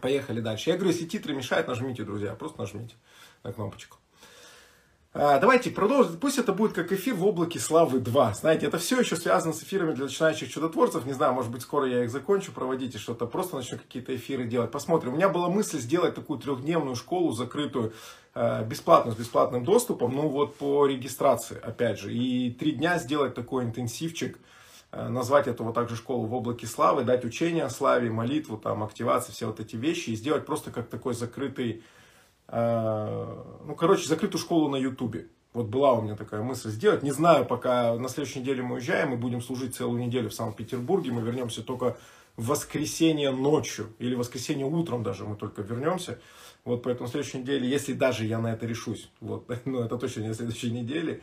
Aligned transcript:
Поехали 0.00 0.40
дальше. 0.40 0.70
Я 0.70 0.76
говорю, 0.76 0.92
если 0.92 1.06
титры 1.06 1.34
мешают, 1.34 1.68
нажмите, 1.68 2.04
друзья, 2.04 2.34
просто 2.34 2.60
нажмите 2.60 2.94
на 3.42 3.52
кнопочку. 3.52 3.98
А, 5.16 5.38
давайте 5.38 5.70
продолжим. 5.70 6.16
Пусть 6.16 6.38
это 6.38 6.52
будет 6.52 6.72
как 6.72 6.90
эфир 6.90 7.14
в 7.14 7.24
облаке 7.24 7.60
славы 7.60 8.00
2. 8.00 8.34
Знаете, 8.34 8.66
это 8.66 8.78
все 8.78 8.98
еще 8.98 9.14
связано 9.14 9.52
с 9.52 9.62
эфирами 9.62 9.94
для 9.94 10.06
начинающих 10.06 10.50
чудотворцев. 10.50 11.06
Не 11.06 11.12
знаю, 11.12 11.34
может 11.34 11.52
быть, 11.52 11.62
скоро 11.62 11.86
я 11.86 12.02
их 12.02 12.10
закончу 12.10 12.50
проводить 12.50 12.96
и 12.96 12.98
что-то 12.98 13.26
просто 13.26 13.54
начну 13.54 13.78
какие-то 13.78 14.14
эфиры 14.16 14.42
делать. 14.44 14.72
Посмотрим. 14.72 15.12
У 15.12 15.16
меня 15.16 15.28
была 15.28 15.48
мысль 15.48 15.78
сделать 15.78 16.16
такую 16.16 16.40
трехдневную 16.40 16.96
школу 16.96 17.30
закрытую, 17.30 17.92
э, 18.34 18.64
бесплатно, 18.64 19.12
с 19.12 19.14
бесплатным 19.14 19.64
доступом, 19.64 20.16
ну 20.16 20.28
вот 20.28 20.56
по 20.56 20.84
регистрации, 20.84 21.60
опять 21.62 22.00
же. 22.00 22.12
И 22.12 22.50
три 22.50 22.72
дня 22.72 22.98
сделать 22.98 23.34
такой 23.36 23.62
интенсивчик, 23.62 24.36
назвать 25.08 25.46
эту 25.46 25.64
вот 25.64 25.74
также 25.74 25.96
школу 25.96 26.26
в 26.26 26.34
облаке 26.34 26.66
славы, 26.66 27.04
дать 27.04 27.24
учение 27.24 27.64
о 27.64 27.70
славе, 27.70 28.10
молитву, 28.10 28.56
там, 28.56 28.82
активации, 28.82 29.32
все 29.32 29.46
вот 29.46 29.60
эти 29.60 29.76
вещи, 29.76 30.10
и 30.10 30.16
сделать 30.16 30.46
просто 30.46 30.70
как 30.70 30.88
такой 30.88 31.14
закрытый 31.14 31.82
Э, 32.48 33.42
ну, 33.64 33.74
короче, 33.74 34.06
закрытую 34.08 34.40
школу 34.40 34.68
на 34.68 34.76
Ютубе. 34.76 35.28
Вот 35.52 35.66
была 35.66 35.92
у 35.92 36.02
меня 36.02 36.16
такая 36.16 36.42
мысль 36.42 36.70
сделать. 36.70 37.02
Не 37.02 37.12
знаю, 37.12 37.46
пока 37.46 37.94
на 37.96 38.08
следующей 38.08 38.40
неделе 38.40 38.62
мы 38.62 38.76
уезжаем, 38.76 39.10
мы 39.10 39.16
будем 39.16 39.40
служить 39.40 39.74
целую 39.74 40.04
неделю 40.04 40.28
в 40.28 40.34
Санкт-Петербурге, 40.34 41.12
мы 41.12 41.22
вернемся 41.22 41.62
только 41.62 41.96
в 42.36 42.48
воскресенье 42.48 43.30
ночью 43.30 43.92
или 44.00 44.16
в 44.16 44.18
воскресенье 44.18 44.66
утром 44.66 45.04
даже 45.04 45.24
мы 45.24 45.36
только 45.36 45.62
вернемся. 45.62 46.18
Вот 46.64 46.82
поэтому 46.82 47.06
на 47.06 47.12
следующей 47.12 47.38
неделе, 47.38 47.68
если 47.68 47.92
даже 47.92 48.24
я 48.24 48.40
на 48.40 48.52
это 48.52 48.66
решусь, 48.66 49.10
вот, 49.20 49.48
ну 49.64 49.80
это 49.80 49.96
точно 49.96 50.22
не 50.22 50.28
на 50.28 50.34
следующей 50.34 50.72
неделе, 50.72 51.12
э, 51.12 51.20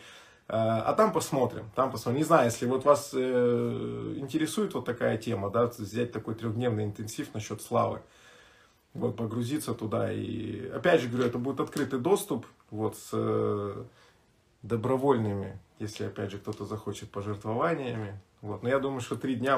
а 0.53 0.93
там 0.93 1.13
посмотрим, 1.13 1.71
там 1.75 1.91
посмотрим. 1.91 2.17
Не 2.17 2.25
знаю, 2.25 2.45
если 2.45 2.65
вот 2.65 2.83
вас 2.83 3.11
э, 3.13 4.13
интересует 4.17 4.73
вот 4.73 4.83
такая 4.83 5.17
тема, 5.17 5.49
да, 5.49 5.67
взять 5.67 6.11
такой 6.11 6.35
трехдневный 6.35 6.83
интенсив 6.83 7.33
насчет 7.33 7.61
славы, 7.61 8.01
вот, 8.93 9.15
погрузиться 9.15 9.73
туда. 9.73 10.11
И 10.11 10.67
опять 10.67 10.99
же 11.01 11.07
говорю, 11.07 11.27
это 11.27 11.37
будет 11.37 11.61
открытый 11.61 11.99
доступ 11.99 12.45
вот, 12.69 12.97
с 12.97 13.11
э, 13.13 13.83
добровольными, 14.61 15.57
если 15.79 16.05
опять 16.05 16.31
же 16.31 16.37
кто-то 16.37 16.65
захочет 16.65 17.09
пожертвованиями. 17.11 18.19
Вот. 18.41 18.63
Но 18.63 18.69
я 18.69 18.79
думаю, 18.79 18.99
что 19.01 19.15
три 19.15 19.35
дня 19.35 19.57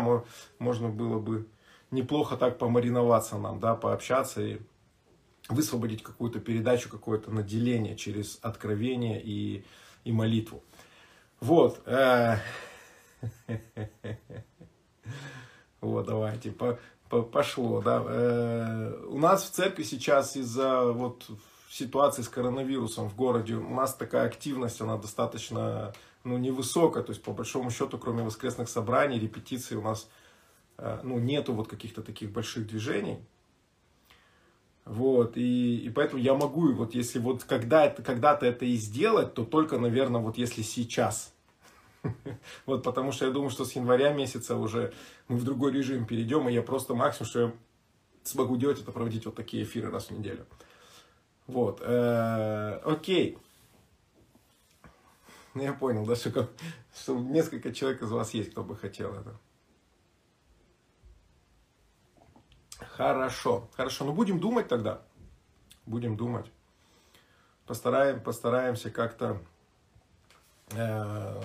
можно 0.59 0.89
было 0.89 1.19
бы 1.19 1.47
неплохо 1.89 2.37
так 2.37 2.57
помариноваться 2.57 3.37
нам, 3.37 3.59
да, 3.59 3.75
пообщаться 3.75 4.41
и 4.41 4.59
высвободить 5.49 6.03
какую-то 6.03 6.39
передачу, 6.39 6.89
какое-то 6.89 7.31
наделение 7.31 7.95
через 7.95 8.39
откровение 8.41 9.21
и, 9.21 9.63
и 10.03 10.11
молитву. 10.11 10.61
Вот. 11.39 11.81
Э, 11.85 12.37
вот, 15.81 16.05
давайте 16.05 16.53
пошло, 17.09 17.81
да. 17.81 18.03
Э, 18.05 19.05
у 19.07 19.17
нас 19.17 19.43
в 19.43 19.51
церкви 19.51 19.83
сейчас 19.83 20.35
из-за 20.35 20.83
вот 20.91 21.29
ситуации 21.69 22.21
с 22.21 22.29
коронавирусом 22.29 23.09
в 23.09 23.15
городе, 23.15 23.55
у 23.55 23.73
нас 23.73 23.95
такая 23.95 24.27
активность, 24.27 24.79
она 24.81 24.97
достаточно, 24.97 25.93
ну, 26.23 26.37
невысокая, 26.37 27.03
то 27.03 27.11
есть, 27.11 27.23
по 27.23 27.31
большому 27.31 27.71
счету, 27.71 27.97
кроме 27.97 28.23
воскресных 28.23 28.69
собраний, 28.69 29.19
репетиций 29.19 29.77
у 29.77 29.81
нас, 29.81 30.07
э, 30.77 30.99
ну, 31.03 31.17
нету 31.17 31.53
вот 31.53 31.67
каких-то 31.67 32.03
таких 32.03 32.31
больших 32.31 32.67
движений. 32.67 33.19
Вот, 34.85 35.37
и, 35.37 35.77
и 35.77 35.89
поэтому 35.89 36.21
я 36.21 36.33
могу, 36.33 36.73
вот 36.73 36.93
если 36.93 37.19
вот 37.19 37.43
когда 37.45 37.85
это, 37.85 38.03
когда-то 38.03 38.45
это 38.45 38.65
и 38.65 38.75
сделать, 38.75 39.33
то 39.33 39.45
только, 39.45 39.77
наверное, 39.77 40.19
вот 40.19 40.37
если 40.37 40.61
сейчас, 40.61 41.33
Вот, 42.65 42.83
потому 42.83 43.11
что 43.11 43.25
я 43.25 43.31
думаю, 43.31 43.49
что 43.49 43.65
с 43.65 43.73
января 43.73 44.13
месяца 44.13 44.55
уже 44.55 44.93
мы 45.27 45.37
в 45.37 45.43
другой 45.43 45.71
режим 45.71 46.05
перейдем, 46.05 46.47
и 46.49 46.53
я 46.53 46.61
просто 46.61 46.93
максимум, 46.93 47.27
что 47.27 47.39
я 47.39 47.53
смогу 48.23 48.57
делать, 48.57 48.81
это 48.81 48.91
проводить 48.91 49.25
вот 49.25 49.35
такие 49.35 49.63
эфиры 49.63 49.89
раз 49.89 50.07
в 50.07 50.11
неделю. 50.11 50.45
Вот, 51.47 51.81
э, 51.81 52.79
окей. 52.85 53.37
Ну, 55.53 55.61
я 55.61 55.73
понял, 55.73 56.05
да, 56.05 56.15
что, 56.15 56.49
что 56.95 57.17
несколько 57.19 57.73
человек 57.73 58.01
из 58.01 58.11
вас 58.11 58.33
есть, 58.33 58.51
кто 58.51 58.63
бы 58.63 58.75
хотел 58.75 59.13
это. 59.13 59.37
Хорошо, 62.97 63.69
хорошо. 63.75 64.05
Ну, 64.05 64.13
будем 64.13 64.39
думать 64.39 64.67
тогда. 64.67 65.01
Будем 65.85 66.15
думать. 66.15 66.51
Постараем, 67.65 68.21
постараемся 68.21 68.91
как-то 68.91 69.41
э, 70.71 71.41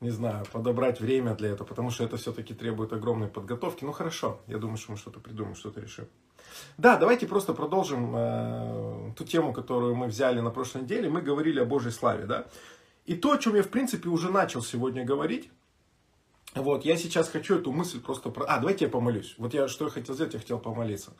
не 0.00 0.10
знаю, 0.10 0.44
подобрать 0.52 1.00
время 1.00 1.34
для 1.34 1.50
этого, 1.50 1.66
потому 1.66 1.90
что 1.90 2.04
это 2.04 2.16
все-таки 2.16 2.54
требует 2.54 2.92
огромной 2.92 3.28
подготовки. 3.28 3.84
Ну 3.84 3.92
хорошо, 3.92 4.40
я 4.46 4.58
думаю, 4.58 4.76
что 4.76 4.92
мы 4.92 4.98
что-то 4.98 5.20
придумаем, 5.20 5.56
что-то 5.56 5.80
решим. 5.80 6.06
Да, 6.76 6.96
давайте 6.96 7.26
просто 7.26 7.54
продолжим 7.54 8.14
э, 8.14 9.12
ту 9.16 9.24
тему, 9.24 9.52
которую 9.52 9.94
мы 9.94 10.06
взяли 10.06 10.40
на 10.40 10.50
прошлой 10.50 10.82
неделе. 10.82 11.08
Мы 11.08 11.22
говорили 11.22 11.60
о 11.60 11.64
Божьей 11.64 11.92
славе, 11.92 12.24
да. 12.24 12.46
И 13.04 13.14
то, 13.14 13.32
о 13.32 13.38
чем 13.38 13.54
я, 13.54 13.62
в 13.62 13.68
принципе, 13.68 14.08
уже 14.08 14.30
начал 14.30 14.62
сегодня 14.62 15.04
говорить, 15.04 15.50
вот, 16.62 16.84
я 16.84 16.96
сейчас 16.96 17.28
хочу 17.28 17.58
эту 17.58 17.72
мысль 17.72 18.00
просто... 18.00 18.30
Про... 18.30 18.44
А, 18.46 18.58
давайте 18.58 18.86
я 18.86 18.90
помолюсь. 18.90 19.34
Вот 19.38 19.54
я 19.54 19.68
что 19.68 19.84
я 19.86 19.90
хотел 19.90 20.14
сделать, 20.14 20.34
я 20.34 20.40
хотел 20.40 20.58
помолиться. 20.58 21.12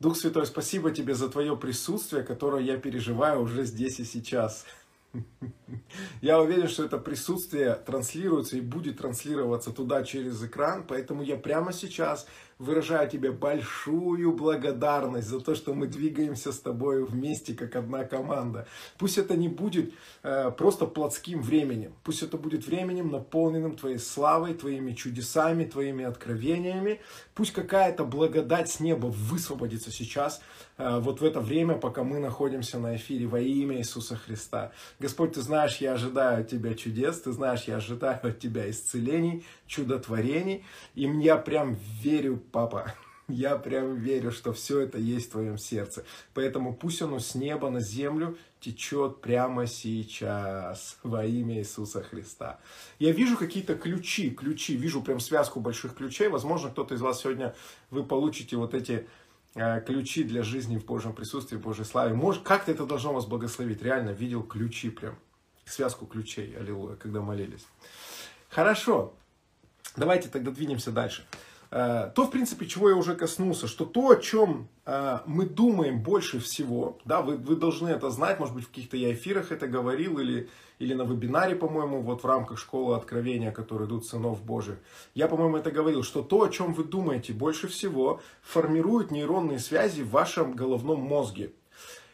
Дух 0.00 0.16
Святой, 0.16 0.46
спасибо 0.46 0.90
тебе 0.90 1.14
за 1.14 1.28
твое 1.28 1.56
присутствие, 1.56 2.22
которое 2.22 2.62
я 2.62 2.76
переживаю 2.76 3.42
уже 3.42 3.64
здесь 3.64 4.00
и 4.00 4.04
сейчас. 4.04 4.64
Я 6.20 6.40
уверен, 6.40 6.68
что 6.68 6.84
это 6.84 6.98
присутствие 6.98 7.74
транслируется 7.74 8.56
и 8.56 8.60
будет 8.60 8.98
транслироваться 8.98 9.70
туда 9.70 10.02
через 10.04 10.42
экран, 10.42 10.84
поэтому 10.86 11.22
я 11.22 11.36
прямо 11.36 11.72
сейчас 11.72 12.26
выражаю 12.58 13.08
тебе 13.10 13.32
большую 13.32 14.32
благодарность 14.32 15.28
за 15.28 15.40
то, 15.40 15.54
что 15.54 15.74
мы 15.74 15.86
двигаемся 15.86 16.52
с 16.52 16.60
тобой 16.60 17.04
вместе, 17.04 17.54
как 17.54 17.76
одна 17.76 18.04
команда. 18.04 18.66
Пусть 18.96 19.18
это 19.18 19.36
не 19.36 19.48
будет 19.48 19.92
э, 20.22 20.50
просто 20.56 20.86
плотским 20.86 21.42
временем, 21.42 21.94
пусть 22.04 22.22
это 22.22 22.36
будет 22.36 22.66
временем, 22.66 23.10
наполненным 23.10 23.76
твоей 23.76 23.98
славой, 23.98 24.54
твоими 24.54 24.92
чудесами, 24.92 25.64
твоими 25.64 26.04
откровениями. 26.04 27.00
Пусть 27.34 27.52
какая-то 27.52 28.04
благодать 28.04 28.70
с 28.70 28.80
неба 28.80 29.06
высвободится 29.06 29.90
сейчас, 29.90 30.40
вот 30.76 31.20
в 31.20 31.24
это 31.24 31.40
время, 31.40 31.74
пока 31.74 32.02
мы 32.02 32.18
находимся 32.18 32.78
на 32.78 32.96
эфире 32.96 33.26
во 33.26 33.40
имя 33.40 33.78
Иисуса 33.78 34.16
Христа. 34.16 34.72
Господь, 34.98 35.32
ты 35.32 35.40
знаешь, 35.40 35.76
я 35.78 35.92
ожидаю 35.92 36.40
от 36.40 36.48
Тебя 36.48 36.74
чудес, 36.74 37.20
ты 37.20 37.32
знаешь, 37.32 37.64
я 37.64 37.76
ожидаю 37.76 38.18
от 38.22 38.40
Тебя 38.40 38.68
исцелений, 38.68 39.44
чудотворений, 39.66 40.64
и 40.94 41.02
я 41.02 41.36
прям 41.36 41.76
верю 42.02 42.42
папа, 42.50 42.92
я 43.28 43.56
прям 43.56 43.94
верю, 43.96 44.32
что 44.32 44.52
все 44.52 44.80
это 44.80 44.98
есть 44.98 45.28
в 45.28 45.32
твоем 45.32 45.58
сердце. 45.58 46.04
Поэтому 46.34 46.74
пусть 46.74 47.02
оно 47.02 47.18
с 47.20 47.34
неба 47.34 47.70
на 47.70 47.80
землю 47.80 48.36
течет 48.64 49.20
прямо 49.20 49.66
сейчас 49.66 50.98
во 51.02 51.24
имя 51.24 51.58
Иисуса 51.58 52.02
Христа. 52.02 52.58
Я 52.98 53.12
вижу 53.12 53.36
какие-то 53.36 53.74
ключи, 53.74 54.30
ключи, 54.30 54.74
вижу 54.74 55.02
прям 55.02 55.20
связку 55.20 55.60
больших 55.60 55.94
ключей. 55.94 56.28
Возможно, 56.28 56.70
кто-то 56.70 56.94
из 56.94 57.00
вас 57.00 57.20
сегодня, 57.20 57.54
вы 57.90 58.04
получите 58.04 58.56
вот 58.56 58.72
эти 58.72 58.92
э, 58.92 59.04
ключи 59.54 60.24
для 60.24 60.42
жизни 60.42 60.76
в 60.78 60.84
Божьем 60.84 61.12
присутствии, 61.12 61.56
в 61.56 61.60
Божьей 61.60 61.84
славе. 61.84 62.14
Может, 62.14 62.42
как-то 62.42 62.72
это 62.72 62.86
должно 62.86 63.12
вас 63.12 63.26
благословить. 63.26 63.82
Реально 63.82 64.10
видел 64.10 64.42
ключи 64.42 64.90
прям, 64.90 65.16
связку 65.64 66.06
ключей, 66.06 66.56
аллилуйя, 66.56 66.96
когда 66.96 67.20
молились. 67.20 67.66
Хорошо, 68.48 69.14
давайте 69.96 70.28
тогда 70.28 70.50
двинемся 70.50 70.90
дальше. 70.90 71.24
Э, 71.76 72.12
то, 72.14 72.24
в 72.24 72.30
принципе, 72.30 72.66
чего 72.66 72.88
я 72.88 72.94
уже 72.94 73.16
коснулся, 73.16 73.66
что 73.66 73.84
то, 73.84 74.10
о 74.10 74.16
чем 74.16 74.68
э, 74.86 75.18
мы 75.26 75.44
думаем 75.44 76.04
больше 76.04 76.38
всего, 76.38 76.98
да, 77.04 77.20
вы, 77.20 77.36
вы 77.36 77.56
должны 77.56 77.88
это 77.88 78.10
знать, 78.10 78.38
может 78.38 78.54
быть, 78.54 78.64
в 78.66 78.68
каких-то 78.68 78.96
я 78.96 79.12
эфирах 79.12 79.50
это 79.50 79.66
говорил, 79.66 80.20
или, 80.20 80.48
или 80.78 80.94
на 80.94 81.02
вебинаре, 81.02 81.56
по-моему, 81.56 82.00
вот 82.00 82.22
в 82.22 82.26
рамках 82.26 82.60
школы 82.60 82.94
откровения, 82.94 83.50
которые 83.50 83.88
идут 83.88 84.06
сынов 84.06 84.40
Божьих. 84.44 84.76
Я, 85.14 85.26
по-моему, 85.26 85.56
это 85.56 85.72
говорил, 85.72 86.04
что 86.04 86.22
то, 86.22 86.44
о 86.44 86.48
чем 86.48 86.74
вы 86.74 86.84
думаете 86.84 87.32
больше 87.32 87.66
всего, 87.66 88.20
формирует 88.40 89.10
нейронные 89.10 89.58
связи 89.58 90.02
в 90.02 90.10
вашем 90.10 90.54
головном 90.54 91.00
мозге. 91.00 91.50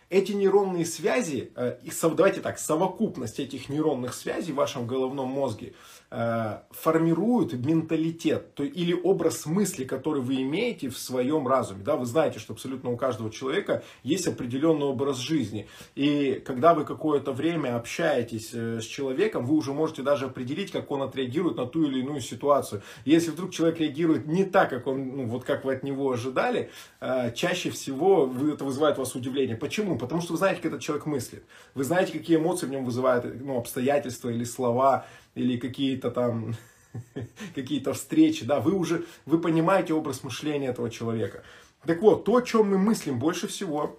Эти 0.08 0.32
нейронные 0.32 0.86
связи, 0.86 1.52
э, 1.54 1.76
давайте 2.02 2.40
так, 2.40 2.58
совокупность 2.58 3.38
этих 3.38 3.68
нейронных 3.68 4.14
связей 4.14 4.52
в 4.52 4.56
вашем 4.56 4.86
головном 4.86 5.28
мозге– 5.28 5.74
формируют 6.10 7.52
менталитет 7.52 8.54
то, 8.54 8.64
или 8.64 8.92
образ 8.92 9.46
мысли, 9.46 9.84
который 9.84 10.22
вы 10.22 10.42
имеете 10.42 10.88
в 10.88 10.98
своем 10.98 11.46
разуме. 11.46 11.84
Да, 11.84 11.96
вы 11.96 12.04
знаете, 12.04 12.40
что 12.40 12.52
абсолютно 12.52 12.90
у 12.90 12.96
каждого 12.96 13.30
человека 13.30 13.84
есть 14.02 14.26
определенный 14.26 14.86
образ 14.86 15.18
жизни. 15.18 15.68
И 15.94 16.42
когда 16.44 16.74
вы 16.74 16.84
какое-то 16.84 17.32
время 17.32 17.76
общаетесь 17.76 18.50
э, 18.52 18.80
с 18.80 18.84
человеком, 18.84 19.46
вы 19.46 19.54
уже 19.54 19.72
можете 19.72 20.02
даже 20.02 20.26
определить, 20.26 20.72
как 20.72 20.90
он 20.90 21.02
отреагирует 21.02 21.56
на 21.56 21.66
ту 21.66 21.84
или 21.84 22.00
иную 22.00 22.20
ситуацию. 22.20 22.82
если 23.04 23.30
вдруг 23.30 23.52
человек 23.52 23.78
реагирует 23.80 24.26
не 24.26 24.44
так, 24.44 24.70
как 24.70 24.86
он, 24.86 25.16
ну, 25.16 25.26
вот 25.26 25.44
как 25.44 25.64
вы 25.64 25.74
от 25.74 25.82
него 25.82 26.10
ожидали, 26.10 26.70
э, 27.00 27.32
чаще 27.34 27.70
всего 27.70 28.30
это 28.52 28.64
вызывает 28.64 28.98
у 28.98 29.02
вас 29.02 29.14
удивление. 29.14 29.56
Почему? 29.56 29.96
Потому 29.96 30.20
что 30.20 30.32
вы 30.32 30.38
знаете, 30.38 30.56
как 30.60 30.72
этот 30.72 30.80
человек 30.80 31.06
мыслит. 31.06 31.44
Вы 31.74 31.84
знаете, 31.84 32.12
какие 32.12 32.36
эмоции 32.36 32.66
в 32.66 32.70
нем 32.70 32.84
вызывают 32.84 33.24
ну, 33.40 33.58
обстоятельства 33.58 34.28
или 34.28 34.44
слова, 34.44 35.06
или 35.34 35.56
какие-то 35.56 36.10
там 36.10 36.54
какие-то 37.54 37.92
встречи, 37.92 38.44
да, 38.44 38.60
вы 38.60 38.72
уже, 38.74 39.04
вы 39.26 39.40
понимаете 39.40 39.94
образ 39.94 40.22
мышления 40.22 40.68
этого 40.68 40.90
человека. 40.90 41.42
Так 41.86 42.02
вот, 42.02 42.24
то, 42.24 42.36
о 42.36 42.42
чем 42.42 42.70
мы 42.70 42.78
мыслим 42.78 43.18
больше 43.18 43.48
всего, 43.48 43.98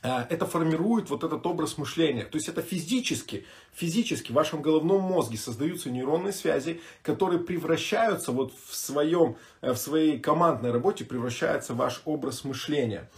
а, 0.00 0.26
это 0.30 0.46
формирует 0.46 1.10
вот 1.10 1.24
этот 1.24 1.44
образ 1.46 1.76
мышления. 1.76 2.24
То 2.24 2.36
есть 2.36 2.48
это 2.48 2.62
физически, 2.62 3.46
физически 3.72 4.30
в 4.30 4.34
вашем 4.34 4.62
головном 4.62 5.02
мозге 5.02 5.38
создаются 5.38 5.90
нейронные 5.90 6.32
связи, 6.32 6.80
которые 7.02 7.40
превращаются 7.40 8.30
вот 8.30 8.52
в, 8.52 8.74
своем, 8.74 9.36
э, 9.60 9.72
в 9.72 9.76
своей 9.76 10.20
командной 10.20 10.70
работе, 10.70 11.04
превращается 11.04 11.74
ваш 11.74 12.02
образ 12.04 12.44
мышления. 12.44 13.10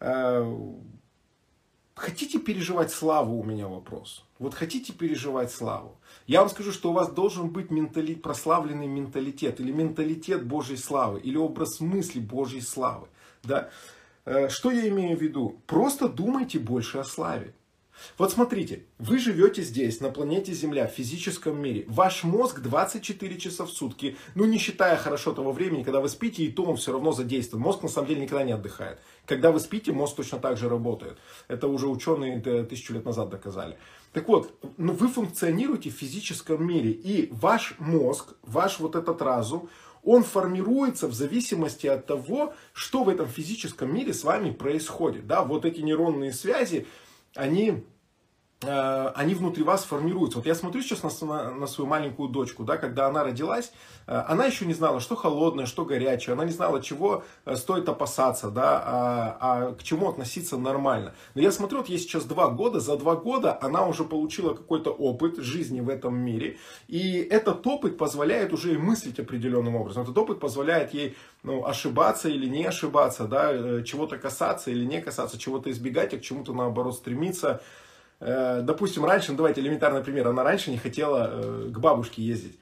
А, 0.00 0.44
хотите 1.94 2.40
переживать 2.40 2.90
славу, 2.90 3.38
у 3.38 3.44
меня 3.44 3.68
вопрос. 3.68 4.25
Вот 4.38 4.54
хотите 4.54 4.92
переживать 4.92 5.50
славу? 5.50 5.96
Я 6.26 6.40
вам 6.40 6.50
скажу, 6.50 6.72
что 6.72 6.90
у 6.90 6.92
вас 6.92 7.10
должен 7.10 7.48
быть 7.48 7.70
ментали... 7.70 8.14
прославленный 8.14 8.86
менталитет, 8.86 9.60
или 9.60 9.72
менталитет 9.72 10.44
Божьей 10.44 10.76
славы, 10.76 11.20
или 11.20 11.36
образ 11.36 11.80
мысли 11.80 12.20
Божьей 12.20 12.60
славы. 12.60 13.08
Да? 13.42 13.70
Э, 14.26 14.48
что 14.48 14.70
я 14.70 14.88
имею 14.88 15.16
в 15.16 15.22
виду? 15.22 15.60
Просто 15.66 16.08
думайте 16.08 16.58
больше 16.58 16.98
о 16.98 17.04
славе. 17.04 17.54
Вот 18.18 18.32
смотрите, 18.32 18.84
вы 18.98 19.18
живете 19.18 19.62
здесь, 19.62 20.00
на 20.00 20.10
планете 20.10 20.52
Земля, 20.52 20.86
в 20.86 20.92
физическом 20.92 21.60
мире. 21.60 21.84
Ваш 21.88 22.24
мозг 22.24 22.60
24 22.60 23.38
часа 23.38 23.64
в 23.64 23.70
сутки, 23.70 24.16
ну 24.34 24.44
не 24.44 24.58
считая 24.58 24.96
хорошо 24.96 25.32
того 25.32 25.52
времени, 25.52 25.82
когда 25.82 26.00
вы 26.00 26.08
спите, 26.08 26.44
и 26.44 26.52
то 26.52 26.64
он 26.64 26.76
все 26.76 26.92
равно 26.92 27.12
задействован. 27.12 27.62
Мозг 27.62 27.82
на 27.82 27.88
самом 27.88 28.08
деле 28.08 28.22
никогда 28.22 28.44
не 28.44 28.52
отдыхает. 28.52 28.98
Когда 29.24 29.50
вы 29.50 29.60
спите, 29.60 29.92
мозг 29.92 30.16
точно 30.16 30.38
так 30.38 30.56
же 30.56 30.68
работает. 30.68 31.18
Это 31.48 31.68
уже 31.68 31.88
ученые 31.88 32.40
тысячу 32.40 32.94
лет 32.94 33.04
назад 33.04 33.30
доказали. 33.30 33.78
Так 34.16 34.28
вот, 34.28 34.50
ну, 34.78 34.94
вы 34.94 35.08
функционируете 35.08 35.90
в 35.90 35.92
физическом 35.92 36.66
мире, 36.66 36.90
и 36.90 37.28
ваш 37.32 37.74
мозг, 37.78 38.32
ваш 38.44 38.80
вот 38.80 38.96
этот 38.96 39.20
разум, 39.20 39.68
он 40.02 40.24
формируется 40.24 41.06
в 41.06 41.12
зависимости 41.12 41.86
от 41.86 42.06
того, 42.06 42.54
что 42.72 43.04
в 43.04 43.10
этом 43.10 43.28
физическом 43.28 43.94
мире 43.94 44.14
с 44.14 44.24
вами 44.24 44.52
происходит. 44.52 45.26
Да, 45.26 45.44
вот 45.44 45.66
эти 45.66 45.82
нейронные 45.82 46.32
связи, 46.32 46.86
они 47.34 47.84
они 48.66 49.34
внутри 49.34 49.62
вас 49.62 49.84
формируются. 49.84 50.38
Вот 50.38 50.46
я 50.46 50.54
смотрю 50.54 50.82
сейчас 50.82 51.02
на, 51.02 51.50
на 51.50 51.66
свою 51.66 51.88
маленькую 51.88 52.28
дочку, 52.28 52.64
да, 52.64 52.76
когда 52.76 53.06
она 53.06 53.24
родилась, 53.24 53.72
э, 54.06 54.24
она 54.28 54.46
еще 54.46 54.66
не 54.66 54.74
знала, 54.74 55.00
что 55.00 55.16
холодное, 55.16 55.66
что 55.66 55.84
горячее, 55.84 56.34
она 56.34 56.44
не 56.44 56.52
знала, 56.52 56.82
чего 56.82 57.24
э, 57.44 57.56
стоит 57.56 57.88
опасаться, 57.88 58.50
да, 58.50 58.82
а, 58.84 59.36
а 59.40 59.72
к 59.74 59.82
чему 59.82 60.08
относиться 60.08 60.56
нормально. 60.56 61.14
Но 61.34 61.42
я 61.42 61.52
смотрю, 61.52 61.78
вот 61.78 61.88
ей 61.88 61.98
сейчас 61.98 62.24
два 62.24 62.48
года, 62.48 62.80
за 62.80 62.96
два 62.96 63.16
года 63.16 63.58
она 63.60 63.86
уже 63.86 64.04
получила 64.04 64.54
какой-то 64.54 64.90
опыт 64.90 65.36
жизни 65.38 65.80
в 65.80 65.88
этом 65.88 66.16
мире, 66.16 66.58
и 66.88 67.18
этот 67.18 67.66
опыт 67.66 67.98
позволяет 67.98 68.52
уже 68.52 68.70
ей 68.70 68.78
мыслить 68.78 69.18
определенным 69.18 69.76
образом. 69.76 70.02
Этот 70.02 70.16
опыт 70.18 70.40
позволяет 70.40 70.94
ей 70.94 71.16
ну, 71.42 71.66
ошибаться 71.66 72.28
или 72.28 72.48
не 72.48 72.64
ошибаться, 72.64 73.26
да, 73.26 73.82
чего-то 73.82 74.18
касаться 74.18 74.70
или 74.70 74.84
не 74.84 75.00
касаться, 75.00 75.38
чего-то 75.38 75.70
избегать, 75.70 76.14
а 76.14 76.18
к 76.18 76.22
чему-то 76.22 76.52
наоборот 76.52 76.94
стремиться. 76.94 77.60
Э, 78.20 78.60
допустим, 78.62 79.04
раньше, 79.04 79.32
ну 79.32 79.38
давайте 79.38 79.60
элементарный 79.60 80.02
пример, 80.02 80.28
она 80.28 80.42
раньше 80.42 80.70
не 80.70 80.78
хотела 80.78 81.30
э, 81.30 81.70
к 81.70 81.78
бабушке 81.78 82.22
ездить. 82.22 82.58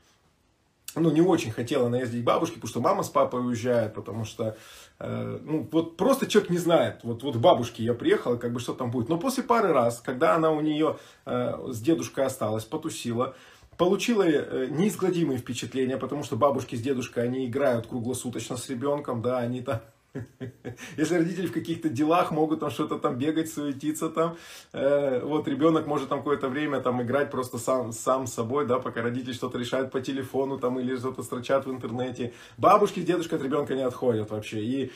Ну, 0.97 1.11
не 1.11 1.21
очень 1.21 1.51
хотела 1.51 1.87
она 1.87 1.99
ездить 1.99 2.23
к 2.23 2.25
бабушке, 2.25 2.55
потому 2.55 2.69
что 2.69 2.81
мама 2.81 3.03
с 3.03 3.09
папой 3.09 3.45
уезжает, 3.45 3.95
потому 3.95 4.25
что, 4.25 4.57
э, 5.01 5.39
ну, 5.43 5.69
вот 5.73 5.97
просто 5.97 6.27
человек 6.27 6.51
не 6.51 6.59
знает. 6.59 7.01
Вот, 7.03 7.23
вот 7.25 7.37
к 7.37 7.41
бабушке 7.41 7.83
я 7.83 7.95
приехала, 7.95 8.37
как 8.37 8.53
бы 8.53 8.61
что 8.61 8.75
там 8.75 8.91
будет. 8.91 9.09
Но 9.09 9.19
после 9.19 9.43
пары 9.43 9.73
раз, 9.73 10.01
когда 10.01 10.37
она 10.37 10.53
у 10.53 10.61
нее 10.61 10.97
с 11.27 11.81
дедушкой 11.81 12.27
осталась, 12.27 12.65
потусила, 12.65 13.35
получила 13.77 14.23
неизгладимые 14.69 15.39
впечатления, 15.39 15.97
потому 15.97 16.23
что 16.23 16.37
бабушки 16.37 16.77
с 16.77 16.81
дедушкой, 16.81 17.25
они 17.25 17.47
играют 17.47 17.89
круглосуточно 17.89 18.57
с 18.57 18.69
ребенком, 18.69 19.21
да, 19.21 19.39
они 19.39 19.63
там 19.63 19.81
Если 20.97 21.17
родители 21.17 21.47
в 21.47 21.53
каких-то 21.53 21.89
делах 21.89 22.31
могут 22.31 22.61
там 22.61 22.71
что-то 22.71 22.99
там 22.99 23.19
бегать, 23.19 23.51
суетиться 23.51 24.09
там, 24.09 24.37
э, 24.73 25.21
вот 25.25 25.49
ребенок 25.49 25.87
может 25.87 26.09
там 26.09 26.19
какое-то 26.19 26.49
время 26.49 26.81
там 26.81 27.03
играть 27.03 27.31
просто 27.31 27.59
сам, 27.59 27.93
сам 27.93 28.27
собой, 28.27 28.67
да, 28.67 28.79
пока 28.79 29.03
родители 29.03 29.33
что-то 29.33 29.59
решают 29.59 29.91
по 29.91 30.01
телефону 30.01 30.59
там 30.59 30.79
или 30.79 30.97
что-то 30.97 31.23
строчат 31.23 31.67
в 31.67 31.71
интернете. 31.71 32.33
Бабушки 32.59 33.01
с 33.01 33.05
дедушкой 33.05 33.39
от 33.39 33.45
ребенка 33.45 33.75
не 33.75 33.83
отходят 33.83 34.31
вообще. 34.31 34.61
И 34.61 34.93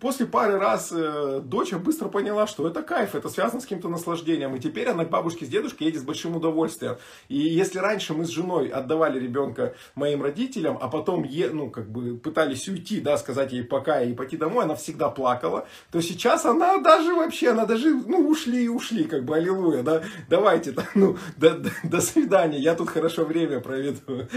после 0.00 0.26
пары 0.26 0.58
раз 0.58 0.92
э, 0.92 1.40
дочь 1.44 1.72
быстро 1.72 2.08
поняла, 2.08 2.46
что 2.46 2.66
это 2.66 2.82
кайф, 2.82 3.14
это 3.14 3.28
связано 3.28 3.60
с 3.60 3.64
каким-то 3.64 3.88
наслаждением. 3.88 4.54
И 4.54 4.60
теперь 4.60 4.88
она 4.88 5.04
к 5.04 5.10
бабушке 5.10 5.44
с 5.44 5.48
дедушкой 5.48 5.88
едет 5.88 6.02
с 6.02 6.04
большим 6.04 6.36
удовольствием. 6.36 6.98
И 7.28 7.38
если 7.38 7.78
раньше 7.78 8.14
мы 8.14 8.24
с 8.24 8.28
женой 8.28 8.68
отдавали 8.68 9.18
ребенка 9.18 9.74
моим 9.94 10.22
родителям, 10.22 10.78
а 10.80 10.88
потом, 10.88 11.24
е, 11.24 11.50
ну, 11.50 11.70
как 11.70 11.90
бы 11.90 12.16
пытались 12.16 12.68
уйти, 12.68 13.00
да, 13.00 13.18
сказать 13.18 13.52
ей 13.52 13.64
пока 13.64 14.02
и 14.02 14.14
пойти 14.14 14.36
домой, 14.36 14.51
домой, 14.52 14.64
она 14.64 14.74
всегда 14.74 15.08
плакала, 15.08 15.66
то 15.90 16.00
сейчас 16.00 16.44
она 16.44 16.78
даже 16.78 17.14
вообще, 17.14 17.50
она 17.50 17.64
даже, 17.64 17.94
ну, 17.94 18.28
ушли 18.28 18.64
и 18.64 18.68
ушли, 18.68 19.04
как 19.04 19.24
бы, 19.24 19.36
аллилуйя, 19.36 19.82
да, 19.82 20.02
давайте, 20.28 20.72
да, 20.72 20.86
ну, 20.94 21.16
до, 21.36 21.58
до, 21.58 21.70
до 21.82 22.00
свидания, 22.00 22.58
я 22.58 22.74
тут 22.74 22.90
хорошо 22.90 23.24
время 23.24 23.60
проведу. 23.60 24.28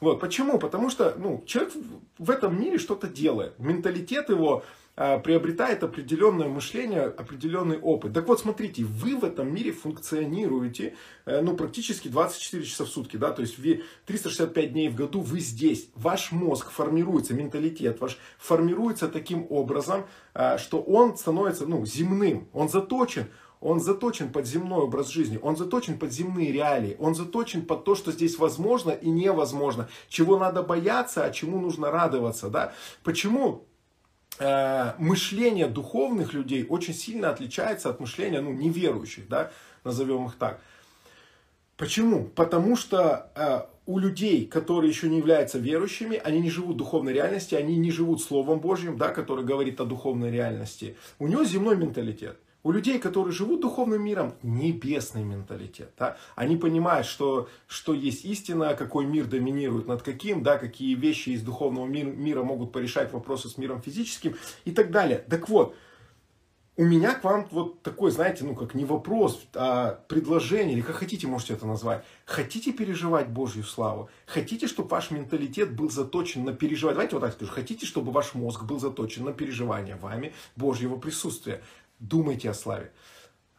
Вот, 0.00 0.20
почему? 0.20 0.58
Потому 0.58 0.90
что, 0.90 1.14
ну, 1.16 1.42
человек 1.46 1.72
в 2.18 2.30
этом 2.30 2.60
мире 2.60 2.78
что-то 2.78 3.06
делает, 3.06 3.58
менталитет 3.58 4.28
его, 4.28 4.64
приобретает 4.98 5.84
определенное 5.84 6.48
мышление, 6.48 7.04
определенный 7.04 7.78
опыт. 7.78 8.12
Так 8.12 8.26
вот, 8.26 8.40
смотрите, 8.40 8.82
вы 8.82 9.16
в 9.16 9.24
этом 9.24 9.54
мире 9.54 9.70
функционируете, 9.70 10.96
э, 11.24 11.40
ну, 11.40 11.56
практически 11.56 12.08
24 12.08 12.64
часа 12.64 12.84
в 12.84 12.88
сутки, 12.88 13.16
да, 13.16 13.30
то 13.30 13.42
есть 13.42 13.56
365 14.06 14.72
дней 14.72 14.88
в 14.88 14.96
году 14.96 15.20
вы 15.20 15.38
здесь. 15.38 15.90
Ваш 15.94 16.32
мозг 16.32 16.70
формируется, 16.70 17.32
менталитет 17.32 18.00
ваш 18.00 18.18
формируется 18.38 19.06
таким 19.06 19.46
образом, 19.50 20.06
а, 20.34 20.58
что 20.58 20.80
он 20.80 21.16
становится, 21.16 21.66
ну, 21.66 21.86
земным, 21.86 22.48
он 22.52 22.68
заточен, 22.68 23.26
он 23.60 23.80
заточен 23.80 24.32
под 24.32 24.46
земной 24.46 24.82
образ 24.82 25.08
жизни, 25.08 25.38
он 25.40 25.56
заточен 25.56 25.98
под 25.98 26.12
земные 26.12 26.52
реалии, 26.52 26.96
он 26.98 27.14
заточен 27.14 27.66
под 27.66 27.84
то, 27.84 27.94
что 27.94 28.12
здесь 28.12 28.38
возможно 28.38 28.90
и 28.90 29.10
невозможно, 29.10 29.88
чего 30.08 30.38
надо 30.38 30.62
бояться, 30.62 31.24
а 31.24 31.30
чему 31.30 31.60
нужно 31.60 31.90
радоваться, 31.90 32.50
да. 32.50 32.72
Почему 33.02 33.67
мышление 34.98 35.66
духовных 35.66 36.32
людей 36.32 36.64
очень 36.68 36.94
сильно 36.94 37.30
отличается 37.30 37.90
от 37.90 38.00
мышления 38.00 38.40
ну, 38.40 38.52
неверующих, 38.52 39.28
да, 39.28 39.50
назовем 39.84 40.26
их 40.26 40.36
так. 40.36 40.60
Почему? 41.76 42.24
Потому 42.24 42.76
что 42.76 43.30
э, 43.36 43.60
у 43.86 43.98
людей, 43.98 44.46
которые 44.46 44.90
еще 44.90 45.08
не 45.08 45.18
являются 45.18 45.58
верующими, 45.58 46.20
они 46.22 46.40
не 46.40 46.50
живут 46.50 46.76
духовной 46.76 47.12
реальности, 47.12 47.54
они 47.54 47.76
не 47.76 47.92
живут 47.92 48.20
Словом 48.20 48.58
Божьим, 48.58 48.98
да, 48.98 49.10
который 49.10 49.44
говорит 49.44 49.80
о 49.80 49.84
духовной 49.84 50.30
реальности. 50.32 50.96
У 51.20 51.28
него 51.28 51.44
земной 51.44 51.76
менталитет. 51.76 52.36
У 52.64 52.72
людей, 52.72 52.98
которые 52.98 53.32
живут 53.32 53.60
духовным 53.60 54.02
миром, 54.02 54.34
небесный 54.42 55.22
менталитет. 55.22 55.92
Да? 55.96 56.16
Они 56.34 56.56
понимают, 56.56 57.06
что, 57.06 57.48
что 57.68 57.94
есть 57.94 58.24
истина, 58.24 58.74
какой 58.74 59.06
мир 59.06 59.26
доминирует 59.26 59.86
над 59.86 60.02
каким, 60.02 60.42
да, 60.42 60.58
какие 60.58 60.94
вещи 60.94 61.30
из 61.30 61.42
духовного 61.42 61.86
мира, 61.86 62.08
мира 62.08 62.42
могут 62.42 62.72
порешать 62.72 63.12
вопросы 63.12 63.48
с 63.48 63.58
миром 63.58 63.80
физическим 63.80 64.34
и 64.64 64.72
так 64.72 64.90
далее. 64.90 65.24
Так 65.28 65.48
вот, 65.48 65.76
у 66.78 66.84
меня 66.84 67.12
к 67.14 67.24
вам 67.24 67.48
вот 67.50 67.82
такой, 67.82 68.12
знаете, 68.12 68.44
ну 68.44 68.54
как 68.54 68.72
не 68.72 68.84
вопрос, 68.84 69.44
а 69.52 69.98
предложение, 70.06 70.74
или 70.74 70.80
как 70.80 70.94
хотите 70.94 71.26
можете 71.26 71.54
это 71.54 71.66
назвать. 71.66 72.04
Хотите 72.24 72.72
переживать 72.72 73.28
Божью 73.28 73.64
славу? 73.64 74.08
Хотите, 74.26 74.68
чтобы 74.68 74.90
ваш 74.90 75.10
менталитет 75.10 75.74
был 75.74 75.90
заточен 75.90 76.44
на 76.44 76.52
переживание? 76.52 76.94
Давайте 76.94 77.16
вот 77.16 77.22
так 77.22 77.32
скажу. 77.32 77.50
Хотите, 77.50 77.84
чтобы 77.84 78.12
ваш 78.12 78.34
мозг 78.34 78.62
был 78.62 78.78
заточен 78.78 79.24
на 79.24 79.32
переживание 79.32 79.96
вами 79.96 80.32
Божьего 80.54 80.96
присутствия? 80.96 81.62
Думайте 82.00 82.50
о 82.50 82.54
славе, 82.54 82.92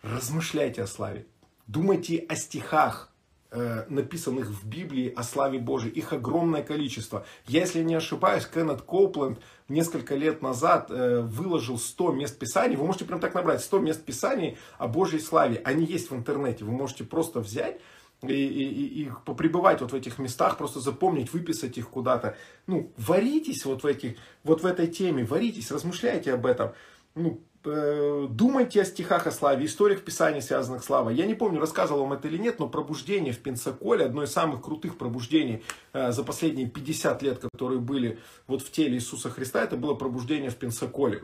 размышляйте 0.01 0.83
о 0.83 0.87
славе, 0.87 1.25
думайте 1.67 2.19
о 2.29 2.35
стихах, 2.35 3.11
э, 3.51 3.85
написанных 3.89 4.49
в 4.49 4.65
Библии 4.65 5.11
о 5.13 5.23
славе 5.23 5.59
Божьей. 5.59 5.91
Их 5.91 6.13
огромное 6.13 6.63
количество. 6.63 7.25
Я, 7.47 7.61
если 7.61 7.83
не 7.83 7.95
ошибаюсь, 7.95 8.45
Кеннет 8.45 8.81
Коупленд 8.81 9.39
несколько 9.67 10.15
лет 10.15 10.41
назад 10.41 10.89
э, 10.89 11.19
выложил 11.19 11.77
100 11.77 12.13
мест 12.13 12.39
Писаний. 12.39 12.77
Вы 12.77 12.85
можете 12.85 13.05
прям 13.05 13.19
так 13.19 13.33
набрать 13.33 13.61
100 13.61 13.79
мест 13.79 14.05
Писаний 14.05 14.57
о 14.77 14.87
Божьей 14.87 15.19
славе. 15.19 15.61
Они 15.65 15.85
есть 15.85 16.09
в 16.09 16.15
интернете. 16.15 16.63
Вы 16.63 16.71
можете 16.71 17.03
просто 17.03 17.41
взять 17.41 17.81
и, 18.21 18.33
и, 18.33 19.03
и 19.03 19.11
попребывать 19.25 19.81
вот 19.81 19.91
в 19.91 19.95
этих 19.95 20.17
местах, 20.17 20.57
просто 20.57 20.79
запомнить, 20.79 21.33
выписать 21.33 21.77
их 21.77 21.89
куда-то. 21.89 22.37
Ну, 22.67 22.93
варитесь 22.97 23.65
вот 23.65 23.83
в, 23.83 23.85
этих, 23.85 24.17
вот 24.43 24.63
в 24.63 24.65
этой 24.65 24.87
теме, 24.87 25.25
варитесь, 25.25 25.71
размышляйте 25.71 26.33
об 26.33 26.45
этом. 26.45 26.71
Ну, 27.15 27.41
думайте 27.63 28.81
о 28.81 28.85
стихах 28.85 29.27
о 29.27 29.31
славе, 29.31 29.65
историях 29.65 30.01
Писания, 30.01 30.41
связанных 30.41 30.83
с 30.83 30.85
славой. 30.85 31.15
Я 31.15 31.25
не 31.25 31.35
помню, 31.35 31.59
рассказывал 31.59 32.01
вам 32.01 32.13
это 32.13 32.27
или 32.27 32.37
нет, 32.37 32.59
но 32.59 32.67
пробуждение 32.67 33.33
в 33.33 33.39
Пенсаколе, 33.39 34.05
одно 34.05 34.23
из 34.23 34.31
самых 34.31 34.61
крутых 34.61 34.97
пробуждений 34.97 35.63
э, 35.93 36.11
за 36.11 36.23
последние 36.23 36.67
50 36.69 37.21
лет, 37.21 37.39
которые 37.39 37.79
были 37.79 38.19
вот 38.47 38.61
в 38.61 38.71
теле 38.71 38.95
Иисуса 38.95 39.29
Христа, 39.29 39.63
это 39.63 39.77
было 39.77 39.93
пробуждение 39.93 40.49
в 40.49 40.55
Пенсаколе. 40.55 41.23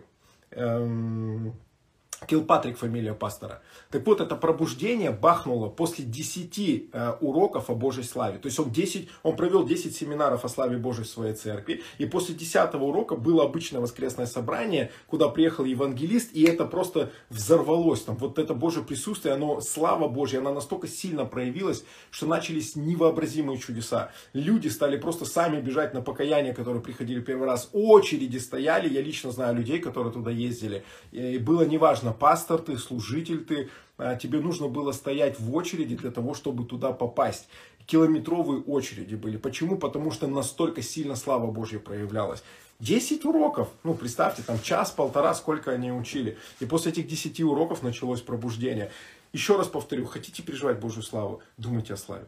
Килпатрик 2.27 2.77
фамилия 2.77 3.13
пастора. 3.13 3.62
Так 3.91 4.05
вот, 4.05 4.22
это 4.22 4.36
пробуждение 4.36 5.12
бахнуло 5.12 5.70
после 5.70 6.05
10 6.05 6.89
э, 6.91 7.13
уроков 7.22 7.70
о 7.70 7.75
Божьей 7.75 8.03
славе. 8.03 8.39
То 8.39 8.48
есть 8.48 8.60
он, 8.60 8.72
10, 8.72 9.10
он 9.24 9.36
провел 9.36 9.65
10 9.65 9.96
семинаров 9.96 10.44
о 10.46 10.50
славе 10.50 10.77
Божьей 10.77 11.03
в 11.03 11.10
своей 11.10 11.34
церкви. 11.34 11.84
И 11.98 12.05
после 12.05 12.36
10 12.36 12.74
урока 12.75 13.15
было 13.15 13.44
обычное 13.44 13.82
воскресное 13.82 14.25
собрание, 14.25 14.91
куда 15.08 15.29
приехал 15.29 15.65
евангелист, 15.65 16.32
и 16.34 16.44
это 16.44 16.65
просто 16.65 17.12
взорвалось. 17.29 18.01
Там, 18.01 18.15
вот 18.17 18.39
это 18.39 18.53
Божье 18.53 18.84
присутствие, 18.84 19.36
оно, 19.36 19.62
слава 19.62 20.08
Божья, 20.08 20.39
она 20.39 20.51
настолько 20.51 20.88
сильно 20.88 21.25
проявилась, 21.25 21.84
что 22.12 22.25
начались 22.25 22.75
невообразимые 22.75 23.60
чудеса. 23.60 24.12
Люди 24.34 24.67
стали 24.67 24.98
просто 24.98 25.25
сами 25.25 25.62
бежать 25.62 25.94
на 25.94 26.01
покаяние, 26.01 26.53
которые 26.53 26.82
приходили 26.82 27.20
первый 27.20 27.48
раз. 27.48 27.70
Очереди 27.74 28.38
стояли, 28.38 28.91
я 28.91 29.01
лично 29.01 29.32
знаю 29.32 29.55
людей, 29.55 29.79
которые 29.79 30.12
туда 30.12 30.32
ездили. 30.32 30.84
И 31.12 31.38
было 31.38 31.63
неважно, 31.63 32.14
пастор 32.15 32.60
ты, 32.60 32.77
служитель 32.77 33.43
ты, 33.43 33.69
а, 33.98 34.15
тебе 34.15 34.39
нужно 34.39 34.67
было 34.67 34.91
стоять 34.91 35.39
в 35.39 35.55
очереди 35.55 35.95
для 35.95 36.12
того, 36.12 36.34
чтобы 36.34 36.65
туда 36.65 36.91
попасть. 36.91 37.48
Километровые 37.86 38.62
очереди 38.62 39.15
были. 39.15 39.38
Почему? 39.38 39.77
Потому 39.77 40.12
что 40.12 40.27
настолько 40.27 40.81
сильно 40.81 41.15
слава 41.15 41.51
Божья 41.51 41.79
проявлялась. 41.79 42.43
10 42.79 43.24
уроков, 43.25 43.69
ну 43.84 43.93
представьте, 43.93 44.43
там 44.43 44.60
час-полтора, 44.62 45.34
сколько 45.34 45.72
они 45.72 45.91
учили. 45.91 46.38
И 46.60 46.65
после 46.65 46.91
этих 46.91 47.07
10 47.07 47.39
уроков 47.41 47.84
началось 47.84 48.22
пробуждение. 48.22 48.91
Еще 49.31 49.57
раз 49.57 49.67
повторю, 49.67 50.05
хотите 50.05 50.43
переживать 50.43 50.79
Божью 50.79 51.03
славу, 51.03 51.41
думайте 51.57 51.93
о 51.93 51.98
славе. 51.98 52.25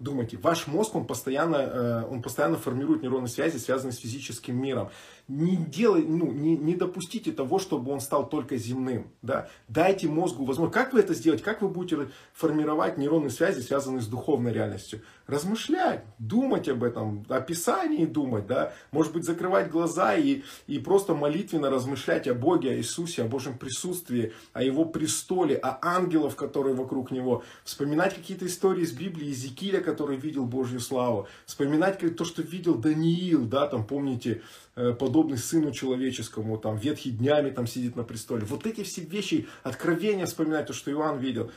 Думайте, 0.00 0.36
ваш 0.36 0.66
мозг, 0.66 0.96
он 0.96 1.06
постоянно, 1.06 1.56
э, 1.56 2.04
он 2.10 2.20
постоянно 2.20 2.56
формирует 2.56 3.02
нейронные 3.02 3.28
связи, 3.28 3.58
связанные 3.58 3.92
с 3.92 3.98
физическим 3.98 4.60
миром. 4.60 4.90
Не, 5.26 5.56
делай, 5.56 6.02
ну, 6.02 6.30
не, 6.32 6.54
не 6.54 6.74
допустите 6.74 7.32
того, 7.32 7.58
чтобы 7.58 7.90
он 7.92 8.00
стал 8.00 8.28
только 8.28 8.58
земным. 8.58 9.06
Да? 9.22 9.48
Дайте 9.68 10.06
мозгу 10.06 10.44
возможность. 10.44 10.74
Как 10.74 10.92
вы 10.92 11.00
это 11.00 11.14
сделаете? 11.14 11.42
Как 11.42 11.62
вы 11.62 11.68
будете 11.68 12.10
формировать 12.34 12.98
нейронные 12.98 13.30
связи, 13.30 13.60
связанные 13.60 14.02
с 14.02 14.06
духовной 14.06 14.52
реальностью? 14.52 15.00
Размышлять, 15.26 16.04
думать 16.18 16.68
об 16.68 16.84
этом, 16.84 17.24
о 17.30 17.40
Писании 17.40 18.04
думать. 18.04 18.46
Да? 18.46 18.74
Может 18.92 19.14
быть, 19.14 19.24
закрывать 19.24 19.70
глаза 19.70 20.14
и, 20.14 20.42
и 20.66 20.78
просто 20.78 21.14
молитвенно 21.14 21.70
размышлять 21.70 22.28
о 22.28 22.34
Боге, 22.34 22.72
о 22.72 22.76
Иисусе, 22.76 23.22
о 23.22 23.26
Божьем 23.26 23.56
присутствии, 23.56 24.34
о 24.52 24.62
Его 24.62 24.84
престоле, 24.84 25.56
о 25.56 25.78
ангелов, 25.80 26.36
которые 26.36 26.74
вокруг 26.74 27.10
Него. 27.10 27.42
Вспоминать 27.64 28.14
какие-то 28.14 28.44
истории 28.44 28.82
из 28.82 28.92
Библии, 28.92 29.28
Иезекииля, 29.28 29.80
который 29.80 30.18
видел 30.18 30.44
Божью 30.44 30.80
славу. 30.80 31.28
Вспоминать 31.46 31.98
то, 32.14 32.24
что 32.26 32.42
видел 32.42 32.74
Даниил, 32.74 33.46
да, 33.46 33.66
там, 33.66 33.86
помните, 33.86 34.42
подобный 34.74 35.38
сыну 35.38 35.72
человеческому, 35.72 36.58
там, 36.58 36.76
ветхий 36.76 37.10
днями 37.10 37.50
там 37.50 37.66
сидит 37.66 37.96
на 37.96 38.02
престоле. 38.02 38.44
Вот 38.44 38.66
эти 38.66 38.82
все 38.82 39.02
вещи, 39.02 39.46
откровения 39.62 40.26
вспоминать, 40.26 40.66
то, 40.66 40.72
что 40.72 40.90
Иоанн 40.90 41.18
видел. 41.18 41.50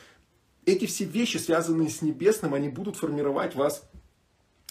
Эти 0.66 0.86
все 0.86 1.06
вещи, 1.06 1.38
связанные 1.38 1.90
с 1.90 2.02
небесным, 2.02 2.54
они 2.54 2.70
будут 2.70 2.98
формировать 2.98 3.56
вас 3.56 3.90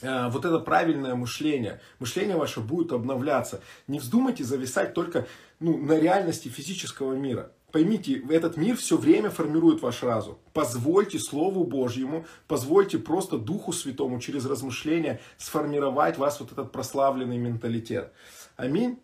э, 0.02 0.28
вот 0.28 0.44
это 0.44 0.58
правильное 0.60 1.14
мышление. 1.14 1.80
Мышление 1.98 2.36
ваше 2.36 2.60
будет 2.60 2.92
обновляться. 2.92 3.62
Не 3.88 3.98
вздумайте 3.98 4.44
зависать 4.44 4.94
только 4.94 5.26
ну, 5.58 5.76
на 5.78 5.98
реальности 5.98 6.48
физического 6.48 7.14
мира. 7.14 7.52
Поймите, 7.76 8.23
этот 8.30 8.56
мир 8.56 8.75
все 8.75 8.97
время 8.97 9.28
формирует 9.28 9.83
ваш 9.83 10.02
разум. 10.02 10.38
Позвольте 10.54 11.18
Слову 11.18 11.64
Божьему, 11.64 12.25
позвольте 12.49 12.99
просто 12.99 13.37
Духу 13.37 13.71
Святому 13.71 14.18
через 14.18 14.47
размышления 14.47 15.21
сформировать 15.37 16.16
вас 16.16 16.40
вот 16.40 16.52
этот 16.52 16.73
прославленный 16.73 17.37
менталитет. 17.37 18.14
Аминь. 18.56 18.99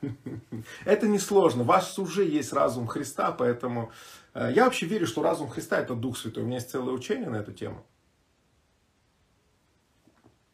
Это 0.86 1.06
несложно. 1.06 1.62
Вас 1.62 1.98
уже 1.98 2.24
есть 2.24 2.54
разум 2.54 2.86
Христа, 2.86 3.32
поэтому 3.32 3.92
э, 4.32 4.50
я 4.54 4.64
вообще 4.64 4.86
верю, 4.86 5.06
что 5.06 5.22
разум 5.22 5.50
Христа 5.50 5.78
это 5.78 5.94
Дух 5.94 6.16
Святой. 6.16 6.42
У 6.42 6.46
меня 6.46 6.56
есть 6.56 6.70
целое 6.70 6.94
учение 6.94 7.28
на 7.28 7.36
эту 7.36 7.52
тему. 7.52 7.84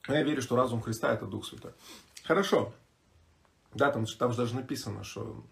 Я 0.09 0.25
верю, 0.25 0.43
что 0.43 0.57
разум 0.57 0.81
Христа 0.83 1.15
это 1.15 1.27
Дух 1.27 1.47
Святой. 1.47 1.75
Хорошо. 2.25 2.73
Да, 3.73 3.93
там, 3.93 4.05
там 4.05 4.33
же 4.33 4.37
даже 4.37 4.57
написано, 4.57 5.05
что 5.05 5.45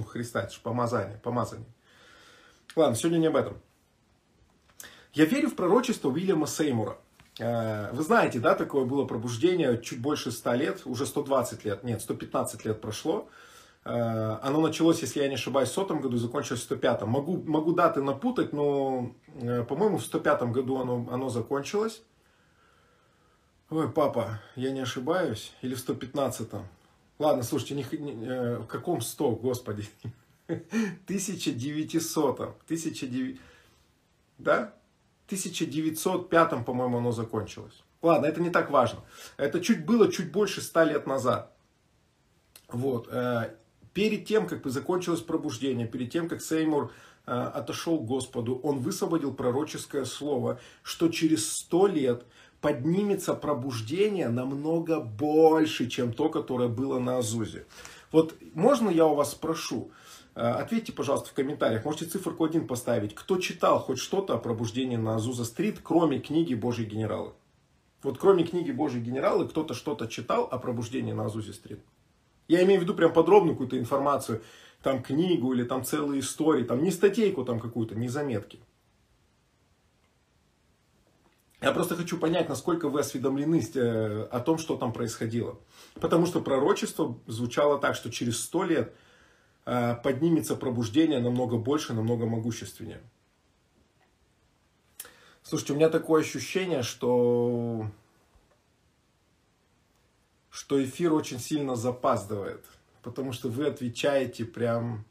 у 0.00 0.04
Христа, 0.04 0.42
это 0.42 0.52
же 0.52 0.60
помазание, 0.60 1.18
помазание. 1.18 1.66
Ладно, 2.76 2.96
сегодня 2.96 3.18
не 3.18 3.26
об 3.26 3.36
этом. 3.36 3.60
Я 5.12 5.26
верю 5.26 5.48
в 5.48 5.56
пророчество 5.56 6.08
Уильяма 6.08 6.46
Сеймура. 6.46 6.96
Э, 7.38 7.90
вы 7.92 8.02
знаете, 8.02 8.38
да, 8.38 8.54
такое 8.54 8.84
было 8.84 9.04
пробуждение 9.04 9.80
чуть 9.82 10.00
больше 10.00 10.30
100 10.30 10.54
лет, 10.54 10.82
уже 10.84 11.06
120 11.06 11.64
лет, 11.64 11.84
нет, 11.84 12.00
115 12.00 12.64
лет 12.64 12.80
прошло. 12.80 13.28
Э, 13.84 14.38
оно 14.42 14.60
началось, 14.60 15.00
если 15.00 15.20
я 15.20 15.28
не 15.28 15.34
ошибаюсь, 15.34 15.70
в 15.70 15.72
сотом 15.72 16.00
году 16.00 16.16
и 16.16 16.20
закончилось 16.20 16.60
в 16.60 16.64
105. 16.64 17.02
Могу, 17.02 17.42
могу 17.42 17.72
даты 17.72 18.02
напутать, 18.02 18.52
но, 18.52 19.14
э, 19.34 19.64
по-моему, 19.64 19.98
в 19.98 20.04
105 20.04 20.52
году 20.52 20.80
оно, 20.80 21.06
оно 21.10 21.28
закончилось. 21.28 22.02
Ой, 23.70 23.90
папа, 23.90 24.40
я 24.54 24.70
не 24.70 24.80
ошибаюсь, 24.80 25.52
или 25.62 25.74
в 25.74 25.78
115 25.78 26.50
-м. 26.50 26.62
Ладно, 27.22 27.44
слушайте, 27.44 27.74
не, 27.76 27.84
не, 27.98 28.26
э, 28.26 28.58
в 28.58 28.66
каком 28.66 29.00
100, 29.00 29.30
господи? 29.36 29.86
1900, 30.48 32.40
1900, 32.40 33.38
да? 34.38 34.74
1905, 35.26 36.64
по-моему, 36.64 36.98
оно 36.98 37.12
закончилось. 37.12 37.84
Ладно, 38.02 38.26
это 38.26 38.40
не 38.40 38.50
так 38.50 38.72
важно. 38.72 39.04
Это 39.36 39.60
чуть 39.60 39.86
было 39.86 40.10
чуть 40.10 40.32
больше 40.32 40.60
100 40.60 40.82
лет 40.82 41.06
назад. 41.06 41.52
Вот. 42.66 43.06
Э, 43.12 43.54
перед 43.94 44.26
тем, 44.26 44.48
как 44.48 44.66
закончилось 44.66 45.20
пробуждение, 45.20 45.86
перед 45.86 46.10
тем, 46.10 46.28
как 46.28 46.42
Сеймур 46.42 46.90
э, 47.26 47.30
отошел 47.30 48.00
к 48.00 48.04
Господу, 48.04 48.56
он 48.64 48.80
высвободил 48.80 49.32
пророческое 49.32 50.06
слово, 50.06 50.58
что 50.82 51.08
через 51.08 51.48
100 51.52 51.86
лет 51.86 52.24
поднимется 52.62 53.34
пробуждение 53.34 54.28
намного 54.28 55.00
больше, 55.00 55.88
чем 55.88 56.14
то, 56.14 56.30
которое 56.30 56.68
было 56.68 56.98
на 56.98 57.18
Азузе. 57.18 57.66
Вот 58.12 58.34
можно 58.54 58.88
я 58.88 59.04
у 59.06 59.14
вас 59.14 59.32
спрошу, 59.32 59.90
э, 60.34 60.40
ответьте, 60.40 60.92
пожалуйста, 60.92 61.30
в 61.30 61.32
комментариях, 61.34 61.84
можете 61.84 62.06
циферку 62.06 62.44
один 62.44 62.66
поставить, 62.66 63.14
кто 63.14 63.38
читал 63.38 63.80
хоть 63.80 63.98
что-то 63.98 64.34
о 64.34 64.38
пробуждении 64.38 64.96
на 64.96 65.16
Азуза-стрит, 65.16 65.80
кроме 65.82 66.20
книги 66.20 66.54
«Божьи 66.54 66.84
генералы». 66.84 67.32
Вот 68.02 68.18
кроме 68.18 68.44
книги 68.44 68.70
«Божьи 68.70 69.00
генералы» 69.00 69.48
кто-то 69.48 69.74
что-то 69.74 70.06
читал 70.06 70.48
о 70.50 70.58
пробуждении 70.58 71.12
на 71.12 71.26
Азузе-стрит. 71.26 71.80
Я 72.46 72.62
имею 72.62 72.80
в 72.80 72.84
виду 72.84 72.94
прям 72.94 73.12
подробную 73.12 73.54
какую-то 73.54 73.78
информацию, 73.78 74.42
там 74.82 75.02
книгу 75.02 75.52
или 75.52 75.64
там 75.64 75.84
целые 75.84 76.20
истории, 76.20 76.62
там 76.62 76.82
не 76.82 76.92
статейку 76.92 77.44
там 77.44 77.58
какую-то, 77.58 77.96
не 77.96 78.08
заметки. 78.08 78.60
Я 81.62 81.70
просто 81.70 81.94
хочу 81.94 82.18
понять, 82.18 82.48
насколько 82.48 82.88
вы 82.88 83.00
осведомлены 83.00 83.62
э, 83.74 84.22
о 84.32 84.40
том, 84.40 84.58
что 84.58 84.76
там 84.76 84.92
происходило. 84.92 85.60
Потому 85.94 86.26
что 86.26 86.40
пророчество 86.40 87.16
звучало 87.28 87.78
так, 87.78 87.94
что 87.94 88.10
через 88.10 88.40
сто 88.40 88.64
лет 88.64 88.92
э, 89.64 89.94
поднимется 90.02 90.56
пробуждение 90.56 91.20
намного 91.20 91.58
больше, 91.58 91.92
намного 91.92 92.26
могущественнее. 92.26 93.00
Слушайте, 95.44 95.74
у 95.74 95.76
меня 95.76 95.88
такое 95.88 96.22
ощущение, 96.22 96.82
что, 96.82 97.86
что 100.50 100.82
эфир 100.82 101.12
очень 101.12 101.38
сильно 101.38 101.76
запаздывает. 101.76 102.64
Потому 103.02 103.32
что 103.32 103.48
вы 103.48 103.66
отвечаете 103.66 104.44
прям 104.44 105.04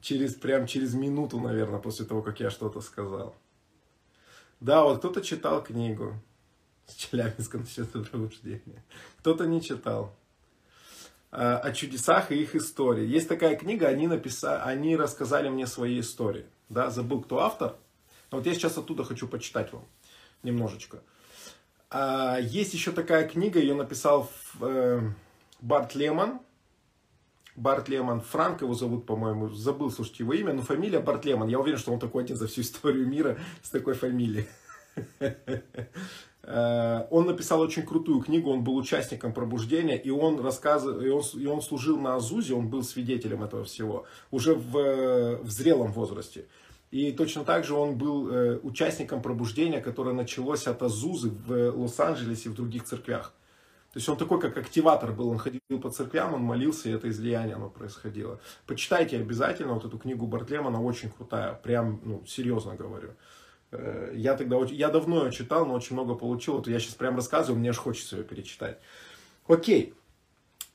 через, 0.00 0.34
прям 0.34 0.66
через 0.66 0.94
минуту, 0.94 1.40
наверное, 1.40 1.80
после 1.80 2.06
того, 2.06 2.22
как 2.22 2.38
я 2.38 2.50
что-то 2.50 2.80
сказал. 2.80 3.34
Да, 4.60 4.84
вот 4.84 4.98
кто-то 4.98 5.20
читал 5.20 5.62
книгу 5.62 6.14
с 6.86 6.94
Челябинска 6.94 7.58
насчет 7.58 7.90
пробуждения, 7.92 8.84
кто-то 9.18 9.46
не 9.46 9.60
читал. 9.60 10.14
А, 11.32 11.58
о 11.58 11.72
чудесах 11.72 12.32
и 12.32 12.40
их 12.40 12.54
истории. 12.54 13.06
Есть 13.06 13.28
такая 13.28 13.56
книга, 13.56 13.88
они, 13.88 14.06
написали, 14.06 14.62
они 14.62 14.96
рассказали 14.96 15.48
мне 15.48 15.66
свои 15.66 16.00
истории. 16.00 16.46
Да, 16.68 16.90
забыл, 16.90 17.20
кто 17.20 17.40
автор. 17.40 17.76
Но 18.30 18.38
вот 18.38 18.46
я 18.46 18.54
сейчас 18.54 18.78
оттуда 18.78 19.04
хочу 19.04 19.28
почитать 19.28 19.72
вам 19.72 19.84
немножечко. 20.42 21.02
А, 21.90 22.38
есть 22.40 22.74
еще 22.74 22.92
такая 22.92 23.28
книга, 23.28 23.60
ее 23.60 23.74
написал 23.74 24.30
э, 24.60 25.00
Барт 25.60 25.94
Лемон. 25.94 26.40
Барт 27.56 27.88
Лемон, 27.88 28.20
Франк 28.20 28.62
его 28.62 28.74
зовут, 28.74 29.06
по-моему, 29.06 29.48
забыл, 29.48 29.90
слушайте, 29.90 30.22
его 30.22 30.34
имя, 30.34 30.52
но 30.52 30.62
фамилия 30.62 31.00
Барт 31.00 31.24
Лемон. 31.24 31.48
Я 31.48 31.58
уверен, 31.58 31.78
что 31.78 31.92
он 31.92 31.98
такой 31.98 32.24
один 32.24 32.36
за 32.36 32.46
всю 32.46 32.60
историю 32.62 33.06
мира 33.06 33.38
с 33.62 33.70
такой 33.70 33.94
фамилией. 33.94 34.46
Э, 36.48 37.08
он 37.10 37.26
написал 37.26 37.60
очень 37.60 37.82
крутую 37.82 38.20
книгу, 38.20 38.48
он 38.48 38.62
был 38.62 38.76
участником 38.76 39.32
пробуждения, 39.32 39.96
и 39.96 40.10
он 40.10 40.40
рассказывал, 40.40 41.00
и 41.00 41.08
он, 41.08 41.22
и 41.34 41.46
он 41.46 41.60
служил 41.60 41.98
на 41.98 42.14
Азузе, 42.14 42.54
он 42.54 42.68
был 42.68 42.84
свидетелем 42.84 43.42
этого 43.42 43.64
всего, 43.64 44.06
уже 44.30 44.54
в, 44.54 45.40
в 45.42 45.50
зрелом 45.50 45.90
возрасте. 45.90 46.46
И 46.92 47.10
точно 47.10 47.44
так 47.44 47.64
же 47.64 47.74
он 47.74 47.98
был 47.98 48.30
э, 48.30 48.60
участником 48.62 49.22
пробуждения, 49.22 49.80
которое 49.80 50.14
началось 50.14 50.68
от 50.68 50.82
Азузы 50.82 51.30
в 51.30 51.72
Лос-Анджелесе 51.76 52.48
и 52.48 52.52
в 52.52 52.54
других 52.54 52.84
церквях. 52.84 53.34
То 53.96 53.98
есть 53.98 54.10
он 54.10 54.18
такой, 54.18 54.38
как 54.38 54.58
активатор 54.58 55.10
был, 55.10 55.30
он 55.30 55.38
ходил 55.38 55.80
по 55.80 55.88
церквям, 55.88 56.34
он 56.34 56.42
молился, 56.42 56.90
и 56.90 56.92
это 56.92 57.08
излияние 57.08 57.54
оно 57.54 57.70
происходило. 57.70 58.38
Почитайте 58.66 59.16
обязательно 59.16 59.72
вот 59.72 59.86
эту 59.86 59.96
книгу 59.96 60.26
Бартлема, 60.26 60.68
она 60.68 60.82
очень 60.82 61.08
крутая, 61.08 61.54
прям, 61.54 62.02
ну, 62.04 62.22
серьезно 62.26 62.74
говорю. 62.74 63.14
Э, 63.70 64.12
я 64.14 64.36
тогда, 64.36 64.58
я 64.66 64.90
давно 64.90 65.24
ее 65.24 65.32
читал, 65.32 65.64
но 65.64 65.72
очень 65.72 65.94
много 65.94 66.14
получил, 66.14 66.56
вот 66.58 66.68
я 66.68 66.78
сейчас 66.78 66.94
прям 66.94 67.16
рассказываю, 67.16 67.58
мне 67.58 67.70
аж 67.70 67.78
хочется 67.78 68.18
ее 68.18 68.24
перечитать. 68.24 68.78
Окей, 69.48 69.94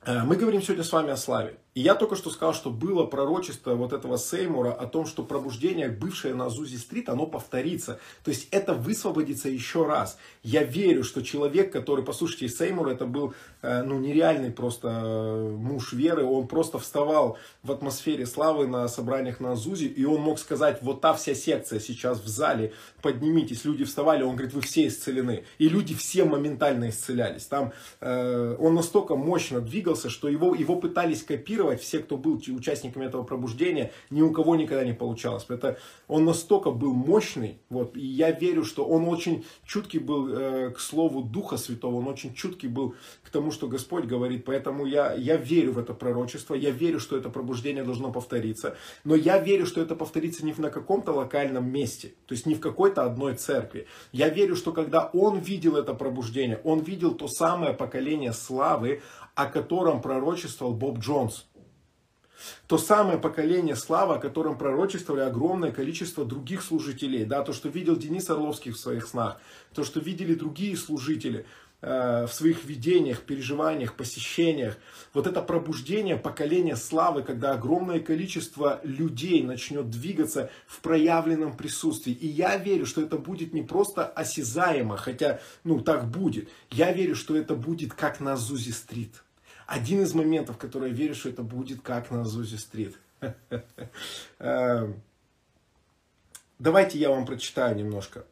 э, 0.04 0.24
мы 0.24 0.34
говорим 0.34 0.60
сегодня 0.60 0.82
с 0.82 0.90
вами 0.90 1.10
о 1.10 1.16
славе. 1.16 1.60
И 1.74 1.80
я 1.80 1.94
только 1.94 2.16
что 2.16 2.28
сказал, 2.28 2.52
что 2.52 2.70
было 2.70 3.06
пророчество 3.06 3.74
вот 3.74 3.94
этого 3.94 4.18
Сеймура 4.18 4.72
о 4.72 4.86
том, 4.86 5.06
что 5.06 5.22
пробуждение, 5.22 5.88
бывшее 5.88 6.34
на 6.34 6.50
Зузи-стрит, 6.50 7.08
оно 7.08 7.26
повторится. 7.26 7.98
То 8.24 8.30
есть 8.30 8.48
это 8.50 8.74
высвободится 8.74 9.48
еще 9.48 9.86
раз. 9.86 10.18
Я 10.42 10.64
верю, 10.64 11.02
что 11.02 11.22
человек, 11.22 11.72
который, 11.72 12.04
послушайте, 12.04 12.50
Сеймур, 12.50 12.88
это 12.88 13.06
был 13.06 13.32
э, 13.62 13.82
ну, 13.84 13.98
нереальный 13.98 14.50
просто 14.50 14.88
э, 14.88 15.50
муж 15.50 15.94
веры. 15.94 16.24
Он 16.24 16.46
просто 16.46 16.78
вставал 16.78 17.38
в 17.62 17.72
атмосфере 17.72 18.26
славы 18.26 18.66
на 18.66 18.86
собраниях 18.88 19.40
на 19.40 19.56
Зузи, 19.56 19.86
и 19.86 20.04
он 20.04 20.20
мог 20.20 20.38
сказать, 20.38 20.82
вот 20.82 21.00
та 21.00 21.14
вся 21.14 21.34
секция 21.34 21.80
сейчас 21.80 22.20
в 22.20 22.28
зале, 22.28 22.74
поднимитесь. 23.00 23.64
Люди 23.64 23.84
вставали, 23.84 24.22
он 24.22 24.32
говорит, 24.32 24.52
вы 24.52 24.60
все 24.60 24.88
исцелены. 24.88 25.44
И 25.56 25.70
люди 25.70 25.94
все 25.94 26.24
моментально 26.24 26.90
исцелялись. 26.90 27.46
Там 27.46 27.72
э, 28.00 28.56
он 28.58 28.74
настолько 28.74 29.16
мощно 29.16 29.62
двигался, 29.62 30.10
что 30.10 30.28
его, 30.28 30.54
его 30.54 30.76
пытались 30.76 31.22
копировать 31.22 31.61
контролировать 31.62 31.80
все, 31.80 31.98
кто 32.00 32.16
был 32.16 32.40
участниками 32.48 33.06
этого 33.06 33.22
пробуждения, 33.22 33.92
ни 34.10 34.22
у 34.22 34.32
кого 34.32 34.56
никогда 34.56 34.84
не 34.84 34.92
получалось. 34.92 35.46
Это 35.48 35.78
он 36.08 36.24
настолько 36.24 36.70
был 36.70 36.92
мощный, 36.92 37.58
вот, 37.70 37.96
и 37.96 38.06
я 38.06 38.30
верю, 38.30 38.64
что 38.64 38.84
он 38.84 39.08
очень 39.08 39.44
чуткий 39.64 40.00
был 40.00 40.28
э, 40.28 40.70
к 40.70 40.80
слову 40.80 41.22
Духа 41.22 41.56
Святого, 41.56 41.96
он 41.96 42.08
очень 42.08 42.34
чуткий 42.34 42.68
был 42.68 42.94
к 43.22 43.30
тому, 43.30 43.52
что 43.52 43.68
Господь 43.68 44.04
говорит, 44.04 44.44
поэтому 44.44 44.86
я, 44.86 45.14
я 45.14 45.36
верю 45.36 45.72
в 45.72 45.78
это 45.78 45.94
пророчество, 45.94 46.54
я 46.54 46.70
верю, 46.70 47.00
что 47.00 47.16
это 47.16 47.30
пробуждение 47.30 47.84
должно 47.84 48.12
повториться, 48.12 48.76
но 49.04 49.14
я 49.14 49.38
верю, 49.38 49.66
что 49.66 49.80
это 49.80 49.94
повторится 49.94 50.44
не 50.44 50.52
на 50.58 50.70
каком-то 50.70 51.12
локальном 51.12 51.70
месте, 51.70 52.08
то 52.26 52.34
есть 52.34 52.46
не 52.46 52.54
в 52.54 52.60
какой-то 52.60 53.04
одной 53.04 53.34
церкви. 53.34 53.86
Я 54.12 54.28
верю, 54.28 54.56
что 54.56 54.72
когда 54.72 55.10
он 55.12 55.38
видел 55.38 55.76
это 55.76 55.94
пробуждение, 55.94 56.60
он 56.64 56.80
видел 56.80 57.14
то 57.14 57.28
самое 57.28 57.72
поколение 57.72 58.32
славы, 58.32 59.00
о 59.34 59.46
котором 59.46 60.00
пророчествовал 60.02 60.74
Боб 60.74 60.98
Джонс. 60.98 61.46
То 62.66 62.78
самое 62.78 63.18
поколение 63.18 63.76
славы, 63.76 64.14
о 64.14 64.18
котором 64.18 64.58
пророчествовали 64.58 65.22
огромное 65.22 65.72
количество 65.72 66.24
других 66.24 66.62
служителей. 66.62 67.24
Да, 67.24 67.42
то, 67.42 67.52
что 67.52 67.68
видел 67.68 67.96
Денис 67.96 68.28
Орловский 68.30 68.72
в 68.72 68.78
своих 68.78 69.06
снах, 69.06 69.40
то, 69.74 69.84
что 69.84 70.00
видели 70.00 70.34
другие 70.34 70.76
служители 70.76 71.46
э, 71.80 72.26
в 72.26 72.32
своих 72.32 72.64
видениях, 72.64 73.22
переживаниях, 73.22 73.94
посещениях. 73.94 74.76
Вот 75.14 75.26
это 75.26 75.42
пробуждение 75.42 76.16
поколения 76.16 76.76
славы, 76.76 77.22
когда 77.22 77.52
огромное 77.52 78.00
количество 78.00 78.80
людей 78.84 79.42
начнет 79.42 79.90
двигаться 79.90 80.50
в 80.66 80.80
проявленном 80.80 81.56
присутствии. 81.56 82.12
И 82.12 82.26
я 82.26 82.56
верю, 82.56 82.86
что 82.86 83.02
это 83.02 83.18
будет 83.18 83.52
не 83.52 83.62
просто 83.62 84.06
осязаемо, 84.06 84.96
хотя, 84.96 85.40
ну, 85.64 85.80
так 85.80 86.08
будет. 86.08 86.48
Я 86.70 86.92
верю, 86.92 87.14
что 87.14 87.36
это 87.36 87.54
будет 87.54 87.92
как 87.92 88.20
на 88.20 88.36
Зузи-стрит 88.36 89.22
один 89.66 90.02
из 90.02 90.14
моментов, 90.14 90.58
который 90.58 90.90
я 90.90 90.96
верю, 90.96 91.14
что 91.14 91.28
это 91.28 91.42
будет 91.42 91.82
как 91.82 92.10
на 92.10 92.24
Зузи-стрит. 92.24 92.98
Эм, 94.38 95.02
давайте 96.58 96.98
я 96.98 97.10
вам 97.10 97.26
прочитаю 97.26 97.76
немножко. 97.76 98.24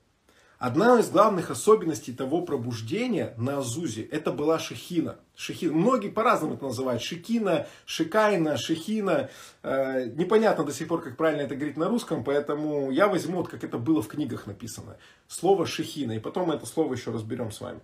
Одна 0.61 1.01
из 1.01 1.09
главных 1.09 1.51
особенностей 1.51 2.13
того 2.13 2.43
пробуждения 2.43 3.33
на 3.39 3.61
Азузе, 3.61 4.03
это 4.03 4.31
была 4.31 4.59
шехина. 4.59 5.17
шехина. 5.35 5.73
Многие 5.73 6.11
по-разному 6.11 6.53
это 6.53 6.67
называют. 6.67 7.01
Шекина, 7.01 7.67
шикайна, 7.87 8.59
шехина. 8.59 9.31
Э, 9.63 10.05
непонятно 10.15 10.65
до 10.65 10.73
сих 10.75 10.87
пор, 10.87 11.01
как 11.01 11.17
правильно 11.17 11.41
это 11.41 11.57
говорить 11.57 11.79
на 11.79 11.89
русском, 11.89 12.25
поэтому 12.25 12.91
я 12.91 13.09
возьму, 13.09 13.39
вот 13.39 13.49
как 13.49 13.65
это 13.65 13.79
было 13.79 14.03
в 14.03 14.09
книгах 14.09 14.47
написано. 14.47 14.99
Слово 15.29 15.65
шехина. 15.65 16.13
И 16.13 16.19
потом 16.19 16.51
это 16.51 16.67
слово 16.67 16.93
еще 16.93 17.11
разберем 17.11 17.53
с 17.53 17.63
вами. 17.63 17.81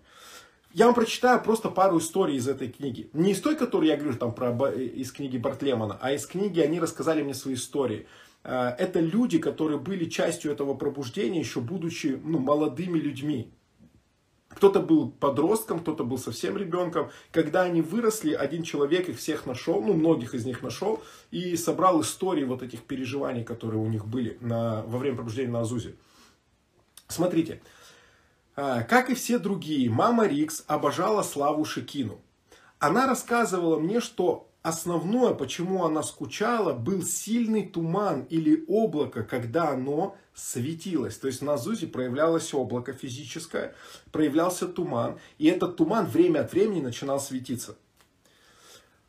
Я 0.76 0.84
вам 0.84 0.94
прочитаю 0.94 1.42
просто 1.42 1.70
пару 1.70 1.96
историй 1.96 2.36
из 2.36 2.46
этой 2.46 2.68
книги. 2.68 3.08
Не 3.14 3.32
из 3.32 3.40
той, 3.40 3.56
которую 3.56 3.88
я 3.88 3.96
говорю 3.96 4.14
там 4.18 4.34
про, 4.34 4.50
из 4.72 5.10
книги 5.10 5.38
Бартлемана, 5.38 5.96
а 6.02 6.12
из 6.12 6.26
книги 6.26 6.60
они 6.60 6.78
рассказали 6.80 7.22
мне 7.22 7.32
свои 7.32 7.54
истории. 7.54 8.06
Э, 8.44 8.74
это 8.78 9.00
люди, 9.00 9.38
которые 9.38 9.78
были 9.78 10.04
частью 10.04 10.52
этого 10.52 10.74
пробуждения, 10.74 11.40
еще 11.40 11.60
будучи 11.60 12.20
ну, 12.22 12.40
молодыми 12.40 12.98
людьми. 12.98 13.54
Кто-то 14.50 14.80
был 14.80 15.10
подростком, 15.12 15.80
кто-то 15.80 16.04
был 16.04 16.18
совсем 16.18 16.58
ребенком. 16.58 17.08
Когда 17.32 17.62
они 17.62 17.80
выросли, 17.80 18.34
один 18.34 18.62
человек 18.62 19.08
их 19.08 19.16
всех 19.16 19.46
нашел, 19.46 19.80
ну, 19.80 19.94
многих 19.94 20.34
из 20.34 20.44
них 20.44 20.62
нашел, 20.62 21.02
и 21.30 21.56
собрал 21.56 22.02
истории 22.02 22.44
вот 22.44 22.62
этих 22.62 22.82
переживаний, 22.82 23.44
которые 23.44 23.80
у 23.80 23.88
них 23.88 24.04
были 24.04 24.36
на, 24.42 24.82
во 24.82 24.98
время 24.98 25.16
пробуждения 25.16 25.52
на 25.52 25.60
Азузе. 25.60 25.94
Смотрите, 27.08 27.62
как 28.56 29.10
и 29.10 29.14
все 29.14 29.38
другие, 29.38 29.90
мама 29.90 30.26
Рикс 30.26 30.64
обожала 30.66 31.22
Славу 31.22 31.64
Шикину. 31.64 32.20
Она 32.78 33.06
рассказывала 33.06 33.78
мне, 33.78 34.00
что 34.00 34.48
основное, 34.62 35.32
почему 35.34 35.84
она 35.84 36.02
скучала, 36.02 36.72
был 36.72 37.02
сильный 37.02 37.66
туман 37.66 38.22
или 38.28 38.64
облако, 38.66 39.22
когда 39.22 39.70
оно 39.70 40.16
светилось. 40.34 41.16
То 41.16 41.28
есть 41.28 41.40
на 41.42 41.56
Зузе 41.56 41.86
проявлялось 41.86 42.52
облако 42.52 42.92
физическое, 42.92 43.74
проявлялся 44.10 44.66
туман, 44.66 45.18
и 45.38 45.46
этот 45.46 45.76
туман 45.76 46.06
время 46.06 46.40
от 46.40 46.52
времени 46.52 46.80
начинал 46.80 47.20
светиться. 47.20 47.76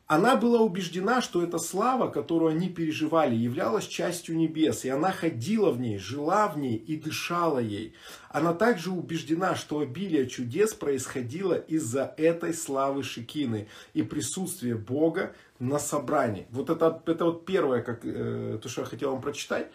Она 0.08 0.36
была 0.36 0.60
убеждена, 0.60 1.20
что 1.20 1.42
эта 1.42 1.58
слава, 1.58 2.08
которую 2.08 2.52
они 2.52 2.70
переживали, 2.70 3.34
являлась 3.34 3.86
частью 3.86 4.38
небес, 4.38 4.86
и 4.86 4.88
она 4.88 5.12
ходила 5.12 5.70
в 5.70 5.78
ней, 5.78 5.98
жила 5.98 6.48
в 6.48 6.56
ней 6.56 6.76
и 6.76 6.96
дышала 6.96 7.58
ей. 7.58 7.92
Она 8.30 8.54
также 8.54 8.90
убеждена, 8.90 9.54
что 9.54 9.80
обилие 9.80 10.26
чудес 10.26 10.72
происходило 10.72 11.52
из-за 11.52 12.14
этой 12.16 12.54
славы 12.54 13.02
Шикины 13.02 13.68
и 13.92 14.02
присутствия 14.02 14.76
Бога 14.76 15.34
на 15.58 15.78
собрании. 15.78 16.46
Вот 16.52 16.70
это, 16.70 17.02
это 17.04 17.26
вот 17.26 17.44
первое, 17.44 17.82
как, 17.82 18.00
э, 18.04 18.58
то, 18.62 18.66
что 18.70 18.80
я 18.80 18.86
хотел 18.86 19.10
вам 19.12 19.20
прочитать. 19.20 19.70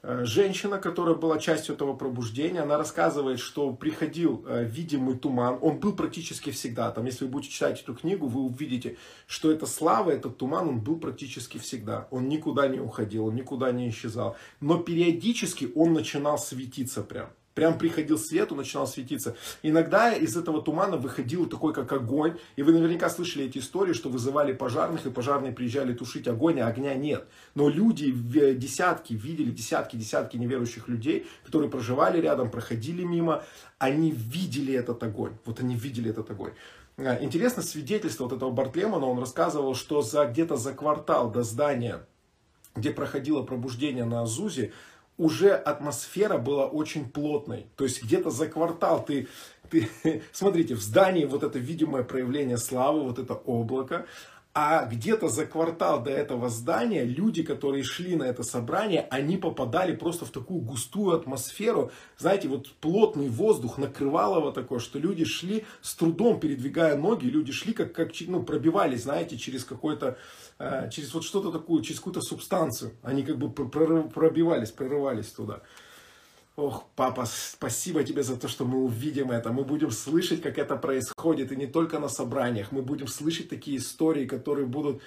Э, 0.00 0.24
женщина, 0.24 0.78
которая 0.78 1.16
была 1.16 1.38
частью 1.38 1.74
этого 1.74 1.94
пробуждения, 1.94 2.60
она 2.60 2.78
рассказывает, 2.78 3.40
что 3.40 3.72
приходил 3.72 4.44
э, 4.46 4.64
видимый 4.64 5.16
туман. 5.18 5.58
Он 5.60 5.78
был 5.78 5.92
практически 5.92 6.50
всегда. 6.50 6.90
Там, 6.92 7.06
если 7.06 7.24
вы 7.24 7.32
будете 7.32 7.52
читать 7.52 7.82
эту 7.82 7.94
книгу, 7.94 8.28
вы 8.28 8.42
увидите, 8.42 8.96
что 9.26 9.50
эта 9.50 9.66
слава, 9.66 10.10
этот 10.10 10.38
туман, 10.38 10.68
он 10.68 10.80
был 10.80 11.00
практически 11.00 11.58
всегда. 11.58 12.06
Он 12.10 12.28
никуда 12.28 12.68
не 12.68 12.78
уходил, 12.78 13.26
он 13.26 13.34
никуда 13.34 13.72
не 13.72 13.88
исчезал. 13.88 14.36
Но 14.60 14.78
периодически 14.78 15.72
он 15.74 15.94
начинал 15.94 16.38
светиться 16.38 17.02
прям. 17.02 17.30
Прям 17.58 17.76
приходил 17.76 18.20
свет, 18.20 18.52
он 18.52 18.58
начинал 18.58 18.86
светиться. 18.86 19.34
Иногда 19.64 20.12
из 20.12 20.36
этого 20.36 20.62
тумана 20.62 20.96
выходил 20.96 21.48
такой, 21.48 21.74
как 21.74 21.92
огонь. 21.92 22.38
И 22.54 22.62
вы 22.62 22.72
наверняка 22.72 23.10
слышали 23.10 23.46
эти 23.46 23.58
истории, 23.58 23.94
что 23.94 24.10
вызывали 24.10 24.52
пожарных, 24.52 25.06
и 25.06 25.10
пожарные 25.10 25.50
приезжали 25.50 25.92
тушить 25.92 26.28
огонь, 26.28 26.60
а 26.60 26.68
огня 26.68 26.94
нет. 26.94 27.26
Но 27.56 27.68
люди, 27.68 28.12
десятки, 28.12 29.14
видели 29.14 29.50
десятки, 29.50 29.96
десятки 29.96 30.36
неверующих 30.36 30.86
людей, 30.86 31.26
которые 31.44 31.68
проживали 31.68 32.20
рядом, 32.20 32.48
проходили 32.48 33.02
мимо, 33.02 33.42
они 33.80 34.12
видели 34.12 34.72
этот 34.72 35.02
огонь. 35.02 35.32
Вот 35.44 35.58
они 35.58 35.74
видели 35.74 36.10
этот 36.10 36.30
огонь. 36.30 36.52
А, 36.96 37.18
интересно 37.20 37.64
свидетельство 37.64 38.28
вот 38.28 38.34
этого 38.34 38.52
Бартлемана, 38.52 39.06
он 39.06 39.18
рассказывал, 39.18 39.74
что 39.74 40.02
за 40.02 40.26
где-то 40.26 40.54
за 40.54 40.74
квартал 40.74 41.28
до 41.32 41.42
здания, 41.42 42.06
где 42.76 42.92
проходило 42.92 43.42
пробуждение 43.42 44.04
на 44.04 44.22
Азузе, 44.22 44.72
уже 45.18 45.52
атмосфера 45.52 46.38
была 46.38 46.66
очень 46.66 47.10
плотной. 47.10 47.66
То 47.76 47.84
есть 47.84 48.02
где-то 48.02 48.30
за 48.30 48.46
квартал 48.46 49.04
ты, 49.04 49.28
ты, 49.68 49.90
смотрите, 50.32 50.74
в 50.74 50.80
здании 50.80 51.26
вот 51.26 51.42
это 51.42 51.58
видимое 51.58 52.04
проявление 52.04 52.56
славы, 52.56 53.02
вот 53.02 53.18
это 53.18 53.34
облако, 53.34 54.06
а 54.54 54.86
где-то 54.86 55.28
за 55.28 55.46
квартал 55.46 56.02
до 56.02 56.10
этого 56.10 56.48
здания 56.48 57.04
люди, 57.04 57.42
которые 57.42 57.84
шли 57.84 58.16
на 58.16 58.24
это 58.24 58.42
собрание, 58.42 59.06
они 59.10 59.36
попадали 59.36 59.94
просто 59.94 60.24
в 60.24 60.30
такую 60.30 60.62
густую 60.62 61.14
атмосферу. 61.14 61.92
Знаете, 62.16 62.48
вот 62.48 62.72
плотный 62.80 63.28
воздух 63.28 63.78
накрывал 63.78 64.38
его 64.38 64.50
такое, 64.50 64.80
что 64.80 64.98
люди 64.98 65.24
шли 65.24 65.64
с 65.80 65.94
трудом, 65.94 66.40
передвигая 66.40 66.96
ноги, 66.96 67.26
люди 67.26 67.52
шли 67.52 67.72
как, 67.72 67.92
как 67.92 68.10
ну, 68.26 68.42
пробивались, 68.42 69.02
знаете, 69.02 69.36
через 69.36 69.64
какой-то 69.64 70.18
через 70.58 71.14
вот 71.14 71.24
что-то 71.24 71.50
такое, 71.50 71.82
через 71.82 72.00
какую-то 72.00 72.20
субстанцию. 72.20 72.92
Они 73.02 73.22
как 73.22 73.38
бы 73.38 73.50
пробивались, 73.50 74.70
прорывались 74.70 75.28
туда. 75.28 75.62
Ох, 76.56 76.86
папа, 76.96 77.24
спасибо 77.24 78.02
тебе 78.02 78.24
за 78.24 78.36
то, 78.36 78.48
что 78.48 78.64
мы 78.64 78.82
увидим 78.82 79.30
это. 79.30 79.52
Мы 79.52 79.62
будем 79.62 79.92
слышать, 79.92 80.42
как 80.42 80.58
это 80.58 80.74
происходит. 80.74 81.52
И 81.52 81.56
не 81.56 81.68
только 81.68 82.00
на 82.00 82.08
собраниях. 82.08 82.72
Мы 82.72 82.82
будем 82.82 83.06
слышать 83.06 83.48
такие 83.48 83.76
истории, 83.76 84.26
которые 84.26 84.66
будут 84.66 85.00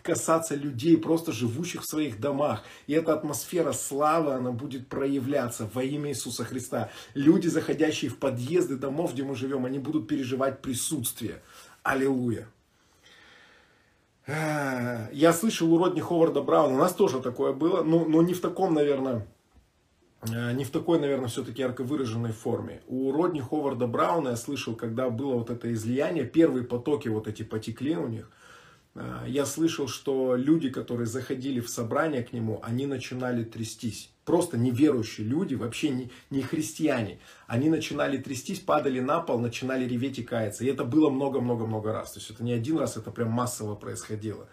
касаться 0.00 0.54
людей, 0.54 0.96
просто 0.96 1.32
живущих 1.32 1.82
в 1.82 1.86
своих 1.86 2.18
домах. 2.18 2.64
И 2.86 2.94
эта 2.94 3.12
атмосфера 3.12 3.72
славы, 3.72 4.32
она 4.32 4.52
будет 4.52 4.88
проявляться 4.88 5.68
во 5.74 5.82
имя 5.84 6.12
Иисуса 6.12 6.44
Христа. 6.44 6.88
Люди, 7.12 7.48
заходящие 7.48 8.10
в 8.10 8.16
подъезды 8.16 8.76
домов, 8.76 9.12
где 9.12 9.22
мы 9.22 9.36
живем, 9.36 9.66
они 9.66 9.78
будут 9.78 10.08
переживать 10.08 10.62
присутствие 10.62 11.42
Аллилуйя. 11.82 12.48
Я 14.26 15.32
слышал 15.32 15.72
у 15.72 15.78
Родни 15.78 16.00
Ховарда 16.00 16.42
Брауна, 16.42 16.74
у 16.74 16.78
нас 16.78 16.92
тоже 16.92 17.20
такое 17.20 17.52
было, 17.52 17.82
но, 17.84 18.04
но 18.04 18.22
не 18.22 18.34
в 18.34 18.40
таком, 18.40 18.74
наверное, 18.74 19.24
Э, 20.22 20.52
не 20.52 20.64
в 20.64 20.70
такой, 20.70 20.98
наверное, 20.98 21.28
все-таки 21.28 21.62
ярко 21.62 21.84
выраженной 21.84 22.32
форме. 22.32 22.80
У 22.86 23.12
Родни 23.12 23.40
Ховарда 23.40 23.86
Брауна 23.86 24.30
я 24.30 24.36
слышал, 24.36 24.74
когда 24.74 25.10
было 25.10 25.34
вот 25.34 25.50
это 25.50 25.72
излияние, 25.72 26.24
первые 26.24 26.64
потоки 26.64 27.08
вот 27.08 27.28
эти 27.28 27.42
потекли 27.42 27.96
у 27.96 28.08
них, 28.08 28.30
э, 28.94 29.24
я 29.28 29.46
слышал, 29.46 29.88
что 29.88 30.36
люди, 30.36 30.70
которые 30.70 31.06
заходили 31.06 31.60
в 31.60 31.68
собрание 31.68 32.22
к 32.22 32.32
нему, 32.32 32.60
они 32.62 32.86
начинали 32.86 33.44
трястись. 33.44 34.10
Просто 34.26 34.58
неверующие 34.58 35.24
люди, 35.24 35.54
вообще 35.54 35.88
не, 35.90 36.10
не 36.30 36.42
христиане. 36.42 37.20
Они 37.46 37.70
начинали 37.70 38.18
трястись, 38.18 38.58
падали 38.58 38.98
на 38.98 39.20
пол, 39.20 39.38
начинали 39.38 39.88
реветь 39.88 40.18
и 40.18 40.24
каяться. 40.24 40.64
И 40.64 40.66
это 40.66 40.84
было 40.84 41.10
много-много-много 41.10 41.92
раз. 41.92 42.12
То 42.12 42.18
есть 42.18 42.30
это 42.32 42.42
не 42.42 42.52
один 42.52 42.76
раз, 42.76 42.96
это 42.96 43.12
прям 43.12 43.30
массово 43.30 43.76
происходило. 43.76 44.48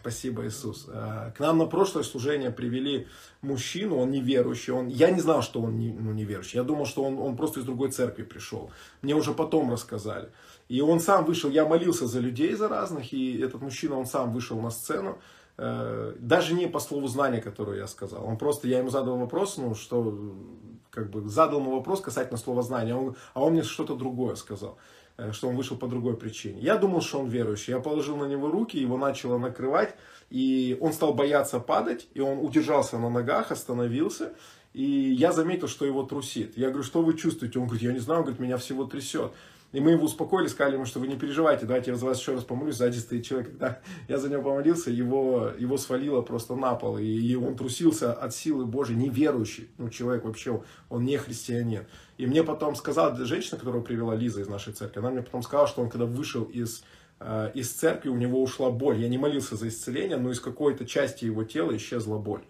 Спасибо, 0.00 0.44
Иисус. 0.44 0.88
Э, 0.88 1.30
к 1.36 1.38
нам 1.38 1.58
на 1.58 1.66
прошлое 1.66 2.02
служение 2.02 2.50
привели 2.50 3.06
мужчину, 3.42 3.98
он 3.98 4.10
неверующий. 4.10 4.72
Он, 4.72 4.88
я 4.88 5.12
не 5.12 5.20
знал, 5.20 5.42
что 5.42 5.60
он 5.62 5.78
не, 5.78 5.92
ну, 5.92 6.12
неверующий. 6.12 6.56
Я 6.56 6.64
думал, 6.64 6.86
что 6.86 7.04
он, 7.04 7.20
он 7.20 7.36
просто 7.36 7.60
из 7.60 7.64
другой 7.64 7.92
церкви 7.92 8.24
пришел. 8.24 8.72
Мне 9.02 9.14
уже 9.14 9.32
потом 9.32 9.70
рассказали. 9.70 10.30
И 10.68 10.80
он 10.80 10.98
сам 10.98 11.24
вышел, 11.24 11.48
я 11.48 11.64
молился 11.64 12.08
за 12.08 12.18
людей, 12.18 12.54
за 12.54 12.66
разных, 12.66 13.12
и 13.12 13.38
этот 13.38 13.62
мужчина, 13.62 13.96
он 13.96 14.06
сам 14.06 14.32
вышел 14.32 14.60
на 14.60 14.70
сцену. 14.70 15.20
Э, 15.58 16.14
даже 16.18 16.54
не 16.54 16.66
по 16.66 16.80
слову 16.80 17.06
знания, 17.08 17.40
которое 17.40 17.78
я 17.78 17.86
сказал. 17.86 18.24
Он 18.26 18.38
просто, 18.38 18.68
я 18.68 18.78
ему 18.78 18.90
задал 18.90 19.18
вопрос, 19.18 19.58
ну, 19.58 19.74
что, 19.74 20.34
как 20.90 21.10
бы, 21.10 21.28
задал 21.28 21.60
ему 21.60 21.72
вопрос 21.72 22.00
касательно 22.00 22.38
слова 22.38 22.62
знания, 22.62 22.94
он, 22.94 23.16
а 23.34 23.42
он 23.42 23.52
мне 23.52 23.62
что-то 23.62 23.94
другое 23.94 24.34
сказал. 24.34 24.78
Э, 25.18 25.32
что 25.32 25.48
он 25.48 25.56
вышел 25.56 25.76
по 25.76 25.86
другой 25.86 26.16
причине. 26.16 26.60
Я 26.60 26.76
думал, 26.76 27.02
что 27.02 27.20
он 27.20 27.28
верующий. 27.28 27.74
Я 27.74 27.80
положил 27.80 28.16
на 28.16 28.24
него 28.24 28.50
руки, 28.50 28.78
его 28.78 28.96
начало 28.96 29.38
накрывать, 29.38 29.94
и 30.30 30.78
он 30.80 30.92
стал 30.92 31.12
бояться 31.12 31.60
падать, 31.60 32.08
и 32.14 32.20
он 32.20 32.38
удержался 32.38 32.98
на 32.98 33.10
ногах, 33.10 33.52
остановился, 33.52 34.32
и 34.72 34.82
я 34.82 35.32
заметил, 35.32 35.68
что 35.68 35.84
его 35.84 36.02
трусит. 36.02 36.56
Я 36.56 36.68
говорю, 36.68 36.82
что 36.82 37.02
вы 37.02 37.16
чувствуете? 37.16 37.58
Он 37.58 37.66
говорит, 37.66 37.82
я 37.82 37.92
не 37.92 37.98
знаю, 37.98 38.20
он 38.20 38.24
говорит, 38.24 38.40
меня 38.40 38.56
всего 38.56 38.84
трясет. 38.84 39.32
И 39.72 39.80
мы 39.80 39.92
его 39.92 40.04
успокоили, 40.04 40.48
сказали 40.48 40.74
ему, 40.74 40.84
что 40.84 41.00
вы 41.00 41.08
не 41.08 41.16
переживайте, 41.16 41.64
давайте 41.64 41.90
я 41.90 41.96
за 41.96 42.04
вас 42.04 42.20
еще 42.20 42.34
раз 42.34 42.44
помолюсь. 42.44 42.76
Сзади 42.76 42.98
стоит 42.98 43.24
человек, 43.24 43.50
когда 43.50 43.80
я 44.08 44.18
за 44.18 44.28
него 44.28 44.42
помолился, 44.42 44.90
его, 44.90 45.50
его 45.58 45.78
свалило 45.78 46.20
просто 46.20 46.54
на 46.54 46.74
пол. 46.74 46.98
И 46.98 47.34
он 47.34 47.56
трусился 47.56 48.12
от 48.12 48.34
силы 48.34 48.66
Божьей, 48.66 48.96
неверующий. 48.96 49.70
Ну, 49.78 49.88
человек 49.88 50.24
вообще, 50.24 50.62
он 50.90 51.04
не 51.04 51.16
христианин. 51.16 51.86
И 52.18 52.26
мне 52.26 52.44
потом 52.44 52.76
сказала 52.76 53.16
женщина, 53.24 53.58
которую 53.58 53.82
привела 53.82 54.14
Лиза 54.14 54.42
из 54.42 54.48
нашей 54.48 54.74
церкви, 54.74 55.00
она 55.00 55.10
мне 55.10 55.22
потом 55.22 55.42
сказала, 55.42 55.66
что 55.66 55.82
он 55.82 55.88
когда 55.88 56.04
вышел 56.04 56.44
из, 56.44 56.84
э, 57.20 57.50
из 57.54 57.72
церкви, 57.72 58.10
у 58.10 58.16
него 58.16 58.42
ушла 58.42 58.70
боль. 58.70 58.98
Я 58.98 59.08
не 59.08 59.16
молился 59.16 59.56
за 59.56 59.68
исцеление, 59.68 60.18
но 60.18 60.30
из 60.30 60.40
какой-то 60.40 60.84
части 60.84 61.24
его 61.24 61.44
тела 61.44 61.74
исчезла 61.76 62.18
боль. 62.18 62.42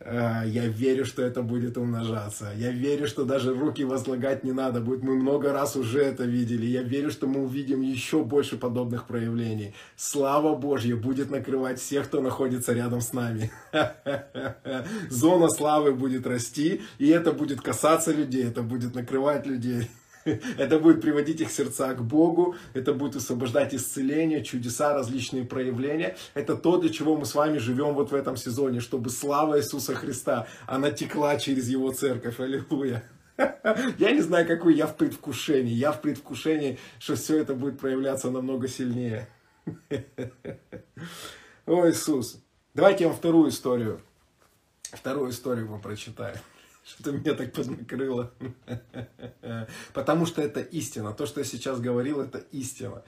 Э, 0.00 0.42
я 0.46 0.66
верю, 0.66 1.04
что 1.04 1.22
это 1.22 1.42
будет 1.42 1.76
умножаться. 1.76 2.52
Я 2.56 2.70
верю, 2.70 3.06
что 3.06 3.24
даже 3.24 3.54
руки 3.54 3.84
возлагать 3.84 4.44
не 4.44 4.52
надо 4.52 4.80
будет. 4.80 5.02
Мы 5.02 5.14
много 5.14 5.52
раз 5.52 5.76
уже 5.76 6.00
это 6.00 6.24
видели. 6.24 6.66
Я 6.66 6.82
верю, 6.82 7.10
что 7.10 7.26
мы 7.26 7.42
увидим 7.42 7.80
еще 7.80 8.24
больше 8.24 8.56
подобных 8.56 9.06
проявлений. 9.06 9.74
Слава 9.96 10.54
Божья 10.54 10.96
будет 10.96 11.30
накрывать 11.30 11.80
всех, 11.80 12.06
кто 12.06 12.20
находится 12.20 12.72
рядом 12.72 13.00
с 13.00 13.12
нами. 13.12 13.50
Зона 15.10 15.48
славы 15.48 15.92
будет 15.92 16.26
расти, 16.26 16.80
и 16.98 17.08
это 17.08 17.32
будет 17.32 17.60
касаться 17.60 18.12
людей, 18.12 18.44
это 18.44 18.62
будет 18.62 18.94
накрывать 18.94 19.46
людей. 19.46 19.88
Это 20.58 20.78
будет 20.78 21.00
приводить 21.00 21.40
их 21.40 21.50
сердца 21.50 21.94
к 21.94 22.02
Богу, 22.02 22.56
это 22.74 22.92
будет 22.92 23.16
освобождать 23.16 23.74
исцеление, 23.74 24.44
чудеса, 24.44 24.94
различные 24.94 25.44
проявления. 25.44 26.16
Это 26.34 26.56
то, 26.56 26.78
для 26.78 26.90
чего 26.90 27.16
мы 27.16 27.24
с 27.24 27.34
вами 27.34 27.58
живем 27.58 27.94
вот 27.94 28.10
в 28.10 28.14
этом 28.14 28.36
сезоне, 28.36 28.80
чтобы 28.80 29.10
слава 29.10 29.58
Иисуса 29.58 29.94
Христа, 29.94 30.46
она 30.66 30.90
текла 30.90 31.38
через 31.38 31.68
Его 31.68 31.92
церковь. 31.92 32.40
Аллилуйя. 32.40 33.04
Я 33.98 34.10
не 34.10 34.20
знаю, 34.20 34.46
какой 34.46 34.74
я 34.74 34.88
в 34.88 34.96
предвкушении. 34.96 35.72
Я 35.72 35.92
в 35.92 36.00
предвкушении, 36.00 36.78
что 36.98 37.14
все 37.14 37.38
это 37.38 37.54
будет 37.54 37.78
проявляться 37.78 38.30
намного 38.30 38.66
сильнее. 38.66 39.28
О, 41.66 41.88
Иисус. 41.88 42.40
Давайте 42.74 43.04
я 43.04 43.10
вам 43.10 43.16
вторую 43.16 43.50
историю. 43.50 44.00
Вторую 44.82 45.30
историю 45.30 45.68
вам 45.68 45.80
прочитаю. 45.80 46.36
Что-то 46.88 47.12
меня 47.12 47.34
так 47.34 47.52
поднакрыло. 47.52 48.32
Потому 49.92 50.24
что 50.24 50.40
это 50.40 50.60
истина. 50.60 51.12
То, 51.12 51.26
что 51.26 51.40
я 51.40 51.44
сейчас 51.44 51.80
говорил, 51.80 52.20
это 52.22 52.38
истина. 52.50 53.02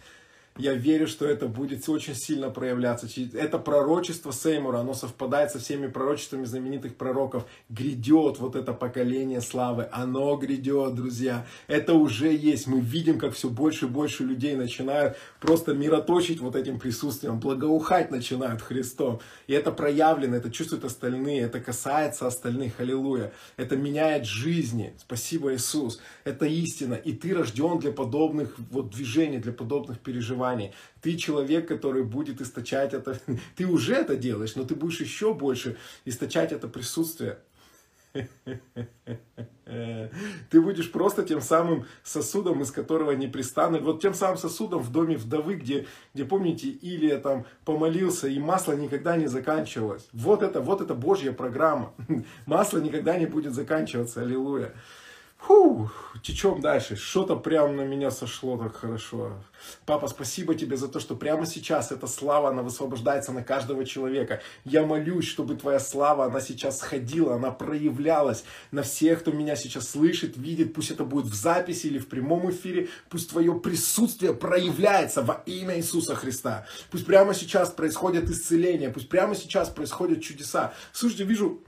Я 0.57 0.75
верю, 0.75 1.07
что 1.07 1.27
это 1.27 1.47
будет 1.47 1.89
очень 1.89 2.15
сильно 2.15 2.51
проявляться. 2.51 3.09
Это 3.35 3.59
пророчество 3.59 4.33
Сеймура, 4.33 4.79
оно 4.79 4.95
совпадает 4.95 5.53
со 5.53 5.59
всеми 5.61 5.87
пророчествами 5.87 6.45
знаменитых 6.45 6.97
пророков. 6.97 7.47
Грядет 7.69 8.39
вот 8.41 8.57
это 8.57 8.73
поколение 8.73 9.41
славы. 9.41 9.89
Оно 9.93 10.37
грядет, 10.37 10.97
друзья. 10.97 11.47
Это 11.67 11.95
уже 11.95 12.35
есть. 12.35 12.67
Мы 12.67 12.81
видим, 12.81 13.19
как 13.19 13.33
все 13.35 13.49
больше 13.49 13.87
и 13.87 13.89
больше 13.89 14.25
людей 14.25 14.57
начинают 14.57 15.17
просто 15.41 15.73
мироточить 15.73 16.41
вот 16.41 16.57
этим 16.57 16.79
присутствием, 16.79 17.39
благоухать 17.39 18.11
начинают 18.11 18.61
Христом. 18.61 19.21
И 19.47 19.55
это 19.55 19.71
проявлено, 19.71 20.37
это 20.37 20.51
чувствуют 20.51 20.85
остальные, 20.85 21.43
это 21.43 21.61
касается 21.61 22.27
остальных. 22.27 22.81
Аллилуйя. 22.81 23.33
Это 23.57 23.77
меняет 23.77 24.27
жизни. 24.27 24.93
Спасибо, 24.99 25.55
Иисус. 25.55 26.01
Это 26.25 26.45
истина. 26.45 26.95
И 26.95 27.13
ты 27.13 27.35
рожден 27.35 27.79
для 27.79 27.93
подобных 27.93 28.57
вот 28.71 28.91
движений, 28.91 29.39
для 29.39 29.53
подобных 29.53 30.01
переживаний 30.01 30.40
переживаний. 30.41 30.73
Ты 31.01 31.17
человек, 31.17 31.69
который 31.69 32.03
будет 32.03 32.41
источать 32.41 32.95
это. 32.95 33.19
Ты 33.57 33.67
уже 33.67 33.95
это 33.95 34.17
делаешь, 34.17 34.57
но 34.57 34.65
ты 34.65 34.75
будешь 34.75 35.01
еще 35.01 35.35
больше 35.35 35.77
источать 36.05 36.53
это 36.53 36.69
присутствие. 36.69 37.39
Ты 40.51 40.61
будешь 40.61 40.91
просто 40.91 41.23
тем 41.23 41.41
самым 41.41 41.87
сосудом, 42.03 42.61
из 42.61 42.73
которого 42.73 43.13
не 43.13 43.29
пристанут. 43.29 43.83
Вот 43.83 44.03
тем 44.03 44.15
самым 44.15 44.37
сосудом 44.37 44.83
в 44.83 44.91
доме 44.91 45.17
вдовы, 45.17 45.55
где, 45.55 45.87
где 46.13 46.25
помните, 46.25 46.69
Илия 46.69 47.19
там 47.19 47.45
помолился, 47.65 48.27
и 48.27 48.41
масло 48.41 48.73
никогда 48.73 49.17
не 49.17 49.29
заканчивалось. 49.29 50.09
Вот 50.13 50.43
это, 50.43 50.61
вот 50.61 50.81
это 50.81 50.95
Божья 50.95 51.33
программа. 51.33 51.93
Масло 52.47 52.79
никогда 52.79 53.17
не 53.17 53.27
будет 53.27 53.55
заканчиваться. 53.55 54.23
Аллилуйя. 54.23 54.75
Фу, 55.43 55.91
течем 56.23 56.61
дальше. 56.61 56.97
Что-то 56.97 57.37
прямо 57.37 57.73
на 57.73 57.83
меня 57.83 58.11
сошло 58.11 58.59
так 58.59 58.77
хорошо. 58.77 59.43
Папа, 59.87 60.07
спасибо 60.07 60.55
тебе 60.55 60.77
за 60.77 60.89
то, 60.89 61.01
что 61.01 61.17
прямо 61.17 61.47
сейчас 61.47 61.93
эта 61.93 62.07
слава, 62.07 62.51
она 62.51 62.63
высвобождается 62.63 63.33
на 63.33 63.43
каждого 63.43 63.85
человека. 63.87 64.43
Я 64.65 64.85
молюсь, 64.85 65.27
чтобы 65.27 65.57
твоя 65.57 65.81
слава, 65.81 66.27
она 66.27 66.41
сейчас 66.41 66.79
сходила, 66.79 67.37
она 67.37 67.51
проявлялась 67.51 68.45
на 68.71 68.83
всех, 68.83 69.21
кто 69.21 69.33
меня 69.33 69.57
сейчас 69.57 69.89
слышит, 69.89 70.37
видит. 70.37 70.75
Пусть 70.75 70.91
это 70.91 71.05
будет 71.05 71.27
в 71.27 71.35
записи 71.35 71.87
или 71.87 71.99
в 71.99 72.09
прямом 72.09 72.51
эфире. 72.51 72.89
Пусть 73.09 73.31
твое 73.31 73.55
присутствие 73.55 74.35
проявляется 74.35 75.23
во 75.23 75.43
имя 75.47 75.79
Иисуса 75.79 76.15
Христа. 76.15 76.67
Пусть 76.91 77.07
прямо 77.07 77.33
сейчас 77.33 77.71
происходит 77.71 78.29
исцеление. 78.29 78.91
Пусть 78.91 79.09
прямо 79.09 79.35
сейчас 79.35 79.71
происходят 79.71 80.23
чудеса. 80.23 80.75
Слушайте, 80.93 81.25
вижу 81.25 81.63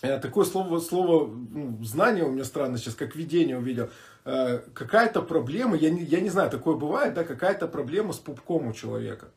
такое 0.00 0.44
слово, 0.44 0.80
слово 0.80 1.26
ну, 1.26 1.82
знание 1.82 2.24
у 2.24 2.30
меня 2.30 2.44
странно 2.44 2.78
сейчас, 2.78 2.94
как 2.94 3.16
видение 3.16 3.58
увидел. 3.58 3.90
Э, 4.24 4.58
какая-то 4.74 5.22
проблема, 5.22 5.76
я 5.76 5.90
не, 5.90 6.02
я 6.02 6.20
не 6.20 6.30
знаю, 6.30 6.50
такое 6.50 6.76
бывает, 6.76 7.14
да, 7.14 7.24
какая-то 7.24 7.68
проблема 7.68 8.12
с 8.12 8.18
пупком 8.18 8.66
у 8.66 8.72
человека. 8.72 9.28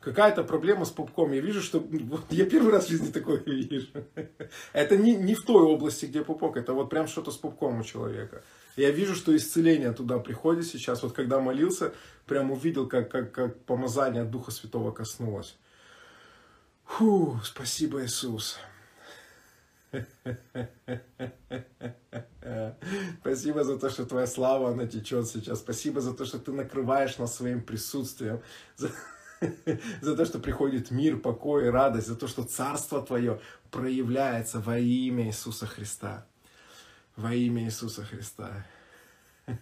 Какая-то 0.00 0.42
проблема 0.42 0.84
с 0.84 0.90
пупком. 0.90 1.32
Я 1.32 1.40
вижу, 1.40 1.62
что... 1.62 1.78
Вот, 1.78 2.24
я 2.30 2.44
первый 2.44 2.72
раз 2.72 2.86
в 2.86 2.88
жизни 2.90 3.12
такое 3.12 3.38
вижу. 3.46 3.88
Это 4.72 4.96
не, 4.96 5.14
не 5.14 5.34
в 5.34 5.44
той 5.44 5.62
области, 5.62 6.06
где 6.06 6.22
пупок, 6.22 6.56
это 6.56 6.72
вот 6.72 6.90
прям 6.90 7.06
что-то 7.06 7.30
с 7.30 7.36
пупком 7.36 7.80
у 7.80 7.84
человека. 7.84 8.42
Я 8.76 8.90
вижу, 8.90 9.14
что 9.14 9.34
исцеление 9.36 9.92
туда 9.92 10.18
приходит 10.18 10.66
сейчас. 10.66 11.02
Вот 11.02 11.12
когда 11.12 11.40
молился, 11.40 11.92
прям 12.26 12.50
увидел, 12.50 12.88
как, 12.88 13.10
как, 13.10 13.32
как 13.32 13.64
помазание 13.64 14.22
от 14.22 14.30
Духа 14.30 14.50
Святого 14.50 14.90
коснулось. 14.90 15.56
Фу, 16.84 17.38
спасибо, 17.44 18.04
Иисус. 18.04 18.58
Спасибо 23.20 23.64
за 23.64 23.78
то, 23.78 23.90
что 23.90 24.06
твоя 24.06 24.26
слава, 24.26 24.70
она 24.70 24.86
течет 24.86 25.28
сейчас. 25.28 25.58
Спасибо 25.58 26.00
за 26.00 26.14
то, 26.14 26.24
что 26.24 26.38
ты 26.38 26.50
накрываешь 26.52 27.18
нас 27.18 27.36
своим 27.36 27.62
присутствием. 27.62 28.40
За, 28.80 28.90
за 30.00 30.16
то, 30.16 30.24
что 30.24 30.38
приходит 30.38 30.92
мир, 30.92 31.18
покой 31.18 31.66
и 31.66 31.68
радость. 31.68 32.06
За 32.06 32.14
то, 32.14 32.28
что 32.28 32.44
Царство 32.44 33.02
Твое 33.02 33.40
проявляется 33.72 34.60
во 34.60 34.78
имя 34.78 35.26
Иисуса 35.26 35.66
Христа. 35.66 36.24
Во 37.16 37.34
имя 37.34 37.64
Иисуса 37.64 38.04
Христа. 38.04 38.64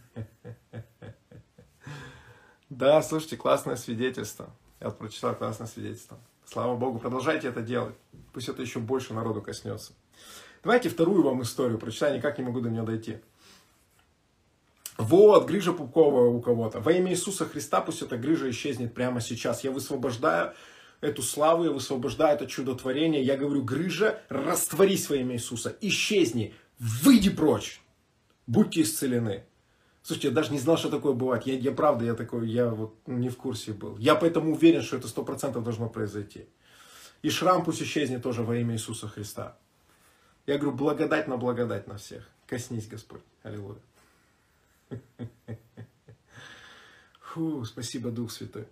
Да, 2.69 3.03
слушайте, 3.03 3.37
классное 3.37 3.75
свидетельство. 3.75 4.55
Я 4.79 4.91
прочитал 4.91 5.35
классное 5.35 5.67
свидетельство. 5.67 6.21
Слава 6.45 6.77
Богу, 6.77 7.01
продолжайте 7.01 7.49
это 7.49 7.63
делать. 7.63 7.97
Пусть 8.33 8.49
это 8.49 8.63
еще 8.63 8.79
больше 8.79 9.13
народу 9.13 9.43
коснется. 9.43 9.93
Давайте 10.63 10.89
вторую 10.89 11.23
вам 11.23 11.43
историю 11.43 11.79
прочитаю, 11.79 12.17
никак 12.17 12.39
не 12.39 12.45
могу 12.45 12.61
до 12.61 12.71
нее 12.71 12.83
дойти. 12.83 13.19
Вот, 14.99 15.47
грыжа 15.47 15.73
пупковая 15.73 16.29
у 16.29 16.43
кого-то. 16.43 16.81
Во 16.81 16.93
имя 16.93 17.13
Иисуса 17.13 17.47
Христа 17.47 17.81
пусть 17.81 18.03
эта 18.03 18.19
грыжа 18.19 18.51
исчезнет 18.51 18.93
прямо 18.93 19.23
сейчас. 19.23 19.65
Я 19.65 19.71
высвобождаю 19.71 20.53
эту 21.01 21.23
славу, 21.23 21.65
я 21.65 21.71
высвобождаю 21.71 22.37
это 22.37 22.47
чудотворение. 22.47 23.23
Я 23.23 23.39
говорю, 23.39 23.63
грыжа, 23.63 24.21
растворись 24.29 25.09
во 25.09 25.17
имя 25.17 25.37
Иисуса, 25.37 25.75
исчезни, 25.81 26.55
выйди 26.79 27.31
прочь. 27.31 27.81
Будьте 28.47 28.83
исцелены. 28.83 29.45
Слушайте, 30.03 30.29
я 30.29 30.35
даже 30.35 30.53
не 30.53 30.59
знал, 30.59 30.77
что 30.77 30.91
такое 30.91 31.15
бывает. 31.15 31.47
Я, 31.47 31.55
я 31.55 31.73
правда, 31.73 32.05
я 32.05 32.15
такой, 32.15 32.49
я 32.51 32.69
вот 32.69 32.97
не 33.07 33.31
в 33.31 33.37
курсе 33.39 33.73
был. 33.73 33.97
Я 33.97 34.15
поэтому 34.15 34.53
уверен, 34.53 34.83
что 34.83 34.97
это 34.97 35.09
сто 35.09 35.23
процентов 35.23 35.65
должно 35.65 35.89
произойти. 35.89 36.47
И 37.23 37.31
шрам 37.31 37.65
пусть 37.65 37.83
исчезнет 37.83 38.23
тоже 38.23 38.43
во 38.43 38.57
имя 38.57 38.75
Иисуса 38.75 39.09
Христа. 39.09 39.57
Я 40.47 40.59
говорю, 40.59 40.77
благодать 40.77 41.29
на 41.29 41.37
благодать 41.37 41.87
на 41.87 41.99
всех. 41.99 42.29
Коснись, 42.47 42.89
Господь. 42.89 43.23
Аллилуйя. 43.43 43.79
Фу, 47.21 47.65
спасибо, 47.65 48.11
Дух 48.11 48.33
Святой. 48.33 48.67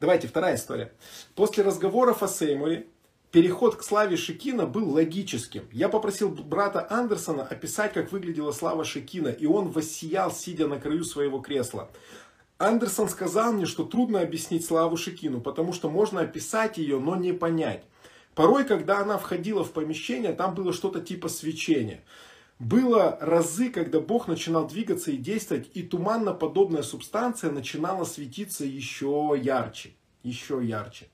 Давайте, 0.00 0.28
вторая 0.28 0.56
история. 0.56 0.92
После 1.34 1.64
разговоров 1.64 2.22
о 2.22 2.28
Сеймуре, 2.28 2.86
переход 3.30 3.76
к 3.76 3.82
славе 3.82 4.16
Шекина 4.16 4.66
был 4.66 4.90
логическим. 4.90 5.66
Я 5.72 5.88
попросил 5.88 6.28
брата 6.28 6.86
Андерсона 6.90 7.44
описать, 7.44 7.94
как 7.94 8.12
выглядела 8.12 8.52
слава 8.52 8.84
Шекина, 8.84 9.28
и 9.28 9.46
он 9.46 9.70
воссиял, 9.70 10.30
сидя 10.30 10.66
на 10.66 10.78
краю 10.78 11.04
своего 11.04 11.38
кресла. 11.38 11.90
Андерсон 12.58 13.08
сказал 13.08 13.52
мне, 13.52 13.66
что 13.66 13.84
трудно 13.84 14.20
объяснить 14.20 14.64
славу 14.64 14.96
Шекину, 14.96 15.40
потому 15.40 15.72
что 15.72 15.88
можно 15.88 16.20
описать 16.20 16.78
ее, 16.78 17.00
но 17.00 17.16
не 17.16 17.32
понять. 17.32 17.84
Порой, 18.34 18.64
когда 18.64 19.00
она 19.00 19.18
входила 19.18 19.62
в 19.62 19.72
помещение, 19.72 20.32
там 20.32 20.54
было 20.54 20.72
что-то 20.72 21.00
типа 21.00 21.28
свечения. 21.28 22.02
Было 22.58 23.18
разы, 23.20 23.70
когда 23.70 24.00
Бог 24.00 24.28
начинал 24.28 24.66
двигаться 24.66 25.10
и 25.10 25.16
действовать, 25.16 25.68
и 25.74 25.82
туманно-подобная 25.82 26.82
субстанция 26.82 27.50
начинала 27.50 28.04
светиться 28.04 28.64
еще 28.64 29.34
ярче. 29.36 29.94
Еще 30.22 30.60
ярче. 30.62 31.08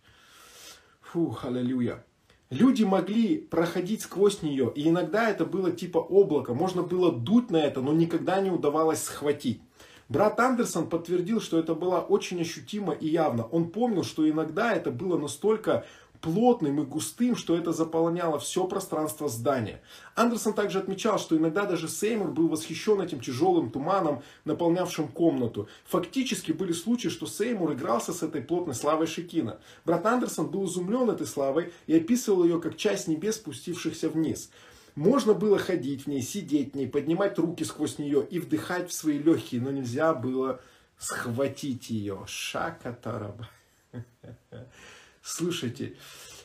Фух, 1.00 1.44
аллилуйя. 1.46 2.04
Люди 2.50 2.82
могли 2.82 3.38
проходить 3.38 4.02
сквозь 4.02 4.42
нее, 4.42 4.72
и 4.74 4.88
иногда 4.88 5.28
это 5.28 5.44
было 5.44 5.70
типа 5.70 5.98
облака. 5.98 6.54
Можно 6.54 6.82
было 6.82 7.12
дуть 7.12 7.50
на 7.50 7.58
это, 7.58 7.80
но 7.80 7.92
никогда 7.92 8.40
не 8.40 8.50
удавалось 8.50 9.02
схватить. 9.02 9.60
Брат 10.08 10.40
Андерсон 10.40 10.88
подтвердил, 10.88 11.42
что 11.42 11.58
это 11.58 11.74
было 11.74 12.00
очень 12.00 12.40
ощутимо 12.40 12.94
и 12.94 13.08
явно. 13.08 13.44
Он 13.44 13.68
помнил, 13.68 14.04
что 14.04 14.28
иногда 14.28 14.72
это 14.72 14.90
было 14.90 15.18
настолько 15.18 15.84
плотным 16.20 16.80
и 16.80 16.84
густым, 16.84 17.36
что 17.36 17.56
это 17.56 17.72
заполняло 17.72 18.38
все 18.38 18.66
пространство 18.66 19.28
здания. 19.28 19.82
Андерсон 20.14 20.52
также 20.52 20.78
отмечал, 20.78 21.18
что 21.18 21.36
иногда 21.36 21.64
даже 21.64 21.88
Сеймур 21.88 22.30
был 22.30 22.48
восхищен 22.48 23.00
этим 23.00 23.20
тяжелым 23.20 23.70
туманом, 23.70 24.22
наполнявшим 24.44 25.08
комнату. 25.08 25.68
Фактически 25.84 26.52
были 26.52 26.72
случаи, 26.72 27.08
что 27.08 27.26
Сеймур 27.26 27.72
игрался 27.72 28.12
с 28.12 28.22
этой 28.22 28.42
плотной 28.42 28.74
славой 28.74 29.06
Шекина. 29.06 29.58
Брат 29.84 30.06
Андерсон 30.06 30.48
был 30.48 30.66
изумлен 30.66 31.10
этой 31.10 31.26
славой 31.26 31.72
и 31.86 31.96
описывал 31.96 32.44
ее 32.44 32.60
как 32.60 32.76
часть 32.76 33.08
небес, 33.08 33.36
спустившихся 33.36 34.08
вниз. 34.08 34.50
Можно 34.94 35.32
было 35.34 35.58
ходить 35.58 36.04
в 36.04 36.06
ней, 36.08 36.22
сидеть 36.22 36.72
в 36.72 36.76
ней, 36.76 36.88
поднимать 36.88 37.38
руки 37.38 37.64
сквозь 37.64 37.98
нее 37.98 38.26
и 38.28 38.40
вдыхать 38.40 38.90
в 38.90 38.92
свои 38.92 39.18
легкие, 39.18 39.60
но 39.60 39.70
нельзя 39.70 40.12
было 40.12 40.60
схватить 40.98 41.90
ее. 41.90 42.24
Шакатараба. 42.26 43.48
слышите, 45.28 45.96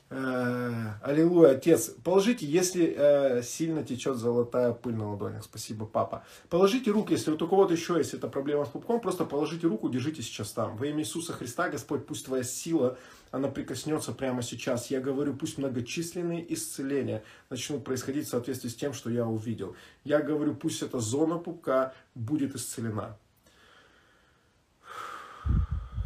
э, 0.10 0.94
Аллилуйя, 1.02 1.52
Отец, 1.52 1.92
положите, 2.04 2.46
если 2.46 2.94
э, 2.96 3.42
сильно 3.42 3.84
течет 3.84 4.18
золотая 4.18 4.74
пыль 4.74 4.96
на 4.96 5.12
ладонях. 5.12 5.44
Спасибо, 5.44 5.86
папа. 5.86 6.26
Положите 6.50 6.92
руку, 6.92 7.12
если 7.12 7.32
вот 7.32 7.42
у 7.42 7.48
кого-то 7.48 7.74
еще 7.74 7.98
есть 7.98 8.14
эта 8.14 8.28
проблема 8.28 8.66
с 8.66 8.70
пупком, 8.70 9.00
просто 9.00 9.26
положите 9.26 9.68
руку, 9.68 9.90
держите 9.90 10.22
сейчас 10.22 10.52
там. 10.52 10.76
Во 10.76 10.86
имя 10.86 11.00
Иисуса 11.00 11.34
Христа, 11.34 11.70
Господь, 11.70 12.06
пусть 12.06 12.26
твоя 12.26 12.44
сила, 12.44 12.98
она 13.32 13.48
прикоснется 13.48 14.12
прямо 14.12 14.44
сейчас. 14.44 14.92
Я 14.92 15.00
говорю, 15.00 15.34
пусть 15.34 15.58
многочисленные 15.58 16.54
исцеления 16.54 17.24
начнут 17.50 17.84
происходить 17.84 18.28
в 18.28 18.30
соответствии 18.30 18.70
с 18.70 18.76
тем, 18.76 18.94
что 18.94 19.10
я 19.10 19.26
увидел. 19.26 19.76
Я 20.04 20.22
говорю, 20.22 20.56
пусть 20.56 20.84
эта 20.84 21.00
зона 21.00 21.38
пупка 21.38 21.94
будет 22.14 22.54
исцелена. 22.54 23.18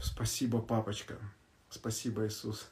Спасибо, 0.01 0.59
папочка. 0.61 1.15
Спасибо, 1.77 2.25
Иисус. 2.25 2.67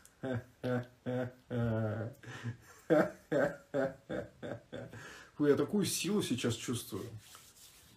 Фу, 5.36 5.46
я 5.46 5.56
такую 5.56 5.86
силу 5.86 6.24
сейчас 6.24 6.56
чувствую. 6.56 7.04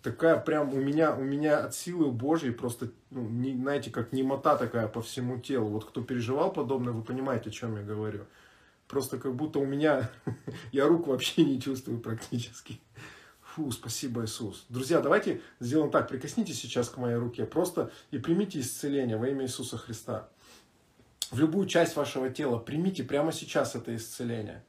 Такая 0.03 0.39
прям 0.39 0.75
у 0.75 0.77
меня, 0.77 1.15
у 1.15 1.23
меня 1.23 1.65
от 1.65 1.75
силы 1.75 2.11
Божьей 2.11 2.51
просто, 2.51 2.91
ну, 3.11 3.27
не, 3.27 3.55
знаете, 3.55 3.91
как 3.91 4.13
немота 4.13 4.57
такая 4.57 4.87
по 4.87 5.01
всему 5.01 5.39
телу. 5.39 5.69
Вот 5.71 5.87
кто 5.87 6.03
переживал 6.03 6.53
подобное, 6.53 6.93
вы 6.93 7.03
понимаете, 7.03 7.49
о 7.49 7.53
чем 7.53 7.77
я 7.77 7.83
говорю. 7.83 8.27
Просто 8.87 9.19
как 9.19 9.35
будто 9.35 9.61
у 9.61 9.67
меня, 9.67 10.11
я 10.73 10.87
рук 10.87 11.07
вообще 11.07 11.43
не 11.45 11.59
чувствую 11.59 12.01
практически. 12.01 12.81
Фу, 13.41 13.71
спасибо, 13.71 14.25
Иисус. 14.25 14.67
Друзья, 14.69 15.01
давайте 15.01 15.41
сделаем 15.59 15.91
так. 15.91 16.09
Прикоснитесь 16.09 16.61
сейчас 16.61 16.91
к 16.91 16.99
моей 16.99 17.17
руке 17.17 17.47
просто 17.47 17.91
и 18.11 18.19
примите 18.19 18.61
исцеление 18.61 19.17
во 19.17 19.27
имя 19.27 19.47
Иисуса 19.47 19.79
Христа 19.79 20.29
в 21.31 21.39
любую 21.39 21.67
часть 21.67 21.97
вашего 21.97 22.31
тела. 22.31 22.59
Примите 22.59 23.05
прямо 23.05 23.33
сейчас 23.33 23.75
это 23.75 23.95
исцеление. 23.95 24.65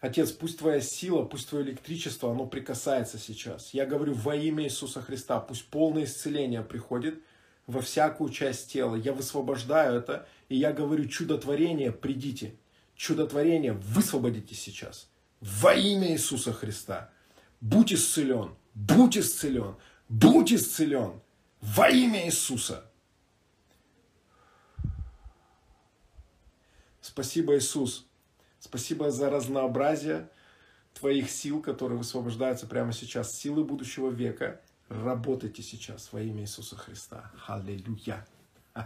Отец, 0.00 0.30
пусть 0.30 0.58
твоя 0.58 0.80
сила, 0.80 1.24
пусть 1.24 1.48
твое 1.48 1.64
электричество, 1.64 2.30
оно 2.30 2.46
прикасается 2.46 3.18
сейчас. 3.18 3.74
Я 3.74 3.84
говорю 3.84 4.14
во 4.14 4.36
имя 4.36 4.64
Иисуса 4.64 5.02
Христа, 5.02 5.40
пусть 5.40 5.66
полное 5.66 6.04
исцеление 6.04 6.62
приходит 6.62 7.20
во 7.66 7.80
всякую 7.80 8.30
часть 8.30 8.72
тела. 8.72 8.94
Я 8.94 9.12
высвобождаю 9.12 9.98
это, 9.98 10.28
и 10.48 10.56
я 10.56 10.72
говорю, 10.72 11.06
чудотворение, 11.06 11.90
придите. 11.90 12.54
Чудотворение, 12.94 13.72
высвободите 13.72 14.54
сейчас. 14.54 15.08
Во 15.40 15.74
имя 15.74 16.12
Иисуса 16.12 16.52
Христа. 16.52 17.10
Будь 17.60 17.92
исцелен, 17.92 18.54
будь 18.74 19.18
исцелен, 19.18 19.76
будь 20.08 20.52
исцелен. 20.52 21.20
Во 21.60 21.88
имя 21.88 22.26
Иисуса. 22.26 22.87
Спасибо, 27.18 27.56
Иисус. 27.56 28.06
Спасибо 28.60 29.10
за 29.10 29.28
разнообразие 29.28 30.30
твоих 30.94 31.28
сил, 31.28 31.60
которые 31.60 31.98
высвобождаются 31.98 32.68
прямо 32.68 32.92
сейчас. 32.92 33.34
Силы 33.36 33.64
будущего 33.64 34.08
века. 34.08 34.60
Работайте 34.88 35.64
сейчас 35.64 36.12
во 36.12 36.20
имя 36.20 36.42
Иисуса 36.42 36.76
Христа. 36.76 37.32
Аллилуйя. 37.48 38.24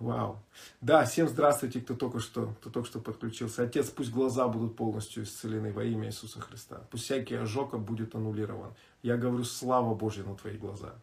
Вау. 0.00 0.42
Да, 0.80 1.04
всем 1.04 1.28
здравствуйте, 1.28 1.80
кто 1.80 1.94
только 1.94 2.18
что, 2.18 2.48
кто 2.58 2.68
только 2.68 2.88
что 2.88 2.98
подключился. 2.98 3.62
Отец, 3.62 3.90
пусть 3.90 4.10
глаза 4.10 4.48
будут 4.48 4.74
полностью 4.74 5.22
исцелены 5.22 5.72
во 5.72 5.84
имя 5.84 6.08
Иисуса 6.08 6.40
Христа. 6.40 6.82
Пусть 6.90 7.04
всякий 7.04 7.36
ожог 7.36 7.78
будет 7.78 8.16
аннулирован. 8.16 8.74
Я 9.04 9.16
говорю, 9.16 9.44
слава 9.44 9.94
Божья 9.94 10.24
на 10.24 10.34
твои 10.34 10.56
глаза. 10.56 10.96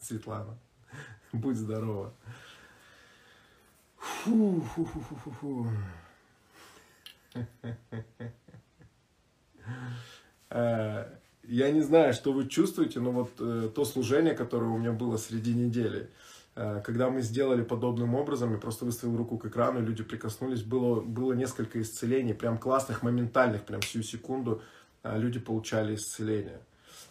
Светлана, 0.00 0.58
будь 1.32 1.56
здорова. 1.56 2.12
Фу, 3.98 4.60
фу, 4.60 4.84
фу, 4.84 5.00
фу, 5.00 5.14
фу, 5.16 5.30
фу. 5.30 5.66
Я 11.48 11.70
не 11.70 11.80
знаю, 11.80 12.12
что 12.12 12.32
вы 12.32 12.48
чувствуете, 12.48 12.98
но 12.98 13.12
вот 13.12 13.30
э, 13.38 13.70
то 13.72 13.84
служение, 13.84 14.34
которое 14.34 14.66
у 14.66 14.78
меня 14.78 14.90
было 14.90 15.16
среди 15.16 15.54
недели, 15.54 16.10
э, 16.56 16.82
когда 16.84 17.08
мы 17.08 17.22
сделали 17.22 17.62
подобным 17.62 18.16
образом, 18.16 18.50
я 18.52 18.58
просто 18.58 18.84
выставил 18.84 19.16
руку 19.16 19.38
к 19.38 19.46
экрану, 19.46 19.80
люди 19.80 20.02
прикоснулись, 20.02 20.62
было, 20.62 21.00
было 21.00 21.34
несколько 21.34 21.80
исцелений, 21.80 22.34
прям 22.34 22.58
классных, 22.58 23.04
моментальных, 23.04 23.62
прям 23.62 23.80
всю 23.80 24.02
секунду 24.02 24.60
э, 25.04 25.16
люди 25.16 25.38
получали 25.38 25.94
исцеление. 25.94 26.58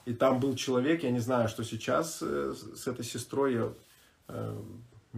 И 0.05 0.13
там 0.13 0.41
был 0.41 0.55
человек, 0.55 1.03
я 1.03 1.11
не 1.11 1.19
знаю, 1.19 1.47
что 1.47 1.63
сейчас 1.63 2.19
с 2.19 2.87
этой 2.87 3.05
сестрой, 3.05 3.53
я 3.53 3.73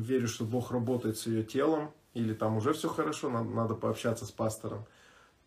верю, 0.02 0.28
что 0.28 0.46
Бог 0.46 0.72
работает 0.72 1.18
с 1.18 1.28
ее 1.28 1.44
телом, 1.44 1.92
или 2.14 2.34
там 2.34 2.58
уже 2.58 2.74
все 2.74 2.90
хорошо, 2.90 3.30
надо, 3.30 3.50
надо 3.50 3.76
пообщаться 3.76 4.26
с 4.26 4.32
пастором. 4.32 4.86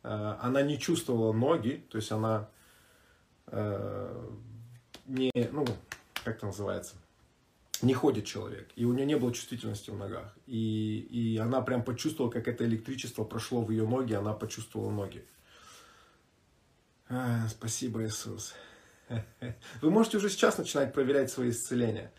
Э, 0.03 0.37
она 0.41 0.63
не 0.63 0.79
чувствовала 0.79 1.33
ноги, 1.33 1.85
то 1.91 1.97
есть 1.97 2.13
она 2.13 2.49
э, 3.47 4.31
не, 5.07 5.33
ну, 5.53 5.67
как 6.25 6.37
это 6.37 6.47
называется, 6.47 6.95
не 7.83 7.95
ходит 7.95 8.27
человек, 8.27 8.69
и 8.77 8.85
у 8.85 8.93
нее 8.93 9.07
не 9.07 9.17
было 9.17 9.33
чувствительности 9.33 9.91
в 9.91 9.97
ногах. 9.97 10.35
И, 10.47 11.01
и 11.11 11.39
она 11.39 11.61
прям 11.61 11.83
почувствовала, 11.83 12.31
как 12.31 12.47
это 12.47 12.65
электричество 12.65 13.25
прошло 13.25 13.63
в 13.63 13.71
ее 13.71 13.87
ноги, 13.87 14.13
она 14.13 14.33
почувствовала 14.33 14.91
ноги. 14.91 15.25
А, 17.09 17.49
спасибо, 17.49 18.05
Иисус. 18.05 18.55
Вы 19.81 19.91
можете 19.91 20.19
уже 20.19 20.29
сейчас 20.29 20.59
начинать 20.59 20.93
проверять 20.93 21.31
свои 21.31 21.51
исцеления. 21.51 22.13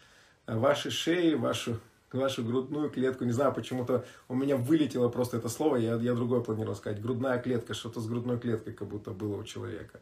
Ваши 0.47 0.91
шеи, 0.91 1.35
вашу 1.35 1.79
вашу 2.13 2.43
грудную 2.43 2.89
клетку. 2.89 3.23
Не 3.23 3.31
знаю, 3.31 3.53
почему-то 3.53 4.05
у 4.27 4.35
меня 4.35 4.57
вылетело 4.57 5.09
просто 5.09 5.37
это 5.37 5.49
слово, 5.49 5.77
я, 5.77 5.95
я 5.95 6.13
другое 6.13 6.41
планировал 6.41 6.75
сказать. 6.75 7.01
Грудная 7.01 7.39
клетка, 7.39 7.73
что-то 7.73 8.01
с 8.01 8.07
грудной 8.07 8.39
клеткой 8.39 8.73
как 8.73 8.87
будто 8.87 9.11
было 9.11 9.37
у 9.37 9.43
человека. 9.43 10.01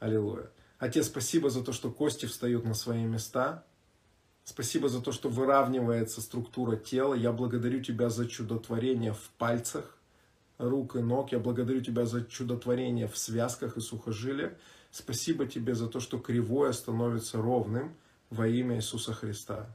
Аллилуйя. 0.00 0.50
Отец, 0.78 1.06
спасибо 1.06 1.50
за 1.50 1.62
то, 1.62 1.72
что 1.72 1.90
кости 1.90 2.26
встают 2.26 2.64
на 2.64 2.74
свои 2.74 3.04
места. 3.04 3.64
Спасибо 4.44 4.88
за 4.88 5.00
то, 5.00 5.12
что 5.12 5.30
выравнивается 5.30 6.20
структура 6.20 6.76
тела. 6.76 7.14
Я 7.14 7.32
благодарю 7.32 7.82
Тебя 7.82 8.10
за 8.10 8.28
чудотворение 8.28 9.14
в 9.14 9.30
пальцах 9.38 9.96
рук 10.58 10.96
и 10.96 11.00
ног. 11.00 11.32
Я 11.32 11.38
благодарю 11.38 11.80
Тебя 11.80 12.04
за 12.04 12.24
чудотворение 12.24 13.08
в 13.08 13.16
связках 13.16 13.76
и 13.76 13.80
сухожилиях. 13.80 14.52
Спасибо 14.90 15.46
Тебе 15.46 15.74
за 15.74 15.88
то, 15.88 16.00
что 16.00 16.18
кривое 16.18 16.72
становится 16.72 17.40
ровным 17.40 17.94
во 18.28 18.46
имя 18.46 18.76
Иисуса 18.76 19.14
Христа. 19.14 19.74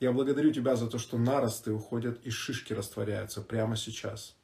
Я 0.00 0.12
благодарю 0.12 0.50
Тебя 0.50 0.76
за 0.76 0.88
то, 0.88 0.98
что 0.98 1.18
наросты 1.18 1.72
уходят 1.72 2.24
и 2.24 2.30
шишки 2.30 2.72
растворяются 2.72 3.42
прямо 3.42 3.76
сейчас. 3.76 4.34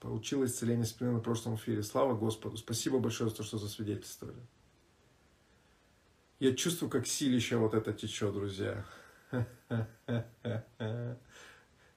Получил 0.00 0.44
исцеление 0.44 0.86
спины 0.86 1.12
на 1.12 1.20
прошлом 1.20 1.56
эфире. 1.56 1.82
Слава 1.82 2.14
Господу. 2.14 2.56
Спасибо 2.56 2.98
большое 2.98 3.28
за 3.28 3.36
то, 3.36 3.42
что 3.42 3.58
засвидетельствовали. 3.58 4.40
Я 6.40 6.54
чувствую, 6.54 6.90
как 6.90 7.06
силища 7.06 7.58
вот 7.58 7.74
это 7.74 7.92
течет, 7.92 8.32
друзья. 8.32 8.84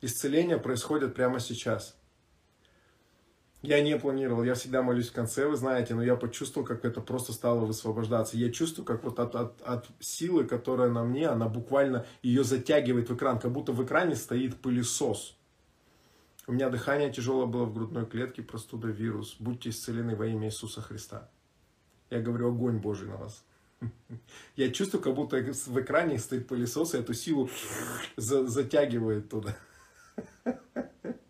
Исцеление 0.02 0.58
происходит 0.58 1.16
прямо 1.16 1.40
сейчас. 1.40 1.98
Я 3.68 3.82
не 3.82 4.00
планировал, 4.00 4.44
я 4.46 4.54
всегда 4.54 4.82
молюсь 4.82 5.10
в 5.10 5.12
конце, 5.12 5.46
вы 5.46 5.58
знаете, 5.58 5.94
но 5.94 6.02
я 6.02 6.16
почувствовал, 6.16 6.66
как 6.66 6.86
это 6.86 7.02
просто 7.02 7.34
стало 7.34 7.66
высвобождаться. 7.66 8.38
Я 8.38 8.50
чувствую, 8.50 8.86
как 8.86 9.04
вот 9.04 9.20
от, 9.20 9.36
от, 9.36 9.62
от 9.62 9.88
силы, 10.00 10.46
которая 10.46 10.90
на 10.90 11.04
мне, 11.04 11.28
она 11.28 11.50
буквально 11.50 12.06
ее 12.24 12.46
затягивает 12.46 13.10
в 13.10 13.16
экран, 13.18 13.40
как 13.40 13.52
будто 13.52 13.74
в 13.74 13.84
экране 13.84 14.16
стоит 14.16 14.56
пылесос. 14.62 15.36
У 16.48 16.54
меня 16.54 16.70
дыхание 16.70 17.12
тяжелое 17.12 17.46
было 17.46 17.66
в 17.66 17.74
грудной 17.74 18.06
клетке, 18.06 18.42
простуда, 18.42 18.88
вирус. 18.88 19.36
Будьте 19.38 19.72
исцелены 19.72 20.16
во 20.16 20.28
имя 20.28 20.48
Иисуса 20.48 20.82
Христа. 20.82 21.30
Я 22.10 22.22
говорю, 22.22 22.48
огонь 22.48 22.78
Божий 22.78 23.10
на 23.10 23.18
вас. 23.18 23.44
Я 24.56 24.72
чувствую, 24.72 25.04
как 25.04 25.14
будто 25.14 25.36
в 25.36 25.82
экране 25.82 26.20
стоит 26.20 26.48
пылесос, 26.48 26.94
и 26.94 27.00
эту 27.00 27.14
силу 27.14 27.50
затягивает 28.16 29.28
туда. 29.28 29.58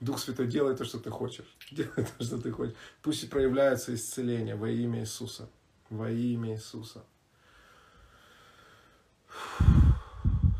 Дух 0.00 0.18
Святой, 0.20 0.46
делай 0.46 0.76
то, 0.76 0.84
что 0.84 0.98
ты 1.00 1.10
хочешь. 1.10 1.56
Делай 1.70 2.06
то, 2.18 2.24
что 2.24 2.38
ты 2.38 2.52
хочешь. 2.52 2.74
Пусть 3.02 3.28
проявляется 3.30 3.92
исцеление 3.94 4.54
во 4.54 4.70
имя 4.70 5.00
Иисуса. 5.00 5.48
Во 5.90 6.08
имя 6.10 6.54
Иисуса. 6.54 7.04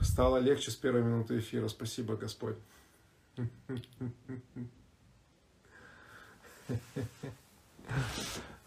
Стало 0.02 0.38
легче 0.38 0.72
с 0.72 0.76
первой 0.76 1.02
минуты 1.02 1.38
эфира. 1.38 1.68
Спасибо, 1.68 2.16
Господь. 2.16 2.56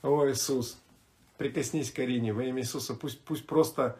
О, 0.01 0.29
Иисус, 0.29 0.77
прикоснись 1.37 1.91
к 1.91 1.97
Карине 1.97 2.31
во 2.33 2.43
имя 2.43 2.61
Иисуса. 2.61 2.95
Пусть, 2.95 3.19
пусть 3.21 3.45
просто 3.45 3.99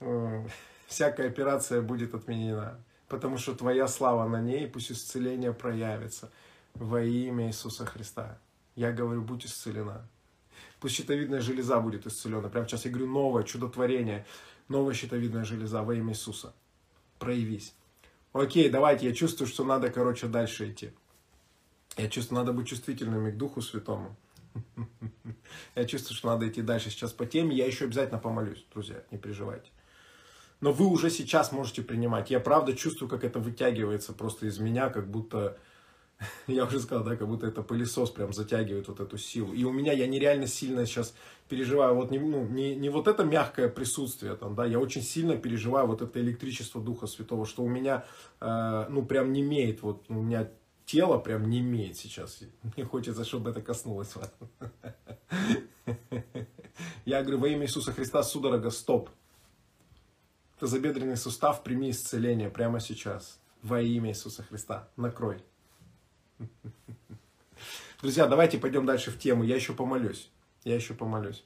э, 0.00 0.46
всякая 0.86 1.28
операция 1.28 1.82
будет 1.82 2.14
отменена, 2.14 2.80
потому 3.08 3.38
что 3.38 3.54
Твоя 3.54 3.88
слава 3.88 4.28
на 4.28 4.40
ней, 4.40 4.66
пусть 4.66 4.92
исцеление 4.92 5.52
проявится 5.52 6.30
во 6.74 7.02
имя 7.02 7.48
Иисуса 7.48 7.86
Христа. 7.86 8.38
Я 8.74 8.92
говорю, 8.92 9.22
будь 9.22 9.46
исцелена. 9.46 10.08
Пусть 10.80 10.96
щитовидная 10.96 11.40
железа 11.40 11.80
будет 11.80 12.06
исцелена. 12.06 12.48
Прямо 12.48 12.68
сейчас 12.68 12.84
я 12.84 12.90
говорю, 12.90 13.08
новое 13.08 13.42
чудотворение, 13.44 14.26
новая 14.68 14.94
щитовидная 14.94 15.44
железа 15.44 15.82
во 15.82 15.94
имя 15.94 16.12
Иисуса. 16.12 16.54
Проявись. 17.18 17.74
Окей, 18.32 18.68
давайте, 18.68 19.06
я 19.08 19.14
чувствую, 19.14 19.48
что 19.48 19.64
надо, 19.64 19.90
короче, 19.90 20.26
дальше 20.26 20.70
идти. 20.70 20.90
Я 21.96 22.08
чувствую, 22.08 22.40
надо 22.40 22.52
быть 22.52 22.68
чувствительными 22.68 23.30
к 23.30 23.36
Духу 23.38 23.62
Святому. 23.62 24.14
Я 25.74 25.84
чувствую, 25.84 26.16
что 26.16 26.28
надо 26.28 26.48
идти 26.48 26.62
дальше 26.62 26.90
сейчас 26.90 27.12
по 27.12 27.26
теме. 27.26 27.56
Я 27.56 27.66
еще 27.66 27.84
обязательно 27.84 28.18
помолюсь, 28.18 28.64
друзья, 28.72 29.02
не 29.10 29.18
переживайте. 29.18 29.70
Но 30.60 30.72
вы 30.72 30.86
уже 30.86 31.10
сейчас 31.10 31.52
можете 31.52 31.82
принимать. 31.82 32.30
Я 32.30 32.40
правда 32.40 32.74
чувствую, 32.74 33.08
как 33.08 33.24
это 33.24 33.38
вытягивается 33.38 34.12
просто 34.12 34.46
из 34.46 34.58
меня, 34.58 34.88
как 34.88 35.10
будто 35.10 35.58
я 36.46 36.64
уже 36.64 36.80
сказал, 36.80 37.04
да, 37.04 37.16
как 37.16 37.28
будто 37.28 37.46
это 37.46 37.62
пылесос 37.62 38.10
прям 38.10 38.32
затягивает 38.32 38.88
вот 38.88 39.00
эту 39.00 39.18
силу. 39.18 39.52
И 39.52 39.64
у 39.64 39.72
меня, 39.72 39.92
я 39.92 40.06
нереально 40.06 40.46
сильно 40.46 40.86
сейчас 40.86 41.14
переживаю, 41.48 41.94
вот 41.94 42.10
не, 42.10 42.18
ну, 42.18 42.46
не, 42.46 42.74
не 42.74 42.88
вот 42.88 43.08
это 43.08 43.24
мягкое 43.24 43.68
присутствие 43.68 44.34
там, 44.34 44.54
да, 44.54 44.64
я 44.66 44.78
очень 44.80 45.02
сильно 45.02 45.36
переживаю 45.36 45.86
вот 45.86 46.02
это 46.02 46.20
электричество 46.20 46.80
Духа 46.80 47.06
Святого, 47.06 47.46
что 47.46 47.62
у 47.62 47.68
меня, 47.68 48.04
э, 48.40 48.86
ну, 48.88 49.04
прям 49.04 49.32
не 49.32 49.42
имеет, 49.42 49.82
вот 49.82 50.04
у 50.08 50.14
меня 50.14 50.48
тело 50.86 51.18
прям 51.18 51.48
не 51.48 51.60
имеет 51.60 51.96
сейчас. 51.96 52.40
Мне 52.76 52.84
хочется, 52.84 53.24
чтобы 53.24 53.50
это 53.50 53.60
коснулось 53.60 54.14
вас. 54.16 54.32
Я 57.04 57.22
говорю, 57.22 57.38
во 57.38 57.48
имя 57.48 57.64
Иисуса 57.64 57.92
Христа, 57.92 58.22
судорога, 58.22 58.70
стоп. 58.70 59.10
Тазобедренный 60.58 61.16
сустав, 61.16 61.62
прими 61.62 61.90
исцеление 61.90 62.48
прямо 62.50 62.80
сейчас. 62.80 63.38
Во 63.62 63.80
имя 63.80 64.10
Иисуса 64.10 64.42
Христа. 64.42 64.88
Накрой. 64.96 65.42
Друзья, 68.00 68.26
давайте 68.26 68.58
пойдем 68.58 68.86
дальше 68.86 69.10
в 69.10 69.18
тему. 69.18 69.44
Я 69.44 69.56
еще 69.56 69.74
помолюсь. 69.74 70.30
Я 70.64 70.74
еще 70.74 70.94
помолюсь. 70.94 71.44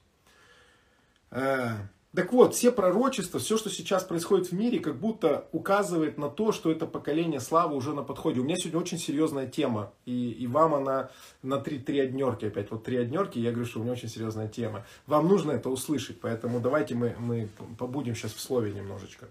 Так 2.12 2.32
вот, 2.32 2.56
все 2.56 2.72
пророчества, 2.72 3.38
все, 3.38 3.56
что 3.56 3.70
сейчас 3.70 4.02
происходит 4.02 4.48
в 4.48 4.52
мире, 4.52 4.80
как 4.80 4.98
будто 4.98 5.46
указывает 5.52 6.18
на 6.18 6.28
то, 6.28 6.50
что 6.50 6.72
это 6.72 6.86
поколение 6.86 7.38
славы 7.38 7.76
уже 7.76 7.94
на 7.94 8.02
подходе. 8.02 8.40
У 8.40 8.44
меня 8.44 8.56
сегодня 8.56 8.80
очень 8.80 8.98
серьезная 8.98 9.46
тема, 9.46 9.92
и, 10.06 10.32
и 10.32 10.48
вам 10.48 10.74
она 10.74 11.10
на 11.42 11.58
три, 11.58 11.78
три 11.78 12.00
однерки 12.00 12.46
опять. 12.46 12.72
Вот 12.72 12.82
три 12.82 12.96
однерки, 12.96 13.38
я 13.38 13.52
говорю, 13.52 13.66
что 13.66 13.78
у 13.78 13.82
меня 13.84 13.92
очень 13.92 14.08
серьезная 14.08 14.48
тема. 14.48 14.84
Вам 15.06 15.28
нужно 15.28 15.52
это 15.52 15.70
услышать, 15.70 16.20
поэтому 16.20 16.58
давайте 16.58 16.96
мы, 16.96 17.14
мы 17.16 17.48
побудем 17.78 18.16
сейчас 18.16 18.32
в 18.32 18.40
слове 18.40 18.72
немножечко. 18.72 19.28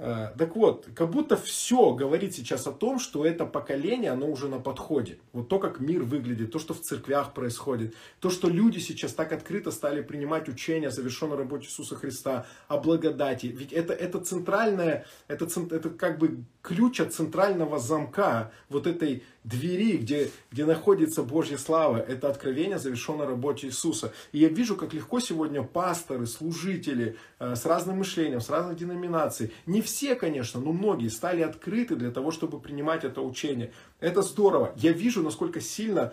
Э, 0.00 0.28
так 0.38 0.54
вот, 0.54 0.86
как 0.94 1.10
будто 1.10 1.36
все 1.36 1.92
говорит 1.92 2.34
сейчас 2.34 2.66
о 2.68 2.72
том, 2.72 3.00
что 3.00 3.26
это 3.26 3.44
поколение, 3.44 4.12
оно 4.12 4.28
уже 4.28 4.48
на 4.48 4.60
подходе. 4.60 5.18
Вот 5.32 5.48
то, 5.48 5.58
как 5.58 5.80
мир 5.80 6.04
выглядит, 6.04 6.52
то, 6.52 6.60
что 6.60 6.72
в 6.72 6.80
церквях 6.80 7.34
происходит, 7.34 7.94
то, 8.20 8.30
что 8.30 8.48
люди 8.48 8.78
сейчас 8.78 9.12
так 9.12 9.32
открыто 9.32 9.72
стали 9.72 10.00
принимать 10.02 10.48
учения 10.48 10.88
о 10.88 10.92
завершенной 10.92 11.36
работе 11.36 11.66
Иисуса 11.66 11.96
Христа, 11.96 12.46
о 12.68 12.78
благодати. 12.78 13.46
Ведь 13.46 13.72
это, 13.72 13.92
это 13.92 14.20
центральное, 14.20 15.04
это, 15.26 15.46
это 15.46 15.90
как 15.90 16.18
бы 16.18 16.44
ключ 16.68 17.00
от 17.00 17.14
центрального 17.14 17.78
замка 17.78 18.52
вот 18.68 18.86
этой 18.86 19.22
двери, 19.42 19.96
где, 19.96 20.30
где 20.52 20.66
находится 20.66 21.22
Божья 21.22 21.56
слава. 21.56 21.96
Это 21.96 22.28
откровение 22.28 22.76
о 22.76 22.78
завершенной 22.78 23.24
работе 23.24 23.68
Иисуса. 23.68 24.12
И 24.32 24.38
я 24.38 24.48
вижу, 24.48 24.76
как 24.76 24.92
легко 24.92 25.18
сегодня 25.18 25.62
пасторы, 25.62 26.26
служители 26.26 27.16
э, 27.38 27.56
с 27.56 27.64
разным 27.64 27.98
мышлением, 27.98 28.42
с 28.42 28.50
разных 28.50 28.76
деноминаций, 28.76 29.50
не 29.64 29.80
все, 29.80 30.14
конечно, 30.14 30.60
но 30.60 30.72
многие 30.72 31.08
стали 31.08 31.40
открыты 31.40 31.96
для 31.96 32.10
того, 32.10 32.32
чтобы 32.32 32.60
принимать 32.60 33.02
это 33.02 33.22
учение. 33.22 33.72
Это 34.00 34.20
здорово. 34.20 34.74
Я 34.76 34.92
вижу, 34.92 35.22
насколько 35.22 35.62
сильно 35.62 36.12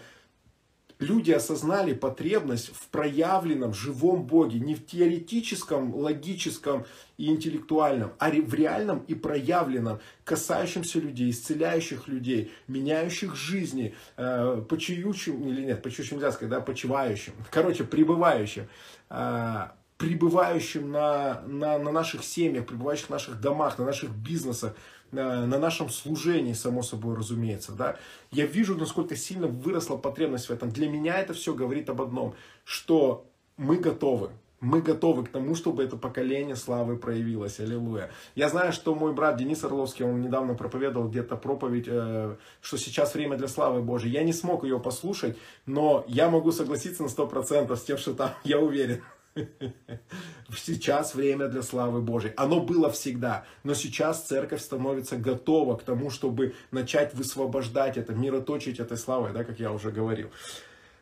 люди 1.00 1.32
осознали 1.32 1.94
потребность 1.94 2.72
в 2.74 2.88
проявленном 2.90 3.74
живом 3.74 4.24
Боге, 4.24 4.60
не 4.60 4.76
в 4.76 4.86
теоретическом, 4.86 5.96
логическом 5.96 6.86
и 7.18 7.28
интеллектуальном, 7.28 8.14
а 8.20 8.30
в 8.30 8.54
реальном 8.54 9.00
и 9.08 9.16
проявленном, 9.16 10.00
касающемся 10.24 11.00
людей, 11.00 11.30
исцеляющих 11.30 12.08
людей, 12.08 12.52
меняющих 12.68 13.36
жизни, 13.36 13.96
э, 14.18 14.64
почиющим, 14.68 15.48
или 15.48 15.66
нет, 15.66 15.82
почиющим 15.82 16.18
нельзя 16.18 16.32
сказать, 16.32 16.52
да, 16.52 16.62
почивающим, 16.62 17.34
короче, 17.52 17.84
пребывающим, 17.84 18.68
э, 19.10 19.68
пребывающим 19.98 20.92
на, 20.92 21.42
на, 21.48 21.78
на 21.78 21.92
наших 21.92 22.24
семьях, 22.24 22.66
пребывающих 22.66 23.08
в 23.08 23.12
наших 23.12 23.40
домах, 23.40 23.78
на 23.80 23.86
наших 23.86 24.10
бизнесах, 24.12 24.76
на, 25.12 25.46
на 25.46 25.60
нашем 25.60 25.90
служении, 25.90 26.54
само 26.54 26.82
собой 26.84 27.16
разумеется. 27.16 27.72
Да? 27.72 27.98
Я 28.32 28.46
вижу, 28.46 28.76
насколько 28.76 29.16
сильно 29.16 29.48
выросла 29.48 29.98
потребность 29.98 30.48
в 30.48 30.52
этом. 30.52 30.72
Для 30.72 30.90
меня 30.90 31.20
это 31.20 31.34
все 31.34 31.54
говорит 31.54 31.90
об 31.90 32.02
одном, 32.02 32.36
что 32.64 33.26
мы 33.58 33.78
готовы. 33.78 34.30
Мы 34.62 34.82
готовы 34.82 35.26
к 35.26 35.30
тому, 35.30 35.54
чтобы 35.54 35.84
это 35.84 35.96
поколение 35.96 36.56
славы 36.56 36.98
проявилось. 36.98 37.60
Аллилуйя. 37.60 38.10
Я 38.36 38.50
знаю, 38.50 38.74
что 38.74 38.96
мой 38.96 39.14
брат 39.14 39.38
Денис 39.38 39.64
Орловский, 39.64 40.06
он 40.06 40.22
недавно 40.22 40.56
проповедовал 40.56 41.10
где-то 41.10 41.36
проповедь, 41.36 41.86
э, 41.88 42.36
что 42.62 42.78
сейчас 42.78 43.14
время 43.14 43.38
для 43.38 43.48
славы 43.48 43.82
Божьей. 43.82 44.12
Я 44.12 44.24
не 44.24 44.34
смог 44.34 44.64
ее 44.64 44.80
послушать, 44.80 45.38
но 45.66 46.04
я 46.08 46.30
могу 46.30 46.52
согласиться 46.52 47.04
на 47.04 47.08
100% 47.08 47.76
с 47.76 47.84
тем, 47.84 47.98
что 47.98 48.14
там, 48.16 48.32
я 48.44 48.60
уверен, 48.60 49.04
Сейчас 50.56 51.14
время 51.14 51.48
для 51.48 51.62
славы 51.62 52.02
Божьей. 52.02 52.34
Оно 52.38 52.62
было 52.62 52.90
всегда. 52.90 53.46
Но 53.64 53.74
сейчас 53.74 54.24
церковь 54.24 54.62
становится 54.62 55.18
готова 55.18 55.76
к 55.76 55.84
тому, 55.84 56.10
чтобы 56.10 56.56
начать 56.72 57.14
высвобождать 57.14 57.98
это, 57.98 58.14
мироточить 58.14 58.80
этой 58.80 58.98
славой, 58.98 59.34
да, 59.34 59.44
как 59.44 59.60
я 59.60 59.72
уже 59.72 59.92
говорил. 59.92 60.30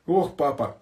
Ох, 0.06 0.36
папа, 0.36 0.82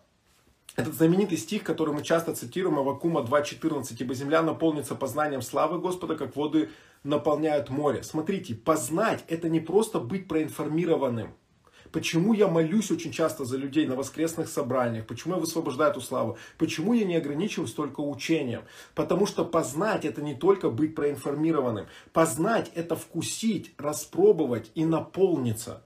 этот 0.76 0.94
знаменитый 0.94 1.38
стих, 1.38 1.64
который 1.64 1.94
мы 1.94 2.02
часто 2.02 2.34
цитируем, 2.34 2.80
Авакума 2.80 3.22
2.14, 3.22 3.96
«Ибо 4.00 4.14
земля 4.14 4.42
наполнится 4.42 4.96
познанием 4.96 5.42
славы 5.42 5.80
Господа, 5.80 6.16
как 6.16 6.36
воды 6.36 6.70
наполняют 7.04 7.70
море». 7.70 8.04
Смотрите, 8.04 8.56
познать– 8.56 9.24
это 9.28 9.50
не 9.50 9.60
просто 9.60 10.00
быть 10.00 10.28
проинформированным. 10.28 11.34
Почему 11.92 12.34
я 12.34 12.48
молюсь 12.48 12.92
очень 12.92 13.12
часто 13.12 13.46
за 13.46 13.58
людей 13.58 13.86
на 13.86 13.96
воскресных 13.96 14.48
собраниях? 14.48 15.06
Почему 15.06 15.36
я 15.36 15.40
высвобождаю 15.40 15.92
эту 15.92 16.02
славу? 16.02 16.38
Почему 16.58 16.94
я 16.94 17.06
не 17.06 17.16
ограничиваюсь 17.16 17.74
только 17.74 18.02
учением? 18.02 18.64
Потому 18.96 19.26
что 19.26 19.44
познать 19.44 20.06
это 20.06 20.22
не 20.22 20.36
только 20.36 20.70
быть 20.70 20.96
проинформированным. 20.96 21.88
Познать 22.14 22.72
это 22.76 22.96
вкусить, 22.96 23.74
распробовать 23.78 24.72
и 24.76 24.86
наполниться 24.86 25.84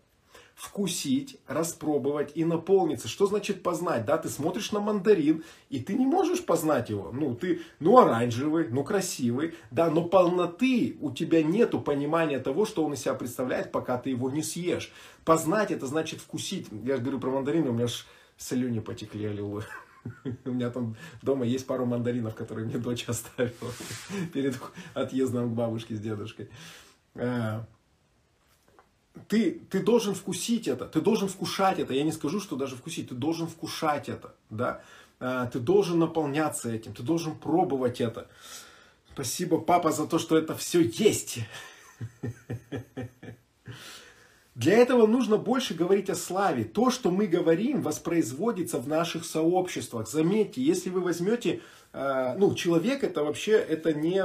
вкусить, 0.55 1.37
распробовать 1.47 2.31
и 2.33 2.45
наполниться. 2.45 3.07
Что 3.07 3.27
значит 3.27 3.61
познать? 3.61 4.05
Да, 4.05 4.17
ты 4.17 4.29
смотришь 4.29 4.71
на 4.71 4.79
мандарин, 4.79 5.43
и 5.69 5.79
ты 5.79 5.93
не 5.93 6.05
можешь 6.05 6.45
познать 6.45 6.89
его. 6.89 7.11
Ну, 7.11 7.35
ты, 7.35 7.61
ну, 7.79 7.97
оранжевый, 7.99 8.69
ну, 8.69 8.83
красивый, 8.83 9.53
да, 9.69 9.91
но 9.91 10.05
полноты 10.05 10.97
у 11.01 11.11
тебя 11.11 11.43
нету 11.43 11.81
понимания 11.81 12.39
того, 12.39 12.65
что 12.65 12.85
он 12.85 12.93
из 12.93 13.01
себя 13.01 13.13
представляет, 13.13 13.71
пока 13.71 13.97
ты 13.97 14.11
его 14.11 14.29
не 14.31 14.41
съешь. 14.41 14.91
Познать 15.25 15.71
это 15.71 15.87
значит 15.87 16.21
вкусить. 16.21 16.67
Я 16.83 16.95
же 16.95 17.01
говорю 17.01 17.19
про 17.19 17.31
мандарины, 17.31 17.69
у 17.69 17.73
меня 17.73 17.87
ж 17.87 18.05
слюни 18.37 18.79
потекли, 18.79 19.25
аллилуйя. 19.25 19.65
У 20.45 20.51
меня 20.51 20.69
там 20.69 20.95
дома 21.23 21.45
есть 21.45 21.65
пару 21.65 21.85
мандаринов, 21.85 22.35
которые 22.35 22.67
мне 22.67 22.77
дочь 22.77 23.05
оставила 23.07 23.71
перед 24.33 24.57
отъездом 24.93 25.49
к 25.49 25.53
бабушке 25.53 25.95
с 25.95 25.99
дедушкой. 25.99 26.49
Ты, 29.27 29.61
ты 29.69 29.81
должен 29.81 30.13
вкусить 30.13 30.67
это, 30.67 30.85
ты 30.85 31.01
должен 31.01 31.27
вкушать 31.27 31.79
это. 31.79 31.93
Я 31.93 32.03
не 32.03 32.11
скажу, 32.11 32.39
что 32.39 32.55
даже 32.55 32.75
вкусить, 32.75 33.09
ты 33.09 33.15
должен 33.15 33.47
вкушать 33.47 34.09
это, 34.09 34.35
да. 34.49 34.81
А, 35.19 35.47
ты 35.47 35.59
должен 35.59 35.99
наполняться 35.99 36.69
этим, 36.69 36.93
ты 36.93 37.01
должен 37.01 37.35
пробовать 37.35 38.01
это. 38.01 38.27
Спасибо, 39.13 39.59
папа, 39.59 39.91
за 39.91 40.07
то, 40.07 40.19
что 40.19 40.37
это 40.37 40.55
все 40.55 40.81
есть. 40.81 41.39
Для 44.55 44.77
этого 44.77 45.05
нужно 45.05 45.37
больше 45.37 45.73
говорить 45.73 46.09
о 46.09 46.15
славе. 46.15 46.63
То, 46.63 46.89
что 46.89 47.11
мы 47.11 47.27
говорим, 47.27 47.81
воспроизводится 47.81 48.79
в 48.79 48.87
наших 48.87 49.25
сообществах. 49.25 50.07
Заметьте, 50.09 50.61
если 50.61 50.89
вы 50.89 51.01
возьмете, 51.01 51.61
а, 51.91 52.35
ну, 52.37 52.53
человек 52.55 53.03
это 53.03 53.23
вообще, 53.23 53.53
это 53.53 53.93
не, 53.93 54.23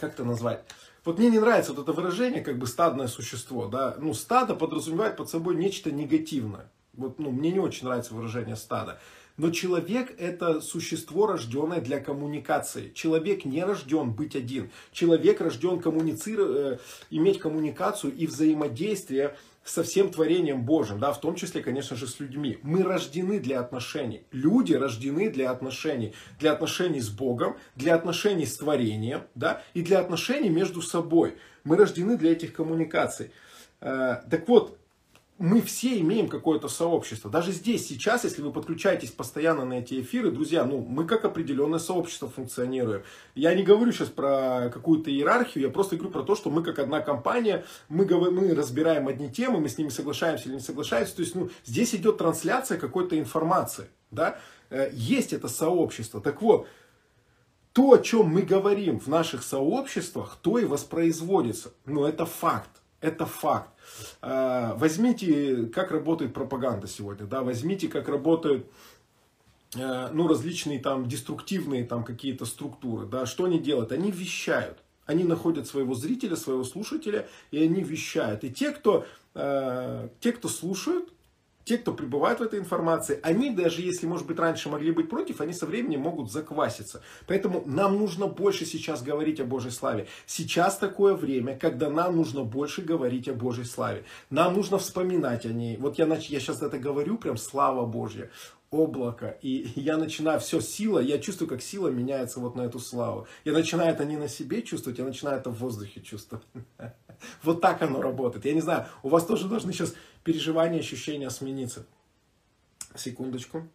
как 0.00 0.14
это 0.14 0.24
назвать, 0.24 0.64
вот 1.04 1.18
мне 1.18 1.30
не 1.30 1.38
нравится 1.38 1.72
вот 1.72 1.82
это 1.82 1.92
выражение, 1.92 2.42
как 2.42 2.58
бы 2.58 2.66
стадное 2.66 3.08
существо, 3.08 3.66
да, 3.66 3.96
ну, 3.98 4.14
стадо 4.14 4.54
подразумевает 4.54 5.16
под 5.16 5.28
собой 5.28 5.56
нечто 5.56 5.90
негативное. 5.90 6.70
Вот, 6.94 7.18
ну, 7.18 7.30
мне 7.30 7.50
не 7.50 7.58
очень 7.58 7.86
нравится 7.86 8.14
выражение 8.14 8.56
стада. 8.56 9.00
Но 9.38 9.50
человек 9.50 10.14
это 10.18 10.60
существо, 10.60 11.26
рожденное 11.26 11.80
для 11.80 12.00
коммуникации. 12.00 12.92
Человек 12.94 13.44
не 13.46 13.64
рожден 13.64 14.12
быть 14.12 14.36
один. 14.36 14.70
Человек 14.92 15.40
рожден 15.40 15.80
коммуницировать, 15.80 16.56
э, 16.56 16.78
иметь 17.10 17.38
коммуникацию 17.38 18.14
и 18.14 18.26
взаимодействие 18.26 19.36
со 19.64 19.82
всем 19.82 20.10
творением 20.10 20.62
Божьим, 20.62 20.98
да, 20.98 21.12
в 21.12 21.20
том 21.20 21.34
числе, 21.36 21.62
конечно 21.62 21.96
же, 21.96 22.06
с 22.06 22.18
людьми. 22.20 22.58
Мы 22.62 22.82
рождены 22.82 23.38
для 23.38 23.60
отношений. 23.60 24.24
Люди 24.32 24.74
рождены 24.74 25.30
для 25.30 25.50
отношений. 25.50 26.14
Для 26.40 26.52
отношений 26.52 27.00
с 27.00 27.08
Богом, 27.08 27.56
для 27.76 27.94
отношений 27.94 28.46
с 28.46 28.56
творением, 28.56 29.22
да, 29.34 29.62
и 29.74 29.82
для 29.82 30.00
отношений 30.00 30.50
между 30.50 30.82
собой. 30.82 31.36
Мы 31.64 31.76
рождены 31.76 32.16
для 32.16 32.32
этих 32.32 32.52
коммуникаций. 32.52 33.30
Э, 33.80 34.22
так 34.30 34.48
вот, 34.48 34.78
мы 35.38 35.60
все 35.60 35.98
имеем 36.00 36.28
какое-то 36.28 36.68
сообщество. 36.68 37.30
Даже 37.30 37.52
здесь, 37.52 37.88
сейчас, 37.88 38.24
если 38.24 38.42
вы 38.42 38.52
подключаетесь 38.52 39.10
постоянно 39.10 39.64
на 39.64 39.74
эти 39.74 40.00
эфиры, 40.00 40.30
друзья, 40.30 40.64
ну, 40.64 40.78
мы 40.78 41.04
как 41.06 41.24
определенное 41.24 41.78
сообщество 41.78 42.28
функционируем. 42.28 43.02
Я 43.34 43.54
не 43.54 43.62
говорю 43.62 43.92
сейчас 43.92 44.08
про 44.08 44.70
какую-то 44.72 45.10
иерархию, 45.10 45.64
я 45.64 45.70
просто 45.70 45.96
говорю 45.96 46.12
про 46.12 46.22
то, 46.22 46.36
что 46.36 46.50
мы 46.50 46.62
как 46.62 46.78
одна 46.78 47.00
компания, 47.00 47.64
мы, 47.88 48.04
мы 48.30 48.54
разбираем 48.54 49.08
одни 49.08 49.30
темы, 49.30 49.60
мы 49.60 49.68
с 49.68 49.78
ними 49.78 49.88
соглашаемся 49.88 50.48
или 50.48 50.54
не 50.54 50.60
соглашаемся. 50.60 51.16
То 51.16 51.22
есть, 51.22 51.34
ну, 51.34 51.50
здесь 51.64 51.94
идет 51.94 52.18
трансляция 52.18 52.78
какой-то 52.78 53.18
информации, 53.18 53.88
да. 54.10 54.38
Э, 54.70 54.90
есть 54.92 55.32
это 55.32 55.48
сообщество. 55.48 56.20
Так 56.20 56.40
вот, 56.42 56.68
то, 57.72 57.92
о 57.92 57.98
чем 57.98 58.26
мы 58.26 58.42
говорим 58.42 59.00
в 59.00 59.08
наших 59.08 59.42
сообществах, 59.42 60.38
то 60.42 60.58
и 60.58 60.66
воспроизводится. 60.66 61.72
Но 61.86 62.06
это 62.06 62.26
факт. 62.26 62.81
Это 63.02 63.26
факт. 63.26 63.68
А, 64.22 64.74
возьмите, 64.76 65.66
как 65.66 65.90
работает 65.90 66.32
пропаганда 66.32 66.86
сегодня, 66.86 67.26
да, 67.26 67.42
возьмите, 67.42 67.88
как 67.88 68.08
работают 68.08 68.64
э, 69.74 70.08
ну, 70.12 70.28
различные 70.28 70.78
там 70.78 71.08
деструктивные 71.08 71.84
там 71.84 72.04
какие-то 72.04 72.46
структуры, 72.46 73.06
да, 73.06 73.26
что 73.26 73.44
они 73.44 73.58
делают? 73.58 73.90
Они 73.90 74.12
вещают. 74.12 74.78
Они 75.04 75.24
находят 75.24 75.66
своего 75.66 75.94
зрителя, 75.94 76.36
своего 76.36 76.62
слушателя, 76.62 77.28
и 77.50 77.62
они 77.62 77.82
вещают. 77.82 78.44
И 78.44 78.50
те, 78.50 78.70
кто, 78.70 79.04
э, 79.34 80.08
те, 80.20 80.32
кто 80.32 80.48
слушают, 80.48 81.12
те, 81.64 81.78
кто 81.78 81.92
пребывает 81.92 82.40
в 82.40 82.42
этой 82.42 82.58
информации, 82.58 83.20
они 83.22 83.50
даже 83.50 83.82
если, 83.82 84.06
может 84.06 84.26
быть, 84.26 84.38
раньше 84.38 84.68
могли 84.68 84.92
быть 84.92 85.08
против, 85.08 85.40
они 85.40 85.52
со 85.52 85.66
временем 85.66 86.00
могут 86.00 86.30
закваситься. 86.30 87.02
Поэтому 87.26 87.62
нам 87.66 87.98
нужно 87.98 88.26
больше 88.26 88.64
сейчас 88.66 89.02
говорить 89.02 89.40
о 89.40 89.44
Божьей 89.44 89.70
славе. 89.70 90.06
Сейчас 90.26 90.76
такое 90.76 91.14
время, 91.14 91.56
когда 91.56 91.90
нам 91.90 92.16
нужно 92.16 92.44
больше 92.44 92.82
говорить 92.82 93.28
о 93.28 93.34
Божьей 93.34 93.64
славе. 93.64 94.04
Нам 94.30 94.54
нужно 94.54 94.78
вспоминать 94.78 95.46
о 95.46 95.52
ней. 95.52 95.76
Вот 95.76 95.98
я, 95.98 96.06
я 96.06 96.40
сейчас 96.40 96.62
это 96.62 96.78
говорю, 96.78 97.18
прям 97.18 97.36
слава 97.36 97.86
Божья 97.86 98.30
облако, 98.72 99.38
и 99.42 99.70
я 99.76 99.96
начинаю, 99.96 100.40
все, 100.40 100.60
сила, 100.60 100.98
я 100.98 101.18
чувствую, 101.18 101.48
как 101.48 101.62
сила 101.62 101.88
меняется 101.88 102.40
вот 102.40 102.56
на 102.56 102.62
эту 102.62 102.80
славу. 102.80 103.28
Я 103.44 103.52
начинаю 103.52 103.92
это 103.94 104.04
не 104.04 104.16
на 104.16 104.28
себе 104.28 104.62
чувствовать, 104.62 104.98
я 104.98 105.04
начинаю 105.04 105.38
это 105.38 105.50
в 105.50 105.58
воздухе 105.58 106.00
чувствовать. 106.00 106.44
Вот 107.42 107.60
так 107.60 107.82
оно 107.82 108.00
работает. 108.00 108.44
Я 108.44 108.54
не 108.54 108.60
знаю, 108.60 108.86
у 109.02 109.08
вас 109.08 109.24
тоже 109.24 109.48
должны 109.48 109.72
сейчас 109.72 109.94
переживания, 110.24 110.80
ощущения 110.80 111.30
смениться. 111.30 111.86
Секундочку. 112.94 113.68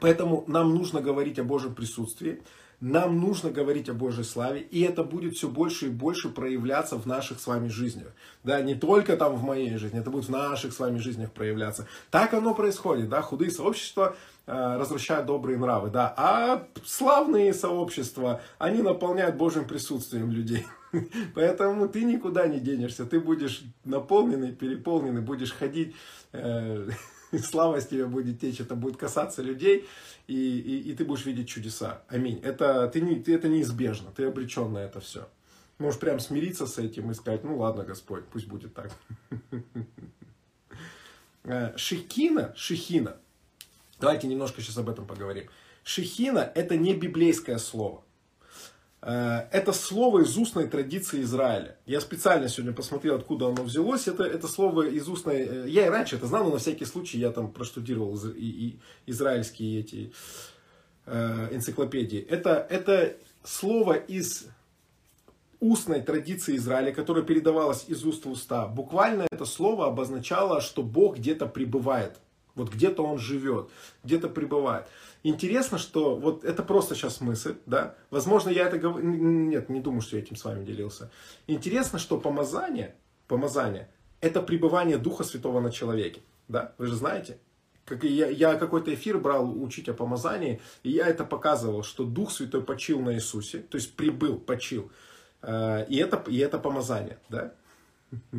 Поэтому 0.00 0.44
нам 0.46 0.74
нужно 0.74 1.00
говорить 1.00 1.38
о 1.38 1.44
Божьем 1.44 1.74
присутствии. 1.74 2.42
Нам 2.80 3.20
нужно 3.20 3.50
говорить 3.50 3.88
о 3.88 3.94
Божьей 3.94 4.24
славе, 4.24 4.60
и 4.60 4.82
это 4.82 5.04
будет 5.04 5.36
все 5.36 5.48
больше 5.48 5.86
и 5.86 5.90
больше 5.90 6.28
проявляться 6.28 6.96
в 6.96 7.06
наших 7.06 7.40
с 7.40 7.46
вами 7.46 7.68
жизнях. 7.68 8.08
Да, 8.42 8.60
не 8.60 8.74
только 8.74 9.16
там 9.16 9.36
в 9.36 9.42
моей 9.42 9.76
жизни, 9.78 10.00
это 10.00 10.10
будет 10.10 10.26
в 10.26 10.30
наших 10.30 10.74
с 10.74 10.78
вами 10.78 10.98
жизнях 10.98 11.32
проявляться. 11.32 11.86
Так 12.10 12.34
оно 12.34 12.54
происходит, 12.54 13.08
да, 13.08 13.22
худые 13.22 13.50
сообщества 13.50 14.16
э, 14.46 14.76
развращают 14.76 15.26
добрые 15.26 15.58
нравы, 15.58 15.90
да, 15.90 16.14
а 16.16 16.68
славные 16.84 17.54
сообщества, 17.54 18.40
они 18.58 18.82
наполняют 18.82 19.36
Божьим 19.36 19.66
присутствием 19.66 20.30
людей. 20.30 20.66
Поэтому 21.34 21.88
ты 21.88 22.04
никуда 22.04 22.46
не 22.46 22.60
денешься, 22.60 23.04
ты 23.04 23.20
будешь 23.20 23.62
наполненный, 23.84 24.52
переполненный, 24.52 25.22
будешь 25.22 25.52
ходить, 25.52 25.94
э, 26.32 26.88
слава 27.42 27.80
с 27.80 27.86
тебя 27.86 28.06
будет 28.06 28.40
течь, 28.40 28.60
это 28.60 28.74
будет 28.74 28.96
касаться 28.96 29.42
людей, 29.42 29.86
и, 30.26 30.58
и, 30.58 30.90
и 30.90 30.94
ты 30.94 31.04
будешь 31.04 31.26
видеть 31.26 31.48
чудеса. 31.48 32.02
Аминь. 32.08 32.40
Это, 32.42 32.88
ты 32.88 33.00
не, 33.00 33.16
ты, 33.16 33.34
это 33.34 33.48
неизбежно, 33.48 34.10
ты 34.10 34.24
обречен 34.24 34.72
на 34.72 34.78
это 34.78 35.00
все. 35.00 35.28
Можешь 35.78 35.98
прям 35.98 36.20
смириться 36.20 36.66
с 36.66 36.78
этим 36.78 37.10
и 37.10 37.14
сказать, 37.14 37.42
ну 37.42 37.58
ладно, 37.58 37.84
Господь, 37.84 38.24
пусть 38.26 38.46
будет 38.46 38.74
так. 38.74 38.90
Э, 41.46 41.76
шехина, 41.76 42.54
шехина, 42.56 43.18
давайте 44.00 44.26
немножко 44.26 44.60
сейчас 44.60 44.78
об 44.78 44.88
этом 44.88 45.06
поговорим. 45.06 45.48
Шехина 45.82 46.50
это 46.54 46.76
не 46.76 46.94
библейское 46.94 47.58
слово. 47.58 48.02
Э, 49.02 49.46
это 49.52 49.72
слово 49.72 50.22
из 50.22 50.36
устной 50.36 50.66
традиции 50.66 51.22
Израиля. 51.22 51.76
Я 51.84 52.00
специально 52.00 52.48
сегодня 52.48 52.72
посмотрел, 52.72 53.16
откуда 53.16 53.48
оно 53.48 53.62
взялось. 53.62 54.08
Это, 54.08 54.24
это 54.24 54.48
слово 54.48 54.88
из 54.88 55.08
устной... 55.08 55.42
Э, 55.42 55.68
я 55.68 55.86
и 55.86 55.88
раньше 55.90 56.16
это 56.16 56.26
знал, 56.26 56.44
но 56.44 56.50
на 56.50 56.58
всякий 56.58 56.86
случай 56.86 57.18
я 57.18 57.30
там 57.30 57.52
проштудировал 57.52 58.16
и, 58.16 58.46
и 58.46 58.80
израильские 59.06 59.80
эти 59.80 60.12
э, 61.04 61.48
энциклопедии. 61.52 62.20
Это, 62.20 62.66
это 62.70 63.14
слово 63.42 63.92
из 63.94 64.46
устной 65.60 66.00
традиции 66.00 66.56
Израиля, 66.56 66.92
которая 66.92 67.24
передавалась 67.24 67.84
из 67.88 68.04
уст 68.04 68.24
в 68.24 68.30
уста. 68.30 68.66
Буквально 68.66 69.26
это 69.30 69.44
слово 69.44 69.86
обозначало, 69.86 70.60
что 70.60 70.82
Бог 70.82 71.18
где-то 71.18 71.46
пребывает. 71.46 72.20
Вот 72.54 72.72
где-то 72.72 73.04
он 73.04 73.18
живет, 73.18 73.70
где-то 74.04 74.28
пребывает. 74.28 74.86
Интересно, 75.24 75.78
что 75.78 76.14
вот 76.14 76.44
это 76.44 76.62
просто 76.62 76.94
сейчас 76.94 77.20
мысль, 77.20 77.56
да. 77.66 77.96
Возможно, 78.10 78.50
я 78.50 78.66
это 78.66 78.78
говорю, 78.78 79.04
нет, 79.04 79.68
не 79.68 79.80
думаю, 79.80 80.02
что 80.02 80.16
я 80.16 80.22
этим 80.22 80.36
с 80.36 80.44
вами 80.44 80.64
делился. 80.64 81.10
Интересно, 81.46 81.98
что 81.98 82.18
помазание, 82.18 82.94
помазание, 83.26 83.88
это 84.20 84.40
пребывание 84.40 84.98
Духа 84.98 85.24
Святого 85.24 85.60
на 85.60 85.70
человеке, 85.70 86.20
да. 86.48 86.74
Вы 86.78 86.86
же 86.86 86.94
знаете, 86.94 87.38
как 87.84 88.04
я, 88.04 88.28
я 88.28 88.54
какой-то 88.54 88.94
эфир 88.94 89.18
брал 89.18 89.62
учить 89.62 89.88
о 89.88 89.94
помазании, 89.94 90.60
и 90.82 90.90
я 90.90 91.06
это 91.06 91.24
показывал, 91.24 91.82
что 91.82 92.04
Дух 92.04 92.30
Святой 92.30 92.62
почил 92.62 93.00
на 93.00 93.14
Иисусе, 93.14 93.58
то 93.58 93.76
есть 93.76 93.94
прибыл, 93.96 94.38
почил. 94.38 94.90
Э, 95.42 95.84
и 95.88 95.96
это, 95.96 96.22
и 96.30 96.38
это 96.38 96.58
помазание, 96.58 97.18
да. 97.28 97.52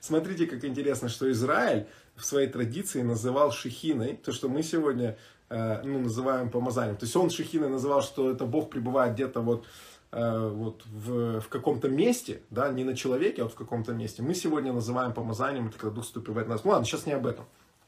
Смотрите, 0.00 0.46
как 0.46 0.64
интересно, 0.64 1.08
что 1.08 1.30
Израиль 1.30 1.86
в 2.20 2.26
своей 2.26 2.48
традиции 2.48 3.02
называл 3.02 3.52
шехиной, 3.52 4.16
то, 4.16 4.32
что 4.32 4.48
мы 4.48 4.62
сегодня 4.62 5.16
Э, 5.50 5.82
ну, 5.82 5.98
называем 5.98 6.48
помазанием. 6.48 6.96
То 6.96 7.04
есть 7.04 7.16
он 7.16 7.28
Шехиной 7.28 7.68
называл, 7.68 8.02
что 8.02 8.30
это 8.30 8.44
Бог 8.44 8.70
пребывает 8.70 9.14
где-то 9.14 9.40
вот 9.40 9.66
э, 10.12 10.48
вот 10.48 10.84
в, 10.86 11.40
в 11.40 11.48
каком-то 11.48 11.88
месте, 11.88 12.42
да, 12.50 12.70
не 12.70 12.84
на 12.84 12.96
человеке, 12.96 13.42
а 13.42 13.44
вот 13.46 13.54
в 13.54 13.56
каком-то 13.56 13.92
месте, 13.92 14.22
мы 14.22 14.34
сегодня 14.34 14.72
называем 14.72 15.12
помазанием, 15.12 15.66
это 15.66 15.76
когда 15.76 15.96
Дух 15.96 16.04
вступивает 16.04 16.46
в 16.46 16.50
нас. 16.50 16.62
Ну 16.62 16.70
ладно, 16.70 16.86
сейчас 16.86 17.04
не 17.04 17.14
об 17.14 17.26
этом. 17.26 17.46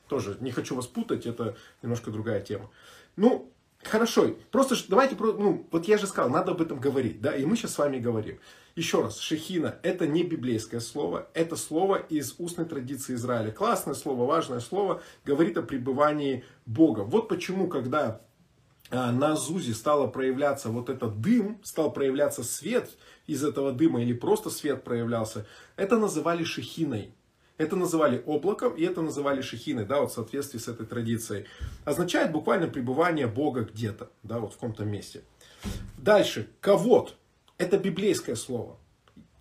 Тоже 0.09 0.37
не 0.41 0.51
хочу 0.51 0.74
вас 0.74 0.89
путать, 0.89 1.24
это 1.24 1.55
немножко 1.83 2.11
другая 2.11 2.41
тема. 2.41 2.68
Ну, 3.14 3.49
хорошо, 3.85 4.37
просто 4.51 4.76
давайте, 4.89 5.16
ну, 5.18 5.66
вот 5.70 5.89
я 5.89 5.99
же 5.99 6.07
сказал, 6.07 6.30
надо 6.30 6.53
об 6.53 6.62
этом 6.62 6.78
говорить, 6.80 7.20
да, 7.20 7.35
и 7.37 7.45
мы 7.45 7.57
сейчас 7.57 7.74
с 7.74 7.78
вами 7.78 7.99
говорим. 7.99 8.39
Еще 8.74 9.03
раз, 9.03 9.18
шехина– 9.18 9.78
это 9.83 10.07
не 10.07 10.22
библейское 10.22 10.80
слово, 10.80 11.28
это 11.35 11.57
слово 11.57 11.97
из 11.97 12.37
устной 12.39 12.64
традиции 12.64 13.14
Израиля. 13.14 13.51
Классное 13.51 13.95
слово, 13.95 14.24
важное 14.24 14.61
слово, 14.61 15.03
говорит 15.24 15.59
о 15.59 15.62
пребывании 15.62 16.45
Бога. 16.64 17.01
Вот 17.01 17.28
почему, 17.28 17.68
когда 17.68 18.22
а, 18.91 19.12
на 19.12 19.33
Азузе 19.33 19.74
стало 19.74 20.07
проявляться 20.07 20.70
вот 20.70 20.89
этот 20.89 21.20
дым, 21.20 21.59
стал 21.62 21.93
проявляться 21.93 22.45
свет 22.45 22.91
из 23.26 23.45
этого 23.45 23.72
дыма 23.72 24.03
или 24.03 24.12
просто 24.12 24.49
свет 24.49 24.85
проявлялся, 24.85 25.47
это 25.76 25.99
называли 25.99 26.45
шехиной. 26.45 27.14
Это 27.59 27.76
называли 27.76 28.22
облаком, 28.26 28.74
и 28.74 28.82
это 28.82 29.03
называли 29.03 29.40
шехиной, 29.40 29.84
да, 29.84 30.00
вот 30.00 30.11
в 30.11 30.14
соответствии 30.14 30.59
с 30.59 30.68
этой 30.68 30.86
традицией. 30.86 31.46
Означает 31.84 32.32
буквально 32.32 32.66
пребывание 32.66 33.26
Бога 33.26 33.62
где-то, 33.62 34.11
да, 34.22 34.38
вот 34.38 34.53
в 34.53 34.55
каком-то 34.55 34.84
месте. 34.84 35.22
Дальше, 35.98 36.48
ковод. 36.61 37.16
Это 37.59 37.78
библейское 37.78 38.34
слово. 38.34 38.78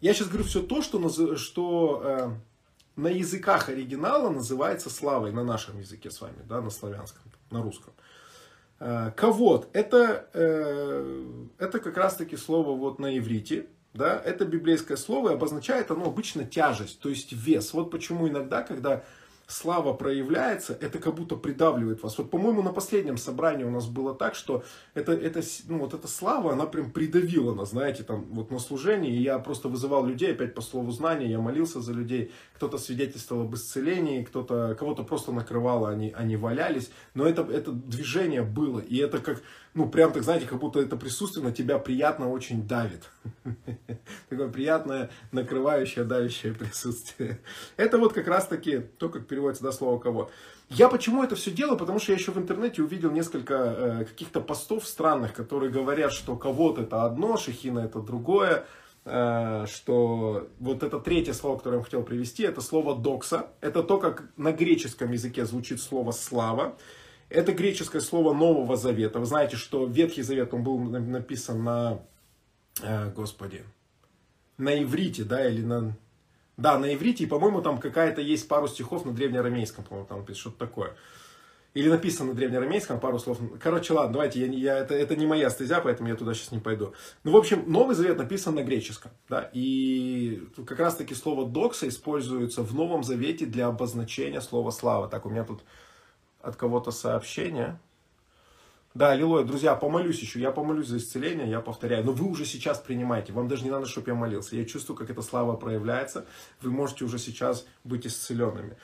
Я 0.02 0.14
сейчас 0.14 0.28
говорю 0.28 0.44
все 0.44 0.62
то, 0.62 0.82
что, 0.82 1.38
что 1.38 2.02
э, 2.04 2.30
на 2.96 3.08
языках 3.08 3.70
оригинала 3.70 4.30
называется 4.30 4.90
славой, 4.90 5.32
на 5.32 5.44
нашем 5.44 5.80
языке 5.80 6.12
с 6.12 6.22
вами, 6.22 6.38
да, 6.48 6.62
на 6.62 6.70
славянском, 6.70 7.24
на 7.50 7.62
русском. 7.62 7.94
Э, 8.80 9.12
ковод, 9.16 9.70
это, 9.74 10.28
э, 10.34 11.50
это 11.60 11.80
как 11.80 11.98
раз-таки 11.98 12.36
слово 12.36 12.76
вот 12.76 13.00
на 13.00 13.18
иврите, 13.18 13.68
да, 13.94 14.22
это 14.24 14.46
библейское 14.46 14.98
слово 14.98 15.32
и 15.32 15.34
обозначает 15.34 15.92
оно 15.92 16.06
обычно 16.06 16.46
тяжесть, 16.46 17.00
то 17.00 17.10
есть 17.10 17.34
вес. 17.34 17.74
Вот 17.74 17.92
почему 17.92 18.28
иногда, 18.28 18.62
когда 18.62 19.04
слава 19.52 19.94
проявляется, 19.94 20.78
это 20.80 21.00
как 21.00 21.16
будто 21.16 21.36
придавливает 21.36 22.02
вас. 22.02 22.18
Вот, 22.18 22.30
по-моему, 22.30 22.62
на 22.62 22.72
последнем 22.72 23.18
собрании 23.18 23.64
у 23.64 23.70
нас 23.70 23.86
было 23.86 24.16
так, 24.16 24.36
что 24.36 24.64
это, 24.94 25.12
это, 25.12 25.42
ну, 25.68 25.80
вот 25.80 25.94
эта 25.94 26.08
слава, 26.08 26.54
она 26.54 26.66
прям 26.66 26.92
придавила 26.92 27.54
нас, 27.54 27.72
знаете, 27.72 28.04
там, 28.04 28.26
вот 28.32 28.50
на 28.50 28.60
служении, 28.60 29.12
и 29.12 29.22
я 29.22 29.40
просто 29.40 29.68
вызывал 29.68 30.06
людей, 30.06 30.32
опять 30.32 30.54
по 30.54 30.62
слову 30.62 30.92
знания, 30.92 31.30
я 31.30 31.40
молился 31.40 31.82
за 31.82 31.94
людей, 31.94 32.32
кто-то 32.56 32.78
свидетельствовал 32.78 33.44
об 33.44 33.56
исцелении, 33.56 34.24
кто-то, 34.24 34.76
кого-то 34.80 35.04
просто 35.04 35.32
накрывало, 35.32 35.90
они, 35.90 36.14
они 36.16 36.38
валялись, 36.38 36.90
но 37.14 37.26
это, 37.26 37.42
это 37.42 37.72
движение 37.72 38.44
было, 38.44 38.80
и 38.80 38.98
это 38.98 39.20
как, 39.20 39.42
ну, 39.74 39.88
прям 39.88 40.12
так, 40.12 40.24
знаете, 40.24 40.48
как 40.48 40.60
будто 40.60 40.82
это 40.82 40.98
присутствие 40.98 41.46
на 41.46 41.54
тебя 41.54 41.80
приятно 41.80 42.30
очень 42.30 42.68
давит. 42.68 43.10
Такое 44.30 44.50
приятное, 44.50 45.10
накрывающее, 45.32 46.04
давящее 46.04 46.54
присутствие. 46.54 47.40
Это 47.78 47.98
вот 47.98 48.12
как 48.12 48.28
раз-таки 48.28 48.80
то, 48.80 49.08
как 49.08 49.28
переводится 49.28 49.64
до 49.64 49.72
слова 49.72 50.00
«кого». 50.00 50.30
Я 50.70 50.88
почему 50.88 51.24
это 51.24 51.36
все 51.36 51.52
делаю? 51.52 51.78
Потому 51.78 52.00
что 52.00 52.14
я 52.14 52.18
еще 52.18 52.32
в 52.32 52.38
интернете 52.38 52.82
увидел 52.82 53.12
несколько 53.12 53.54
э, 53.56 54.06
каких-то 54.06 54.40
постов 54.40 54.88
странных, 54.88 55.34
которые 55.34 55.70
говорят, 55.70 56.14
что 56.14 56.38
кого-то 56.38 56.84
это 56.84 57.04
одно, 57.04 57.36
шахина 57.38 57.80
это 57.80 58.00
другое. 58.00 58.66
Э, 59.04 59.66
что 59.68 60.48
вот 60.60 60.84
это 60.84 61.00
третье 61.00 61.34
слово, 61.34 61.58
которое 61.58 61.78
я 61.78 61.84
хотел 61.84 62.04
привести, 62.04 62.44
это 62.44 62.62
слово 62.62 62.96
«докса». 62.96 63.48
Это 63.60 63.84
то, 63.84 64.00
как 64.00 64.24
на 64.38 64.52
греческом 64.52 65.12
языке 65.12 65.46
звучит 65.46 65.82
слово 65.82 66.12
«слава». 66.12 66.78
Это 67.32 67.54
греческое 67.54 68.02
слово 68.02 68.34
Нового 68.34 68.76
Завета. 68.76 69.20
Вы 69.20 69.26
знаете, 69.26 69.56
что 69.56 69.86
Ветхий 69.86 70.22
Завет, 70.22 70.54
он 70.54 70.64
был 70.64 70.78
написан 70.78 71.64
на, 71.64 72.02
э, 72.84 73.10
господи, 73.12 73.64
на 74.58 74.84
иврите, 74.84 75.24
да, 75.24 75.48
или 75.48 75.62
на, 75.62 75.96
да, 76.58 76.78
на 76.78 76.94
иврите, 76.94 77.24
и, 77.24 77.28
по-моему, 77.28 77.62
там 77.62 77.78
какая-то 77.78 78.20
есть 78.20 78.50
пару 78.50 78.68
стихов 78.68 79.06
на 79.06 79.14
древнеарамейском, 79.14 79.86
по-моему, 79.86 80.08
там 80.08 80.36
что-то 80.36 80.58
такое. 80.58 80.94
Или 81.74 81.88
написано 81.88 82.32
на 82.32 82.36
древнеарамейском, 82.36 83.00
пару 83.00 83.18
слов. 83.18 83.40
Короче, 83.62 83.94
ладно, 83.94 84.12
давайте, 84.12 84.42
я, 84.42 84.48
я, 84.48 84.78
это, 84.80 84.94
это 84.94 85.16
не 85.16 85.26
моя 85.26 85.50
стезя, 85.50 85.80
поэтому 85.80 86.10
я 86.10 86.16
туда 86.16 86.34
сейчас 86.34 86.52
не 86.52 86.60
пойду. 86.60 86.94
Ну, 87.24 87.32
в 87.32 87.38
общем, 87.38 87.64
Новый 87.66 87.96
Завет 87.96 88.18
написан 88.18 88.56
на 88.56 88.64
греческом, 88.64 89.12
да, 89.30 89.50
и 89.54 90.44
как 90.68 90.80
раз-таки 90.80 91.16
слово 91.16 91.50
«докса» 91.50 91.88
используется 91.88 92.62
в 92.62 92.76
Новом 92.76 93.04
Завете 93.06 93.46
для 93.46 93.68
обозначения 93.68 94.42
слова 94.42 94.72
«слава». 94.72 95.08
Так, 95.08 95.26
у 95.26 95.30
меня 95.30 95.46
тут 95.46 95.62
от 96.44 96.56
кого-то 96.56 96.92
сообщение. 96.92 97.80
Да, 98.94 99.12
аллилуйя, 99.12 99.46
друзья, 99.46 99.74
помолюсь 99.76 100.20
еще, 100.20 100.40
я 100.42 100.52
помолюсь 100.52 100.88
за 100.88 100.98
исцеление, 100.98 101.50
я 101.50 101.62
повторяю, 101.62 102.04
но 102.04 102.12
вы 102.12 102.30
уже 102.30 102.46
сейчас 102.46 102.78
принимаете, 102.78 103.32
вам 103.32 103.48
даже 103.48 103.64
не 103.64 103.70
надо, 103.70 103.86
чтобы 103.86 104.10
я 104.10 104.16
молился, 104.16 104.58
я 104.58 104.66
чувствую, 104.66 104.98
как 104.98 105.10
эта 105.10 105.22
слава 105.22 105.56
проявляется, 105.56 106.26
вы 106.62 106.72
можете 106.72 107.06
уже 107.06 107.18
сейчас 107.18 107.66
быть 107.86 108.06
исцеленными. 108.06 108.76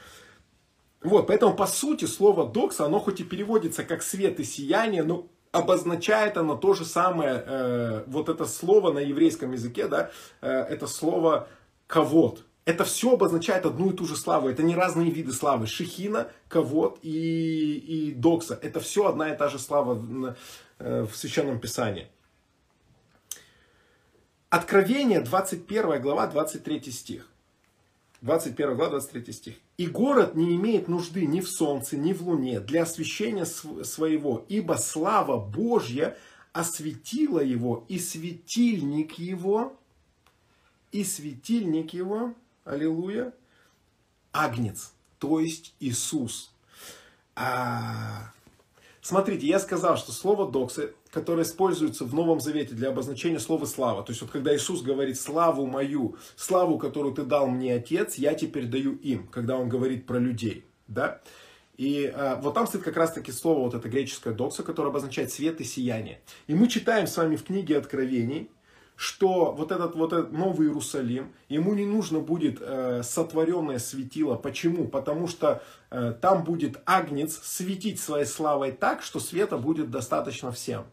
Вот, 1.01 1.27
поэтому 1.27 1.55
по 1.55 1.67
сути 1.67 2.05
слово 2.05 2.47
докса, 2.47 2.85
оно 2.85 2.99
хоть 2.99 3.19
и 3.19 3.25
переводится 3.25 3.83
как 3.83 4.01
свет 4.01 4.39
и 4.39 4.45
сияние, 4.45 5.03
но 5.03 5.27
обозначает 5.51 6.37
оно 6.37 6.55
то 6.55 6.73
же 6.73 6.85
самое, 6.85 7.43
э, 7.45 8.03
вот 8.07 8.29
это 8.29 8.45
слово 8.45 8.93
на 8.93 8.99
еврейском 8.99 9.51
языке, 9.51 9.89
да, 9.89 10.09
э, 10.41 10.49
это 10.49 10.87
слово 10.87 11.49
кавод, 11.85 12.45
это 12.67 12.83
все 12.83 13.13
обозначает 13.13 13.65
одну 13.65 13.91
и 13.91 13.95
ту 13.95 14.05
же 14.05 14.17
славу. 14.17 14.49
Это 14.49 14.61
не 14.61 14.75
разные 14.75 15.09
виды 15.09 15.31
славы. 15.31 15.67
Шихина, 15.67 16.29
Кавод 16.49 16.99
и, 17.01 17.77
и 17.77 18.11
Докса. 18.11 18.59
Это 18.61 18.81
все 18.81 19.07
одна 19.07 19.33
и 19.33 19.37
та 19.37 19.47
же 19.47 19.57
слава 19.57 19.93
в, 19.93 20.35
э, 20.79 21.03
в 21.03 21.15
Священном 21.15 21.61
Писании. 21.61 22.09
Откровение, 24.49 25.21
21 25.21 26.01
глава, 26.01 26.27
23 26.27 26.91
стих. 26.91 27.29
21 28.19 28.75
глава, 28.75 28.89
23 28.89 29.33
стих. 29.33 29.55
«И 29.77 29.87
город 29.87 30.35
не 30.35 30.53
имеет 30.57 30.89
нужды 30.89 31.25
ни 31.25 31.39
в 31.39 31.49
солнце, 31.49 31.95
ни 31.95 32.11
в 32.11 32.21
луне 32.27 32.59
для 32.59 32.83
освящения 32.83 33.45
своего, 33.45 34.43
ибо 34.49 34.73
слава 34.73 35.39
Божья 35.39 36.17
осветила 36.51 37.39
его, 37.39 37.85
и 37.87 37.97
светильник 37.97 39.13
его, 39.13 39.77
и 40.91 41.05
светильник 41.05 41.93
его, 41.93 42.33
аллилуйя, 42.67 43.33
агнец, 44.31 44.93
то 45.19 45.39
есть 45.39 45.73
Иисус. 45.79 46.51
А... 47.35 48.31
Смотрите, 49.01 49.47
я 49.47 49.59
сказал, 49.59 49.95
что 49.95 50.11
слово 50.11 50.51
доксы, 50.51 50.93
которое 51.11 51.43
используется 51.43 52.03
в 52.03 52.13
Новом 52.13 52.41
Завете 52.41 52.75
для 52.75 52.89
обозначения 52.89 53.39
слова 53.39 53.65
слава, 53.65 54.03
то 54.03 54.11
есть 54.11 54.21
вот 54.21 54.31
когда 54.31 54.53
Иисус 54.53 54.81
говорит 54.81 55.17
славу 55.17 55.65
мою, 55.65 56.17
славу, 56.35 56.77
которую 56.77 57.13
ты 57.13 57.23
дал 57.23 57.47
мне 57.47 57.75
Отец, 57.75 58.15
я 58.15 58.33
теперь 58.33 58.65
даю 58.65 58.95
им, 58.95 59.27
когда 59.27 59.55
он 59.55 59.69
говорит 59.69 60.05
про 60.05 60.19
людей, 60.19 60.65
да, 60.87 61.21
и 61.77 62.11
а, 62.13 62.35
вот 62.41 62.55
там 62.55 62.67
стоит 62.67 62.83
как 62.83 62.97
раз 62.97 63.13
таки 63.13 63.31
слово, 63.31 63.59
вот 63.59 63.75
это 63.75 63.87
греческое 63.87 64.33
докса, 64.33 64.63
которое 64.63 64.89
обозначает 64.89 65.31
свет 65.31 65.61
и 65.61 65.63
сияние. 65.63 66.19
И 66.47 66.55
мы 66.55 66.67
читаем 66.67 67.07
с 67.07 67.15
вами 67.15 67.35
в 67.35 67.43
книге 67.43 67.77
Откровений, 67.77 68.49
что 68.97 69.53
вот 69.53 69.71
этот 69.71 69.95
вот 69.95 70.11
этот 70.11 70.31
Новый 70.33 70.67
Иерусалим, 70.67 71.31
ему 71.49 71.75
не 71.75 71.85
нужно 71.85 72.19
будет 72.19 72.57
э, 72.59 73.03
сотворенное 73.03 73.77
светило. 73.77 74.35
Почему? 74.35 74.87
Потому 74.87 75.27
что 75.27 75.61
э, 75.91 76.15
там 76.19 76.43
будет 76.43 76.81
агнец 76.85 77.39
светить 77.43 77.99
своей 77.99 78.25
славой 78.25 78.71
так, 78.71 79.03
что 79.03 79.19
света 79.19 79.59
будет 79.59 79.91
достаточно 79.91 80.51
всем. 80.51 80.85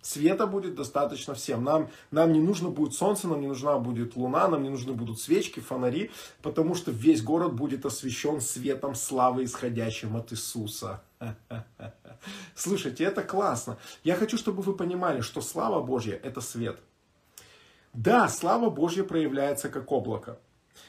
Света 0.00 0.46
будет 0.46 0.74
достаточно 0.74 1.34
всем. 1.34 1.62
Нам, 1.62 1.90
нам 2.10 2.32
не 2.32 2.40
нужно 2.40 2.70
будет 2.70 2.94
солнце, 2.94 3.28
нам 3.28 3.42
не 3.42 3.46
нужна 3.46 3.78
будет 3.78 4.16
луна, 4.16 4.48
нам 4.48 4.62
не 4.62 4.70
нужны 4.70 4.94
будут 4.94 5.20
свечки, 5.20 5.60
фонари, 5.60 6.10
потому 6.40 6.74
что 6.74 6.90
весь 6.90 7.22
город 7.22 7.52
будет 7.52 7.84
освещен 7.84 8.40
светом 8.40 8.94
славы, 8.94 9.44
исходящим 9.44 10.16
от 10.16 10.32
Иисуса. 10.32 11.02
Слушайте, 12.56 13.04
это 13.04 13.22
классно. 13.22 13.76
Я 14.02 14.16
хочу, 14.16 14.38
чтобы 14.38 14.62
вы 14.62 14.72
понимали, 14.72 15.20
что 15.20 15.42
слава 15.42 15.82
Божья– 15.82 16.18
это 16.24 16.40
свет– 16.40 16.80
да, 17.92 18.28
слава 18.28 18.70
Божья 18.70 19.04
проявляется 19.04 19.68
как 19.68 19.92
облако. 19.92 20.38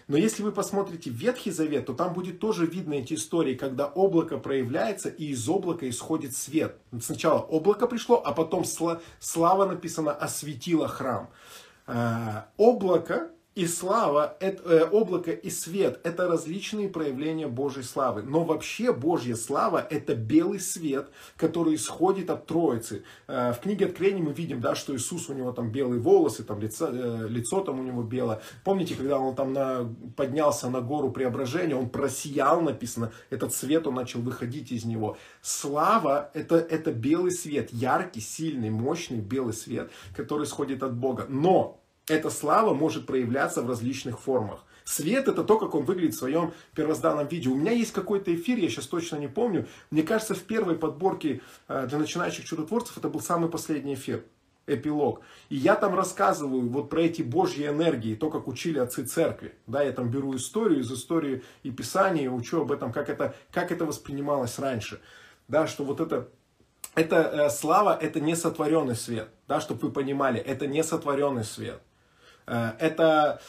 Но 0.07 0.17
если 0.17 0.43
вы 0.43 0.51
посмотрите 0.51 1.09
Ветхий 1.09 1.51
Завет, 1.51 1.85
то 1.85 1.93
там 1.93 2.13
будет 2.13 2.39
тоже 2.39 2.65
видно 2.65 2.93
эти 2.93 3.13
истории, 3.13 3.55
когда 3.55 3.87
облако 3.87 4.37
проявляется, 4.37 5.09
и 5.09 5.27
из 5.27 5.47
облака 5.47 5.89
исходит 5.89 6.35
свет. 6.35 6.77
Сначала 7.01 7.39
облако 7.39 7.87
пришло, 7.87 8.21
а 8.23 8.33
потом 8.33 8.63
слава 9.19 9.65
написано 9.65 10.11
осветило 10.11 10.87
храм. 10.87 11.29
А, 11.85 12.49
облако 12.57 13.31
и 13.55 13.67
слава, 13.67 14.35
это, 14.39 14.63
э, 14.67 14.89
облако 14.89 15.31
и 15.31 15.51
свет– 15.51 15.99
это 16.03 16.27
различные 16.27 16.89
проявления 16.89 17.47
Божьей 17.47 17.83
славы. 17.83 18.23
Но 18.23 18.43
вообще 18.43 18.91
Божья 18.91 19.35
слава– 19.35 19.85
это 19.91 20.15
белый 20.15 20.59
свет, 20.59 21.09
который 21.37 21.75
исходит 21.75 22.31
от 22.31 22.47
Троицы. 22.47 23.03
Э, 23.27 23.53
в 23.53 23.59
книге 23.59 23.85
Откровения 23.85 24.23
мы 24.23 24.33
видим, 24.33 24.59
да, 24.59 24.73
что 24.73 24.95
Иисус, 24.95 25.29
у 25.29 25.33
него 25.33 25.51
там 25.51 25.71
белые 25.71 26.01
волосы, 26.01 26.43
там 26.43 26.59
лицо, 26.59 26.89
э, 26.91 27.27
лицо 27.29 27.61
там 27.61 27.79
у 27.79 27.83
него 27.83 28.01
белое. 28.01 28.41
Помните, 28.63 28.95
когда 28.95 29.19
он 29.19 29.35
там 29.35 29.53
на, 29.53 29.93
поднялся 30.17 30.69
на 30.71 30.81
гору 30.81 31.11
преображения, 31.11 31.75
он 31.75 31.89
просиял, 31.89 32.59
написано, 32.59 33.11
этот 33.29 33.53
свет, 33.53 33.85
он 33.85 33.93
начал 33.93 34.21
выходить 34.21 34.71
из 34.71 34.83
него. 34.83 35.17
Слава 35.41 36.31
это,– 36.33 36.55
это 36.69 36.91
белый 36.91 37.31
свет, 37.31 37.71
яркий, 37.71 38.21
сильный, 38.21 38.71
мощный 38.71 39.19
белый 39.19 39.53
свет, 39.53 39.91
который 40.15 40.45
исходит 40.45 40.81
от 40.81 40.95
Бога. 40.95 41.27
Но 41.29 41.82
эта 42.07 42.29
слава 42.29 42.73
может 42.73 43.05
проявляться 43.05 43.61
в 43.61 43.69
различных 43.69 44.19
формах. 44.19 44.63
Свет 44.83 45.29
это 45.29 45.43
то, 45.43 45.57
как 45.57 45.75
он 45.75 45.85
выглядит 45.85 46.15
в 46.15 46.17
своем 46.17 46.53
первозданном 46.75 47.27
виде. 47.27 47.49
У 47.49 47.55
меня 47.55 47.71
есть 47.71 47.93
какой-то 47.93 48.33
эфир, 48.35 48.57
я 48.57 48.69
сейчас 48.69 48.87
точно 48.87 49.15
не 49.15 49.29
помню. 49.29 49.67
Мне 49.91 50.03
кажется, 50.03 50.35
в 50.35 50.43
первой 50.43 50.75
подборке 50.75 51.41
э, 51.69 51.87
для 51.87 51.97
начинающих 51.97 52.43
чудотворцев 52.43 52.97
это 52.97 53.07
был 53.07 53.21
самый 53.21 53.49
последний 53.49 53.93
эфир, 53.93 54.25
эпилог. 54.67 55.21
И 55.47 55.55
я 55.55 55.75
там 55.75 55.95
рассказываю 55.95 56.67
вот 56.69 56.89
про 56.89 57.03
эти 57.03 57.21
божьи 57.21 57.65
энергии, 57.65 58.15
то, 58.15 58.29
как 58.29 58.49
учили 58.49 58.79
отцы 58.79 59.05
церкви. 59.05 59.55
Да, 59.67 59.81
я 59.81 59.93
там 59.93 60.11
беру 60.11 60.35
историю 60.35 60.81
из 60.81 60.91
истории 60.91 61.43
и 61.63 61.71
писания, 61.71 62.29
учу 62.29 62.61
об 62.61 62.71
этом, 62.73 62.91
как 62.91 63.09
это, 63.09 63.35
как 63.51 63.71
это 63.71 63.85
воспринималось 63.85 64.59
раньше. 64.59 64.99
Да, 65.47 65.65
что 65.67 65.85
вот 65.85 66.01
это 66.01 66.27
это 66.95 67.15
э, 67.15 67.49
слава, 67.49 67.97
это 67.99 68.19
не 68.19 68.35
сотворенный 68.35 68.95
свет, 68.95 69.29
да, 69.47 69.59
чтобы 69.59 69.87
вы 69.87 69.91
понимали, 69.91 70.39
это 70.39 70.67
не 70.67 70.83
сотворенный 70.83 71.43
свет. 71.43 71.81
Э, 72.47 72.71
это 72.79 73.41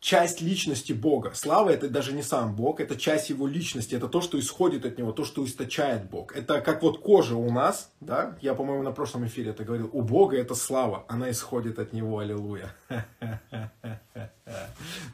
часть 0.00 0.40
личности 0.40 0.92
Бога. 0.92 1.32
Слава 1.34 1.70
это 1.70 1.88
даже 1.88 2.12
не 2.12 2.22
сам 2.22 2.54
Бог, 2.54 2.80
это 2.80 2.96
часть 2.96 3.30
его 3.30 3.46
личности, 3.46 3.94
это 3.94 4.08
то, 4.08 4.20
что 4.20 4.38
исходит 4.38 4.86
от 4.86 4.96
него, 4.96 5.12
то, 5.12 5.24
что 5.24 5.44
источает 5.44 6.08
Бог. 6.08 6.36
Это 6.36 6.60
как 6.60 6.82
вот 6.82 7.00
кожа 7.00 7.34
у 7.34 7.50
нас, 7.50 7.90
да, 8.00 8.36
я, 8.40 8.54
по-моему, 8.54 8.82
на 8.82 8.92
прошлом 8.92 9.26
эфире 9.26 9.50
это 9.50 9.64
говорил, 9.64 9.90
у 9.92 10.02
Бога 10.02 10.36
это 10.36 10.54
слава, 10.54 11.04
она 11.08 11.30
исходит 11.30 11.78
от 11.78 11.92
него, 11.92 12.20
аллилуйя. 12.20 12.74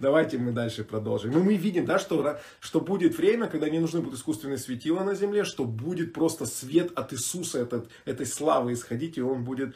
Давайте 0.01 0.39
мы 0.39 0.53
дальше 0.53 0.85
продолжим. 0.85 1.33
Ну, 1.33 1.43
мы 1.43 1.57
видим, 1.57 1.87
да, 1.87 1.99
что, 1.99 2.39
что 2.61 2.81
будет 2.81 3.17
время, 3.17 3.49
когда 3.49 3.69
не 3.69 3.79
нужны 3.79 4.01
будут 4.01 4.19
искусственные 4.19 4.59
светила 4.59 5.03
на 5.03 5.15
земле, 5.15 5.45
что 5.45 5.65
будет 5.65 6.13
просто 6.13 6.47
свет 6.47 6.93
от 6.97 7.13
Иисуса, 7.13 7.59
этот, 7.59 7.89
этой 8.05 8.27
славы 8.27 8.75
исходить, 8.75 9.17
и 9.17 9.23
он 9.23 9.45
будет 9.45 9.75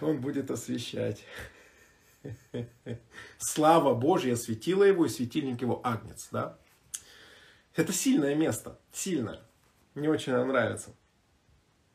он 0.00 0.20
будет 0.20 0.50
освещать. 0.50 1.24
Слава 3.38 3.94
Божья 3.94 4.36
светила 4.36 4.84
его, 4.84 5.06
и 5.06 5.08
светильник 5.08 5.60
его 5.60 5.80
агнец. 5.84 6.28
Да? 6.32 6.58
Это 7.74 7.92
сильное 7.92 8.34
место, 8.34 8.78
сильное. 8.92 9.40
Мне 9.94 10.08
очень 10.08 10.32
нравится. 10.32 10.94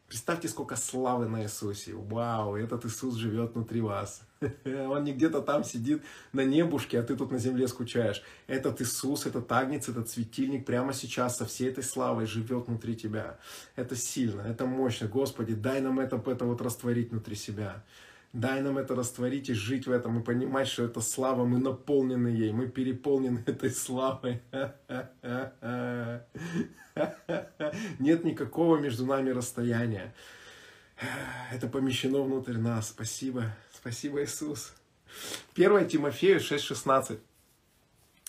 Представьте, 0.07 0.47
сколько 0.47 0.75
славы 0.75 1.27
на 1.27 1.43
Иисусе. 1.43 1.93
Вау, 1.93 2.55
этот 2.55 2.85
Иисус 2.85 3.15
живет 3.15 3.53
внутри 3.53 3.81
вас. 3.81 4.21
Он 4.65 5.03
не 5.03 5.13
где-то 5.13 5.41
там 5.41 5.63
сидит 5.63 6.01
на 6.33 6.45
небушке, 6.45 6.99
а 6.99 7.03
ты 7.03 7.15
тут 7.15 7.31
на 7.31 7.39
земле 7.39 7.67
скучаешь. 7.67 8.21
Этот 8.47 8.81
Иисус, 8.81 9.25
этот 9.25 9.51
Агнец, 9.51 9.89
этот 9.89 10.09
светильник 10.09 10.65
прямо 10.65 10.93
сейчас 10.93 11.37
со 11.37 11.45
всей 11.45 11.69
этой 11.69 11.83
славой 11.83 12.25
живет 12.25 12.67
внутри 12.67 12.95
тебя. 12.95 13.37
Это 13.75 13.95
сильно, 13.95 14.41
это 14.41 14.65
мощно. 14.65 15.07
Господи, 15.07 15.53
дай 15.53 15.81
нам 15.81 15.99
это, 15.99 16.21
это 16.25 16.45
вот 16.45 16.61
растворить 16.61 17.11
внутри 17.11 17.35
себя. 17.35 17.83
Дай 18.31 18.61
нам 18.61 18.77
это 18.77 18.95
растворить 18.95 19.49
и 19.49 19.53
жить 19.53 19.87
в 19.87 19.91
этом, 19.91 20.19
и 20.19 20.23
понимать, 20.23 20.67
что 20.67 20.83
это 20.83 21.01
слава, 21.01 21.45
мы 21.45 21.57
наполнены 21.57 22.27
ей, 22.27 22.51
мы 22.51 22.67
переполнены 22.67 23.43
этой 23.47 23.71
славой. 23.71 24.41
Нет 27.99 28.23
никакого 28.23 28.77
между 28.77 29.05
нами 29.05 29.31
расстояния. 29.31 30.13
Это 31.51 31.67
помещено 31.67 32.21
внутрь 32.21 32.57
нас. 32.57 32.89
Спасибо. 32.89 33.55
Спасибо, 33.79 34.21
Иисус. 34.23 34.73
1 35.55 35.87
Тимофею 35.87 36.39
6,16. 36.39 37.19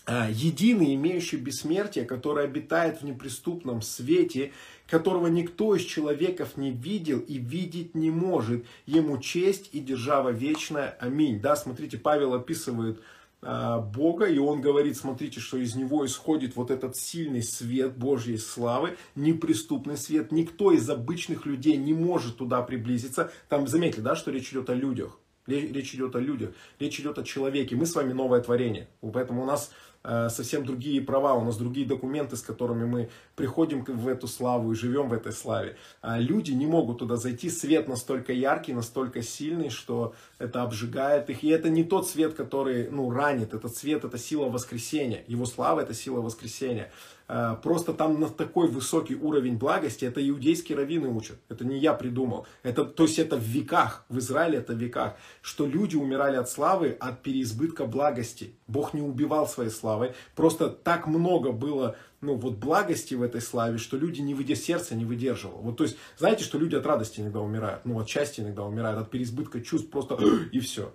«А, 0.06 0.30
единый, 0.30 0.94
имеющий 0.94 1.38
бессмертие, 1.38 2.04
который 2.04 2.44
обитает 2.44 3.00
в 3.00 3.04
неприступном 3.04 3.82
свете, 3.82 4.52
которого 4.88 5.26
никто 5.26 5.74
из 5.74 5.82
человеков 5.82 6.56
не 6.56 6.70
видел 6.70 7.18
и 7.18 7.38
видеть 7.38 7.94
не 7.96 8.10
может. 8.10 8.64
Ему 8.86 9.18
честь 9.18 9.70
и 9.72 9.80
держава 9.80 10.30
вечная. 10.30 10.96
Аминь. 11.00 11.40
Да, 11.40 11.56
смотрите, 11.56 11.98
Павел 11.98 12.34
описывает 12.34 13.00
а, 13.42 13.80
Бога, 13.80 14.26
и 14.26 14.38
он 14.38 14.60
говорит, 14.60 14.96
смотрите, 14.96 15.40
что 15.40 15.56
из 15.56 15.74
него 15.74 16.06
исходит 16.06 16.54
вот 16.56 16.70
этот 16.70 16.96
сильный 16.96 17.42
свет 17.42 17.96
Божьей 17.96 18.38
славы, 18.38 18.96
неприступный 19.16 19.96
свет. 19.96 20.30
Никто 20.30 20.72
из 20.72 20.88
обычных 20.88 21.44
людей 21.44 21.76
не 21.76 21.92
может 21.92 22.36
туда 22.38 22.62
приблизиться. 22.62 23.32
Там 23.48 23.66
заметили, 23.66 24.00
да, 24.00 24.14
что 24.14 24.30
речь 24.30 24.50
идет 24.50 24.70
о 24.70 24.74
людях. 24.74 25.19
Речь 25.50 25.94
идет 25.94 26.14
о 26.16 26.20
людях, 26.20 26.50
речь 26.78 27.00
идет 27.00 27.18
о 27.18 27.22
человеке. 27.22 27.76
Мы 27.76 27.86
с 27.86 27.94
вами 27.94 28.12
новое 28.12 28.40
творение. 28.40 28.88
Поэтому 29.00 29.42
у 29.42 29.46
нас 29.46 29.70
Э, 30.02 30.30
совсем 30.30 30.64
другие 30.64 31.02
права, 31.02 31.34
у 31.34 31.44
нас 31.44 31.58
другие 31.58 31.86
документы, 31.86 32.36
с 32.36 32.40
которыми 32.40 32.86
мы 32.86 33.10
приходим 33.36 33.84
в 33.84 34.08
эту 34.08 34.28
славу 34.28 34.72
и 34.72 34.74
живем 34.74 35.10
в 35.10 35.12
этой 35.12 35.32
славе. 35.32 35.76
А 36.00 36.18
люди 36.18 36.52
не 36.52 36.66
могут 36.66 37.00
туда 37.00 37.16
зайти, 37.16 37.50
свет 37.50 37.86
настолько 37.86 38.32
яркий, 38.32 38.72
настолько 38.72 39.22
сильный, 39.22 39.68
что 39.68 40.14
это 40.38 40.62
обжигает 40.62 41.28
их. 41.28 41.44
И 41.44 41.48
это 41.48 41.68
не 41.68 41.84
тот 41.84 42.08
свет, 42.08 42.32
который 42.32 42.88
ну, 42.90 43.10
ранит, 43.10 43.52
этот 43.52 43.76
свет 43.76 44.04
это 44.04 44.16
сила 44.16 44.48
воскресения, 44.48 45.22
его 45.26 45.44
слава 45.44 45.80
это 45.80 45.92
сила 45.92 46.20
воскресения. 46.22 46.90
Э, 47.32 47.56
просто 47.62 47.92
там 47.92 48.18
на 48.18 48.28
такой 48.28 48.66
высокий 48.66 49.14
уровень 49.14 49.56
благости, 49.56 50.04
это 50.04 50.20
иудейские 50.28 50.76
раввины 50.76 51.06
учат, 51.06 51.36
это 51.48 51.64
не 51.64 51.78
я 51.78 51.94
придумал. 51.94 52.44
Это, 52.64 52.84
то 52.84 53.04
есть 53.04 53.20
это 53.20 53.36
в 53.36 53.44
веках, 53.44 54.04
в 54.08 54.18
Израиле 54.18 54.58
это 54.58 54.72
в 54.72 54.76
веках, 54.76 55.14
что 55.40 55.64
люди 55.64 55.94
умирали 55.94 56.34
от 56.34 56.50
славы, 56.50 56.96
от 56.98 57.22
переизбытка 57.22 57.86
благости. 57.86 58.56
Бог 58.66 58.94
не 58.94 59.00
убивал 59.00 59.46
своей 59.46 59.70
славой, 59.70 60.12
просто 60.34 60.70
так 60.70 61.06
много 61.06 61.52
было 61.52 61.94
ну, 62.20 62.34
вот 62.34 62.54
благости 62.54 63.14
в 63.14 63.22
этой 63.22 63.40
славе, 63.40 63.78
что 63.78 63.96
люди 63.96 64.20
не 64.20 64.34
выдержали, 64.34 64.66
сердце 64.66 64.94
не 64.96 65.04
выдерживало. 65.04 65.60
Вот, 65.60 65.76
то 65.76 65.84
есть, 65.84 65.96
знаете, 66.18 66.42
что 66.42 66.58
люди 66.58 66.74
от 66.74 66.84
радости 66.84 67.20
иногда 67.20 67.40
умирают, 67.40 67.84
ну, 67.84 68.00
от 68.00 68.08
счастья 68.08 68.42
иногда 68.42 68.64
умирают, 68.64 69.00
от 69.00 69.08
переизбытка 69.08 69.60
чувств 69.60 69.88
просто 69.88 70.18
и 70.52 70.58
все. 70.58 70.92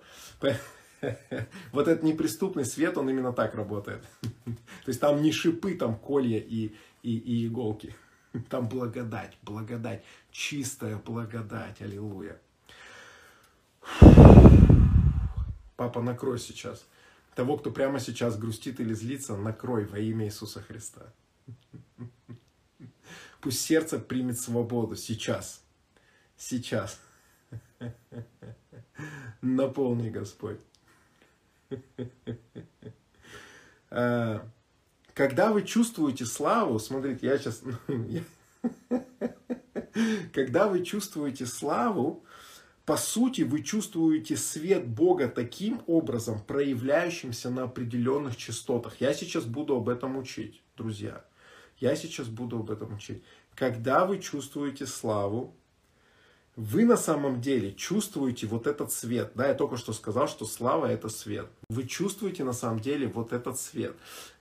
Вот 1.72 1.88
этот 1.88 2.02
неприступный 2.02 2.64
свет, 2.64 2.96
он 2.96 3.10
именно 3.10 3.32
так 3.32 3.54
работает. 3.54 4.04
То 4.44 4.88
есть 4.88 5.00
там 5.00 5.22
не 5.22 5.32
шипы, 5.32 5.74
там 5.74 5.96
колья 5.96 6.38
и, 6.38 6.74
и, 7.02 7.16
и 7.16 7.46
иголки. 7.46 7.94
Там 8.50 8.68
благодать, 8.68 9.38
благодать, 9.42 10.04
чистая 10.30 10.96
благодать, 10.96 11.80
аллилуйя. 11.80 12.38
Папа, 15.76 16.02
накрой 16.02 16.38
сейчас. 16.38 16.84
Того, 17.34 17.56
кто 17.56 17.70
прямо 17.70 17.98
сейчас 18.00 18.38
грустит 18.38 18.80
или 18.80 18.92
злится, 18.94 19.36
накрой 19.36 19.86
во 19.86 19.98
имя 19.98 20.26
Иисуса 20.26 20.60
Христа. 20.60 21.12
Пусть 23.40 23.60
сердце 23.60 23.98
примет 23.98 24.38
свободу 24.38 24.96
сейчас. 24.96 25.62
Сейчас. 26.36 27.00
Наполни, 29.40 30.10
Господь. 30.10 30.58
А, 33.88 34.44
когда 35.14 35.52
вы 35.52 35.62
чувствуете 35.62 36.26
славу, 36.26 36.78
смотрите, 36.78 37.28
я 37.28 37.38
сейчас... 37.38 37.62
Когда 40.34 40.68
вы 40.68 40.84
чувствуете 40.84 41.46
славу, 41.46 42.24
по 42.84 42.96
сути, 42.96 43.42
вы 43.42 43.62
чувствуете 43.62 44.36
свет 44.36 44.86
Бога 44.86 45.28
таким 45.28 45.82
образом, 45.86 46.42
проявляющимся 46.42 47.50
на 47.50 47.64
определенных 47.64 48.36
частотах. 48.36 49.00
Я 49.00 49.14
сейчас 49.14 49.44
буду 49.44 49.76
об 49.76 49.88
этом 49.88 50.16
учить, 50.16 50.62
друзья. 50.76 51.24
Я 51.78 51.96
сейчас 51.96 52.28
буду 52.28 52.58
об 52.58 52.70
этом 52.70 52.94
учить. 52.94 53.22
Когда 53.54 54.06
вы 54.06 54.18
чувствуете 54.18 54.86
славу, 54.86 55.56
вы 56.56 56.86
на 56.86 56.96
самом 56.96 57.40
деле 57.40 57.72
чувствуете 57.72 58.46
вот 58.46 58.66
этот 58.66 58.90
свет. 58.90 59.32
Да, 59.34 59.46
я 59.46 59.54
только 59.54 59.76
что 59.76 59.92
сказал, 59.92 60.26
что 60.26 60.46
слава 60.46 60.86
это 60.86 61.10
свет. 61.10 61.46
Вы 61.68 61.86
чувствуете 61.86 62.44
на 62.44 62.54
самом 62.54 62.80
деле 62.80 63.06
вот 63.06 63.32
этот 63.32 63.60
свет. 63.60 63.94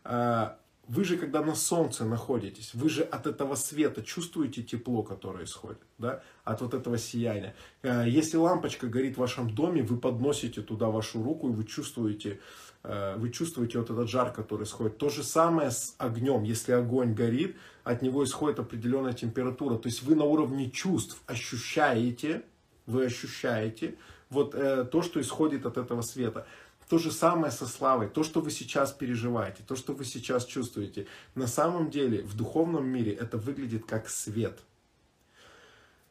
А, 0.06 0.58
вы 0.88 1.04
же, 1.04 1.18
когда 1.18 1.44
на 1.44 1.56
солнце 1.56 2.06
находитесь, 2.06 2.74
вы 2.74 2.90
же 2.90 3.04
от 3.04 3.28
этого 3.28 3.56
света 3.56 4.02
чувствуете 4.02 4.64
тепло, 4.64 5.04
которое 5.04 5.44
исходит, 5.44 5.82
да, 5.98 6.22
от 6.44 6.62
вот 6.62 6.74
этого 6.74 6.98
сияния. 6.98 7.54
А, 7.84 8.06
если 8.06 8.38
лампочка 8.38 8.88
горит 8.88 9.16
в 9.16 9.20
вашем 9.20 9.54
доме, 9.54 9.84
вы 9.84 9.98
подносите 9.98 10.62
туда 10.62 10.90
вашу 10.90 11.22
руку, 11.22 11.50
и 11.50 11.54
вы 11.54 11.66
чувствуете, 11.66 12.40
вы 13.18 13.32
чувствуете 13.32 13.80
вот 13.80 13.90
этот 13.90 14.10
жар, 14.10 14.32
который 14.32 14.64
исходит. 14.64 14.98
То 14.98 15.10
же 15.10 15.24
самое 15.24 15.72
с 15.72 15.96
огнем. 15.98 16.44
Если 16.44 16.72
огонь 16.72 17.14
горит, 17.14 17.56
от 17.84 18.02
него 18.02 18.24
исходит 18.24 18.60
определенная 18.60 19.14
температура. 19.14 19.78
То 19.78 19.88
есть 19.88 20.04
вы 20.04 20.16
на 20.16 20.24
уровне 20.24 20.70
чувств 20.70 21.22
ощущаете, 21.28 22.44
вы 22.86 23.06
ощущаете 23.06 23.96
вот 24.30 24.56
э, 24.56 24.86
то, 24.86 25.02
что 25.02 25.22
исходит 25.22 25.66
от 25.66 25.78
этого 25.78 26.02
света. 26.02 26.46
То 26.90 27.00
же 27.00 27.12
самое 27.12 27.52
со 27.52 27.66
славой. 27.66 28.10
То, 28.10 28.24
что 28.24 28.42
вы 28.42 28.52
сейчас 28.52 28.92
переживаете, 28.92 29.64
то, 29.66 29.76
что 29.76 29.94
вы 29.94 30.06
сейчас 30.06 30.46
чувствуете. 30.46 31.08
На 31.34 31.48
самом 31.48 31.90
деле 31.90 32.22
в 32.24 32.36
духовном 32.36 32.86
мире 32.86 33.14
это 33.14 33.38
выглядит 33.38 33.86
как 33.86 34.10
свет. 34.10 34.60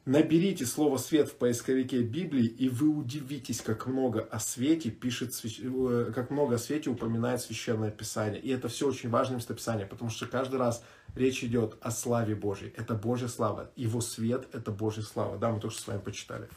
Наберите 0.05 0.67
слово 0.67 0.97
«свет» 0.97 1.29
в 1.29 1.33
поисковике 1.33 2.03
Библии, 2.03 2.45
и 2.45 2.69
вы 2.69 2.89
удивитесь, 2.89 3.61
как 3.61 3.87
много 3.87 4.21
о 4.21 4.39
свете 4.39 4.91
пишет, 4.91 5.33
э, 5.43 6.11
как 6.13 6.29
много 6.29 6.55
о 6.55 6.59
свете 6.59 6.91
упоминает 6.91 7.41
Священное 7.41 7.89
Писание. 7.89 8.39
И 8.39 8.51
это 8.51 8.67
все 8.67 8.87
очень 8.87 9.09
важное 9.09 9.37
местописание, 9.37 9.87
потому 9.87 10.11
что 10.11 10.27
каждый 10.27 10.59
раз 10.59 10.83
речь 11.15 11.43
идет 11.43 11.77
о 11.81 11.89
славе 11.89 12.35
Божьей. 12.35 12.71
Это 12.77 12.93
Божья 12.93 13.27
слава. 13.27 13.71
Его 13.75 13.99
свет– 13.99 14.47
это 14.53 14.69
Божья 14.69 15.01
слава. 15.01 15.39
Да, 15.39 15.49
мы 15.49 15.59
тоже 15.59 15.77
с 15.77 15.87
вами 15.87 16.01
почитали. 16.01 16.49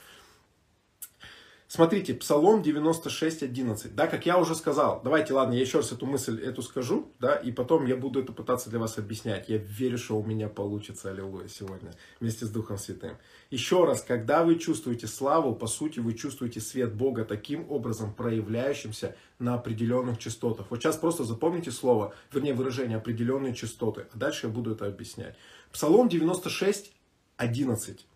Смотрите, 1.70 2.14
Псалом 2.14 2.62
96, 2.62 3.42
11. 3.42 3.94
Да, 3.94 4.06
как 4.06 4.24
я 4.24 4.38
уже 4.38 4.54
сказал, 4.54 5.02
давайте, 5.04 5.34
ладно, 5.34 5.52
я 5.52 5.60
еще 5.60 5.78
раз 5.78 5.92
эту 5.92 6.06
мысль 6.06 6.42
эту 6.42 6.62
скажу, 6.62 7.12
да, 7.20 7.34
и 7.34 7.52
потом 7.52 7.84
я 7.84 7.94
буду 7.94 8.22
это 8.22 8.32
пытаться 8.32 8.70
для 8.70 8.78
вас 8.78 8.96
объяснять. 8.96 9.50
Я 9.50 9.58
верю, 9.58 9.98
что 9.98 10.18
у 10.18 10.24
меня 10.24 10.48
получится, 10.48 11.10
аллилуйя, 11.10 11.46
сегодня, 11.48 11.92
вместе 12.20 12.46
с 12.46 12.48
Духом 12.48 12.78
Святым. 12.78 13.18
Еще 13.50 13.84
раз, 13.84 14.00
когда 14.00 14.44
вы 14.44 14.54
чувствуете 14.56 15.06
славу, 15.06 15.54
по 15.54 15.66
сути, 15.66 15.98
вы 16.00 16.14
чувствуете 16.14 16.60
свет 16.60 16.94
Бога 16.94 17.26
таким 17.26 17.70
образом, 17.70 18.14
проявляющимся 18.14 19.14
на 19.38 19.52
определенных 19.52 20.16
частотах. 20.16 20.70
Вот 20.70 20.80
сейчас 20.80 20.96
просто 20.96 21.24
запомните 21.24 21.70
слово, 21.70 22.14
вернее, 22.32 22.54
выражение 22.54 22.96
определенные 22.96 23.54
частоты, 23.54 24.06
а 24.10 24.16
дальше 24.16 24.46
я 24.46 24.52
буду 24.54 24.72
это 24.72 24.86
объяснять. 24.86 25.36
Псалом 25.70 26.08
96, 26.08 26.92
11. 27.36 28.06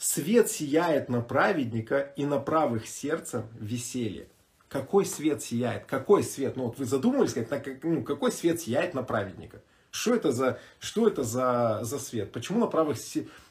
Свет 0.00 0.50
сияет 0.50 1.10
на 1.10 1.20
праведника, 1.20 2.14
и 2.16 2.24
на 2.24 2.38
правых 2.38 2.88
сердцем 2.88 3.44
веселье. 3.58 4.28
Какой 4.70 5.04
свет 5.04 5.42
сияет? 5.42 5.84
Какой 5.84 6.22
свет? 6.22 6.56
Ну 6.56 6.64
вот 6.64 6.78
вы 6.78 6.86
задумывались, 6.86 7.34
как, 7.34 7.66
ну, 7.84 8.02
какой 8.02 8.32
свет 8.32 8.58
сияет 8.62 8.94
на 8.94 9.02
праведника? 9.02 9.60
Что 9.90 10.14
это 10.14 10.32
за, 10.32 10.58
что 10.78 11.06
это 11.06 11.22
за, 11.22 11.80
за 11.82 11.98
свет? 11.98 12.32
Почему 12.32 12.60
на 12.60 12.66
правых 12.66 12.96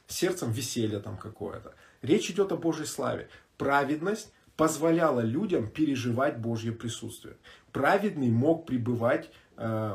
сердцем 0.08 0.52
веселье 0.52 1.00
там 1.00 1.18
какое-то? 1.18 1.76
Речь 2.02 2.32
идет 2.32 2.52
о 2.52 2.58
Божьей 2.58 2.88
славе. 2.88 3.30
Праведность 3.60 4.32
позволяла 4.58 5.20
людям 5.20 5.70
переживать 5.70 6.40
Божье 6.40 6.72
присутствие. 6.72 7.38
Праведный 7.72 8.32
мог 8.32 8.66
пребывать 8.66 9.30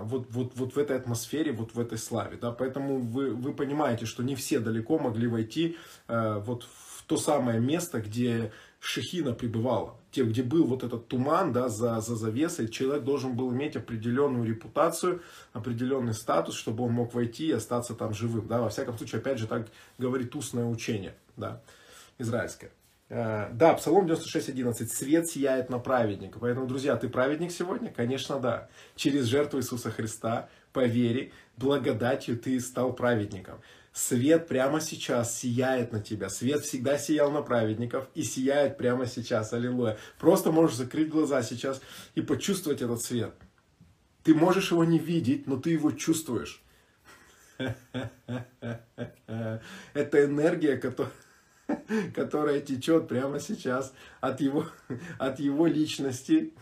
вот, 0.02 0.26
вот, 0.30 0.52
вот 0.56 0.74
в 0.74 0.78
этой 0.78 0.96
атмосфере, 0.96 1.52
вот 1.52 1.74
в 1.74 1.80
этой 1.80 1.96
славе. 1.96 2.36
Да? 2.36 2.52
Поэтому 2.52 2.98
вы, 2.98 3.30
вы 3.30 3.54
понимаете, 3.54 4.04
что 4.04 4.22
не 4.22 4.34
все 4.34 4.58
далеко 4.58 4.98
могли 4.98 5.26
войти 5.26 5.78
э, 6.06 6.38
вот 6.44 6.64
в 6.64 7.04
то 7.06 7.16
самое 7.16 7.60
место, 7.60 8.00
где 8.00 8.52
Шехина 8.80 9.32
пребывала. 9.32 9.96
Те, 10.10 10.24
где 10.24 10.42
был 10.42 10.64
вот 10.64 10.84
этот 10.84 11.08
туман 11.08 11.52
да, 11.52 11.68
за, 11.70 12.00
за 12.00 12.14
завесой, 12.14 12.68
человек 12.68 13.04
должен 13.04 13.34
был 13.34 13.52
иметь 13.52 13.76
определенную 13.76 14.46
репутацию, 14.46 15.22
определенный 15.54 16.14
статус, 16.14 16.54
чтобы 16.54 16.84
он 16.84 16.92
мог 16.92 17.14
войти 17.14 17.46
и 17.46 17.52
остаться 17.52 17.94
там 17.94 18.12
живым. 18.12 18.46
Да? 18.46 18.60
Во 18.60 18.68
всяком 18.68 18.98
случае, 18.98 19.20
опять 19.20 19.38
же, 19.38 19.46
так 19.46 19.68
говорит 19.96 20.34
устное 20.36 20.66
учение 20.66 21.14
да, 21.36 21.62
израильское. 22.18 22.70
Э, 23.10 23.50
да, 23.52 23.74
Псалом 23.74 24.06
96.11. 24.06 24.86
Свет 24.86 25.28
сияет 25.28 25.70
на 25.70 25.78
праведника. 25.78 26.38
Поэтому, 26.38 26.66
друзья, 26.66 26.96
ты 26.96 27.08
праведник 27.08 27.52
сегодня? 27.52 27.92
Конечно, 27.92 28.40
да. 28.40 28.68
Через 28.96 29.26
жертву 29.26 29.58
Иисуса 29.60 29.90
Христа, 29.90 30.48
по 30.72 30.84
вере, 30.84 31.32
благодатью 31.56 32.38
ты 32.38 32.58
стал 32.60 32.92
праведником. 32.94 33.60
Свет 33.92 34.48
прямо 34.48 34.80
сейчас 34.80 35.38
сияет 35.38 35.92
на 35.92 36.00
тебя. 36.00 36.28
Свет 36.28 36.62
всегда 36.62 36.98
сиял 36.98 37.30
на 37.30 37.42
праведников 37.42 38.08
и 38.14 38.22
сияет 38.22 38.76
прямо 38.76 39.06
сейчас. 39.06 39.52
Аллилуйя. 39.52 39.98
Просто 40.18 40.50
можешь 40.50 40.76
закрыть 40.76 41.10
глаза 41.10 41.42
сейчас 41.42 41.80
и 42.16 42.20
почувствовать 42.20 42.82
этот 42.82 43.02
свет. 43.02 43.34
Ты 44.24 44.34
можешь 44.34 44.72
его 44.72 44.82
не 44.84 44.98
видеть, 44.98 45.46
но 45.46 45.58
ты 45.58 45.70
его 45.70 45.92
чувствуешь. 45.92 46.60
Это 49.94 50.24
энергия, 50.24 50.76
которая 50.76 51.12
которая 52.14 52.60
течет 52.60 53.08
прямо 53.08 53.40
сейчас 53.40 53.92
от 54.20 54.40
его, 54.40 54.66
от 55.18 55.40
его 55.40 55.66
личности, 55.66 56.52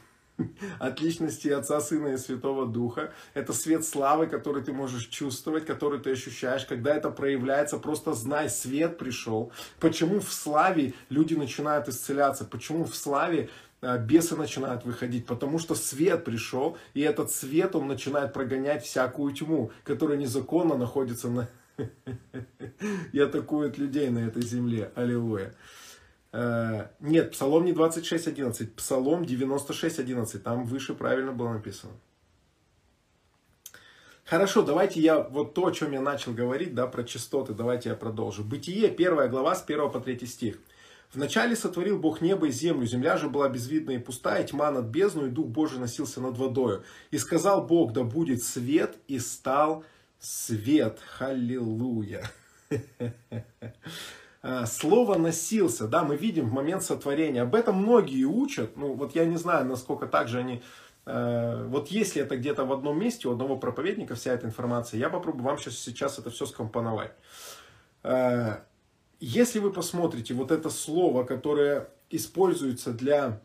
от 0.78 1.00
личности 1.00 1.48
Отца, 1.48 1.80
Сына 1.80 2.08
и 2.08 2.16
Святого 2.16 2.66
Духа. 2.66 3.12
Это 3.34 3.52
свет 3.52 3.84
славы, 3.84 4.26
который 4.26 4.62
ты 4.62 4.72
можешь 4.72 5.06
чувствовать, 5.06 5.66
который 5.66 6.00
ты 6.00 6.12
ощущаешь. 6.12 6.64
Когда 6.64 6.94
это 6.94 7.10
проявляется, 7.10 7.78
просто 7.78 8.12
знай, 8.12 8.48
свет 8.48 8.98
пришел. 8.98 9.52
Почему 9.78 10.20
в 10.20 10.32
славе 10.32 10.94
люди 11.10 11.34
начинают 11.34 11.88
исцеляться? 11.88 12.44
Почему 12.44 12.84
в 12.84 12.96
славе 12.96 13.50
а, 13.82 13.98
бесы 13.98 14.36
начинают 14.36 14.84
выходить, 14.84 15.26
потому 15.26 15.58
что 15.58 15.74
свет 15.74 16.24
пришел, 16.24 16.76
и 16.94 17.00
этот 17.00 17.32
свет, 17.32 17.74
он 17.74 17.88
начинает 17.88 18.32
прогонять 18.32 18.84
всякую 18.84 19.34
тьму, 19.34 19.72
которая 19.82 20.16
незаконно 20.16 20.76
находится 20.76 21.28
на, 21.28 21.48
и 23.12 23.18
атакуют 23.18 23.78
людей 23.78 24.10
на 24.10 24.20
этой 24.20 24.42
земле. 24.42 24.90
Аллилуйя. 24.94 25.54
Э, 26.32 26.88
нет, 27.00 27.32
Псалом 27.32 27.64
не 27.64 27.72
26.11, 27.72 28.68
Псалом 28.74 29.22
96.11, 29.22 30.38
там 30.38 30.64
выше 30.64 30.94
правильно 30.94 31.32
было 31.32 31.52
написано. 31.52 31.92
Хорошо, 34.24 34.62
давайте 34.62 35.00
я 35.00 35.20
вот 35.20 35.52
то, 35.52 35.66
о 35.66 35.72
чем 35.72 35.92
я 35.92 36.00
начал 36.00 36.32
говорить, 36.32 36.74
да, 36.74 36.86
про 36.86 37.04
частоты, 37.04 37.52
давайте 37.52 37.90
я 37.90 37.96
продолжу. 37.96 38.44
Бытие, 38.44 38.88
первая 38.88 39.28
глава, 39.28 39.54
с 39.54 39.62
1 39.62 39.90
по 39.90 40.00
3 40.00 40.26
стих. 40.26 40.58
Вначале 41.12 41.54
сотворил 41.54 41.98
Бог 41.98 42.22
небо 42.22 42.46
и 42.46 42.50
землю, 42.50 42.86
земля 42.86 43.18
же 43.18 43.28
была 43.28 43.50
безвидна 43.50 43.90
и 43.90 43.98
пустая, 43.98 44.42
тьма 44.44 44.70
над 44.70 44.86
бездной, 44.86 45.28
и 45.28 45.30
Дух 45.30 45.48
Божий 45.48 45.78
носился 45.78 46.22
над 46.22 46.38
водою. 46.38 46.84
И 47.10 47.18
сказал 47.18 47.66
Бог, 47.66 47.92
да 47.92 48.02
будет 48.04 48.42
свет, 48.42 48.96
и 49.08 49.18
стал. 49.18 49.84
Халилуя. 51.18 52.30
А, 54.44 54.66
слово 54.66 55.18
носился, 55.18 55.86
да, 55.86 56.02
мы 56.02 56.16
видим 56.16 56.48
в 56.48 56.52
момент 56.52 56.82
сотворения. 56.82 57.42
Об 57.42 57.54
этом 57.54 57.76
многие 57.76 58.24
учат. 58.24 58.76
Ну, 58.76 58.94
вот 58.94 59.14
я 59.14 59.24
не 59.24 59.36
знаю, 59.36 59.64
насколько 59.66 60.08
также 60.08 60.40
они... 60.40 60.64
Э, 61.06 61.64
вот 61.68 61.92
если 61.92 62.22
это 62.22 62.36
где-то 62.36 62.64
в 62.64 62.72
одном 62.72 62.98
месте, 62.98 63.28
у 63.28 63.32
одного 63.32 63.56
проповедника 63.56 64.16
вся 64.16 64.32
эта 64.32 64.48
информация, 64.48 64.98
я 64.98 65.10
попробую 65.10 65.44
вам 65.44 65.58
сейчас, 65.58 65.78
сейчас 65.78 66.18
это 66.18 66.30
все 66.30 66.46
скомпоновать. 66.46 67.12
Э, 68.02 68.62
если 69.20 69.60
вы 69.60 69.72
посмотрите 69.72 70.34
вот 70.34 70.50
это 70.50 70.70
слово, 70.70 71.22
которое 71.22 71.88
используется 72.10 72.92
для 72.92 73.40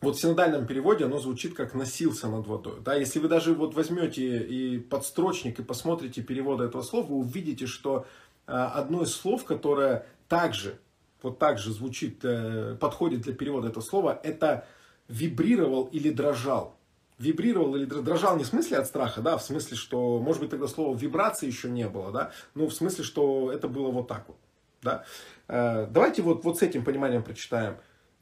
вот 0.00 0.16
в 0.16 0.20
синодальном 0.20 0.66
переводе 0.66 1.04
оно 1.04 1.18
звучит 1.18 1.54
как 1.54 1.74
«носился 1.74 2.28
над 2.28 2.46
водой». 2.46 2.80
Да, 2.82 2.94
если 2.94 3.18
вы 3.18 3.28
даже 3.28 3.54
вот 3.54 3.74
возьмете 3.74 4.38
и 4.38 4.78
подстрочник 4.78 5.58
и 5.58 5.62
посмотрите 5.62 6.22
перевод 6.22 6.60
этого 6.60 6.82
слова, 6.82 7.06
вы 7.06 7.16
увидите, 7.16 7.66
что 7.66 8.06
э, 8.46 8.52
одно 8.52 9.02
из 9.02 9.14
слов, 9.14 9.44
которое 9.44 10.06
также, 10.28 10.78
вот 11.22 11.38
так 11.38 11.58
же 11.58 11.70
звучит, 11.72 12.20
э, 12.24 12.76
подходит 12.80 13.22
для 13.22 13.34
перевода 13.34 13.68
этого 13.68 13.82
слова, 13.82 14.18
это 14.22 14.66
вибрировал 15.08 15.84
или 15.92 16.10
дрожал. 16.10 16.76
Вибрировал 17.18 17.76
или 17.76 17.84
дрожал 17.84 18.38
не 18.38 18.44
в 18.44 18.46
смысле 18.46 18.78
от 18.78 18.86
страха, 18.86 19.20
да, 19.20 19.36
в 19.36 19.42
смысле, 19.42 19.76
что, 19.76 20.18
может 20.18 20.40
быть, 20.40 20.50
тогда 20.50 20.66
слова 20.66 20.96
вибрации 20.96 21.46
еще 21.46 21.68
не 21.68 21.86
было, 21.86 22.10
да, 22.10 22.32
но 22.54 22.68
в 22.68 22.72
смысле, 22.72 23.04
что 23.04 23.52
это 23.52 23.68
было 23.68 23.90
вот 23.90 24.08
так 24.08 24.24
вот, 24.28 24.38
да. 24.80 25.04
Э, 25.46 25.86
давайте 25.90 26.22
вот, 26.22 26.42
вот 26.44 26.58
с 26.58 26.62
этим 26.62 26.84
пониманием 26.84 27.22
прочитаем. 27.22 27.76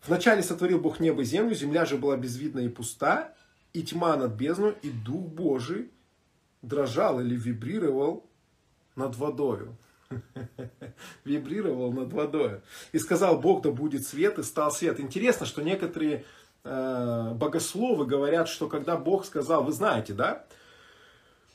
Вначале 0.06 0.42
сотворил 0.42 0.78
Бог 0.78 1.00
небо 1.00 1.22
и 1.22 1.24
землю, 1.24 1.54
земля 1.54 1.84
же 1.84 1.96
была 1.96 2.16
безвидна 2.16 2.60
и 2.60 2.68
пуста, 2.68 3.34
и 3.72 3.82
тьма 3.82 4.16
над 4.16 4.32
бездной, 4.32 4.74
и 4.82 4.90
Дух 4.90 5.26
Божий 5.26 5.90
дрожал 6.62 7.20
или 7.20 7.36
вибрировал 7.36 8.24
над 8.96 9.16
водою. 9.16 9.76
Вибрировал 11.24 11.92
над 11.92 12.12
водой. 12.12 12.60
И 12.92 12.98
сказал 12.98 13.38
Бог, 13.38 13.62
да 13.62 13.70
будет 13.70 14.06
свет, 14.06 14.38
и 14.38 14.42
стал 14.42 14.70
свет. 14.70 15.00
Интересно, 15.00 15.44
что 15.44 15.62
некоторые 15.62 16.24
э, 16.64 17.32
богословы 17.34 18.06
говорят, 18.06 18.48
что 18.48 18.68
когда 18.68 18.96
Бог 18.96 19.26
сказал, 19.26 19.64
вы 19.64 19.72
знаете, 19.72 20.14
да? 20.14 20.46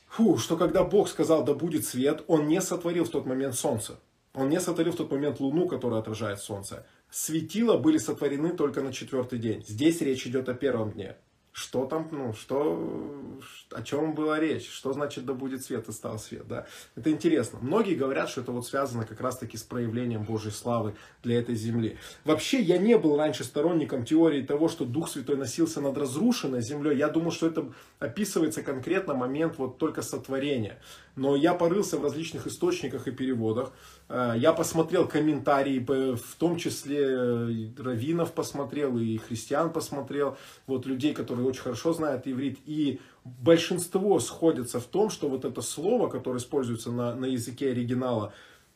Фу, 0.08 0.38
что 0.38 0.56
когда 0.56 0.84
Бог 0.84 1.08
сказал, 1.08 1.44
да 1.44 1.54
будет 1.54 1.84
свет, 1.84 2.22
Он 2.28 2.46
не 2.46 2.60
сотворил 2.60 3.04
в 3.04 3.10
тот 3.10 3.26
момент 3.26 3.56
солнце. 3.56 3.98
Он 4.32 4.48
не 4.48 4.60
сотворил 4.60 4.92
в 4.92 4.96
тот 4.96 5.10
момент 5.10 5.40
луну, 5.40 5.66
которая 5.66 6.00
отражает 6.00 6.38
солнце 6.38 6.86
светила 7.14 7.78
были 7.78 7.98
сотворены 7.98 8.52
только 8.52 8.82
на 8.82 8.92
четвертый 8.92 9.38
день. 9.38 9.64
Здесь 9.66 10.00
речь 10.00 10.26
идет 10.26 10.48
о 10.48 10.54
первом 10.54 10.90
дне. 10.90 11.16
Что 11.52 11.84
там, 11.84 12.08
ну, 12.10 12.32
что, 12.32 13.38
о 13.70 13.82
чем 13.82 14.16
была 14.16 14.40
речь? 14.40 14.68
Что 14.68 14.92
значит 14.92 15.24
да 15.24 15.34
будет 15.34 15.62
свет 15.62 15.88
и 15.88 15.92
стал 15.92 16.18
свет, 16.18 16.48
да? 16.48 16.66
Это 16.96 17.12
интересно. 17.12 17.60
Многие 17.62 17.94
говорят, 17.94 18.28
что 18.28 18.40
это 18.40 18.50
вот 18.50 18.66
связано 18.66 19.06
как 19.06 19.20
раз-таки 19.20 19.56
с 19.56 19.62
проявлением 19.62 20.24
Божьей 20.24 20.50
славы 20.50 20.96
для 21.22 21.38
этой 21.38 21.54
земли. 21.54 21.96
Вообще, 22.24 22.60
я 22.60 22.76
не 22.76 22.98
был 22.98 23.16
раньше 23.16 23.44
сторонником 23.44 24.04
теории 24.04 24.42
того, 24.42 24.68
что 24.68 24.84
Дух 24.84 25.08
Святой 25.08 25.36
носился 25.36 25.80
над 25.80 25.96
разрушенной 25.96 26.60
землей. 26.60 26.98
Я 26.98 27.08
думал, 27.08 27.30
что 27.30 27.46
это 27.46 27.72
описывается 28.00 28.64
конкретно 28.64 29.14
момент 29.14 29.56
вот 29.56 29.78
только 29.78 30.02
сотворения. 30.02 30.80
Но 31.16 31.36
я 31.36 31.54
порылся 31.54 31.96
в 31.96 32.02
различных 32.02 32.46
источниках 32.46 33.06
и 33.06 33.12
переводах. 33.12 33.72
Э, 34.08 34.34
я 34.36 34.52
посмотрел 34.52 35.06
комментарии, 35.06 35.78
в 35.78 36.34
том 36.38 36.56
числе 36.56 36.98
э, 37.00 37.68
раввинов 37.78 38.32
посмотрел, 38.32 38.98
и 38.98 39.16
христиан 39.18 39.72
посмотрел, 39.72 40.36
вот 40.66 40.86
людей, 40.86 41.14
которые 41.14 41.46
очень 41.46 41.62
хорошо 41.62 41.92
знают 41.92 42.26
иврит. 42.26 42.58
И 42.66 43.00
большинство 43.24 44.18
сходится 44.18 44.80
в 44.80 44.84
том, 44.84 45.10
что 45.10 45.28
вот 45.28 45.44
это 45.44 45.62
слово, 45.62 46.08
которое 46.08 46.38
используется 46.38 46.90
на, 46.90 47.14
на 47.14 47.26
языке 47.26 47.70
оригинала, 47.70 48.32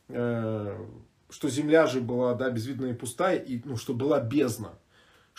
э, 0.07 0.77
что 1.29 1.49
земля 1.49 1.87
же 1.87 1.99
была 1.99 2.33
да, 2.35 2.49
безвидная 2.49 2.91
и 2.91 2.95
пустая, 2.95 3.37
и 3.37 3.61
ну, 3.65 3.75
что 3.75 3.93
была 3.93 4.21
бездна 4.21 4.77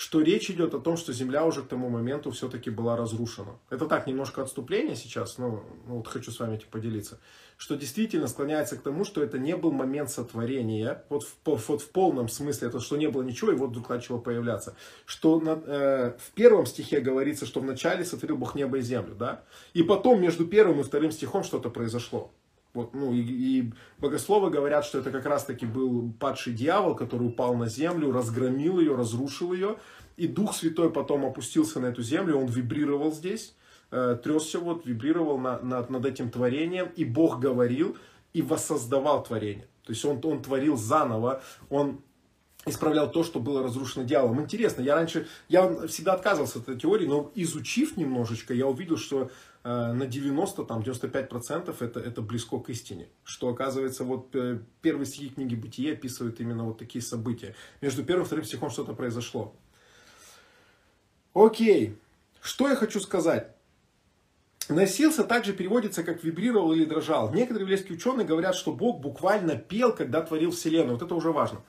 что 0.01 0.23
речь 0.23 0.51
идет 0.51 0.73
о 0.73 0.79
том, 0.79 0.97
что 0.97 1.13
Земля 1.13 1.45
уже 1.45 1.61
к 1.61 1.69
тому 1.69 1.91
моменту 1.91 2.31
все-таки 2.31 2.71
была 2.71 2.97
разрушена. 2.97 3.59
Это 3.69 3.85
так, 3.85 4.07
немножко 4.07 4.41
отступление 4.41 4.97
сейчас, 4.97 5.37
но 5.37 5.63
ну, 5.87 5.97
вот 5.97 6.09
хочу 6.09 6.31
с 6.31 6.41
вами 6.41 6.57
этим 6.57 6.69
поделиться. 6.71 7.21
Что 7.59 7.77
действительно 7.77 8.27
склоняется 8.27 8.79
к 8.79 8.81
тому, 8.81 9.05
что 9.05 9.23
это 9.23 9.39
не 9.39 9.55
был 9.57 9.73
момент 9.73 10.09
сотворения, 10.09 11.05
вот 11.11 11.25
в, 11.25 11.37
вот 11.45 11.83
в 11.83 11.91
полном 11.91 12.31
смысле, 12.31 12.69
это 12.69 12.81
что 12.81 12.97
не 12.97 13.09
было 13.09 13.21
ничего, 13.21 13.53
и 13.53 13.55
вот 13.55 13.73
вдруг 13.73 13.91
начало 13.91 14.17
появляться. 14.17 14.75
Что 15.05 15.39
на, 15.39 15.63
э, 15.67 16.17
в 16.19 16.31
первом 16.31 16.65
стихе 16.65 17.01
говорится, 17.01 17.45
что 17.45 17.61
вначале 17.61 18.07
сотворил 18.07 18.39
Бог 18.39 18.55
небо 18.55 18.79
и 18.79 18.81
землю, 18.81 19.15
да? 19.15 19.45
И 19.75 19.83
потом 19.83 20.23
между 20.23 20.47
первым 20.47 20.81
и 20.81 20.83
вторым 20.83 21.11
стихом 21.11 21.45
что-то 21.45 21.69
произошло. 21.69 22.33
Вот, 22.73 22.95
ну, 22.95 23.13
и, 23.13 23.21
и 23.21 23.73
богословы 23.99 24.51
говорят, 24.51 24.85
что 24.85 24.99
это 24.99 25.11
как 25.11 25.27
раз-таки 25.27 25.67
был 25.67 26.13
падший 26.21 26.53
дьявол, 26.53 26.95
который 26.95 27.27
упал 27.27 27.57
на 27.57 27.69
землю, 27.69 28.13
разгромил 28.13 28.79
ее, 28.79 28.95
разрушил 28.95 29.53
ее. 29.53 29.77
И 30.17 30.29
Дух 30.29 30.55
Святой 30.55 30.91
потом 30.91 31.25
опустился 31.25 31.81
на 31.81 31.87
эту 31.87 32.03
землю, 32.03 32.37
он 32.37 32.47
вибрировал 32.47 33.13
здесь, 33.13 33.55
э, 33.91 34.19
тресся 34.23 34.61
вот, 34.61 34.87
вибрировал 34.87 35.39
на, 35.39 35.59
на, 35.61 35.85
над 35.89 36.07
этим 36.07 36.31
творением. 36.31 36.91
И 36.95 37.05
Бог 37.05 37.41
говорил 37.41 37.97
и 38.33 38.43
воссоздавал 38.43 39.25
творение. 39.25 39.67
То 39.85 39.93
есть 39.93 40.05
он, 40.05 40.21
он 40.23 40.43
творил 40.43 40.77
заново, 40.77 41.43
он 41.69 42.01
исправлял 42.67 43.11
то, 43.11 43.25
что 43.25 43.41
было 43.41 43.63
разрушено 43.63 44.05
дьяволом. 44.05 44.43
Интересно, 44.43 44.83
я 44.83 44.95
раньше, 44.95 45.27
я 45.49 45.87
всегда 45.87 46.13
отказывался 46.13 46.59
от 46.59 46.69
этой 46.69 46.79
теории, 46.79 47.07
но 47.07 47.33
изучив 47.35 47.97
немножечко, 47.97 48.53
я 48.53 48.67
увидел, 48.67 48.99
что 48.99 49.31
на 49.63 50.07
90, 50.07 50.65
там, 50.65 50.81
95% 50.81 51.77
это, 51.81 52.01
это 52.01 52.23
близко 52.23 52.59
к 52.59 52.71
истине. 52.71 53.09
Что 53.25 53.49
оказывается, 53.49 54.05
вот 54.05 54.35
э, 54.35 54.61
первый 54.81 55.05
стих 55.05 55.35
книги 55.35 55.55
Бытия 55.55 55.93
описывает 55.93 56.41
именно 56.41 56.65
вот 56.65 56.79
такие 56.79 57.03
события. 57.03 57.55
Между 57.83 58.03
первым 58.03 58.25
и 58.25 58.27
вторым 58.27 58.45
стихом 58.45 58.71
что-то 58.71 58.95
произошло. 58.95 59.55
Окей, 61.35 61.99
что 62.41 62.69
я 62.69 62.77
хочу 62.77 63.01
сказать. 63.01 63.55
Носился 64.71 65.25
также 65.25 65.53
переводится 65.53 66.05
как 66.05 66.23
вибрировал 66.25 66.73
или 66.73 66.85
дрожал. 66.85 67.33
Некоторые 67.33 67.63
еврейские 67.63 67.99
ученые 67.99 68.27
говорят, 68.27 68.55
что 68.55 68.73
Бог 68.73 69.01
буквально 69.01 69.57
пел, 69.57 69.93
когда 69.95 70.23
творил 70.23 70.53
Вселенную. 70.53 70.97
Вот 70.97 71.03
это 71.03 71.15
уже 71.15 71.33
важно. 71.33 71.61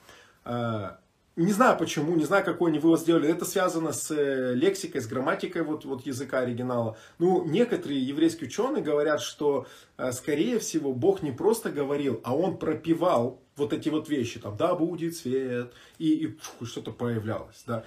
Э, 1.36 1.40
не 1.40 1.52
знаю 1.52 1.78
почему, 1.78 2.14
не 2.16 2.24
знаю, 2.24 2.44
какой 2.44 2.70
они 2.70 2.78
вывод 2.78 3.00
сделали. 3.00 3.28
Это 3.28 3.44
связано 3.44 3.92
с 3.92 4.10
э, 4.10 4.54
лексикой, 4.54 5.00
с 5.00 5.06
грамматикой 5.06 5.62
вот, 5.62 5.84
вот 5.84 6.06
языка 6.06 6.40
оригинала. 6.40 6.96
Ну, 7.18 7.44
некоторые 7.44 8.02
еврейские 8.02 8.48
ученые 8.48 8.82
говорят, 8.82 9.20
что, 9.20 9.66
э, 9.96 10.12
скорее 10.12 10.58
всего, 10.58 10.92
Бог 10.92 11.22
не 11.22 11.32
просто 11.32 11.70
говорил, 11.70 12.20
а 12.24 12.36
Он 12.36 12.58
пропевал 12.58 13.40
вот 13.56 13.72
эти 13.72 13.88
вот 13.88 14.08
вещи. 14.08 14.40
Там, 14.40 14.56
да, 14.56 14.74
будет 14.74 15.16
свет, 15.16 15.72
и, 15.98 16.26
и 16.26 16.38
что-то 16.64 16.90
появлялось. 16.92 17.64
Да. 17.66 17.84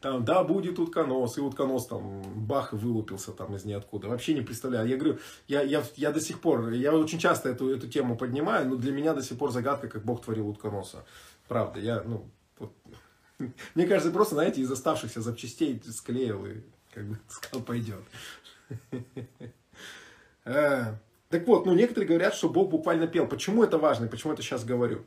Там, 0.00 0.24
да, 0.24 0.44
будет 0.44 0.78
утконос, 0.78 1.38
и 1.38 1.40
утконос 1.40 1.86
там 1.86 2.22
бах 2.46 2.72
вылупился 2.72 3.32
там 3.32 3.54
из 3.54 3.64
ниоткуда. 3.64 4.08
Вообще 4.08 4.34
не 4.34 4.42
представляю. 4.42 4.88
Я 4.88 4.96
говорю, 4.96 5.18
я, 5.48 5.62
я, 5.62 5.82
я 5.96 6.12
до 6.12 6.20
сих 6.20 6.40
пор, 6.40 6.70
я 6.70 6.94
очень 6.94 7.18
часто 7.18 7.48
эту, 7.48 7.68
эту 7.68 7.88
тему 7.88 8.16
поднимаю, 8.16 8.68
но 8.68 8.76
для 8.76 8.92
меня 8.92 9.14
до 9.14 9.22
сих 9.22 9.38
пор 9.38 9.50
загадка, 9.50 9.88
как 9.88 10.04
Бог 10.04 10.22
творил 10.22 10.48
утконоса. 10.48 11.04
Правда, 11.48 11.80
я, 11.80 12.02
ну, 12.02 12.30
вот, 12.58 12.72
мне 13.74 13.86
кажется, 13.86 14.12
просто, 14.12 14.34
знаете, 14.36 14.60
из 14.60 14.70
оставшихся 14.70 15.20
запчастей 15.20 15.80
склеил 15.88 16.46
и 16.46 16.60
как 16.92 17.04
бы 17.04 17.18
сказал, 17.28 17.64
пойдет. 17.64 18.02
Э, 20.44 20.96
так 21.28 21.46
вот, 21.46 21.66
ну 21.66 21.72
некоторые 21.72 22.08
говорят, 22.08 22.34
что 22.34 22.48
Бог 22.48 22.68
буквально 22.68 23.06
пел. 23.06 23.28
Почему 23.28 23.62
это 23.62 23.78
важно 23.78 24.08
почему 24.08 24.32
это 24.32 24.42
сейчас 24.42 24.64
говорю? 24.64 25.04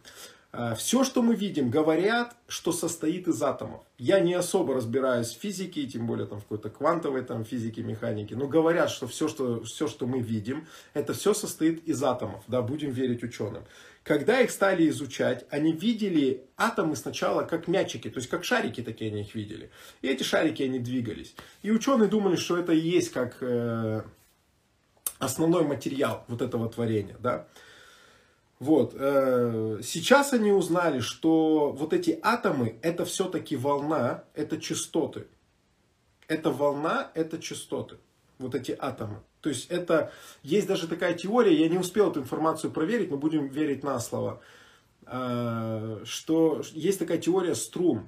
Э, 0.58 0.76
Все, 0.76 1.04
что 1.04 1.22
мы 1.22 1.36
видим, 1.36 1.70
говорят, 1.70 2.36
что 2.48 2.72
состоит 2.72 3.28
из 3.28 3.42
атомов. 3.42 3.82
Я 3.98 4.20
не 4.20 4.34
особо 4.34 4.74
разбираюсь 4.74 5.36
в 5.36 5.40
физике, 5.40 5.86
тем 5.86 6.08
более 6.08 6.28
там 6.28 6.40
в 6.40 6.44
какой-то 6.44 6.70
квантовой 6.70 7.24
там, 7.24 7.44
физике, 7.44 7.84
механике, 7.84 8.36
но 8.36 8.48
говорят, 8.48 8.90
что 8.90 9.08
все, 9.08 9.28
что 9.28 9.64
все, 9.64 9.88
что 9.88 10.08
мы 10.08 10.20
видим, 10.20 10.68
это 10.94 11.14
все 11.14 11.34
состоит 11.34 11.86
из 11.88 12.02
атомов. 12.04 12.44
Да, 12.48 12.62
будем 12.62 12.92
верить 12.92 13.24
ученым. 13.24 13.64
Когда 14.04 14.40
их 14.40 14.52
стали 14.52 14.88
изучать, 14.90 15.46
они 15.50 15.72
видели 15.72 16.46
атомы 16.58 16.96
сначала 16.96 17.44
как 17.44 17.68
мячики, 17.68 18.10
то 18.10 18.20
есть 18.20 18.30
как 18.30 18.44
шарики 18.44 18.82
такие 18.82 19.12
они 19.12 19.22
их 19.22 19.34
видели. 19.34 19.72
И 20.04 20.08
эти 20.08 20.24
шарики, 20.24 20.62
они 20.62 20.80
двигались. 20.80 21.36
И 21.64 21.72
ученые 21.72 22.08
думали, 22.08 22.36
что 22.36 22.56
это 22.58 22.72
и 22.72 22.80
есть 22.80 23.12
как 23.12 23.38
э, 23.42 24.04
основной 25.18 25.64
материал 25.64 26.24
вот 26.28 26.42
этого 26.42 26.70
творения. 26.70 27.18
Да? 27.20 27.48
Вот. 28.60 28.96
Э, 28.98 29.80
сейчас 29.84 30.34
они 30.34 30.52
узнали, 30.52 31.00
что 31.00 31.72
вот 31.72 31.94
эти 31.94 32.18
атомы, 32.22 32.80
это 32.82 33.06
все-таки 33.06 33.56
волна, 33.56 34.24
это 34.34 34.60
частоты. 34.60 35.28
Это 36.28 36.52
волна, 36.52 37.12
это 37.14 37.38
частоты. 37.38 37.98
Вот 38.40 38.56
эти 38.56 38.76
атомы. 38.78 39.22
То 39.42 39.50
есть 39.50 39.70
это, 39.70 40.12
есть 40.42 40.68
даже 40.68 40.88
такая 40.88 41.14
теория, 41.14 41.54
я 41.54 41.70
не 41.70 41.78
успел 41.78 42.10
эту 42.10 42.22
информацию 42.22 42.72
проверить, 42.72 43.12
но 43.12 43.18
будем 43.18 43.48
верить 43.48 43.84
на 43.84 44.00
слово, 44.00 44.42
э, 45.06 46.02
что 46.04 46.64
есть 46.72 47.00
такая 47.00 47.18
теория 47.18 47.56
струн. 47.56 48.08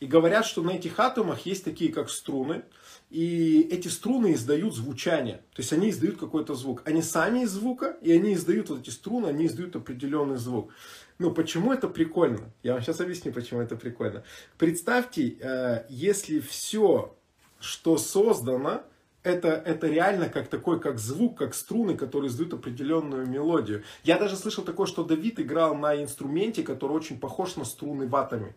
И 0.00 0.06
говорят, 0.06 0.46
что 0.46 0.62
на 0.62 0.70
этих 0.70 0.98
атомах 0.98 1.44
есть 1.44 1.64
такие, 1.64 1.92
как 1.92 2.08
струны, 2.08 2.64
и 3.12 3.68
эти 3.70 3.88
струны 3.88 4.32
издают 4.32 4.74
звучание. 4.74 5.42
То 5.52 5.60
есть 5.60 5.70
они 5.74 5.90
издают 5.90 6.16
какой-то 6.18 6.54
звук. 6.54 6.80
Они 6.86 7.02
сами 7.02 7.42
из 7.42 7.50
звука, 7.50 7.98
и 8.00 8.10
они 8.10 8.32
издают 8.32 8.70
вот 8.70 8.80
эти 8.80 8.88
струны, 8.88 9.26
они 9.26 9.46
издают 9.46 9.76
определенный 9.76 10.38
звук. 10.38 10.72
Ну, 11.18 11.30
почему 11.30 11.74
это 11.74 11.88
прикольно? 11.88 12.50
Я 12.62 12.72
вам 12.72 12.80
сейчас 12.80 13.00
объясню, 13.02 13.30
почему 13.32 13.60
это 13.60 13.76
прикольно. 13.76 14.24
Представьте, 14.56 15.36
э, 15.40 15.84
если 15.90 16.40
все, 16.40 17.14
что 17.60 17.98
создано, 17.98 18.82
это, 19.22 19.48
это 19.48 19.88
реально 19.88 20.30
как 20.30 20.48
такой, 20.48 20.80
как 20.80 20.98
звук, 20.98 21.36
как 21.36 21.54
струны, 21.54 21.98
которые 21.98 22.30
издают 22.30 22.54
определенную 22.54 23.26
мелодию. 23.26 23.84
Я 24.04 24.18
даже 24.18 24.36
слышал 24.36 24.64
такое, 24.64 24.86
что 24.86 25.04
Давид 25.04 25.38
играл 25.38 25.74
на 25.74 26.02
инструменте, 26.02 26.62
который 26.62 26.92
очень 26.92 27.20
похож 27.20 27.56
на 27.56 27.66
струны 27.66 28.08
ватами. 28.08 28.54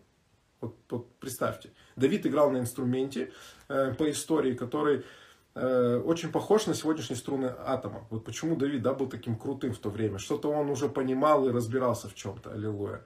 Вот, 0.62 0.76
вот 0.88 1.14
представьте. 1.18 1.72
Давид 1.96 2.26
играл 2.26 2.50
на 2.50 2.58
инструменте 2.58 3.32
э, 3.68 3.94
по 3.94 4.10
истории, 4.10 4.54
который 4.54 5.04
э, 5.54 6.02
очень 6.04 6.30
похож 6.30 6.66
на 6.66 6.74
сегодняшние 6.74 7.16
струны 7.16 7.46
атома. 7.46 8.06
Вот 8.10 8.24
почему 8.24 8.56
Давид 8.56 8.82
да, 8.82 8.92
был 8.92 9.08
таким 9.08 9.36
крутым 9.36 9.72
в 9.72 9.78
то 9.78 9.90
время. 9.90 10.18
Что-то 10.18 10.50
он 10.50 10.70
уже 10.70 10.88
понимал 10.88 11.48
и 11.48 11.52
разбирался 11.52 12.08
в 12.08 12.14
чем-то. 12.14 12.52
Аллилуйя. 12.52 13.02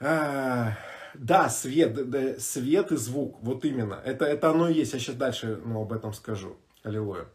А, 0.00 0.76
да, 1.14 1.48
свет, 1.48 1.98
свет 2.40 2.92
и 2.92 2.96
звук. 2.96 3.38
Вот 3.42 3.64
именно. 3.64 4.00
Это, 4.04 4.24
это 4.24 4.50
оно 4.50 4.68
и 4.68 4.74
есть. 4.74 4.92
Я 4.92 4.98
сейчас 4.98 5.16
дальше 5.16 5.60
ну, 5.64 5.82
об 5.82 5.92
этом 5.92 6.12
скажу. 6.12 6.56
Аллилуйя. 6.84 7.26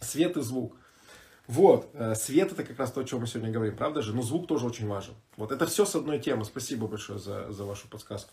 Свет 0.00 0.36
и 0.36 0.42
звук. 0.42 0.76
Вот, 1.46 1.90
э, 1.94 2.14
свет 2.16 2.52
это 2.52 2.64
как 2.64 2.78
раз 2.78 2.90
то, 2.90 3.00
о 3.00 3.04
чем 3.04 3.20
мы 3.20 3.28
сегодня 3.28 3.52
говорим, 3.52 3.76
правда 3.76 4.02
же? 4.02 4.14
Но 4.14 4.22
звук 4.22 4.48
тоже 4.48 4.66
очень 4.66 4.88
важен. 4.88 5.14
Вот 5.36 5.52
это 5.52 5.66
все 5.66 5.84
с 5.84 5.94
одной 5.94 6.18
темы. 6.18 6.44
Спасибо 6.44 6.88
большое 6.88 7.18
за, 7.20 7.52
за 7.52 7.64
вашу 7.64 7.88
подсказку. 7.88 8.32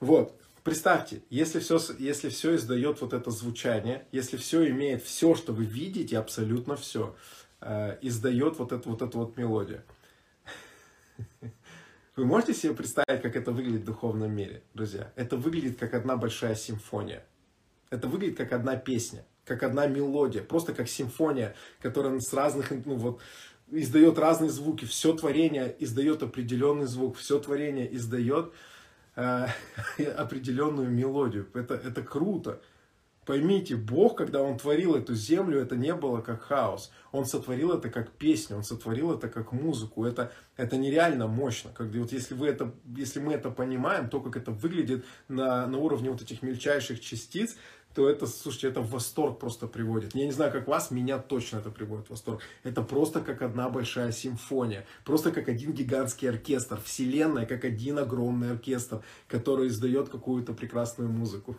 Вот, 0.00 0.38
представьте, 0.64 1.22
если 1.30 1.60
все, 1.60 1.78
если 1.98 2.28
все 2.28 2.56
издает 2.56 3.00
вот 3.00 3.12
это 3.12 3.30
звучание, 3.30 4.06
если 4.12 4.36
все 4.36 4.68
имеет 4.70 5.02
все, 5.02 5.34
что 5.34 5.52
вы 5.52 5.64
видите, 5.64 6.18
абсолютно 6.18 6.76
все, 6.76 7.14
э, 7.60 7.98
издает 8.02 8.58
вот 8.58 8.72
эту 8.72 8.90
вот, 8.90 9.02
эту 9.02 9.18
вот 9.18 9.36
мелодию. 9.36 9.82
Вы 12.16 12.24
можете 12.26 12.54
себе 12.54 12.74
представить, 12.74 13.22
как 13.22 13.36
это 13.36 13.52
выглядит 13.52 13.82
в 13.82 13.84
духовном 13.84 14.32
мире, 14.32 14.62
друзья? 14.74 15.12
Это 15.16 15.36
выглядит 15.36 15.78
как 15.78 15.94
одна 15.94 16.16
большая 16.16 16.54
симфония. 16.54 17.24
Это 17.88 18.08
выглядит 18.08 18.36
как 18.36 18.52
одна 18.52 18.76
песня 18.76 19.24
как 19.50 19.64
одна 19.64 19.88
мелодия, 19.88 20.42
просто 20.42 20.72
как 20.72 20.88
симфония, 20.88 21.56
которая 21.80 22.20
с 22.20 22.32
разных, 22.32 22.70
ну 22.84 22.94
вот, 22.94 23.20
издает 23.68 24.16
разные 24.16 24.50
звуки. 24.50 24.84
Все 24.84 25.12
творение 25.12 25.74
издает 25.80 26.22
определенный 26.22 26.86
звук, 26.86 27.16
все 27.16 27.40
творение 27.40 27.92
издает 27.96 28.52
э, 29.16 29.46
определенную 30.16 30.90
мелодию. 30.90 31.48
Это, 31.54 31.74
это 31.74 32.02
круто. 32.02 32.60
Поймите, 33.26 33.76
Бог, 33.76 34.16
когда 34.16 34.42
Он 34.42 34.56
творил 34.56 34.96
эту 34.96 35.14
землю, 35.14 35.60
это 35.60 35.76
не 35.76 35.94
было 35.94 36.20
как 36.20 36.42
хаос. 36.42 36.90
Он 37.12 37.26
сотворил 37.26 37.70
это 37.72 37.90
как 37.90 38.10
песню, 38.10 38.56
Он 38.56 38.64
сотворил 38.64 39.12
это 39.12 39.28
как 39.28 39.52
музыку. 39.52 40.04
Это, 40.04 40.32
это 40.56 40.76
нереально 40.76 41.28
мощно. 41.28 41.70
Когда, 41.72 42.00
вот 42.00 42.12
если, 42.12 42.34
вы 42.34 42.48
это, 42.48 42.74
если 42.96 43.20
мы 43.20 43.34
это 43.34 43.50
понимаем, 43.50 44.08
то, 44.08 44.20
как 44.20 44.36
это 44.36 44.50
выглядит 44.50 45.04
на, 45.28 45.66
на 45.66 45.78
уровне 45.78 46.10
вот 46.10 46.22
этих 46.22 46.42
мельчайших 46.42 47.00
частиц, 47.00 47.56
то 47.94 48.08
это, 48.08 48.26
слушайте, 48.26 48.68
это 48.68 48.80
в 48.80 48.90
восторг 48.90 49.38
просто 49.38 49.66
приводит. 49.66 50.14
Я 50.14 50.26
не 50.26 50.32
знаю, 50.32 50.52
как 50.52 50.68
вас, 50.68 50.90
меня 50.90 51.18
точно 51.18 51.58
это 51.58 51.70
приводит 51.70 52.06
в 52.06 52.10
восторг. 52.10 52.40
Это 52.62 52.82
просто 52.82 53.20
как 53.20 53.42
одна 53.42 53.68
большая 53.68 54.12
симфония, 54.12 54.86
просто 55.04 55.32
как 55.32 55.48
один 55.48 55.72
гигантский 55.72 56.28
оркестр, 56.28 56.80
вселенная 56.84 57.46
как 57.46 57.64
один 57.64 57.98
огромный 57.98 58.52
оркестр, 58.52 59.02
который 59.26 59.68
издает 59.68 60.08
какую-то 60.08 60.52
прекрасную 60.52 61.10
музыку. 61.10 61.56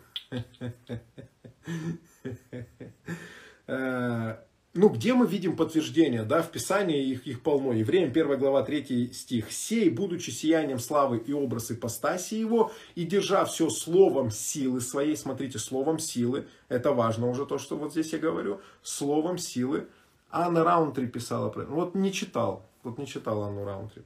Ну, 4.74 4.88
где 4.88 5.12
мы 5.12 5.26
видим 5.26 5.54
подтверждение, 5.54 6.22
да, 6.22 6.40
в 6.40 6.50
Писании 6.50 7.06
их, 7.06 7.26
их 7.26 7.42
полно. 7.42 7.74
Евреям 7.74 8.08
1 8.08 8.38
глава 8.38 8.62
3 8.62 9.12
стих. 9.12 9.52
«Сей, 9.52 9.90
будучи 9.90 10.30
сиянием 10.30 10.78
славы 10.78 11.18
и 11.18 11.32
образ 11.34 11.70
ипостаси 11.70 12.36
его, 12.36 12.72
и 12.94 13.04
держа 13.04 13.44
все 13.44 13.68
словом 13.68 14.30
силы 14.30 14.80
своей», 14.80 15.14
смотрите, 15.14 15.58
словом 15.58 15.98
силы, 15.98 16.46
это 16.70 16.92
важно 16.92 17.28
уже 17.28 17.44
то, 17.44 17.58
что 17.58 17.76
вот 17.76 17.92
здесь 17.92 18.14
я 18.14 18.18
говорю, 18.18 18.62
словом 18.82 19.36
силы. 19.36 19.88
Анна 20.30 20.64
Раунтри 20.64 21.04
писала 21.04 21.50
про 21.50 21.64
это. 21.64 21.72
Вот 21.72 21.94
не 21.94 22.10
читал, 22.10 22.64
вот 22.82 22.96
не 22.96 23.06
читал 23.06 23.42
Анну 23.42 23.66
Раунтри. 23.66 24.02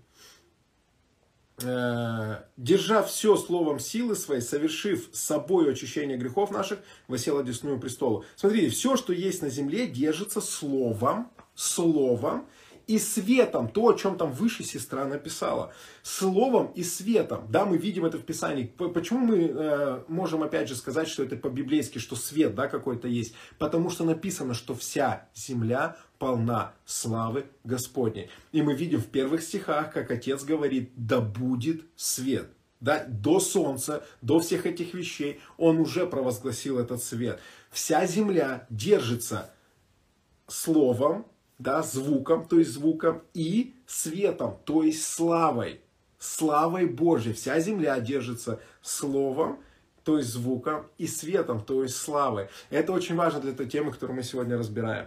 Э, 1.62 2.42
держа 2.58 3.02
все 3.02 3.34
словом 3.36 3.78
силы 3.78 4.14
своей, 4.14 4.42
совершив 4.42 5.08
собой 5.12 5.72
очищение 5.72 6.18
грехов 6.18 6.50
наших, 6.50 6.80
восел 7.08 7.38
одесную 7.38 7.80
престолу. 7.80 8.24
Смотрите, 8.36 8.68
все, 8.68 8.96
что 8.96 9.14
есть 9.14 9.40
на 9.40 9.48
земле, 9.48 9.86
держится 9.86 10.42
словом, 10.42 11.30
словом 11.54 12.46
и 12.86 12.98
светом, 12.98 13.68
то, 13.68 13.88
о 13.88 13.94
чем 13.94 14.16
там 14.16 14.32
выше 14.32 14.64
сестра 14.64 15.06
написала, 15.06 15.72
словом 16.02 16.72
и 16.74 16.84
светом. 16.84 17.46
Да, 17.48 17.64
мы 17.64 17.78
видим 17.78 18.04
это 18.04 18.18
в 18.18 18.22
Писании. 18.22 18.64
Почему 18.64 19.20
мы 19.20 19.38
э, 19.48 20.02
можем 20.08 20.42
опять 20.42 20.68
же 20.68 20.76
сказать, 20.76 21.08
что 21.08 21.24
это 21.24 21.36
по-библейски, 21.36 21.98
что 21.98 22.16
свет 22.16 22.54
да, 22.54 22.68
какой-то 22.68 23.08
есть? 23.08 23.34
Потому 23.58 23.90
что 23.90 24.04
написано, 24.04 24.54
что 24.54 24.74
вся 24.74 25.28
земля 25.34 25.96
полна 26.18 26.74
славы 26.84 27.46
Господней. 27.64 28.30
И 28.52 28.62
мы 28.62 28.74
видим 28.74 29.00
в 29.00 29.06
первых 29.06 29.42
стихах, 29.42 29.92
как 29.92 30.10
Отец 30.10 30.44
говорит, 30.44 30.90
да 30.96 31.20
будет 31.20 31.82
свет. 31.96 32.48
Да, 32.80 33.04
до 33.08 33.40
солнца, 33.40 34.04
до 34.20 34.38
всех 34.38 34.66
этих 34.66 34.92
вещей 34.92 35.40
он 35.56 35.78
уже 35.78 36.06
провозгласил 36.06 36.78
этот 36.78 37.02
свет. 37.02 37.40
Вся 37.70 38.06
земля 38.06 38.66
держится 38.68 39.50
словом, 40.46 41.26
да, 41.58 41.82
звуком, 41.82 42.46
то 42.46 42.58
есть 42.58 42.72
звуком, 42.72 43.22
и 43.32 43.74
светом, 43.86 44.58
то 44.64 44.82
есть 44.82 45.04
славой. 45.04 45.80
Славой 46.18 46.86
Божьей. 46.86 47.32
Вся 47.32 47.60
земля 47.60 47.98
держится 48.00 48.60
словом, 48.82 49.58
то 50.04 50.18
есть 50.18 50.30
звуком, 50.30 50.86
и 50.98 51.06
светом, 51.06 51.64
то 51.64 51.82
есть 51.82 51.96
славой. 51.96 52.48
Это 52.70 52.92
очень 52.92 53.16
важно 53.16 53.40
для 53.40 53.52
той 53.52 53.66
темы, 53.66 53.90
которую 53.90 54.16
мы 54.16 54.22
сегодня 54.22 54.56
разбираем. 54.56 55.06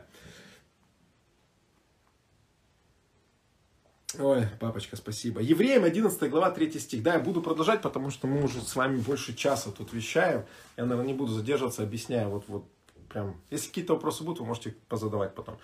Ой, 4.18 4.48
папочка, 4.60 4.96
спасибо. 4.96 5.40
Евреям 5.40 5.84
11 5.84 6.30
глава 6.32 6.50
3 6.50 6.80
стих. 6.80 7.04
Да, 7.04 7.14
я 7.14 7.20
буду 7.20 7.44
продолжать, 7.44 7.84
потому 7.84 8.10
что 8.10 8.26
мы 8.26 8.44
уже 8.44 8.60
с 8.62 8.76
вами 8.76 8.98
больше 8.98 9.36
часа 9.36 9.70
тут 9.70 9.94
вещаем. 9.94 10.46
Я, 10.78 10.86
наверное, 10.86 11.06
не 11.06 11.14
буду 11.14 11.32
задерживаться, 11.32 11.84
объясняю. 11.84 12.30
Вот, 12.30 12.44
вот 12.48 12.66
прям. 13.08 13.40
Если 13.52 13.68
какие-то 13.68 13.94
вопросы 13.94 14.24
будут, 14.24 14.40
вы 14.40 14.48
можете 14.48 14.76
позадавать 14.88 15.36
потом. 15.36 15.60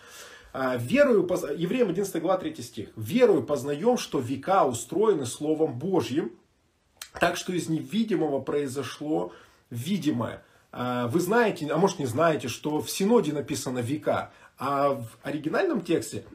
А, 0.54 0.78
верую, 0.78 1.28
Евреям 1.58 1.89
11 1.89 2.22
глава 2.22 2.38
3 2.38 2.56
стих. 2.62 2.89
Верую 2.96 3.41
познаем, 3.41 3.98
что 3.98 4.20
века 4.20 4.66
устроены 4.66 5.26
Словом 5.26 5.80
Божьим, 5.80 6.32
так 7.20 7.38
что 7.38 7.52
из 7.52 7.68
невидимого 7.68 8.41
произошло 8.41 9.34
видимое. 9.72 10.43
А, 10.72 11.08
вы 11.08 11.20
знаете, 11.20 11.68
а 11.72 11.78
может 11.78 11.98
не 11.98 12.06
знаете, 12.06 12.48
что 12.48 12.80
в 12.80 12.91
Синоде 12.91 13.34
написано 13.34 13.80
века, 13.80 14.32
а 14.60 14.89
в 14.89 15.08
оригинальном 15.24 15.82
тексте, 15.82 16.26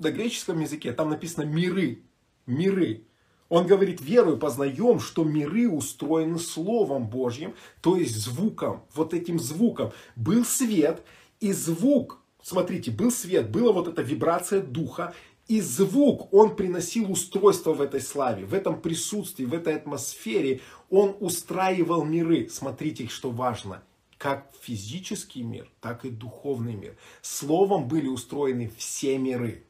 на 0.00 0.10
греческом 0.10 0.60
языке, 0.60 0.92
там 0.92 1.10
написано 1.10 1.44
миры. 1.44 2.02
Миры. 2.46 3.04
Он 3.48 3.66
говорит, 3.66 4.00
верую 4.00 4.38
познаем, 4.38 5.00
что 5.00 5.24
миры 5.24 5.68
устроены 5.68 6.38
Словом 6.38 7.08
Божьим, 7.08 7.54
то 7.80 7.96
есть 7.96 8.16
звуком, 8.16 8.84
вот 8.94 9.12
этим 9.12 9.38
звуком. 9.38 9.92
Был 10.16 10.44
свет, 10.44 11.02
и 11.40 11.52
звук 11.52 12.20
смотрите, 12.42 12.90
был 12.90 13.10
свет, 13.10 13.50
была 13.50 13.72
вот 13.72 13.88
эта 13.88 14.02
вибрация 14.02 14.60
духа, 14.60 15.14
и 15.48 15.60
звук, 15.60 16.32
он 16.32 16.54
приносил 16.54 17.10
устройство 17.10 17.72
в 17.72 17.80
этой 17.80 18.00
славе, 18.00 18.44
в 18.44 18.54
этом 18.54 18.80
присутствии, 18.80 19.44
в 19.44 19.52
этой 19.52 19.74
атмосфере. 19.74 20.60
Он 20.90 21.16
устраивал 21.18 22.04
миры. 22.04 22.48
Смотрите, 22.48 23.08
что 23.08 23.30
важно. 23.30 23.82
Как 24.16 24.52
физический 24.60 25.42
мир, 25.42 25.68
так 25.80 26.04
и 26.04 26.10
духовный 26.10 26.74
мир. 26.74 26.96
Словом 27.20 27.88
были 27.88 28.06
устроены 28.06 28.70
все 28.76 29.18
миры. 29.18 29.64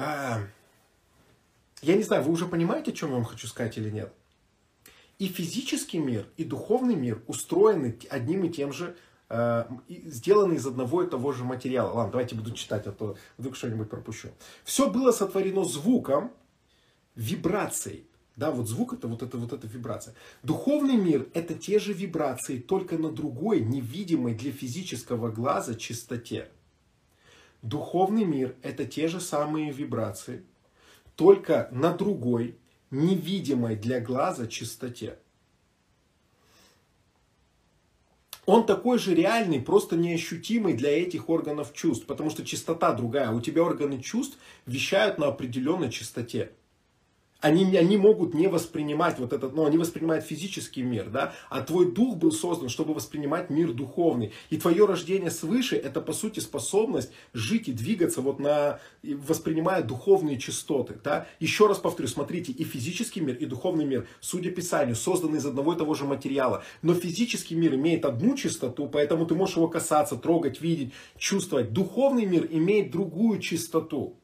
А, 0.00 0.40
я 1.82 1.96
не 1.96 2.02
знаю, 2.02 2.22
вы 2.22 2.32
уже 2.32 2.46
понимаете, 2.46 2.90
о 2.90 2.94
чем 2.94 3.10
я 3.10 3.16
вам 3.16 3.24
хочу 3.24 3.46
сказать 3.46 3.76
или 3.78 3.90
нет? 3.90 4.12
И 5.18 5.28
физический 5.28 5.98
мир, 5.98 6.26
и 6.36 6.44
духовный 6.44 6.94
мир 6.94 7.22
устроены 7.26 7.98
одним 8.08 8.44
и 8.44 8.48
тем 8.48 8.72
же 8.72 8.96
Э, 9.32 9.64
сделаны 9.88 10.54
из 10.54 10.66
одного 10.66 11.04
и 11.04 11.08
того 11.08 11.30
же 11.30 11.44
материала. 11.44 11.92
Ладно, 11.92 12.10
давайте 12.10 12.34
буду 12.34 12.50
читать, 12.50 12.88
а 12.88 12.92
то 12.92 13.16
вдруг 13.38 13.54
что-нибудь 13.54 13.88
пропущу. 13.88 14.30
Все 14.64 14.90
было 14.90 15.12
сотворено 15.12 15.64
звуком, 15.64 16.32
вибрацией. 17.14 18.06
Да, 18.34 18.50
вот 18.50 18.66
звук 18.66 18.92
это 18.92 19.06
вот 19.06 19.22
это 19.22 19.38
вот 19.38 19.52
эта 19.52 19.68
вибрация. 19.68 20.14
Духовный 20.42 20.96
мир 20.96 21.28
это 21.32 21.54
те 21.54 21.78
же 21.78 21.92
вибрации, 21.92 22.58
только 22.58 22.98
на 22.98 23.12
другой, 23.12 23.60
невидимой 23.60 24.34
для 24.34 24.50
физического 24.50 25.30
глаза 25.30 25.76
чистоте. 25.76 26.48
Духовный 27.62 28.24
мир 28.24 28.56
это 28.62 28.84
те 28.84 29.08
же 29.08 29.20
самые 29.20 29.70
вибрации, 29.70 30.44
только 31.16 31.68
на 31.72 31.92
другой, 31.92 32.58
невидимой 32.90 33.76
для 33.76 34.00
глаза 34.00 34.46
чистоте. 34.46 35.18
он 38.50 38.66
такой 38.66 38.98
же 38.98 39.14
реальный, 39.14 39.60
просто 39.60 39.96
неощутимый 39.96 40.74
для 40.74 40.90
этих 40.90 41.28
органов 41.28 41.72
чувств, 41.72 42.06
потому 42.06 42.30
что 42.30 42.44
частота 42.44 42.92
другая. 42.92 43.30
У 43.30 43.40
тебя 43.40 43.62
органы 43.62 44.00
чувств 44.00 44.38
вещают 44.66 45.18
на 45.18 45.28
определенной 45.28 45.90
частоте 45.90 46.50
они, 47.40 47.76
они 47.76 47.96
могут 47.96 48.34
не 48.34 48.48
воспринимать 48.48 49.18
вот 49.18 49.32
этот, 49.32 49.54
ну, 49.54 49.64
они 49.64 49.78
воспринимают 49.78 50.24
физический 50.24 50.82
мир, 50.82 51.08
да, 51.08 51.32
а 51.48 51.62
твой 51.62 51.90
дух 51.92 52.16
был 52.16 52.32
создан, 52.32 52.68
чтобы 52.68 52.94
воспринимать 52.94 53.50
мир 53.50 53.72
духовный. 53.72 54.32
И 54.50 54.58
твое 54.58 54.84
рождение 54.84 55.30
свыше, 55.30 55.76
это 55.76 56.00
по 56.00 56.12
сути 56.12 56.40
способность 56.40 57.10
жить 57.32 57.68
и 57.68 57.72
двигаться 57.72 58.20
вот 58.20 58.38
на, 58.40 58.80
воспринимая 59.02 59.82
духовные 59.82 60.38
частоты, 60.38 60.98
да. 61.02 61.26
Еще 61.38 61.66
раз 61.66 61.78
повторю, 61.78 62.08
смотрите, 62.08 62.52
и 62.52 62.64
физический 62.64 63.20
мир, 63.20 63.36
и 63.36 63.46
духовный 63.46 63.84
мир, 63.84 64.06
судя 64.20 64.50
Писанию, 64.50 64.96
созданы 64.96 65.36
из 65.36 65.46
одного 65.46 65.74
и 65.74 65.78
того 65.78 65.94
же 65.94 66.04
материала. 66.04 66.62
Но 66.82 66.94
физический 66.94 67.54
мир 67.54 67.74
имеет 67.74 68.04
одну 68.04 68.36
частоту, 68.36 68.88
поэтому 68.88 69.26
ты 69.26 69.34
можешь 69.34 69.56
его 69.56 69.68
касаться, 69.68 70.16
трогать, 70.16 70.60
видеть, 70.60 70.92
чувствовать. 71.16 71.72
Духовный 71.72 72.26
мир 72.26 72.46
имеет 72.50 72.90
другую 72.90 73.40
частоту. 73.40 74.16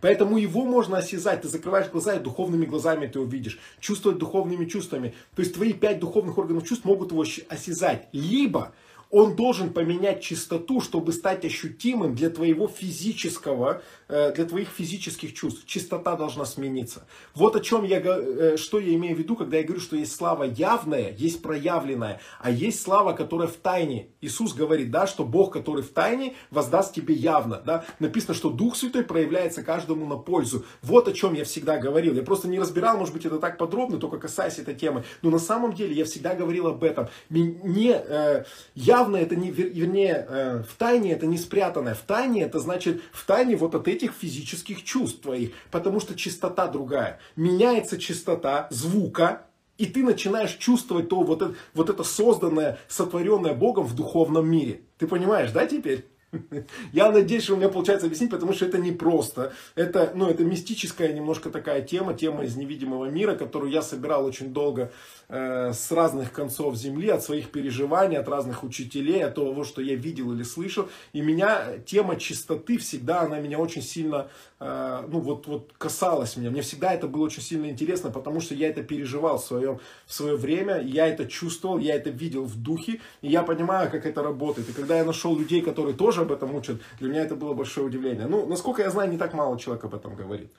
Поэтому 0.00 0.38
его 0.38 0.64
можно 0.64 0.98
осязать. 0.98 1.42
Ты 1.42 1.48
закрываешь 1.48 1.90
глаза, 1.90 2.14
и 2.14 2.20
духовными 2.20 2.66
глазами 2.66 3.06
ты 3.06 3.20
увидишь. 3.20 3.58
Чувствовать 3.80 4.18
духовными 4.18 4.64
чувствами. 4.64 5.14
То 5.34 5.42
есть 5.42 5.54
твои 5.54 5.72
пять 5.72 6.00
духовных 6.00 6.38
органов 6.38 6.66
чувств 6.66 6.84
могут 6.84 7.12
его 7.12 7.24
осязать. 7.48 8.08
Либо 8.12 8.72
он 9.10 9.34
должен 9.34 9.72
поменять 9.72 10.22
чистоту, 10.22 10.80
чтобы 10.80 11.12
стать 11.12 11.44
ощутимым 11.44 12.14
для 12.14 12.30
твоего 12.30 12.68
физического, 12.68 13.82
э, 14.08 14.32
для 14.32 14.44
твоих 14.44 14.68
физических 14.68 15.34
чувств. 15.34 15.66
Чистота 15.66 16.14
должна 16.14 16.44
смениться. 16.44 17.06
Вот 17.34 17.56
о 17.56 17.60
чем 17.60 17.84
я, 17.84 18.00
э, 18.00 18.56
что 18.56 18.78
я 18.78 18.94
имею 18.94 19.16
в 19.16 19.18
виду, 19.18 19.34
когда 19.34 19.56
я 19.56 19.64
говорю, 19.64 19.80
что 19.80 19.96
есть 19.96 20.14
слава 20.14 20.44
явная, 20.44 21.12
есть 21.16 21.42
проявленная, 21.42 22.20
а 22.38 22.50
есть 22.50 22.82
слава, 22.82 23.12
которая 23.12 23.48
в 23.48 23.56
тайне. 23.56 24.08
Иисус 24.20 24.54
говорит, 24.54 24.90
да, 24.90 25.08
что 25.08 25.24
Бог, 25.24 25.52
который 25.52 25.82
в 25.82 25.90
тайне, 25.90 26.34
воздаст 26.50 26.94
тебе 26.94 27.14
явно. 27.14 27.60
Да? 27.66 27.84
Написано, 27.98 28.34
что 28.34 28.50
Дух 28.50 28.76
Святой 28.76 29.02
проявляется 29.02 29.64
каждому 29.64 30.06
на 30.06 30.16
пользу. 30.16 30.64
Вот 30.82 31.08
о 31.08 31.12
чем 31.12 31.34
я 31.34 31.44
всегда 31.44 31.78
говорил. 31.78 32.14
Я 32.14 32.22
просто 32.22 32.46
не 32.46 32.60
разбирал, 32.60 32.96
может 32.96 33.12
быть, 33.14 33.26
это 33.26 33.40
так 33.40 33.58
подробно, 33.58 33.98
только 33.98 34.18
касаясь 34.18 34.58
этой 34.58 34.74
темы. 34.74 35.04
Но 35.22 35.30
на 35.30 35.40
самом 35.40 35.72
деле 35.72 35.94
я 35.94 36.04
всегда 36.04 36.34
говорил 36.34 36.68
об 36.68 36.84
этом. 36.84 37.08
Не, 37.28 37.92
э, 37.92 38.44
я 38.74 38.99
явно 39.00 39.16
это 39.16 39.36
не, 39.36 39.50
вернее, 39.50 40.26
э, 40.28 40.62
в 40.68 40.74
тайне 40.76 41.12
это 41.12 41.26
не 41.26 41.38
спрятанное. 41.38 41.94
В 41.94 42.00
тайне 42.00 42.42
это 42.42 42.58
значит 42.58 43.02
в 43.12 43.26
тайне 43.26 43.56
вот 43.56 43.74
от 43.74 43.88
этих 43.88 44.12
физических 44.12 44.84
чувств 44.84 45.22
твоих, 45.22 45.52
потому 45.70 46.00
что 46.00 46.14
чистота 46.14 46.66
другая. 46.66 47.18
Меняется 47.36 47.98
чистота 47.98 48.68
звука, 48.70 49.46
и 49.78 49.86
ты 49.86 50.02
начинаешь 50.02 50.56
чувствовать 50.56 51.08
то 51.08 51.22
вот 51.22 51.42
это, 51.42 51.54
вот 51.72 51.88
это 51.88 52.04
созданное, 52.04 52.78
сотворенное 52.88 53.54
Богом 53.54 53.86
в 53.86 53.94
духовном 53.94 54.48
мире. 54.50 54.82
Ты 54.98 55.06
понимаешь, 55.06 55.50
да, 55.52 55.66
теперь? 55.66 56.09
Я 56.92 57.10
надеюсь, 57.10 57.44
что 57.44 57.54
у 57.54 57.56
меня 57.56 57.68
получается 57.68 58.06
объяснить, 58.06 58.30
потому 58.30 58.52
что 58.52 58.66
это 58.66 58.78
не 58.78 58.92
просто. 58.92 59.52
Это, 59.74 60.12
ну, 60.14 60.28
это 60.28 60.44
мистическая 60.44 61.12
немножко 61.12 61.50
такая 61.50 61.82
тема, 61.82 62.14
тема 62.14 62.44
из 62.44 62.56
невидимого 62.56 63.06
мира, 63.06 63.34
которую 63.34 63.72
я 63.72 63.82
собирал 63.82 64.24
очень 64.24 64.52
долго 64.52 64.92
э, 65.28 65.72
с 65.72 65.90
разных 65.90 66.32
концов 66.32 66.76
земли, 66.76 67.08
от 67.08 67.24
своих 67.24 67.50
переживаний, 67.50 68.16
от 68.16 68.28
разных 68.28 68.62
учителей, 68.62 69.24
от 69.24 69.34
того, 69.34 69.64
что 69.64 69.82
я 69.82 69.94
видел 69.94 70.32
или 70.32 70.42
слышал. 70.42 70.88
И 71.12 71.20
меня 71.20 71.78
тема 71.84 72.16
чистоты 72.16 72.78
всегда, 72.78 73.22
она 73.22 73.40
меня 73.40 73.58
очень 73.58 73.82
сильно, 73.82 74.28
э, 74.60 75.04
ну, 75.08 75.20
вот, 75.20 75.46
вот 75.46 75.72
касалась 75.78 76.36
меня. 76.36 76.50
Мне 76.50 76.62
всегда 76.62 76.92
это 76.92 77.08
было 77.08 77.24
очень 77.24 77.42
сильно 77.42 77.68
интересно, 77.68 78.10
потому 78.10 78.40
что 78.40 78.54
я 78.54 78.68
это 78.68 78.82
переживал 78.82 79.38
в, 79.38 79.44
своем, 79.44 79.80
в 80.06 80.14
свое 80.14 80.36
время, 80.36 80.80
я 80.80 81.08
это 81.08 81.26
чувствовал, 81.26 81.78
я 81.78 81.96
это 81.96 82.10
видел 82.10 82.44
в 82.44 82.56
духе, 82.56 83.00
и 83.22 83.28
я 83.28 83.42
понимаю, 83.42 83.90
как 83.90 84.06
это 84.06 84.22
работает. 84.22 84.68
И 84.68 84.72
когда 84.72 84.96
я 84.98 85.04
нашел 85.04 85.36
людей, 85.36 85.60
которые 85.60 85.96
тоже 85.96 86.19
об 86.22 86.32
этом 86.32 86.54
учат, 86.54 86.80
для 86.98 87.08
меня 87.08 87.22
это 87.22 87.34
было 87.34 87.54
большое 87.54 87.86
удивление. 87.86 88.26
Ну, 88.26 88.46
насколько 88.46 88.82
я 88.82 88.90
знаю, 88.90 89.10
не 89.10 89.18
так 89.18 89.34
мало 89.34 89.58
человек 89.58 89.84
об 89.84 89.94
этом 89.94 90.14
говорит. 90.14 90.52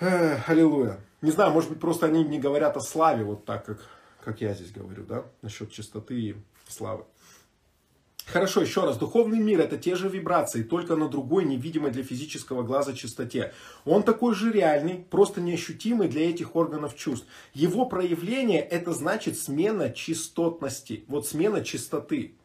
Эх, 0.00 0.48
аллилуйя. 0.48 0.98
Не 1.20 1.30
знаю, 1.30 1.52
может 1.52 1.70
быть, 1.70 1.80
просто 1.80 2.06
они 2.06 2.24
не 2.24 2.40
говорят 2.40 2.76
о 2.76 2.80
славе 2.80 3.24
вот 3.24 3.44
так, 3.44 3.64
как, 3.64 3.78
как 4.24 4.40
я 4.40 4.54
здесь 4.54 4.72
говорю, 4.72 5.04
да, 5.04 5.24
насчет 5.42 5.70
чистоты 5.70 6.14
и 6.14 6.36
славы. 6.68 7.04
Хорошо, 8.26 8.62
еще 8.62 8.84
раз. 8.84 8.96
Духовный 8.96 9.38
мир 9.38 9.60
это 9.60 9.76
те 9.76 9.94
же 9.94 10.08
вибрации, 10.08 10.62
только 10.62 10.96
на 10.96 11.08
другой, 11.08 11.44
невидимой 11.44 11.90
для 11.90 12.02
физического 12.02 12.62
глаза 12.62 12.92
частоте. 12.92 13.52
Он 13.84 14.02
такой 14.02 14.34
же 14.34 14.52
реальный, 14.52 15.04
просто 15.10 15.40
неощутимый 15.40 16.08
для 16.08 16.30
этих 16.30 16.56
органов 16.56 16.96
чувств. 16.96 17.26
Его 17.52 17.84
проявление 17.84 18.60
это 18.60 18.92
значит 18.92 19.38
смена 19.38 19.90
частотности. 19.90 21.04
Вот 21.08 21.26
смена 21.26 21.64
частоты. 21.64 22.36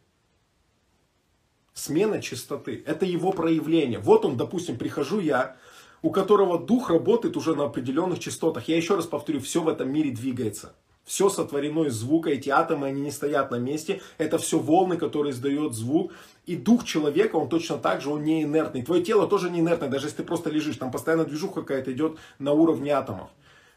Смена 1.78 2.20
частоты. 2.24 2.84
Это 2.88 3.06
его 3.06 3.32
проявление. 3.32 4.00
Вот 4.00 4.26
он, 4.26 4.36
допустим, 4.36 4.80
прихожу 4.80 5.20
я, 5.20 5.58
у 6.02 6.10
которого 6.10 6.58
дух 6.58 6.90
работает 6.90 7.38
уже 7.38 7.54
на 7.54 7.66
определенных 7.66 8.18
частотах. 8.18 8.68
Я 8.68 8.78
еще 8.78 8.96
раз 8.96 9.06
повторю, 9.06 9.40
все 9.42 9.62
в 9.62 9.68
этом 9.68 9.94
мире 9.94 10.10
двигается. 10.10 10.74
Все 11.06 11.30
сотворено 11.30 11.84
из 11.84 11.94
звука, 11.94 12.32
эти 12.32 12.50
атомы, 12.50 12.88
они 12.88 13.02
не 13.02 13.12
стоят 13.12 13.52
на 13.52 13.60
месте. 13.60 14.02
Это 14.18 14.40
все 14.40 14.58
волны, 14.58 14.98
которые 14.98 15.34
издает 15.34 15.74
звук. 15.74 16.14
И 16.48 16.56
дух 16.56 16.84
человека, 16.84 17.36
он 17.36 17.48
точно 17.48 17.78
так 17.78 18.02
же, 18.02 18.10
он 18.10 18.24
не 18.24 18.42
инертный. 18.42 18.82
Твое 18.82 19.04
тело 19.04 19.28
тоже 19.28 19.52
не 19.52 19.60
инертное, 19.60 19.88
даже 19.88 20.08
если 20.08 20.18
ты 20.18 20.24
просто 20.24 20.50
лежишь. 20.50 20.78
Там 20.78 20.90
постоянно 20.90 21.26
движуха 21.26 21.62
какая-то 21.62 21.94
идет 21.94 22.18
на 22.40 22.54
уровне 22.54 22.90
атомов. 22.90 23.30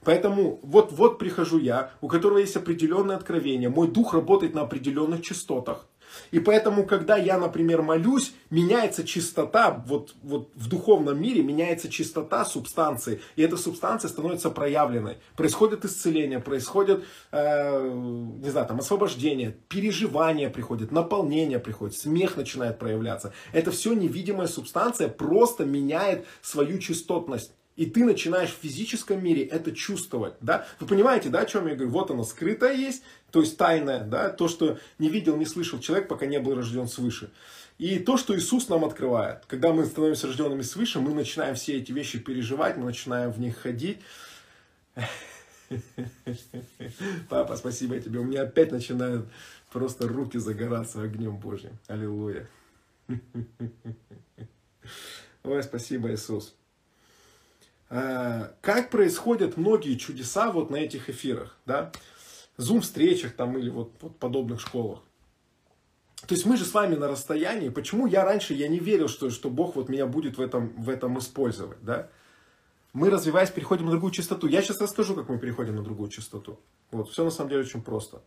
Поэтому 0.04 0.58
вот, 0.62 0.90
вот 0.90 1.18
прихожу 1.18 1.58
я, 1.58 1.90
у 2.00 2.08
которого 2.08 2.38
есть 2.38 2.56
определенное 2.56 3.16
откровение. 3.16 3.68
Мой 3.68 3.88
дух 3.88 4.14
работает 4.14 4.54
на 4.54 4.62
определенных 4.62 5.20
частотах. 5.20 5.86
И 6.30 6.40
поэтому, 6.40 6.84
когда 6.84 7.16
я, 7.16 7.38
например, 7.38 7.82
молюсь, 7.82 8.34
меняется 8.50 9.04
чистота, 9.04 9.82
вот, 9.86 10.14
вот 10.22 10.50
в 10.54 10.68
духовном 10.68 11.20
мире 11.20 11.42
меняется 11.42 11.88
чистота 11.88 12.44
субстанции, 12.44 13.20
и 13.36 13.42
эта 13.42 13.56
субстанция 13.56 14.08
становится 14.08 14.50
проявленной. 14.50 15.18
Происходит 15.36 15.84
исцеление, 15.84 16.40
происходит, 16.40 17.04
э, 17.32 17.90
не 18.42 18.50
знаю, 18.50 18.66
там, 18.66 18.80
освобождение, 18.80 19.56
переживание 19.68 20.50
приходит, 20.50 20.92
наполнение 20.92 21.58
приходит, 21.58 21.96
смех 21.96 22.36
начинает 22.36 22.78
проявляться. 22.78 23.32
Это 23.52 23.70
все 23.70 23.92
невидимая 23.92 24.46
субстанция 24.46 25.08
просто 25.08 25.64
меняет 25.64 26.26
свою 26.42 26.78
частотность. 26.78 27.52
И 27.76 27.86
ты 27.86 28.04
начинаешь 28.04 28.50
в 28.50 28.60
физическом 28.60 29.24
мире 29.24 29.42
это 29.42 29.72
чувствовать, 29.72 30.34
да? 30.42 30.66
Вы 30.80 30.86
понимаете, 30.86 31.30
да, 31.30 31.40
о 31.40 31.46
чем 31.46 31.66
я 31.66 31.74
говорю? 31.74 31.90
Вот 31.90 32.10
оно 32.10 32.24
скрытое 32.24 32.74
есть, 32.74 33.02
то 33.30 33.40
есть 33.40 33.56
тайное, 33.56 34.00
да, 34.04 34.28
то, 34.30 34.48
что 34.48 34.78
не 34.98 35.08
видел, 35.08 35.36
не 35.36 35.46
слышал 35.46 35.78
человек, 35.80 36.08
пока 36.08 36.26
не 36.26 36.38
был 36.40 36.54
рожден 36.54 36.88
свыше. 36.88 37.30
И 37.78 37.98
то, 37.98 38.16
что 38.16 38.36
Иисус 38.36 38.68
нам 38.68 38.84
открывает. 38.84 39.44
Когда 39.46 39.72
мы 39.72 39.86
становимся 39.86 40.26
рожденными 40.26 40.62
свыше, 40.62 41.00
мы 41.00 41.14
начинаем 41.14 41.54
все 41.54 41.78
эти 41.78 41.92
вещи 41.92 42.18
переживать, 42.18 42.76
мы 42.76 42.84
начинаем 42.84 43.30
в 43.32 43.40
них 43.40 43.56
ходить. 43.56 44.00
Папа, 47.28 47.56
спасибо 47.56 47.98
тебе. 47.98 48.18
У 48.20 48.24
меня 48.24 48.42
опять 48.42 48.72
начинают 48.72 49.26
просто 49.72 50.08
руки 50.08 50.38
загораться 50.38 51.00
огнем 51.00 51.36
Божьим. 51.36 51.78
Аллилуйя. 51.86 52.48
Ой, 55.44 55.62
спасибо, 55.62 56.12
Иисус. 56.12 56.54
А, 57.88 58.54
как 58.60 58.90
происходят 58.90 59.56
многие 59.56 59.96
чудеса 59.96 60.52
вот 60.52 60.70
на 60.70 60.76
этих 60.76 61.08
эфирах, 61.08 61.56
да? 61.66 61.90
Зум-встречах 62.60 63.32
там 63.32 63.58
или 63.58 63.70
вот, 63.70 63.92
вот 64.00 64.18
подобных 64.18 64.60
школах. 64.60 65.00
То 66.26 66.34
есть 66.34 66.46
мы 66.46 66.56
же 66.56 66.64
с 66.64 66.74
вами 66.74 66.96
на 66.96 67.08
расстоянии. 67.08 67.70
Почему 67.70 68.06
я 68.06 68.24
раньше 68.24 68.54
я 68.54 68.68
не 68.68 68.78
верил, 68.78 69.08
что, 69.08 69.30
что 69.30 69.48
Бог 69.48 69.76
вот 69.76 69.88
меня 69.88 70.06
будет 70.06 70.36
в 70.36 70.40
этом, 70.40 70.68
в 70.80 70.88
этом 70.88 71.18
использовать, 71.18 71.82
да? 71.82 72.08
Мы, 72.92 73.08
развиваясь, 73.08 73.50
переходим 73.50 73.86
на 73.86 73.92
другую 73.92 74.12
частоту. 74.12 74.48
Я 74.48 74.62
сейчас 74.62 74.80
расскажу, 74.80 75.14
как 75.14 75.28
мы 75.28 75.38
переходим 75.38 75.76
на 75.76 75.82
другую 75.82 76.10
частоту. 76.10 76.58
Вот, 76.90 77.08
все 77.08 77.24
на 77.24 77.30
самом 77.30 77.50
деле 77.50 77.62
очень 77.62 77.82
просто. 77.82 78.22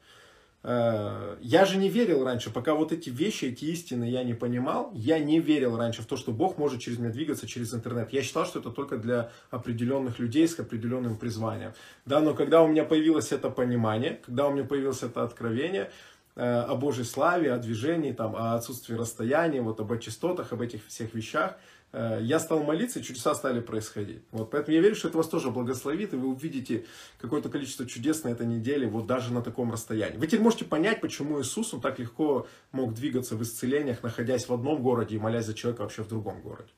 Э, 0.64 1.36
я 1.42 1.66
же 1.66 1.78
не 1.78 1.90
верил 1.90 2.24
раньше, 2.24 2.50
пока 2.50 2.74
вот 2.74 2.92
эти 2.94 3.10
вещи, 3.10 3.46
эти 3.46 3.66
истины 3.66 4.06
я 4.06 4.24
не 4.24 4.34
понимал, 4.34 4.92
я 4.94 5.20
не 5.20 5.40
верил 5.40 5.78
раньше 5.78 6.02
в 6.02 6.06
то, 6.06 6.16
что 6.16 6.32
Бог 6.32 6.58
может 6.58 6.80
через 6.82 7.00
меня 7.00 7.10
двигаться 7.10 7.48
через 7.48 7.74
интернет. 7.74 8.14
Я 8.14 8.22
считал, 8.22 8.46
что 8.46 8.60
это 8.60 8.70
только 8.70 8.98
для 8.98 9.30
определенных 9.52 10.20
людей 10.20 10.48
с 10.48 10.58
определенным 10.58 11.18
призванием. 11.18 11.74
Да, 12.06 12.22
но 12.22 12.34
когда 12.34 12.64
у 12.64 12.68
меня 12.68 12.86
появилось 12.86 13.34
это 13.34 13.50
понимание, 13.50 14.22
когда 14.26 14.48
у 14.48 14.54
меня 14.54 14.64
появилось 14.64 15.04
это 15.04 15.24
откровение, 15.24 15.92
э, 16.36 16.42
о 16.44 16.76
Божьей 16.76 17.04
славе, 17.04 17.52
о 17.52 17.58
движении, 17.58 18.14
там, 18.14 18.34
о 18.36 18.56
отсутствии 18.56 18.96
расстояния, 18.96 19.62
вот 19.62 19.82
об 19.82 20.00
частотах, 20.00 20.54
об 20.54 20.62
этих 20.62 20.88
всех 20.88 21.14
вещах, 21.14 21.58
я 21.94 22.40
стал 22.40 22.64
молиться, 22.64 23.00
и 23.00 23.04
чудеса 23.04 23.36
стали 23.36 23.60
происходить. 23.60 24.24
Вот, 24.32 24.50
поэтому 24.50 24.76
я 24.76 24.82
верю, 24.82 24.96
что 24.96 25.10
это 25.10 25.18
вас 25.18 25.28
тоже 25.28 25.52
благословит, 25.52 26.14
и 26.14 26.18
вы 26.18 26.30
увидите 26.30 26.86
какое-то 27.20 27.50
количество 27.50 27.86
чудес 27.86 28.24
на 28.24 28.30
этой 28.30 28.48
неделе, 28.48 28.88
вот 28.88 29.06
даже 29.06 29.32
на 29.32 29.44
таком 29.44 29.72
расстоянии. 29.72 30.18
Вы 30.18 30.26
теперь 30.26 30.42
можете 30.42 30.66
понять, 30.66 31.02
почему 31.02 31.40
Иисус, 31.40 31.74
он 31.74 31.82
так 31.82 32.00
легко 32.00 32.48
мог 32.72 32.96
двигаться 32.96 33.36
в 33.36 33.44
исцелениях, 33.44 34.02
находясь 34.02 34.48
в 34.48 34.54
одном 34.54 34.82
городе 34.82 35.16
и 35.16 35.20
молясь 35.20 35.46
за 35.46 35.54
человека 35.54 35.82
вообще 35.82 36.04
в 36.04 36.08
другом 36.08 36.42
городе. 36.42 36.72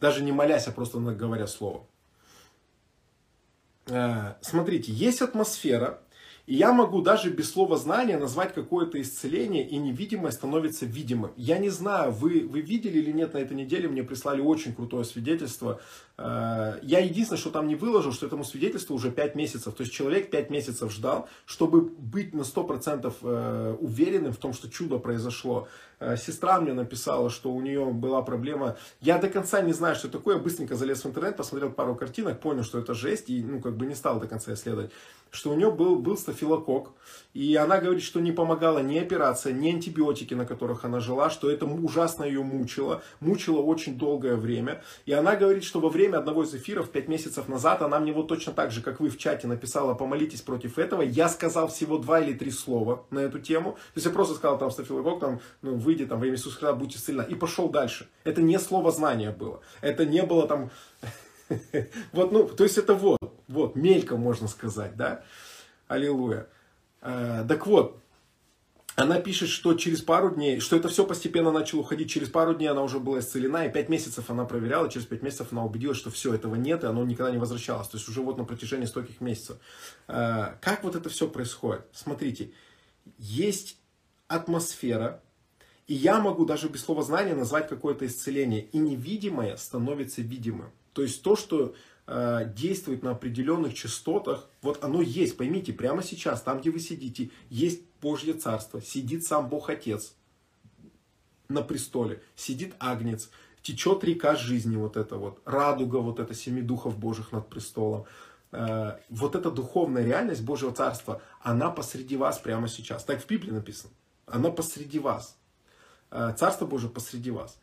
Даже 0.00 0.24
не 0.24 0.32
молясь, 0.32 0.66
а 0.66 0.72
просто 0.72 0.98
говоря 0.98 1.46
слово. 1.46 1.86
Э, 3.86 4.34
смотрите, 4.40 4.92
есть 4.92 5.22
атмосфера, 5.22 6.02
и 6.48 6.54
я 6.54 6.72
могу 6.72 7.02
даже 7.02 7.28
без 7.28 7.52
слова 7.52 7.76
знания 7.76 8.16
назвать 8.16 8.54
какое-то 8.54 8.98
исцеление, 8.98 9.68
и 9.68 9.76
невидимое 9.76 10.32
становится 10.32 10.86
видимым. 10.86 11.32
Я 11.36 11.58
не 11.58 11.68
знаю, 11.68 12.10
вы, 12.10 12.48
вы 12.48 12.62
видели 12.62 13.00
или 13.00 13.12
нет 13.12 13.34
на 13.34 13.38
этой 13.38 13.54
неделе, 13.54 13.86
мне 13.86 14.02
прислали 14.02 14.40
очень 14.40 14.74
крутое 14.74 15.04
свидетельство. 15.04 15.78
Э, 16.16 16.78
я 16.80 17.00
единственное, 17.00 17.38
что 17.38 17.50
там 17.50 17.68
не 17.68 17.74
выложил, 17.74 18.14
что 18.14 18.24
этому 18.24 18.44
свидетельству 18.44 18.96
уже 18.96 19.10
5 19.10 19.34
месяцев. 19.34 19.74
То 19.74 19.82
есть 19.82 19.92
человек 19.92 20.30
5 20.30 20.48
месяцев 20.48 20.90
ждал, 20.90 21.28
чтобы 21.44 21.82
быть 21.82 22.32
на 22.32 22.42
100% 22.42 23.14
э, 23.20 23.76
уверенным 23.78 24.32
в 24.32 24.38
том, 24.38 24.54
что 24.54 24.70
чудо 24.70 24.96
произошло. 24.96 25.68
Э, 26.00 26.16
сестра 26.16 26.62
мне 26.62 26.72
написала, 26.72 27.28
что 27.28 27.52
у 27.52 27.60
нее 27.60 27.84
была 27.92 28.22
проблема. 28.22 28.78
Я 29.02 29.18
до 29.18 29.28
конца 29.28 29.60
не 29.60 29.74
знаю, 29.74 29.96
что 29.96 30.08
такое. 30.08 30.36
Я 30.36 30.42
быстренько 30.42 30.76
залез 30.76 31.04
в 31.04 31.08
интернет, 31.08 31.36
посмотрел 31.36 31.70
пару 31.70 31.94
картинок, 31.94 32.40
понял, 32.40 32.64
что 32.64 32.78
это 32.78 32.94
жесть, 32.94 33.28
и 33.28 33.44
ну, 33.44 33.60
как 33.60 33.76
бы 33.76 33.84
не 33.84 33.94
стал 33.94 34.18
до 34.18 34.26
конца 34.26 34.54
исследовать 34.54 34.90
что 35.30 35.50
у 35.50 35.54
нее 35.54 35.70
был, 35.70 35.96
был 35.96 36.16
стафилококк, 36.16 36.37
и 37.34 37.54
она 37.56 37.78
говорит, 37.78 38.02
что 38.02 38.20
не 38.20 38.32
помогала 38.32 38.80
ни 38.80 38.98
операция, 38.98 39.52
ни 39.52 39.70
антибиотики, 39.70 40.34
на 40.34 40.46
которых 40.46 40.84
она 40.84 41.00
жила, 41.00 41.30
что 41.30 41.50
это 41.50 41.66
ужасно 41.66 42.24
ее 42.24 42.42
мучило, 42.42 43.02
мучило 43.20 43.60
очень 43.60 43.96
долгое 43.96 44.36
время. 44.36 44.82
И 45.06 45.12
она 45.12 45.36
говорит, 45.36 45.64
что 45.64 45.80
во 45.80 45.88
время 45.88 46.18
одного 46.18 46.44
из 46.44 46.54
эфиров 46.54 46.90
5 46.90 47.08
месяцев 47.08 47.48
назад 47.48 47.82
она 47.82 48.00
мне 48.00 48.12
вот 48.12 48.28
точно 48.28 48.52
так 48.52 48.70
же, 48.70 48.82
как 48.82 49.00
вы 49.00 49.08
в 49.08 49.18
чате 49.18 49.46
написала, 49.46 49.94
помолитесь 49.94 50.40
против 50.40 50.78
этого. 50.78 51.02
Я 51.02 51.28
сказал 51.28 51.68
всего 51.68 51.98
два 51.98 52.20
или 52.20 52.32
три 52.32 52.50
слова 52.50 53.04
на 53.10 53.20
эту 53.20 53.38
тему. 53.38 53.72
То 53.72 53.96
есть 53.96 54.06
я 54.06 54.12
просто 54.12 54.34
сказал 54.34 54.58
там 54.58 54.70
стафилококк, 54.70 55.20
там, 55.20 55.40
ну, 55.62 55.76
выйди 55.76 56.06
там 56.06 56.20
во 56.20 56.26
имя 56.26 56.34
Иисуса 56.34 56.56
Христа, 56.56 56.72
будьте 56.72 56.98
исцелена. 56.98 57.22
И 57.22 57.34
пошел 57.34 57.68
дальше. 57.68 58.08
Это 58.24 58.42
не 58.42 58.58
слово 58.58 58.90
знания 58.90 59.30
было. 59.30 59.60
Это 59.80 60.04
не 60.04 60.22
было 60.22 60.48
там 60.48 60.70
Вот, 62.12 62.32
ну, 62.32 62.48
то 62.48 62.64
есть 62.64 62.78
это 62.78 62.94
вот, 62.94 63.18
вот, 63.48 63.76
мельком 63.76 64.20
можно 64.20 64.48
сказать, 64.48 64.96
да? 64.96 65.22
Аллилуйя. 65.88 66.46
Э, 67.00 67.44
так 67.48 67.66
вот, 67.66 68.00
она 68.94 69.20
пишет, 69.20 69.48
что 69.48 69.74
через 69.74 70.02
пару 70.02 70.34
дней, 70.34 70.60
что 70.60 70.76
это 70.76 70.88
все 70.88 71.06
постепенно 71.06 71.50
начало 71.50 71.80
уходить, 71.80 72.10
через 72.10 72.28
пару 72.28 72.54
дней 72.54 72.66
она 72.66 72.82
уже 72.82 72.98
была 72.98 73.20
исцелена, 73.20 73.66
и 73.66 73.72
пять 73.72 73.88
месяцев 73.88 74.28
она 74.28 74.44
проверяла, 74.44 74.90
через 74.90 75.06
пять 75.06 75.22
месяцев 75.22 75.48
она 75.52 75.64
убедилась, 75.64 75.98
что 75.98 76.10
все, 76.10 76.34
этого 76.34 76.56
нет, 76.56 76.84
и 76.84 76.86
оно 76.86 77.04
никогда 77.04 77.30
не 77.30 77.38
возвращалось. 77.38 77.88
То 77.88 77.96
есть 77.96 78.08
уже 78.08 78.20
вот 78.20 78.38
на 78.38 78.44
протяжении 78.44 78.86
стольких 78.86 79.20
месяцев. 79.20 79.58
Э, 80.08 80.54
как 80.60 80.84
вот 80.84 80.94
это 80.94 81.08
все 81.08 81.28
происходит? 81.28 81.86
Смотрите, 81.92 82.52
есть 83.18 83.78
атмосфера, 84.26 85.22
и 85.86 85.94
я 85.94 86.20
могу 86.20 86.44
даже 86.44 86.68
без 86.68 86.84
слова 86.84 87.02
знания 87.02 87.34
назвать 87.34 87.68
какое-то 87.68 88.04
исцеление, 88.04 88.62
и 88.62 88.78
невидимое 88.78 89.56
становится 89.56 90.20
видимым. 90.20 90.70
То 90.92 91.02
есть 91.02 91.22
то, 91.22 91.36
что 91.36 91.74
э, 92.08 92.50
действует 92.56 93.02
на 93.02 93.12
определенных 93.12 93.74
частотах, 93.74 94.48
вот 94.62 94.82
оно 94.82 95.02
есть, 95.02 95.36
поймите, 95.36 95.72
прямо 95.72 96.02
сейчас, 96.02 96.42
там, 96.42 96.60
где 96.60 96.70
вы 96.70 96.80
сидите, 96.80 97.30
есть 97.50 97.82
Божье 98.00 98.34
Царство, 98.34 98.80
сидит 98.80 99.26
сам 99.26 99.48
Бог 99.48 99.70
Отец. 99.70 100.14
на 101.48 101.62
престоле 101.62 102.22
сидит 102.36 102.74
агнец, 102.78 103.30
течет 103.62 104.04
река 104.04 104.36
жизни, 104.36 104.76
вот 104.76 104.96
это 104.96 105.16
вот, 105.16 105.40
радуга, 105.44 105.96
вот 105.96 106.18
это 106.18 106.34
семи 106.34 106.62
духов 106.62 106.98
Божьих 106.98 107.32
над 107.32 107.48
престолом. 107.48 108.06
Э, 108.52 108.98
вот 109.10 109.34
эта 109.34 109.50
духовная 109.50 110.04
реальность 110.04 110.42
Божьего 110.42 110.72
Царства, 110.72 111.20
она 111.40 111.70
посреди 111.70 112.16
вас 112.16 112.38
прямо 112.38 112.68
сейчас. 112.68 113.04
Так 113.04 113.22
в 113.22 113.26
Библии 113.26 113.50
написано. 113.50 113.92
Она 114.26 114.50
посреди 114.50 114.98
вас. 114.98 115.36
Э, 116.10 116.34
Царство 116.36 116.66
Божие 116.66 116.90
посреди 116.90 117.30
вас. 117.30 117.58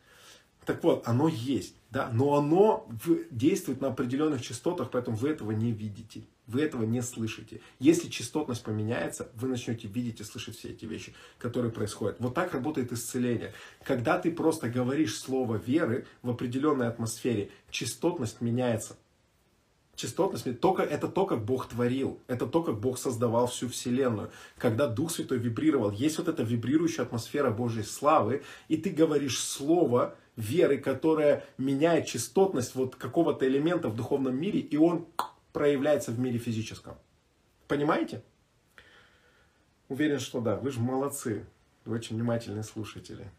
Так 0.66 0.82
вот, 0.82 1.06
оно 1.06 1.28
есть, 1.28 1.76
да, 1.90 2.10
но 2.12 2.34
оно 2.34 2.88
действует 3.30 3.80
на 3.80 3.88
определенных 3.88 4.42
частотах, 4.42 4.90
поэтому 4.90 5.16
вы 5.16 5.28
этого 5.30 5.52
не 5.52 5.70
видите, 5.70 6.24
вы 6.48 6.62
этого 6.62 6.82
не 6.82 7.02
слышите. 7.02 7.60
Если 7.78 8.08
частотность 8.08 8.64
поменяется, 8.64 9.30
вы 9.34 9.46
начнете 9.46 9.86
видеть 9.86 10.20
и 10.20 10.24
слышать 10.24 10.56
все 10.56 10.70
эти 10.70 10.84
вещи, 10.84 11.14
которые 11.38 11.70
происходят. 11.70 12.16
Вот 12.18 12.34
так 12.34 12.52
работает 12.52 12.92
исцеление. 12.92 13.52
Когда 13.84 14.18
ты 14.18 14.32
просто 14.32 14.68
говоришь 14.68 15.16
слово 15.16 15.54
веры 15.54 16.04
в 16.22 16.30
определенной 16.30 16.88
атмосфере, 16.88 17.50
частотность 17.70 18.40
меняется. 18.40 18.96
Частотность, 19.96 20.60
только, 20.60 20.82
это 20.82 21.08
то, 21.08 21.24
как 21.24 21.44
Бог 21.44 21.68
творил, 21.68 22.20
это 22.26 22.46
то, 22.46 22.62
как 22.62 22.78
Бог 22.78 22.98
создавал 22.98 23.46
всю 23.46 23.68
Вселенную. 23.68 24.30
Когда 24.58 24.86
Дух 24.86 25.10
Святой 25.10 25.38
вибрировал, 25.38 25.90
есть 25.90 26.18
вот 26.18 26.28
эта 26.28 26.42
вибрирующая 26.42 27.04
атмосфера 27.04 27.50
Божьей 27.50 27.82
славы, 27.82 28.42
и 28.68 28.76
ты 28.76 28.90
говоришь 28.90 29.38
слово, 29.38 30.14
веры, 30.36 30.76
которая 30.76 31.44
меняет 31.58 32.06
частотность 32.06 32.74
вот 32.74 32.94
какого-то 32.94 33.48
элемента 33.48 33.88
в 33.88 33.96
духовном 33.96 34.38
мире, 34.38 34.60
и 34.60 34.76
он 34.76 35.06
проявляется 35.52 36.12
в 36.12 36.18
мире 36.18 36.38
физическом. 36.38 36.96
Понимаете? 37.66 38.22
Уверен, 39.88 40.18
что 40.18 40.40
да. 40.40 40.56
Вы 40.56 40.70
же 40.70 40.80
молодцы. 40.80 41.46
Вы 41.86 41.96
очень 41.96 42.16
внимательные 42.16 42.64
слушатели. 42.64 43.30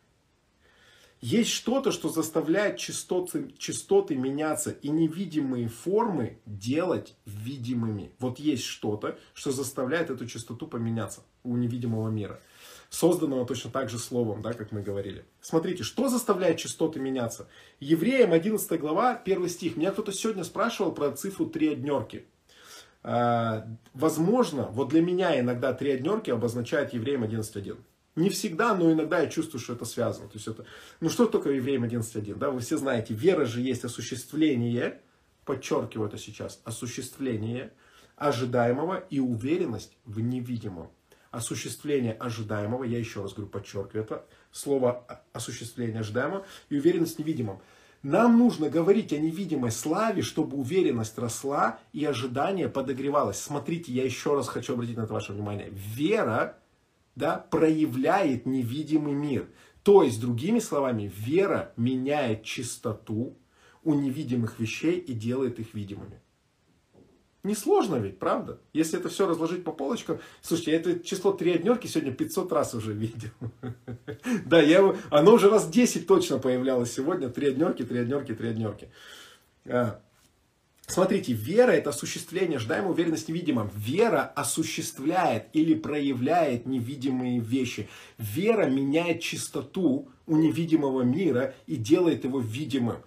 Есть 1.19 1.49
что-то, 1.49 1.91
что 1.91 2.09
заставляет 2.09 2.77
частоты, 2.77 3.51
частоты 3.57 4.15
меняться 4.15 4.71
и 4.71 4.89
невидимые 4.89 5.67
формы 5.67 6.39
делать 6.45 7.15
видимыми. 7.25 8.11
Вот 8.19 8.39
есть 8.39 8.63
что-то, 8.63 9.17
что 9.33 9.51
заставляет 9.51 10.11
эту 10.11 10.27
частоту 10.27 10.67
поменяться 10.67 11.23
у 11.43 11.57
невидимого 11.57 12.09
мира 12.09 12.39
созданного 12.89 13.45
точно 13.45 13.71
так 13.71 13.89
же 13.89 13.99
словом, 13.99 14.41
да, 14.41 14.53
как 14.53 14.71
мы 14.71 14.81
говорили. 14.81 15.25
Смотрите, 15.41 15.83
что 15.83 16.09
заставляет 16.09 16.57
частоты 16.57 16.99
меняться? 16.99 17.47
Евреям 17.79 18.33
11 18.33 18.79
глава, 18.79 19.21
1 19.23 19.49
стих. 19.49 19.77
Меня 19.77 19.91
кто-то 19.91 20.11
сегодня 20.11 20.43
спрашивал 20.43 20.91
про 20.91 21.11
цифру 21.11 21.47
три 21.47 21.69
однерки. 21.69 22.25
А, 23.03 23.67
возможно, 23.93 24.69
вот 24.71 24.89
для 24.89 25.01
меня 25.01 25.39
иногда 25.39 25.73
три 25.73 25.91
однерки 25.91 26.31
обозначает 26.31 26.93
Евреям 26.93 27.23
11.1. 27.23 27.77
Не 28.17 28.29
всегда, 28.29 28.75
но 28.75 28.91
иногда 28.91 29.19
я 29.19 29.27
чувствую, 29.27 29.61
что 29.61 29.73
это 29.73 29.85
связано. 29.85 30.27
То 30.27 30.33
есть 30.35 30.47
это, 30.47 30.65
ну 30.99 31.09
что 31.09 31.27
такое 31.27 31.53
Евреям 31.55 31.83
11.1? 31.83 32.35
Да, 32.35 32.49
вы 32.49 32.59
все 32.59 32.77
знаете, 32.77 33.13
вера 33.13 33.45
же 33.45 33.61
есть 33.61 33.85
осуществление, 33.85 34.99
подчеркиваю 35.45 36.09
это 36.09 36.17
сейчас, 36.17 36.59
осуществление 36.65 37.71
ожидаемого 38.15 39.05
и 39.09 39.19
уверенность 39.19 39.95
в 40.03 40.19
невидимом 40.19 40.89
осуществление 41.29 42.13
ожидаемого, 42.13 42.83
я 42.83 42.97
еще 42.97 43.21
раз 43.21 43.33
говорю, 43.33 43.51
подчеркиваю 43.51 44.03
это, 44.03 44.25
слово 44.51 45.05
осуществление 45.33 45.99
ожидаемого 45.99 46.45
и 46.69 46.77
уверенность 46.77 47.17
в 47.17 47.19
невидимом. 47.19 47.61
Нам 48.01 48.37
нужно 48.39 48.69
говорить 48.69 49.11
о 49.13 49.17
невидимой 49.17 49.71
славе, 49.71 50.21
чтобы 50.21 50.57
уверенность 50.57 51.17
росла 51.17 51.79
и 51.93 52.05
ожидание 52.05 52.69
подогревалось. 52.69 53.39
Смотрите, 53.39 53.91
я 53.91 54.03
еще 54.03 54.35
раз 54.35 54.47
хочу 54.47 54.73
обратить 54.73 54.97
на 54.97 55.01
это 55.01 55.13
ваше 55.13 55.33
внимание. 55.33 55.69
Вера 55.71 56.57
да, 57.17 57.37
проявляет 57.37 58.45
невидимый 58.45 59.13
мир. 59.13 59.49
То 59.81 60.03
есть, 60.03 60.21
другими 60.21 60.59
словами, 60.59 61.11
вера 61.15 61.73
меняет 61.75 62.43
чистоту 62.43 63.37
у 63.83 63.93
невидимых 63.95 64.59
вещей 64.59 64.99
и 64.99 65.13
делает 65.13 65.59
их 65.59 65.73
видимыми. 65.73 66.21
Несложно 67.43 67.95
ведь, 67.95 68.19
правда? 68.19 68.59
Если 68.73 68.99
это 68.99 69.09
все 69.09 69.25
разложить 69.25 69.63
по 69.63 69.71
полочкам. 69.71 70.19
Слушайте, 70.41 70.71
я 70.71 70.77
это 70.77 70.99
число 70.99 71.31
три 71.31 71.53
однерки 71.53 71.87
сегодня 71.87 72.13
500 72.13 72.51
раз 72.51 72.73
уже 72.75 72.93
видел. 72.93 73.29
Да, 74.45 74.61
я, 74.61 74.95
оно 75.09 75.33
уже 75.33 75.49
раз 75.49 75.69
10 75.69 76.05
точно 76.05 76.37
появлялось 76.37 76.91
сегодня. 76.91 77.29
Три 77.29 77.47
однерки, 77.47 77.83
три 77.83 77.99
однерки, 77.99 78.35
три 78.35 78.49
однерки. 78.49 78.89
Смотрите, 80.87 81.33
вера 81.33 81.71
это 81.71 81.89
осуществление, 81.89 82.57
ожидаемой 82.57 82.91
уверенность 82.91 83.27
невидимом. 83.27 83.69
Вера 83.75 84.21
осуществляет 84.35 85.47
или 85.51 85.75
проявляет 85.75 86.65
невидимые 86.65 87.39
вещи. 87.39 87.89
Вера 88.17 88.65
меняет 88.67 89.21
чистоту 89.21 90.09
у 90.25 90.37
невидимого 90.37 91.01
мира 91.01 91.53
и 91.67 91.75
делает 91.75 92.23
его 92.23 92.39
видимым. 92.39 93.03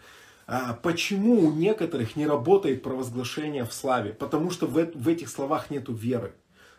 А 0.46 0.74
почему 0.74 1.40
у 1.46 1.52
некоторых 1.52 2.16
не 2.16 2.26
работает 2.26 2.82
провозглашение 2.82 3.64
в 3.64 3.72
славе? 3.72 4.12
Потому 4.12 4.50
что 4.50 4.66
в, 4.66 4.74
в 4.74 5.08
этих 5.08 5.30
словах 5.30 5.70
нет 5.70 5.86
веры. 5.88 6.34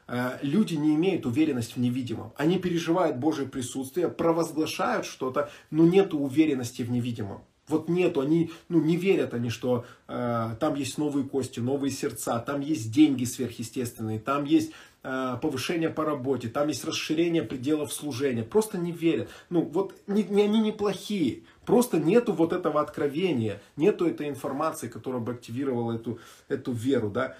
А, 0.07 0.37
люди 0.43 0.75
не 0.75 0.93
имеют 0.95 1.25
уверенности 1.25 1.73
в 1.73 1.77
невидимом. 1.77 2.31
Они 2.35 2.59
переживают 2.59 3.17
Божье 3.17 3.47
присутствие, 3.47 4.07
провозглашают 4.07 5.05
что-то, 5.05 5.49
но 5.71 5.83
нет 5.83 6.13
уверенности 6.13 6.83
в 6.83 6.91
невидимом. 6.91 7.43
Вот 7.71 7.89
нету, 7.89 8.21
они 8.21 8.51
ну, 8.69 8.79
не 8.79 8.95
верят 8.95 9.33
они, 9.33 9.49
что 9.49 9.85
э, 10.07 10.55
там 10.59 10.75
есть 10.75 10.97
новые 10.97 11.25
кости, 11.25 11.59
новые 11.59 11.91
сердца, 11.91 12.39
там 12.39 12.61
есть 12.61 12.91
деньги 12.91 13.25
сверхъестественные, 13.25 14.19
там 14.19 14.43
есть 14.43 14.71
э, 15.03 15.37
повышение 15.41 15.89
по 15.89 16.05
работе, 16.05 16.47
там 16.47 16.67
есть 16.67 16.85
расширение 16.85 17.43
пределов 17.43 17.91
служения. 17.91 18.43
Просто 18.43 18.77
не 18.77 18.91
верят. 18.91 19.29
Ну 19.49 19.61
вот 19.61 19.95
не, 20.07 20.23
не, 20.23 20.43
они 20.43 20.59
неплохие, 20.59 21.41
Просто 21.65 21.99
нету 21.99 22.33
вот 22.33 22.53
этого 22.53 22.81
откровения, 22.81 23.61
нету 23.75 24.07
этой 24.07 24.29
информации, 24.29 24.87
которая 24.87 25.21
бы 25.21 25.33
активировала 25.33 25.93
эту, 25.93 26.19
эту 26.47 26.71
веру, 26.71 27.09
да. 27.09 27.37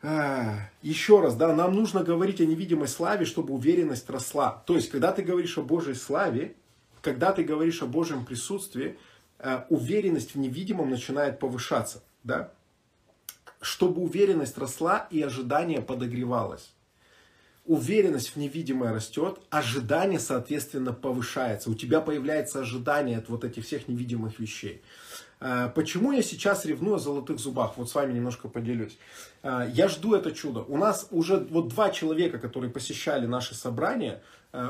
А, 0.00 0.70
еще 0.82 1.20
раз, 1.20 1.36
да, 1.36 1.54
нам 1.54 1.74
нужно 1.74 2.02
говорить 2.02 2.40
о 2.40 2.46
невидимой 2.46 2.88
славе, 2.88 3.26
чтобы 3.26 3.52
уверенность 3.52 4.08
росла. 4.08 4.62
То 4.66 4.76
есть, 4.76 4.90
когда 4.90 5.12
ты 5.12 5.22
говоришь 5.22 5.58
о 5.58 5.62
Божьей 5.62 5.94
славе, 5.94 6.54
когда 7.02 7.32
ты 7.32 7.42
говоришь 7.42 7.82
о 7.82 7.86
Божьем 7.86 8.24
присутствии, 8.24 8.96
уверенность 9.68 10.34
в 10.34 10.38
невидимом 10.38 10.90
начинает 10.90 11.38
повышаться, 11.38 12.02
да. 12.24 12.50
Чтобы 13.60 14.02
уверенность 14.02 14.58
росла 14.58 15.06
и 15.10 15.22
ожидание 15.22 15.80
подогревалось 15.80 16.72
уверенность 17.68 18.30
в 18.30 18.36
невидимое 18.36 18.92
растет, 18.92 19.38
ожидание, 19.50 20.18
соответственно, 20.18 20.92
повышается. 20.94 21.70
У 21.70 21.74
тебя 21.74 22.00
появляется 22.00 22.60
ожидание 22.60 23.18
от 23.18 23.28
вот 23.28 23.44
этих 23.44 23.64
всех 23.66 23.88
невидимых 23.88 24.40
вещей. 24.40 24.82
А, 25.38 25.68
почему 25.68 26.12
я 26.12 26.22
сейчас 26.22 26.64
ревную 26.64 26.96
о 26.96 26.98
золотых 26.98 27.38
зубах? 27.38 27.76
Вот 27.76 27.90
с 27.90 27.94
вами 27.94 28.14
немножко 28.14 28.48
поделюсь. 28.48 28.98
А, 29.42 29.68
я 29.68 29.88
жду 29.88 30.14
это 30.14 30.32
чудо. 30.32 30.60
У 30.60 30.78
нас 30.78 31.08
уже 31.10 31.36
вот 31.50 31.68
два 31.68 31.90
человека, 31.90 32.38
которые 32.38 32.70
посещали 32.70 33.26
наши 33.26 33.54
собрания, 33.54 34.22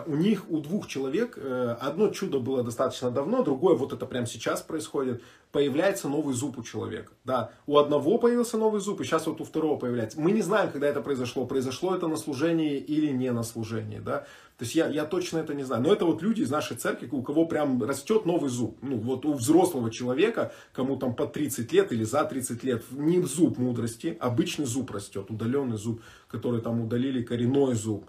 у 0.07 0.17
них, 0.17 0.51
у 0.51 0.61
двух 0.61 0.89
человек, 0.89 1.37
э, 1.37 1.77
одно 1.81 2.09
чудо 2.09 2.41
было 2.41 2.65
достаточно 2.65 3.11
давно, 3.11 3.45
другое 3.45 3.77
вот 3.77 3.93
это 3.93 4.07
прямо 4.07 4.27
сейчас 4.27 4.61
происходит 4.61 5.23
появляется 5.53 6.09
новый 6.09 6.35
зуб 6.35 6.59
у 6.59 6.63
человека. 6.63 7.13
Да, 7.25 7.51
у 7.67 7.79
одного 7.79 8.19
появился 8.19 8.59
новый 8.59 8.81
зуб, 8.81 9.01
и 9.01 9.05
сейчас 9.05 9.27
вот 9.27 9.41
у 9.41 9.45
второго 9.45 9.79
появляется. 9.79 10.21
Мы 10.21 10.33
не 10.33 10.43
знаем, 10.43 10.71
когда 10.71 10.87
это 10.87 11.01
произошло. 11.01 11.47
Произошло 11.47 11.95
это 11.95 12.07
на 12.07 12.17
служении 12.17 12.77
или 12.77 13.11
не 13.11 13.33
на 13.33 13.43
служении. 13.43 13.99
Да? 13.99 14.27
То 14.59 14.65
есть 14.65 14.75
я, 14.75 14.89
я 14.89 15.05
точно 15.05 15.39
это 15.39 15.55
не 15.55 15.65
знаю. 15.65 15.83
Но 15.83 15.93
это 15.93 16.05
вот 16.05 16.23
люди 16.23 16.43
из 16.43 16.51
нашей 16.51 16.77
церкви, 16.77 17.09
у 17.11 17.23
кого 17.23 17.47
прям 17.47 17.83
растет 17.83 18.27
новый 18.27 18.51
зуб. 18.51 18.79
Ну 18.83 18.97
вот 18.97 19.25
у 19.25 19.33
взрослого 19.35 19.91
человека, 19.91 20.53
кому 20.73 20.97
там 20.97 21.15
по 21.15 21.27
30 21.27 21.73
лет 21.73 21.93
или 21.93 22.05
за 22.05 22.25
30 22.25 22.63
лет, 22.65 22.85
не 22.91 23.23
зуб 23.23 23.59
мудрости, 23.59 24.17
обычный 24.21 24.67
зуб 24.67 24.91
растет, 24.91 25.31
удаленный 25.31 25.79
зуб, 25.79 26.03
который 26.29 26.61
там 26.61 26.81
удалили 26.81 27.23
коренной 27.23 27.75
зуб. 27.75 28.07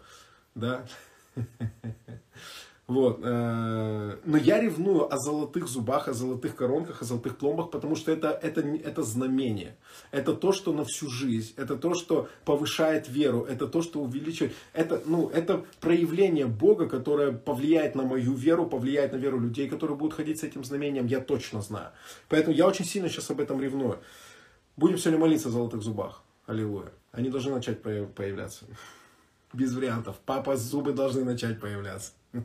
Да? 0.55 0.85
Вот. 2.89 3.19
Э, 3.23 4.17
но 4.25 4.35
я 4.35 4.59
ревную 4.59 5.13
о 5.13 5.17
золотых 5.19 5.67
зубах, 5.67 6.07
о 6.07 6.13
золотых 6.13 6.55
коронках, 6.55 7.03
о 7.03 7.05
золотых 7.05 7.37
пломбах, 7.37 7.69
потому 7.69 7.95
что 7.95 8.11
это, 8.11 8.29
это, 8.29 8.61
это 8.61 9.03
знамение. 9.03 9.75
Это 10.09 10.33
то, 10.33 10.51
что 10.51 10.73
на 10.73 10.85
всю 10.85 11.07
жизнь. 11.07 11.53
Это 11.55 11.75
то, 11.75 11.93
что 11.93 12.29
повышает 12.45 13.07
веру. 13.07 13.43
Это 13.43 13.67
то, 13.67 13.83
что 13.83 13.99
увеличивает. 13.99 14.53
Это, 14.73 15.03
ну, 15.05 15.29
это 15.29 15.63
проявление 15.79 16.47
Бога, 16.47 16.89
которое 16.89 17.31
повлияет 17.31 17.93
на 17.93 18.01
мою 18.01 18.33
веру, 18.33 18.65
повлияет 18.65 19.13
на 19.13 19.17
веру 19.17 19.39
людей, 19.39 19.69
которые 19.69 19.95
будут 19.95 20.15
ходить 20.15 20.39
с 20.39 20.43
этим 20.43 20.63
знамением. 20.63 21.05
Я 21.05 21.19
точно 21.19 21.61
знаю. 21.61 21.91
Поэтому 22.27 22.55
я 22.55 22.65
очень 22.65 22.85
сильно 22.85 23.07
сейчас 23.07 23.29
об 23.29 23.39
этом 23.39 23.61
ревную. 23.61 23.99
Будем 24.77 24.97
сегодня 24.97 25.19
молиться 25.19 25.49
о 25.49 25.51
золотых 25.51 25.83
зубах. 25.83 26.23
Аллилуйя. 26.47 26.89
Они 27.11 27.29
должны 27.29 27.53
начать 27.53 27.83
появляться. 27.83 28.65
Без 29.53 29.73
вариантов. 29.73 30.17
Папа, 30.25 30.55
зубы 30.55 30.93
должны 30.93 31.23
начать 31.23 31.59
появляться. 31.59 32.11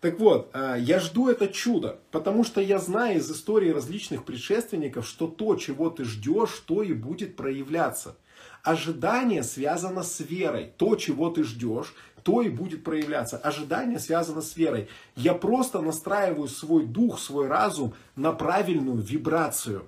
Так 0.00 0.18
вот, 0.18 0.50
а, 0.52 0.74
я 0.74 0.98
жду 0.98 1.28
это 1.28 1.46
чудо, 1.46 2.00
потому 2.10 2.42
что 2.42 2.60
я 2.60 2.80
знаю 2.80 3.18
из 3.18 3.30
истории 3.30 3.70
различных 3.70 4.24
предшественников, 4.24 5.06
что 5.06 5.28
то, 5.28 5.54
чего 5.54 5.90
ты 5.90 6.02
ждешь, 6.02 6.60
то 6.66 6.82
и 6.82 6.92
будет 6.92 7.36
проявляться. 7.36 8.16
Ожидание 8.64 9.44
связано 9.44 10.02
с 10.02 10.18
верой. 10.18 10.72
То, 10.76 10.96
чего 10.96 11.30
ты 11.30 11.44
ждешь, 11.44 11.94
то 12.24 12.42
и 12.42 12.48
будет 12.48 12.82
проявляться. 12.84 13.36
Ожидание 13.36 14.00
связано 14.00 14.40
с 14.40 14.56
верой. 14.56 14.88
Я 15.14 15.34
просто 15.34 15.80
настраиваю 15.80 16.48
свой 16.48 16.84
дух, 16.84 17.20
свой 17.20 17.46
разум 17.46 17.94
на 18.16 18.32
правильную 18.32 18.98
вибрацию. 18.98 19.86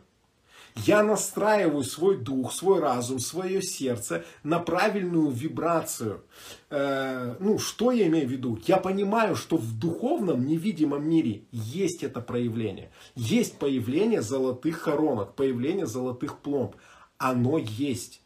Я 0.76 1.04
настраиваю 1.04 1.84
свой 1.84 2.16
дух, 2.16 2.52
свой 2.52 2.80
разум, 2.80 3.20
свое 3.20 3.62
сердце 3.62 4.24
на 4.42 4.58
правильную 4.58 5.30
вибрацию. 5.30 6.24
Э, 6.68 7.36
ну, 7.38 7.60
что 7.60 7.92
я 7.92 8.08
имею 8.08 8.26
в 8.26 8.30
виду? 8.30 8.58
Я 8.66 8.78
понимаю, 8.78 9.36
что 9.36 9.56
в 9.56 9.78
духовном 9.78 10.44
невидимом 10.44 11.08
мире 11.08 11.44
есть 11.52 12.02
это 12.02 12.20
проявление. 12.20 12.90
Есть 13.14 13.58
появление 13.58 14.20
золотых 14.20 14.80
хоронок, 14.80 15.36
появление 15.36 15.86
золотых 15.86 16.38
пломб. 16.38 16.74
Оно 17.18 17.58
есть 17.58 18.20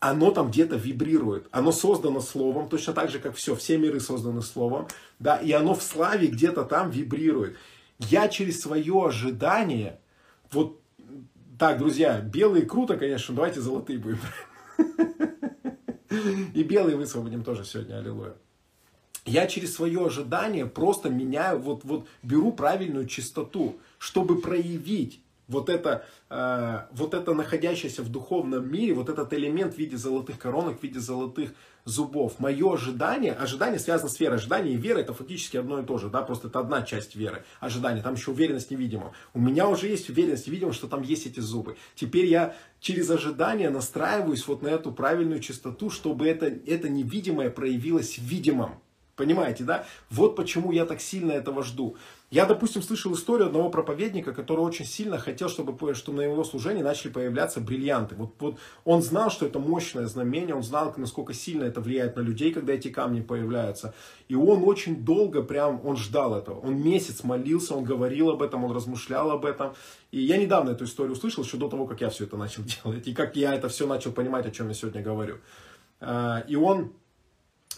оно 0.00 0.30
там 0.30 0.50
где-то 0.50 0.76
вибрирует. 0.76 1.46
Оно 1.50 1.72
создано 1.72 2.20
словом, 2.20 2.68
точно 2.68 2.94
так 2.94 3.10
же, 3.10 3.18
как 3.18 3.36
все, 3.36 3.54
все 3.54 3.76
миры 3.76 4.00
созданы 4.00 4.40
словом, 4.40 4.88
да, 5.18 5.36
и 5.36 5.52
оно 5.52 5.74
в 5.74 5.82
славе 5.82 6.28
где-то 6.28 6.64
там 6.64 6.90
вибрирует. 6.90 7.56
Я 7.98 8.28
через 8.28 8.62
свое 8.62 9.06
ожидание, 9.06 10.00
вот 10.50 10.79
так, 11.60 11.76
друзья, 11.76 12.22
белые 12.22 12.64
круто, 12.64 12.96
конечно, 12.96 13.34
давайте 13.34 13.60
золотые 13.60 13.98
будем. 13.98 14.18
И 16.54 16.62
белые 16.62 16.96
высвободим 16.96 17.44
тоже 17.44 17.66
сегодня, 17.66 17.98
аллилуйя. 17.98 18.32
Я 19.26 19.46
через 19.46 19.74
свое 19.74 20.06
ожидание 20.06 20.64
просто 20.64 21.10
меняю, 21.10 21.58
вот, 21.58 21.84
вот 21.84 22.08
беру 22.22 22.52
правильную 22.52 23.06
чистоту, 23.06 23.76
чтобы 23.98 24.40
проявить 24.40 25.20
вот 25.50 25.68
это, 25.68 26.06
э, 26.30 26.86
вот 26.92 27.12
это 27.12 27.34
находящееся 27.34 28.02
в 28.02 28.08
духовном 28.08 28.70
мире, 28.70 28.94
вот 28.94 29.08
этот 29.08 29.32
элемент 29.34 29.74
в 29.74 29.78
виде 29.78 29.96
золотых 29.96 30.38
коронок, 30.38 30.78
в 30.78 30.82
виде 30.82 31.00
золотых 31.00 31.52
зубов. 31.84 32.38
Мое 32.38 32.72
ожидание, 32.72 33.32
ожидание 33.32 33.78
связано 33.78 34.08
с 34.08 34.20
верой. 34.20 34.36
Ожидание 34.36 34.74
и 34.74 34.76
вера 34.76 34.98
это 35.00 35.12
фактически 35.12 35.56
одно 35.56 35.80
и 35.80 35.84
то 35.84 35.98
же, 35.98 36.08
да, 36.08 36.22
просто 36.22 36.48
это 36.48 36.60
одна 36.60 36.82
часть 36.82 37.16
веры. 37.16 37.44
Ожидание, 37.58 38.02
там 38.02 38.14
еще 38.14 38.30
уверенность 38.30 38.70
невидима. 38.70 39.12
У 39.34 39.40
меня 39.40 39.68
уже 39.68 39.88
есть 39.88 40.08
уверенность 40.08 40.46
невидима, 40.46 40.72
что 40.72 40.86
там 40.86 41.02
есть 41.02 41.26
эти 41.26 41.40
зубы. 41.40 41.76
Теперь 41.94 42.26
я 42.26 42.54
через 42.80 43.10
ожидание 43.10 43.70
настраиваюсь 43.70 44.46
вот 44.46 44.62
на 44.62 44.68
эту 44.68 44.92
правильную 44.92 45.40
чистоту, 45.40 45.90
чтобы 45.90 46.28
это, 46.28 46.46
это 46.46 46.88
невидимое 46.88 47.50
проявилось 47.50 48.18
видимым. 48.18 48.76
Понимаете, 49.16 49.64
да? 49.64 49.84
Вот 50.08 50.34
почему 50.34 50.72
я 50.72 50.86
так 50.86 51.00
сильно 51.02 51.32
этого 51.32 51.62
жду. 51.62 51.98
Я, 52.30 52.46
допустим, 52.46 52.80
слышал 52.80 53.12
историю 53.14 53.48
одного 53.48 53.70
проповедника, 53.70 54.32
который 54.32 54.60
очень 54.60 54.84
сильно 54.84 55.18
хотел, 55.18 55.48
чтобы, 55.48 55.94
чтобы 55.94 56.18
на 56.18 56.22
его 56.22 56.44
служении 56.44 56.80
начали 56.80 57.10
появляться 57.10 57.60
бриллианты. 57.60 58.14
Вот, 58.14 58.34
вот 58.38 58.58
он 58.84 59.02
знал, 59.02 59.30
что 59.30 59.46
это 59.46 59.58
мощное 59.58 60.06
знамение, 60.06 60.54
он 60.54 60.62
знал, 60.62 60.94
насколько 60.96 61.34
сильно 61.34 61.64
это 61.64 61.80
влияет 61.80 62.14
на 62.14 62.20
людей, 62.20 62.52
когда 62.52 62.72
эти 62.72 62.88
камни 62.88 63.20
появляются. 63.20 63.94
И 64.28 64.36
он 64.36 64.62
очень 64.62 65.04
долго 65.04 65.42
прям, 65.42 65.84
он 65.84 65.96
ждал 65.96 66.36
этого. 66.36 66.60
Он 66.60 66.80
месяц 66.80 67.24
молился, 67.24 67.74
он 67.74 67.82
говорил 67.82 68.30
об 68.30 68.42
этом, 68.42 68.62
он 68.62 68.70
размышлял 68.70 69.32
об 69.32 69.44
этом. 69.44 69.74
И 70.12 70.20
я 70.20 70.36
недавно 70.36 70.70
эту 70.70 70.84
историю 70.84 71.14
услышал, 71.14 71.42
еще 71.42 71.56
до 71.56 71.68
того, 71.68 71.86
как 71.86 72.00
я 72.00 72.10
все 72.10 72.24
это 72.26 72.36
начал 72.36 72.62
делать. 72.84 73.08
И 73.08 73.12
как 73.12 73.34
я 73.34 73.54
это 73.54 73.68
все 73.68 73.88
начал 73.88 74.12
понимать, 74.12 74.46
о 74.46 74.52
чем 74.52 74.68
я 74.68 74.74
сегодня 74.74 75.02
говорю. 75.02 75.38
А, 76.00 76.44
и 76.46 76.54
он, 76.54 76.92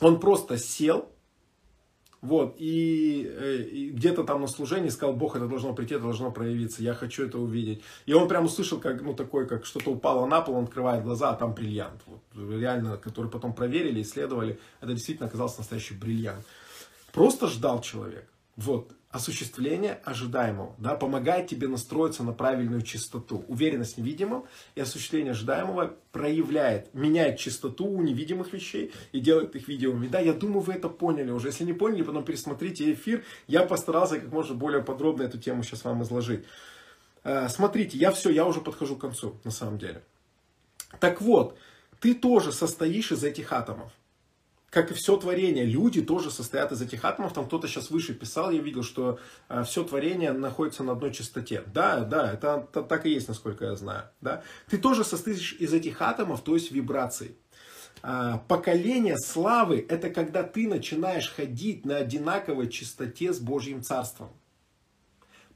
он 0.02 0.20
просто 0.20 0.58
сел, 0.58 1.08
вот, 2.22 2.54
и, 2.56 3.28
э, 3.28 3.62
и 3.62 3.90
где-то 3.90 4.22
там 4.22 4.42
на 4.42 4.46
служении 4.46 4.90
сказал, 4.90 5.16
Бог, 5.16 5.34
это 5.34 5.48
должно 5.48 5.74
прийти, 5.74 5.94
это 5.94 6.04
должно 6.04 6.30
проявиться, 6.30 6.80
я 6.80 6.94
хочу 6.94 7.26
это 7.26 7.38
увидеть. 7.38 7.82
И 8.06 8.14
он 8.14 8.28
прям 8.28 8.44
услышал, 8.44 8.78
как, 8.78 9.02
ну, 9.02 9.12
такой, 9.12 9.48
как 9.48 9.66
что-то 9.66 9.90
упало 9.90 10.24
на 10.26 10.40
пол, 10.40 10.54
он 10.54 10.64
открывает 10.64 11.02
глаза, 11.02 11.30
а 11.30 11.34
там 11.34 11.52
бриллиант. 11.52 12.00
Вот, 12.06 12.22
реально, 12.34 12.96
который 12.96 13.28
потом 13.28 13.52
проверили, 13.52 14.02
исследовали, 14.02 14.60
это 14.80 14.92
действительно 14.92 15.28
оказался 15.28 15.58
настоящий 15.58 15.94
бриллиант. 15.94 16.46
Просто 17.12 17.48
ждал 17.48 17.80
человек. 17.80 18.28
Вот, 18.56 18.92
осуществление 19.12 20.00
ожидаемого, 20.04 20.74
да, 20.78 20.94
помогает 20.94 21.46
тебе 21.46 21.68
настроиться 21.68 22.24
на 22.24 22.32
правильную 22.32 22.80
частоту. 22.80 23.44
Уверенность 23.46 23.96
в 23.96 23.98
невидимом 23.98 24.46
и 24.74 24.80
осуществление 24.80 25.32
ожидаемого 25.32 25.94
проявляет, 26.12 26.92
меняет 26.94 27.38
частоту 27.38 27.86
у 27.86 28.02
невидимых 28.02 28.54
вещей 28.54 28.90
и 29.12 29.20
делает 29.20 29.54
их 29.54 29.68
видимыми. 29.68 30.08
Да, 30.08 30.18
я 30.18 30.32
думаю, 30.32 30.60
вы 30.60 30.72
это 30.72 30.88
поняли 30.88 31.30
уже. 31.30 31.48
Если 31.48 31.64
не 31.64 31.74
поняли, 31.74 32.02
потом 32.02 32.24
пересмотрите 32.24 32.90
эфир. 32.90 33.22
Я 33.46 33.64
постарался 33.64 34.18
как 34.18 34.32
можно 34.32 34.54
более 34.54 34.82
подробно 34.82 35.24
эту 35.24 35.38
тему 35.38 35.62
сейчас 35.62 35.84
вам 35.84 36.02
изложить. 36.02 36.44
Э, 37.22 37.48
смотрите, 37.50 37.98
я 37.98 38.12
все, 38.12 38.30
я 38.30 38.46
уже 38.46 38.62
подхожу 38.62 38.96
к 38.96 39.02
концу, 39.02 39.36
на 39.44 39.50
самом 39.50 39.78
деле. 39.78 40.02
Так 41.00 41.20
вот, 41.20 41.58
ты 42.00 42.14
тоже 42.14 42.50
состоишь 42.50 43.12
из 43.12 43.22
этих 43.22 43.52
атомов 43.52 43.92
как 44.72 44.90
и 44.90 44.94
все 44.94 45.18
творение, 45.18 45.66
люди 45.66 46.00
тоже 46.00 46.30
состоят 46.30 46.72
из 46.72 46.80
этих 46.80 47.04
атомов. 47.04 47.34
Там 47.34 47.44
кто-то 47.44 47.68
сейчас 47.68 47.90
выше 47.90 48.14
писал, 48.14 48.50
я 48.50 48.62
видел, 48.62 48.82
что 48.82 49.18
э, 49.50 49.64
все 49.64 49.84
творение 49.84 50.32
находится 50.32 50.82
на 50.82 50.92
одной 50.92 51.12
частоте. 51.12 51.62
Да, 51.66 52.00
да, 52.00 52.32
это, 52.32 52.66
так 52.72 53.04
и 53.04 53.10
есть, 53.10 53.28
насколько 53.28 53.66
я 53.66 53.76
знаю. 53.76 54.04
Да? 54.22 54.42
Ты 54.70 54.78
тоже 54.78 55.04
состоишь 55.04 55.52
из 55.58 55.74
этих 55.74 56.00
атомов, 56.00 56.40
то 56.40 56.54
есть 56.54 56.72
вибраций. 56.72 57.36
Э, 58.02 58.38
поколение 58.48 59.18
славы– 59.18 59.84
это 59.90 60.08
когда 60.08 60.42
ты 60.42 60.66
начинаешь 60.66 61.30
ходить 61.30 61.84
на 61.84 61.98
одинаковой 61.98 62.70
частоте 62.70 63.34
с 63.34 63.40
Божьим 63.40 63.82
Царством. 63.82 64.30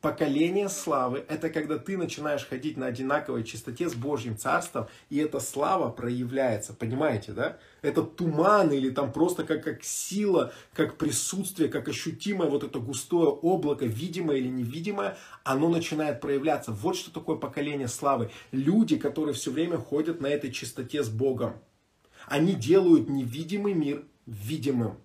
Поколение 0.01 0.69
славы– 0.69 1.25
это 1.29 1.49
когда 1.49 1.79
ты 1.79 1.97
начинаешь 1.97 2.47
ходить 2.47 2.77
на 2.77 2.87
одинаковой 2.87 3.45
частоте 3.45 3.89
с 3.89 3.95
Божьим 3.95 4.37
Царством, 4.37 4.89
и 5.09 5.19
эта 5.19 5.41
слава 5.41 5.91
проявляется. 5.91 6.75
Понимаете, 6.75 7.33
да? 7.33 7.59
Это 7.83 8.03
туман 8.03 8.71
или 8.73 8.91
там 8.91 9.13
просто 9.13 9.45
как, 9.45 9.65
как 9.65 9.83
сила, 9.83 10.53
как 10.75 10.99
присутствие, 10.99 11.69
как 11.69 11.89
ощутимое 11.89 12.49
вот 12.49 12.63
это 12.63 12.79
густое 12.79 13.29
облако, 13.29 13.87
видимое 13.87 14.37
или 14.37 14.49
невидимое, 14.49 15.17
оно 15.45 15.69
начинает 15.69 16.21
проявляться. 16.21 16.73
Вот 16.73 16.97
что 16.97 17.11
такое 17.11 17.37
поколение 17.37 17.89
славы. 17.89 18.31
Люди, 18.53 18.97
которые 18.97 19.35
все 19.35 19.51
время 19.51 19.79
ходят 19.79 20.21
на 20.21 20.27
этой 20.27 20.53
чистоте 20.53 21.03
с 21.03 21.09
Богом. 21.09 21.55
Они 22.27 22.55
делают 22.55 23.09
невидимый 23.09 23.73
мир 23.73 24.05
видимым. 24.27 24.99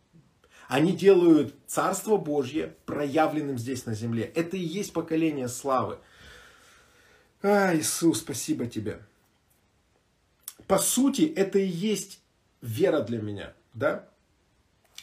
Они 0.72 0.93
делают 0.93 1.53
Царство 1.68 2.15
Божье 2.15 2.77
проявленным 2.85 3.57
здесь 3.57 3.85
на 3.85 3.93
земле. 3.93 4.31
Это 4.35 4.56
и 4.56 4.61
есть 4.61 4.93
поколение 4.93 5.49
славы. 5.49 5.98
А, 7.43 7.76
Иисус, 7.76 8.19
спасибо 8.19 8.68
тебе. 8.68 9.02
По 10.68 10.77
сути, 10.77 11.23
это 11.23 11.60
и 11.60 11.68
есть 11.68 12.22
вера 12.61 13.02
для 13.02 13.22
меня, 13.22 13.53
да? 13.73 14.07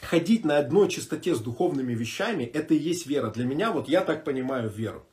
Ходить 0.01 0.47
на 0.47 0.57
одной 0.57 0.89
чистоте 0.89 1.35
с 1.35 1.40
духовными 1.40 1.93
вещами, 1.93 2.45
это 2.45 2.73
и 2.73 2.78
есть 2.78 3.05
вера. 3.05 3.31
Для 3.31 3.45
меня, 3.45 3.70
вот 3.70 3.90
я 3.90 4.01
так 4.01 4.24
понимаю 4.24 4.70
веру. 4.70 5.07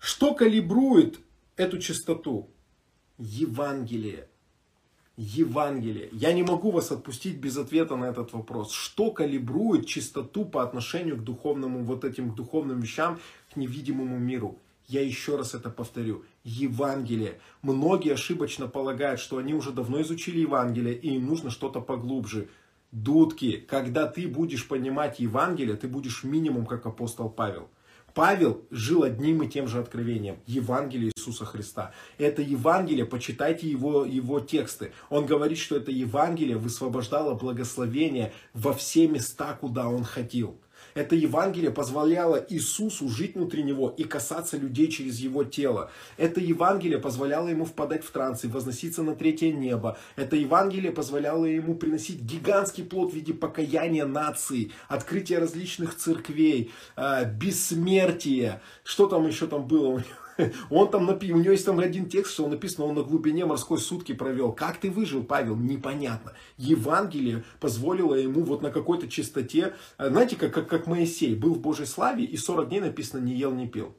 Что 0.00 0.34
калибрует 0.34 1.20
эту 1.54 1.78
чистоту? 1.78 2.50
Евангелие. 3.18 4.29
Евангелие. 5.20 6.08
Я 6.12 6.32
не 6.32 6.42
могу 6.42 6.70
вас 6.70 6.90
отпустить 6.90 7.36
без 7.36 7.58
ответа 7.58 7.94
на 7.94 8.06
этот 8.06 8.32
вопрос. 8.32 8.72
Что 8.72 9.10
калибрует 9.10 9.84
чистоту 9.84 10.46
по 10.46 10.62
отношению 10.62 11.18
к 11.18 11.24
духовному, 11.24 11.84
вот 11.84 12.06
этим 12.06 12.34
духовным 12.34 12.80
вещам, 12.80 13.20
к 13.52 13.56
невидимому 13.56 14.18
миру? 14.18 14.56
Я 14.88 15.02
еще 15.02 15.36
раз 15.36 15.54
это 15.54 15.68
повторю. 15.68 16.24
Евангелие. 16.42 17.38
Многие 17.60 18.14
ошибочно 18.14 18.66
полагают, 18.66 19.20
что 19.20 19.36
они 19.36 19.52
уже 19.52 19.72
давно 19.72 20.00
изучили 20.00 20.40
Евангелие, 20.40 20.94
и 20.94 21.14
им 21.14 21.26
нужно 21.26 21.50
что-то 21.50 21.82
поглубже. 21.82 22.48
Дудки, 22.90 23.58
когда 23.68 24.06
ты 24.06 24.26
будешь 24.26 24.66
понимать 24.66 25.20
Евангелие, 25.20 25.76
ты 25.76 25.86
будешь 25.86 26.24
минимум 26.24 26.64
как 26.64 26.86
апостол 26.86 27.28
Павел. 27.28 27.68
Павел 28.14 28.62
жил 28.70 29.02
одним 29.02 29.42
и 29.42 29.48
тем 29.48 29.68
же 29.68 29.78
откровением. 29.78 30.38
Евангелие 30.46 31.12
Иисуса 31.16 31.44
Христа. 31.44 31.92
Это 32.18 32.42
Евангелие, 32.42 33.04
почитайте 33.04 33.68
его, 33.68 34.04
его 34.04 34.40
тексты. 34.40 34.92
Он 35.08 35.26
говорит, 35.26 35.58
что 35.58 35.76
это 35.76 35.90
Евангелие 35.90 36.56
высвобождало 36.56 37.34
благословение 37.34 38.32
во 38.54 38.72
все 38.72 39.06
места, 39.08 39.54
куда 39.60 39.88
он 39.88 40.04
ходил. 40.04 40.58
Это 40.94 41.14
Евангелие 41.14 41.70
позволяло 41.70 42.44
Иисусу 42.48 43.08
жить 43.08 43.34
внутри 43.34 43.62
него 43.62 43.94
и 43.96 44.04
касаться 44.04 44.56
людей 44.56 44.88
через 44.88 45.18
его 45.18 45.44
тело. 45.44 45.90
Это 46.16 46.40
Евангелие 46.40 46.98
позволяло 46.98 47.48
ему 47.48 47.64
впадать 47.64 48.04
в 48.04 48.10
транс 48.10 48.44
и 48.44 48.48
возноситься 48.48 49.02
на 49.02 49.14
третье 49.14 49.52
небо. 49.52 49.96
Это 50.16 50.36
Евангелие 50.36 50.92
позволяло 50.92 51.44
ему 51.44 51.74
приносить 51.74 52.20
гигантский 52.20 52.84
плод 52.84 53.12
в 53.12 53.14
виде 53.14 53.32
покаяния 53.32 54.06
нации, 54.06 54.72
открытия 54.88 55.38
различных 55.38 55.96
церквей, 55.96 56.70
э, 56.96 57.24
бессмертие. 57.24 58.60
Что 58.84 59.06
там 59.06 59.26
еще 59.26 59.46
там 59.46 59.66
было 59.66 59.88
у 59.88 59.98
него? 59.98 60.19
Он 60.70 60.90
там 60.90 61.06
напи... 61.06 61.32
у 61.32 61.38
него 61.38 61.52
есть 61.52 61.64
там 61.64 61.78
один 61.78 62.08
текст, 62.08 62.32
что 62.34 62.44
он 62.44 62.50
написано, 62.50 62.86
он 62.86 62.94
на 62.94 63.02
глубине 63.02 63.44
морской 63.44 63.78
сутки 63.78 64.12
провел. 64.12 64.52
Как 64.52 64.78
ты 64.78 64.90
выжил, 64.90 65.22
Павел? 65.22 65.56
Непонятно. 65.56 66.32
Евангелие 66.56 67.44
позволило 67.60 68.14
ему 68.14 68.42
вот 68.42 68.62
на 68.62 68.70
какой-то 68.70 69.08
чистоте, 69.08 69.74
э, 69.98 70.08
знаете, 70.08 70.36
как, 70.36 70.52
как, 70.52 70.68
как 70.68 70.86
Моисей 70.86 71.34
был 71.34 71.54
в 71.54 71.60
Божьей 71.60 71.86
славе 71.86 72.24
и 72.24 72.36
40 72.36 72.68
дней 72.68 72.80
написано 72.80 73.20
не 73.20 73.34
ел, 73.34 73.52
не 73.52 73.66
пил. 73.66 73.94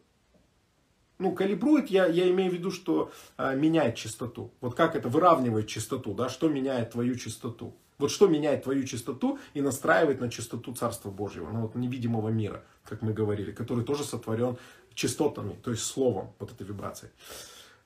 Ну, 1.19 1.33
калибрует, 1.33 1.91
я, 1.91 2.07
я 2.07 2.27
имею 2.31 2.49
в 2.49 2.53
виду, 2.55 2.71
что 2.71 3.11
а, 3.37 3.53
меняет 3.53 3.95
частоту. 3.95 4.51
Вот 4.59 4.73
как 4.73 4.95
это 4.95 5.07
выравнивает 5.07 5.67
частоту, 5.67 6.15
да, 6.15 6.29
что 6.29 6.49
меняет 6.49 6.91
твою 6.91 7.13
частоту. 7.13 7.75
Вот 8.01 8.09
что 8.09 8.27
меняет 8.27 8.63
твою 8.63 8.83
чистоту 8.83 9.37
и 9.53 9.61
настраивает 9.61 10.19
на 10.19 10.31
чистоту 10.31 10.73
Царства 10.73 11.11
Божьего, 11.11 11.51
ну 11.51 11.61
вот 11.61 11.75
невидимого 11.75 12.29
мира, 12.29 12.63
как 12.83 13.03
мы 13.03 13.13
говорили, 13.13 13.51
который 13.51 13.85
тоже 13.85 14.03
сотворен 14.03 14.57
частотами, 14.93 15.53
то 15.63 15.71
есть 15.71 15.83
словом, 15.83 16.33
вот 16.39 16.51
этой 16.51 16.65
вибрацией. 16.65 17.11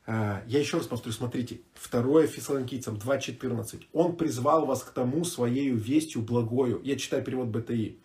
А, 0.07 0.43
я 0.47 0.59
еще 0.59 0.77
раз 0.77 0.87
повторю, 0.87 1.13
смотрите, 1.13 1.61
2 1.91 2.27
Фессалоникийцам 2.27 2.95
2.14. 2.95 3.85
Он 3.93 4.15
призвал 4.15 4.65
вас 4.65 4.83
к 4.83 4.91
тому 4.91 5.25
своею 5.25 5.77
вестью 5.77 6.21
благою. 6.21 6.81
Я 6.83 6.95
читаю 6.95 7.23
перевод 7.23 7.47
БТИ. 7.47 7.99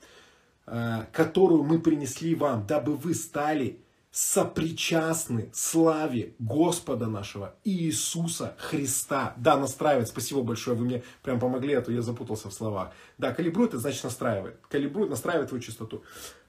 А, 0.66 1.06
которую 1.12 1.64
мы 1.64 1.80
принесли 1.80 2.34
вам, 2.34 2.66
дабы 2.66 2.96
вы 2.96 3.14
стали 3.14 3.80
сопричастны 4.12 5.50
славе 5.52 6.34
Господа 6.38 7.06
нашего 7.06 7.54
Иисуса 7.64 8.56
Христа. 8.58 9.34
Да, 9.36 9.56
настраивает. 9.56 10.08
Спасибо 10.08 10.42
большое, 10.42 10.76
вы 10.76 10.84
мне 10.84 11.02
прям 11.22 11.38
помогли, 11.38 11.74
а 11.74 11.82
то 11.82 11.92
я 11.92 12.02
запутался 12.02 12.48
в 12.48 12.54
словах. 12.54 12.92
Да, 13.18 13.32
калибрует, 13.32 13.70
это 13.70 13.78
значит 13.78 14.02
настраивает. 14.02 14.56
Калибрует, 14.68 15.10
настраивает 15.10 15.48
твою 15.48 15.62
частоту. 15.62 16.02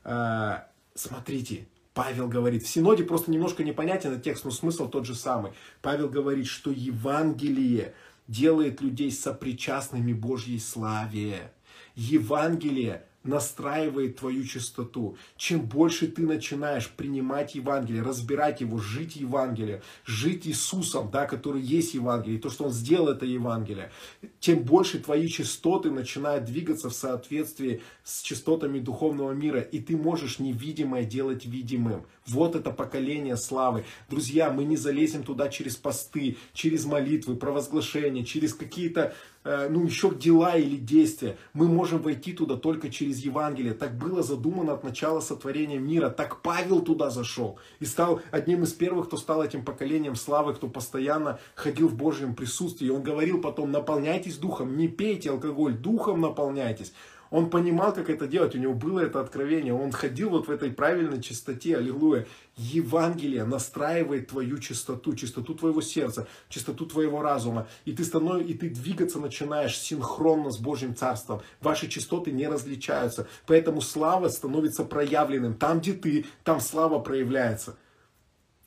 А, 0.03 0.67
смотрите, 0.95 1.67
Павел 2.03 2.27
говорит, 2.27 2.63
в 2.63 2.67
Синоде 2.67 3.03
просто 3.03 3.29
немножко 3.29 3.63
непонятен 3.63 4.19
текст, 4.19 4.43
но 4.43 4.49
смысл 4.49 4.89
тот 4.89 5.05
же 5.05 5.13
самый. 5.13 5.51
Павел 5.83 6.09
говорит, 6.09 6.47
что 6.47 6.71
Евангелие 6.71 7.93
делает 8.27 8.81
людей 8.81 9.11
сопричастными 9.11 10.11
Божьей 10.11 10.57
славе. 10.57 11.51
Евангелие 11.93 13.03
настраивает 13.23 14.17
твою 14.17 14.43
чистоту. 14.45 15.17
Чем 15.37 15.61
больше 15.61 16.07
ты 16.07 16.23
начинаешь 16.23 16.89
принимать 16.89 17.55
Евангелие, 17.55 18.01
разбирать 18.01 18.61
его, 18.61 18.77
жить 18.77 19.15
Евангелие, 19.15 19.83
жить 20.05 20.47
Иисусом, 20.47 21.11
да, 21.11 21.25
который 21.25 21.61
есть 21.61 21.93
Евангелие, 21.93 22.39
то, 22.39 22.49
что 22.49 22.65
Он 22.65 22.71
сделал 22.71 23.09
это 23.09 23.25
Евангелие, 23.25 23.91
тем 24.39 24.63
больше 24.63 24.99
твои 24.99 25.27
частоты 25.27 25.91
начинают 25.91 26.45
двигаться 26.45 26.89
в 26.89 26.93
соответствии 26.93 27.81
с 28.03 28.21
частотами 28.21 28.79
духовного 28.79 29.31
мира, 29.31 29.61
и 29.61 29.79
ты 29.79 29.95
можешь 29.95 30.39
невидимое 30.39 31.03
делать 31.03 31.45
видимым. 31.45 32.05
Вот 32.25 32.55
это 32.55 32.71
поколение 32.71 33.37
славы. 33.37 33.85
Друзья, 34.09 34.51
мы 34.51 34.63
не 34.63 34.77
залезем 34.77 35.23
туда 35.23 35.49
через 35.49 35.75
посты, 35.75 36.37
через 36.53 36.85
молитвы, 36.85 37.35
провозглашения, 37.35 38.23
через 38.23 38.53
какие-то 38.53 39.13
ну, 39.43 39.83
еще 39.83 40.13
дела 40.13 40.55
или 40.55 40.77
действия. 40.77 41.37
Мы 41.53 41.67
можем 41.67 42.01
войти 42.01 42.33
туда 42.33 42.57
только 42.57 42.89
через 42.89 43.19
Евангелие. 43.19 43.73
Так 43.73 43.97
было 43.97 44.21
задумано 44.21 44.73
от 44.73 44.83
начала 44.83 45.19
сотворения 45.19 45.79
мира. 45.79 46.09
Так 46.09 46.41
Павел 46.41 46.81
туда 46.81 47.09
зашел 47.09 47.57
и 47.79 47.85
стал 47.85 48.21
одним 48.31 48.63
из 48.63 48.73
первых, 48.73 49.07
кто 49.07 49.17
стал 49.17 49.43
этим 49.43 49.65
поколением 49.65 50.15
славы, 50.15 50.53
кто 50.53 50.67
постоянно 50.67 51.39
ходил 51.55 51.87
в 51.87 51.95
Божьем 51.95 52.35
присутствии. 52.35 52.87
И 52.87 52.91
он 52.91 53.01
говорил 53.01 53.41
потом, 53.41 53.71
наполняйтесь 53.71 54.37
духом, 54.37 54.77
не 54.77 54.87
пейте 54.87 55.31
алкоголь, 55.31 55.73
духом 55.73 56.21
наполняйтесь. 56.21 56.93
Он 57.31 57.49
понимал, 57.49 57.93
как 57.93 58.09
это 58.09 58.27
делать, 58.27 58.55
у 58.55 58.57
него 58.57 58.73
было 58.73 58.99
это 58.99 59.21
откровение, 59.21 59.73
он 59.73 59.93
ходил 59.93 60.29
вот 60.31 60.49
в 60.49 60.51
этой 60.51 60.69
правильной 60.69 61.21
чистоте, 61.21 61.77
аллилуйя. 61.77 62.27
Евангелие 62.57 63.45
настраивает 63.45 64.27
твою 64.27 64.57
чистоту, 64.57 65.15
чистоту 65.15 65.55
твоего 65.55 65.81
сердца, 65.81 66.27
чистоту 66.49 66.85
твоего 66.85 67.21
разума, 67.21 67.67
и 67.85 67.93
ты, 67.93 68.03
станов... 68.03 68.41
и 68.41 68.53
ты 68.53 68.69
двигаться 68.69 69.17
начинаешь 69.17 69.79
синхронно 69.79 70.51
с 70.51 70.57
Божьим 70.57 70.93
Царством. 70.93 71.41
Ваши 71.61 71.87
частоты 71.87 72.33
не 72.33 72.49
различаются, 72.49 73.27
поэтому 73.47 73.79
слава 73.79 74.27
становится 74.27 74.83
проявленным. 74.83 75.53
Там, 75.53 75.79
где 75.79 75.93
ты, 75.93 76.25
там 76.43 76.59
слава 76.59 76.99
проявляется. 76.99 77.77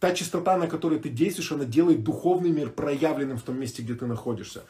Та 0.01 0.15
чистота, 0.15 0.57
на 0.57 0.69
которой 0.69 0.99
ты 0.99 1.11
действуешь, 1.11 1.53
она 1.53 1.67
делает 1.67 2.03
духовный 2.03 2.51
мир 2.51 2.71
проявленным 2.71 3.37
в 3.37 3.43
том 3.43 3.61
месте, 3.61 3.83
где 3.83 3.95
ты 3.95 4.07
находишься. 4.07 4.65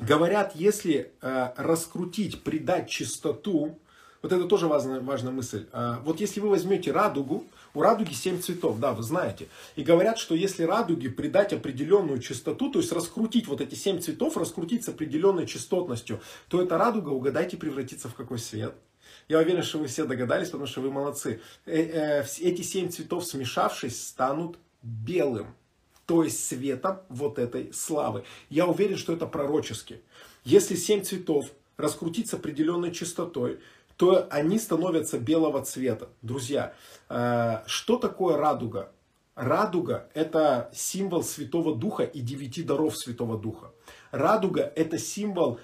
Говорят, 0.00 0.54
если 0.54 1.12
э, 1.20 1.48
раскрутить, 1.56 2.44
придать 2.44 2.88
чистоту, 2.88 3.78
вот 4.22 4.32
это 4.32 4.44
тоже 4.44 4.68
важная, 4.68 5.00
важная 5.00 5.32
мысль. 5.32 5.66
Э, 5.72 5.96
вот 6.04 6.20
если 6.20 6.38
вы 6.38 6.50
возьмете 6.50 6.92
радугу, 6.92 7.44
у 7.74 7.82
радуги 7.82 8.12
7 8.12 8.40
цветов, 8.40 8.78
да, 8.78 8.92
вы 8.92 9.02
знаете. 9.02 9.48
И 9.74 9.82
говорят, 9.82 10.18
что 10.18 10.34
если 10.36 10.62
радуге 10.62 11.10
придать 11.10 11.52
определенную 11.52 12.20
частоту, 12.20 12.70
то 12.70 12.78
есть 12.78 12.92
раскрутить 12.92 13.48
вот 13.48 13.60
эти 13.60 13.74
7 13.74 14.00
цветов, 14.00 14.36
раскрутить 14.36 14.84
с 14.84 14.88
определенной 14.88 15.46
частотностью, 15.46 16.20
то 16.48 16.62
эта 16.62 16.78
радуга, 16.78 17.10
угадайте, 17.10 17.56
превратится 17.56 18.08
в 18.08 18.14
какой 18.14 18.38
цвет? 18.38 18.74
Я 19.28 19.38
уверен, 19.38 19.62
что 19.62 19.78
вы 19.78 19.88
все 19.88 20.04
догадались, 20.04 20.48
потому 20.48 20.66
что 20.66 20.80
вы 20.80 20.92
молодцы. 20.92 21.40
Э, 21.66 22.22
э, 22.22 22.24
эти 22.40 22.62
7 22.62 22.88
цветов, 22.90 23.24
смешавшись, 23.24 24.08
станут 24.08 24.58
белым 24.82 25.54
то 26.08 26.24
есть 26.24 26.48
светом 26.48 27.00
вот 27.10 27.38
этой 27.38 27.70
славы. 27.74 28.24
Я 28.48 28.66
уверен, 28.66 28.96
что 28.96 29.12
это 29.12 29.26
пророчески. 29.26 30.00
Если 30.42 30.74
семь 30.74 31.02
цветов 31.02 31.50
раскрутить 31.76 32.30
с 32.30 32.34
определенной 32.34 32.92
частотой, 32.92 33.60
то 33.98 34.26
они 34.30 34.58
становятся 34.58 35.18
белого 35.18 35.62
цвета. 35.62 36.08
Друзья, 36.22 36.72
э, 37.10 37.58
что 37.66 37.98
такое 37.98 38.38
радуга? 38.38 38.90
Радуга– 39.34 40.08
это 40.14 40.70
символ 40.72 41.22
Святого 41.22 41.76
Духа 41.76 42.04
и 42.04 42.20
девяти 42.20 42.62
даров 42.62 42.96
Святого 42.96 43.36
Духа. 43.36 43.70
Радуга– 44.10 44.62
это 44.76 44.96
символ 44.96 45.60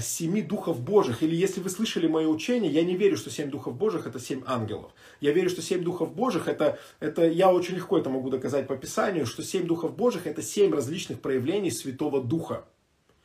семи 0.00 0.42
духов 0.42 0.80
Божьих. 0.80 1.22
Или 1.22 1.34
если 1.34 1.60
вы 1.60 1.70
слышали 1.70 2.06
мое 2.06 2.28
учение, 2.28 2.70
я 2.70 2.84
не 2.84 2.96
верю, 2.96 3.16
что 3.16 3.30
семь 3.30 3.50
духов 3.50 3.76
Божьих 3.76 4.06
это 4.06 4.18
семь 4.18 4.42
ангелов. 4.46 4.92
Я 5.20 5.32
верю, 5.32 5.48
что 5.48 5.62
семь 5.62 5.82
духов 5.82 6.14
Божьих 6.14 6.48
это, 6.48 6.78
это 7.00 7.26
я 7.26 7.52
очень 7.52 7.76
легко 7.76 7.98
это 7.98 8.10
могу 8.10 8.28
доказать 8.30 8.66
по 8.66 8.76
Писанию, 8.76 9.26
что 9.26 9.42
семь 9.42 9.66
духов 9.66 9.96
Божьих 9.96 10.26
это 10.26 10.42
семь 10.42 10.72
различных 10.72 11.20
проявлений 11.20 11.70
Святого 11.70 12.22
Духа. 12.22 12.64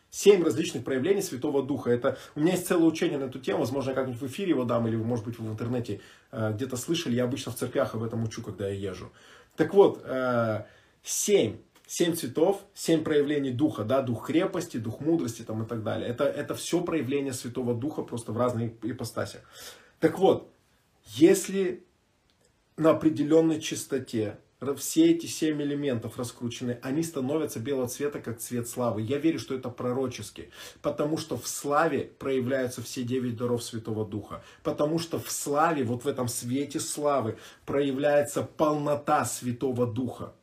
Семь 0.09 0.41
различных 0.41 0.85
проявлений 0.85 1.21
Святого 1.21 1.61
Духа. 1.61 1.91
Это, 1.91 2.17
у 2.35 2.39
меня 2.39 2.53
есть 2.53 2.65
целое 2.65 2.87
учение 2.87 3.17
на 3.17 3.25
эту 3.25 3.39
тему, 3.39 3.59
возможно, 3.59 3.89
я 3.89 3.95
как-нибудь 3.95 4.21
в 4.21 4.27
эфире 4.27 4.51
его 4.51 4.63
дам, 4.63 4.87
или, 4.87 4.95
может 4.95 5.25
быть, 5.25 5.37
в 5.37 5.45
интернете 5.45 5.99
э, 6.31 6.53
где-то 6.53 6.77
слышали. 6.77 7.15
Я 7.15 7.25
обычно 7.25 7.51
в 7.51 7.55
церквях 7.55 7.93
об 7.93 8.03
этом 8.03 8.23
учу, 8.23 8.41
когда 8.41 8.69
я 8.69 8.91
езжу. 8.91 9.11
Так 9.57 9.73
вот, 9.73 10.01
э, 10.05 10.63
семь 11.03 11.57
Семь 11.87 12.15
цветов, 12.15 12.61
семь 12.73 13.03
проявлений 13.03 13.51
духа, 13.51 13.85
да, 13.85 14.01
дух 14.01 14.27
крепости, 14.27 14.77
дух 14.77 14.99
мудрости 14.99 15.41
там, 15.41 15.63
и 15.63 15.65
так 15.65 15.83
далее. 15.83 16.09
Это, 16.09 16.25
это 16.25 16.53
все 16.53 16.81
проявление 16.81 17.33
Святого 17.33 17.73
Духа 17.73 18.03
просто 18.03 18.33
в 18.33 18.37
разных 18.37 18.73
ипостасях. 18.83 19.41
Так 19.99 20.19
вот, 20.19 20.51
если 21.05 21.85
на 22.75 22.91
определенной 22.91 23.61
частоте 23.61 24.37
все 24.75 25.11
эти 25.11 25.27
семь 25.27 25.61
элементов 25.61 26.17
раскручены, 26.17 26.79
они 26.81 27.03
становятся 27.03 27.59
белого 27.59 27.87
цвета, 27.87 28.19
как 28.19 28.39
цвет 28.39 28.67
славы. 28.67 29.01
Я 29.01 29.19
верю, 29.19 29.39
что 29.39 29.53
это 29.55 29.69
пророчески, 29.69 30.49
потому 30.81 31.17
что 31.17 31.37
в 31.37 31.47
славе 31.47 32.11
проявляются 32.19 32.81
все 32.81 33.03
девять 33.03 33.37
даров 33.37 33.63
Святого 33.63 34.05
Духа, 34.05 34.43
потому 34.63 34.97
что 34.97 35.19
в 35.19 35.31
славе, 35.31 35.83
вот 35.83 36.05
в 36.05 36.07
этом 36.07 36.27
свете 36.27 36.79
славы, 36.79 37.37
проявляется 37.65 38.41
полнота 38.41 39.25
Святого 39.25 39.85
Духа 39.85 40.33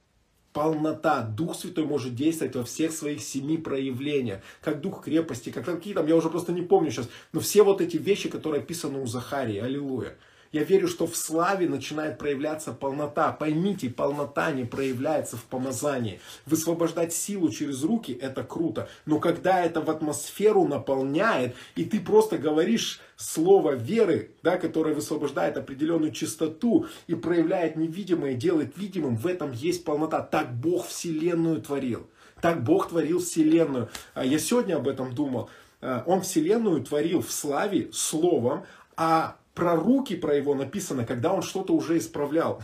полнота. 0.55 1.21
Дух 1.21 1.55
Святой 1.57 1.85
может 1.85 2.15
действовать 2.15 2.57
во 2.57 2.65
всех 2.65 2.93
своих 2.93 3.21
семи 3.21 3.59
проявлениях. 3.59 4.41
Как 4.63 4.81
дух 4.81 5.05
крепости, 5.05 5.51
как 5.51 5.67
какие 5.67 5.93
там, 5.93 6.07
я 6.07 6.17
уже 6.17 6.31
просто 6.31 6.53
не 6.53 6.63
помню 6.63 6.91
сейчас. 6.91 7.11
Но 7.33 7.41
все 7.41 7.63
вот 7.63 7.83
эти 7.83 7.99
вещи, 7.99 8.31
которые 8.31 8.63
описаны 8.63 9.03
у 9.03 9.07
Захарии. 9.07 9.59
Аллилуйя. 9.59 10.15
Я 10.55 10.63
верю, 10.63 10.87
что 10.87 11.09
в 11.09 11.17
славе 11.17 11.69
начинает 11.69 12.17
проявляться 12.17 12.71
полнота. 12.71 13.33
Поймите, 13.33 13.91
полнота 13.91 14.53
не 14.53 14.65
проявляется 14.65 15.37
в 15.37 15.43
помазании. 15.43 16.21
Высвобождать 16.47 17.13
силу 17.13 17.51
через 17.51 17.83
руки– 17.83 18.17
это 18.23 18.45
круто. 18.45 18.89
Но 19.05 19.19
когда 19.19 19.65
это 19.65 19.81
в 19.81 19.91
атмосферу 19.91 20.69
наполняет, 20.69 21.57
и 21.75 21.85
ты 21.85 21.99
просто 21.99 22.39
говоришь 22.39 23.01
слово 23.17 23.73
веры, 23.73 24.31
да, 24.45 24.57
которое 24.57 24.95
высвобождает 24.95 25.57
определенную 25.57 26.13
чистоту 26.13 26.87
и 27.09 27.17
проявляет 27.17 27.75
невидимое, 27.75 28.35
делает 28.35 28.79
видимым, 28.79 29.17
в 29.17 29.27
этом 29.27 29.51
есть 29.51 29.85
полнота. 29.85 30.21
Так 30.21 30.55
Бог 30.55 30.87
Вселенную 30.87 31.63
творил. 31.63 32.07
Так 32.41 32.63
Бог 32.63 32.91
творил 32.91 33.19
Вселенную. 33.19 33.89
А 34.15 34.25
я 34.25 34.39
сегодня 34.39 34.77
об 34.77 34.87
этом 34.87 35.17
думал. 35.17 35.51
А, 35.81 36.05
он 36.07 36.21
Вселенную 36.21 36.85
творил 36.85 37.23
в 37.23 37.33
славе 37.33 37.91
словом, 37.93 38.67
а 38.97 39.37
про 39.55 39.77
руки 39.77 40.17
про 40.17 40.35
его 40.35 40.55
написано, 40.55 41.05
когда 41.05 41.33
он 41.33 41.43
что-то 41.43 41.73
уже 41.73 41.99
исправлял. 41.99 42.63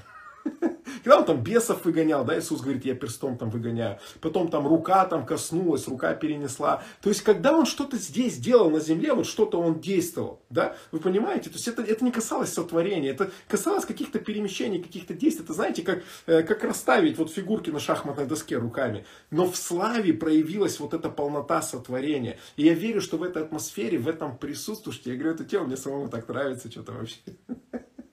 Когда 1.04 1.18
он 1.18 1.24
там 1.24 1.42
бесов 1.42 1.84
выгонял, 1.84 2.24
да, 2.24 2.38
Иисус 2.38 2.60
говорит, 2.60 2.84
я 2.84 2.94
перстом 2.94 3.36
там 3.36 3.50
выгоняю. 3.50 3.98
Потом 4.20 4.48
там 4.48 4.66
рука 4.66 5.04
там 5.06 5.26
коснулась, 5.26 5.88
рука 5.88 6.14
перенесла. 6.14 6.82
То 7.02 7.08
есть, 7.08 7.22
когда 7.22 7.56
он 7.56 7.66
что-то 7.66 7.96
здесь 7.96 8.36
делал 8.36 8.70
на 8.70 8.80
земле, 8.80 9.14
вот 9.14 9.26
что-то 9.26 9.60
он 9.60 9.80
действовал, 9.80 10.40
да, 10.50 10.76
вы 10.92 11.00
понимаете? 11.00 11.50
То 11.50 11.56
есть, 11.56 11.68
это, 11.68 11.82
это 11.82 12.04
не 12.04 12.10
касалось 12.10 12.52
сотворения, 12.52 13.10
это 13.10 13.30
касалось 13.48 13.84
каких-то 13.84 14.18
перемещений, 14.18 14.82
каких-то 14.82 15.14
действий. 15.14 15.44
Это, 15.44 15.54
знаете, 15.54 15.82
как, 15.82 16.02
э, 16.26 16.42
как 16.42 16.64
расставить 16.64 17.18
вот 17.18 17.30
фигурки 17.30 17.70
на 17.70 17.80
шахматной 17.80 18.26
доске 18.26 18.56
руками. 18.56 19.04
Но 19.30 19.50
в 19.50 19.56
славе 19.56 20.12
проявилась 20.12 20.80
вот 20.80 20.94
эта 20.94 21.08
полнота 21.08 21.62
сотворения. 21.62 22.38
И 22.56 22.64
я 22.64 22.74
верю, 22.74 23.00
что 23.00 23.16
в 23.16 23.22
этой 23.22 23.42
атмосфере, 23.42 23.98
в 23.98 24.08
этом 24.08 24.36
присутствуете. 24.36 25.10
Я 25.10 25.16
говорю, 25.16 25.34
эта 25.34 25.44
тема 25.44 25.66
мне 25.66 25.76
самому 25.76 26.08
так 26.08 26.28
нравится, 26.28 26.70
что-то 26.70 26.92
вообще. 26.92 27.18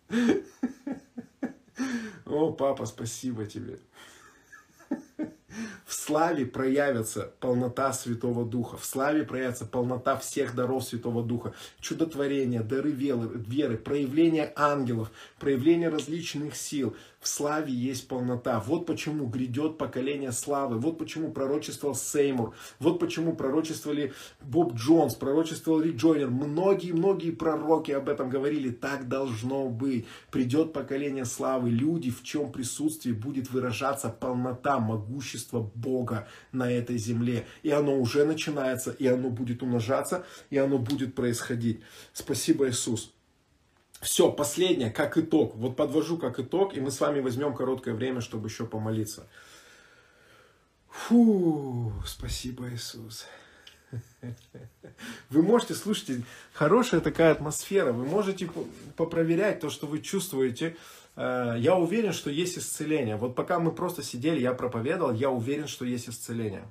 О, 2.25 2.51
папа, 2.51 2.85
спасибо 2.85 3.45
тебе. 3.45 3.79
В 5.85 5.93
славе 5.93 6.45
проявится 6.45 7.33
полнота 7.39 7.91
Святого 7.93 8.45
Духа, 8.45 8.77
в 8.77 8.85
славе 8.85 9.23
проявится 9.23 9.65
полнота 9.65 10.17
всех 10.17 10.53
даров 10.53 10.83
Святого 10.83 11.23
Духа, 11.23 11.53
чудотворения, 11.79 12.61
дары 12.61 12.91
веры, 12.91 13.29
веры 13.33 13.77
проявление 13.77 14.51
ангелов, 14.55 15.11
проявление 15.39 15.89
различных 15.89 16.55
сил. 16.55 16.95
В 17.27 17.29
славе 17.29 17.73
есть 17.73 18.07
полнота. 18.07 18.61
Вот 18.61 18.85
почему 18.85 19.25
грядет 19.25 19.77
поколение 19.77 20.31
славы. 20.31 20.79
Вот 20.79 20.97
почему 20.97 21.29
пророчествовал 21.29 21.93
Сеймур. 21.93 22.55
Вот 22.79 22.99
почему 22.99 23.35
пророчествовали 23.35 24.13
Боб 24.39 24.75
Джонс, 24.75 25.13
пророчествовал 25.13 25.81
Рик 25.81 25.97
Джойнер. 25.97 26.29
Многие-многие 26.29 27.31
пророки 27.31 27.91
об 27.91 28.07
этом 28.07 28.29
говорили. 28.29 28.71
Так 28.71 29.09
должно 29.09 29.67
быть. 29.67 30.07
Придет 30.31 30.71
поколение 30.71 31.25
славы. 31.25 31.69
Люди, 31.69 32.11
в 32.11 32.23
чем 32.23 32.49
присутствии 32.49 33.11
будет 33.11 33.51
выражаться 33.51 34.07
полнота, 34.07 34.79
могущество 34.79 35.69
Бога 35.75 36.29
на 36.53 36.71
этой 36.71 36.97
земле. 36.97 37.45
И 37.61 37.71
оно 37.71 37.99
уже 37.99 38.23
начинается, 38.23 38.91
и 38.91 39.05
оно 39.05 39.29
будет 39.29 39.61
умножаться, 39.61 40.25
и 40.49 40.57
оно 40.57 40.77
будет 40.77 41.13
происходить. 41.13 41.81
Спасибо, 42.13 42.69
Иисус. 42.69 43.11
Все, 44.01 44.31
последнее, 44.31 44.91
как 44.91 45.17
итог. 45.17 45.55
Вот 45.55 45.75
подвожу 45.75 46.17
как 46.17 46.39
итог, 46.39 46.75
и 46.75 46.81
мы 46.81 46.91
с 46.91 46.99
вами 46.99 47.19
возьмем 47.19 47.53
короткое 47.53 47.93
время, 47.93 48.21
чтобы 48.21 48.47
еще 48.47 48.65
помолиться. 48.65 49.27
Фу, 50.89 51.93
спасибо, 52.05 52.69
Иисус. 52.69 53.25
Вы 55.29 55.41
можете, 55.41 55.73
слушайте, 55.73 56.23
хорошая 56.53 56.99
такая 56.99 57.31
атмосфера, 57.31 57.93
вы 57.93 58.05
можете 58.05 58.49
попроверять 58.95 59.59
то, 59.59 59.69
что 59.69 59.87
вы 59.87 59.99
чувствуете. 59.99 60.75
Э, 61.15 61.55
я 61.57 61.75
уверен, 61.75 62.13
что 62.13 62.29
есть 62.29 62.57
исцеление. 62.57 63.15
Вот 63.15 63.35
пока 63.35 63.59
мы 63.59 63.71
просто 63.71 64.03
сидели, 64.03 64.39
я 64.39 64.53
проповедовал, 64.53 65.13
я 65.13 65.29
уверен, 65.29 65.67
что 65.67 65.85
есть 65.85 66.09
исцеление. 66.09 66.65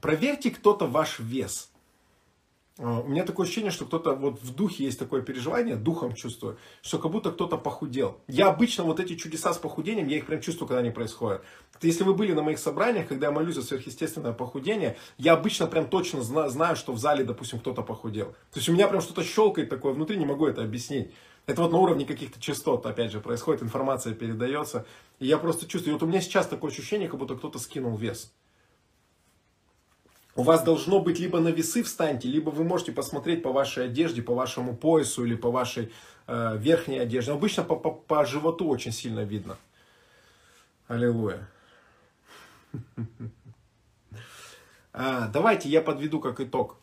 Проверьте 0.00 0.50
кто-то 0.50 0.86
ваш 0.86 1.18
вес. 1.18 1.70
Э, 2.78 3.02
у 3.04 3.08
меня 3.08 3.24
такое 3.24 3.44
ощущение, 3.44 3.70
что 3.70 3.84
кто-то 3.84 4.14
вот 4.14 4.40
в 4.40 4.54
духе 4.54 4.84
есть 4.84 4.98
такое 4.98 5.22
переживание, 5.22 5.76
духом 5.76 6.14
чувствую, 6.14 6.58
что 6.80 6.98
как 6.98 7.10
будто 7.10 7.32
кто-то 7.32 7.58
похудел. 7.58 8.20
Я 8.28 8.48
обычно 8.48 8.84
вот 8.84 9.00
эти 9.00 9.16
чудеса 9.16 9.52
с 9.52 9.58
похудением, 9.58 10.06
я 10.06 10.16
их 10.16 10.26
прям 10.26 10.40
чувствую, 10.40 10.68
когда 10.68 10.80
они 10.80 10.90
происходят. 10.90 11.42
Если 11.82 12.04
вы 12.04 12.14
были 12.14 12.32
на 12.32 12.42
моих 12.42 12.58
собраниях, 12.58 13.08
когда 13.08 13.26
я 13.26 13.32
молюсь 13.32 13.56
за 13.56 13.62
сверхъестественное 13.62 14.32
похудение, 14.32 14.96
я 15.16 15.32
обычно 15.34 15.66
прям 15.66 15.88
точно 15.88 16.22
знаю, 16.22 16.76
что 16.76 16.92
в 16.92 16.98
зале, 16.98 17.24
допустим, 17.24 17.58
кто-то 17.58 17.82
похудел. 17.82 18.26
То 18.52 18.58
есть 18.58 18.68
у 18.68 18.72
меня 18.72 18.88
прям 18.88 19.00
что-то 19.00 19.24
щелкает 19.24 19.68
такое 19.68 19.92
внутри, 19.92 20.16
не 20.16 20.26
могу 20.26 20.46
это 20.46 20.62
объяснить. 20.62 21.12
Это 21.48 21.62
вот 21.62 21.72
на 21.72 21.78
уровне 21.78 22.04
каких-то 22.04 22.38
частот, 22.38 22.84
опять 22.84 23.10
же, 23.10 23.20
происходит, 23.20 23.62
информация 23.62 24.12
передается. 24.12 24.84
И 25.18 25.26
я 25.26 25.38
просто 25.38 25.66
чувствую, 25.66 25.94
вот 25.94 26.02
у 26.02 26.06
меня 26.06 26.20
сейчас 26.20 26.46
такое 26.46 26.70
ощущение, 26.70 27.08
как 27.08 27.18
будто 27.18 27.36
кто-то 27.36 27.58
скинул 27.58 27.96
вес. 27.96 28.34
У 30.34 30.42
вас 30.42 30.62
должно 30.62 31.00
быть 31.00 31.18
либо 31.18 31.40
на 31.40 31.48
весы 31.48 31.82
встаньте, 31.82 32.28
либо 32.28 32.50
вы 32.50 32.64
можете 32.64 32.92
посмотреть 32.92 33.42
по 33.42 33.50
вашей 33.50 33.86
одежде, 33.86 34.20
по 34.20 34.34
вашему 34.34 34.76
поясу 34.76 35.24
или 35.24 35.36
по 35.36 35.50
вашей 35.50 35.90
э, 36.26 36.58
верхней 36.58 36.98
одежде. 36.98 37.32
Обычно 37.32 37.64
по, 37.64 37.76
по, 37.76 37.92
по 37.92 38.26
животу 38.26 38.68
очень 38.68 38.92
сильно 38.92 39.20
видно. 39.20 39.56
Аллилуйя. 40.86 41.48
А, 45.00 45.28
давайте 45.28 45.68
я 45.68 45.80
подведу 45.80 46.18
как 46.18 46.40
итог. 46.40 46.76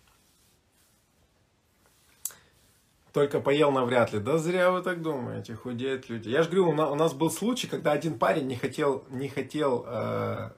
Только 3.15 3.39
поел 3.39 3.71
навряд 3.71 4.11
ли. 4.11 4.19
Да 4.19 4.37
зря 4.37 4.71
вы 4.71 4.81
так 4.81 5.01
думаете, 5.01 5.55
худеют 5.55 6.09
люди. 6.09 6.27
Я 6.27 6.43
же 6.43 6.49
говорю, 6.49 6.67
у 6.67 6.95
нас 6.95 7.13
был 7.13 7.31
случай, 7.31 7.65
когда 7.65 7.93
один 7.93 8.19
парень 8.19 8.45
не 8.45 8.57
хотел, 8.57 9.05
не 9.09 9.29
хотел 9.29 9.85
э, 9.87 10.49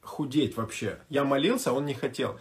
худеть 0.00 0.56
вообще. 0.56 0.98
Я 1.10 1.24
молился, 1.24 1.74
он 1.74 1.84
не 1.84 1.92
хотел. 1.92 2.38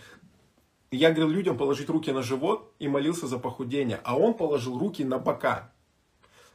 Я 0.91 1.10
говорил 1.10 1.27
людям 1.27 1.57
положить 1.57 1.90
руки 1.90 2.10
на 2.14 2.22
живот 2.22 2.73
и 2.80 2.88
молился 2.88 3.27
за 3.27 3.38
похудение, 3.38 3.99
а 4.06 4.18
он 4.18 4.34
положил 4.34 4.80
руки 4.80 5.03
на 5.03 5.19
бока. 5.19 5.73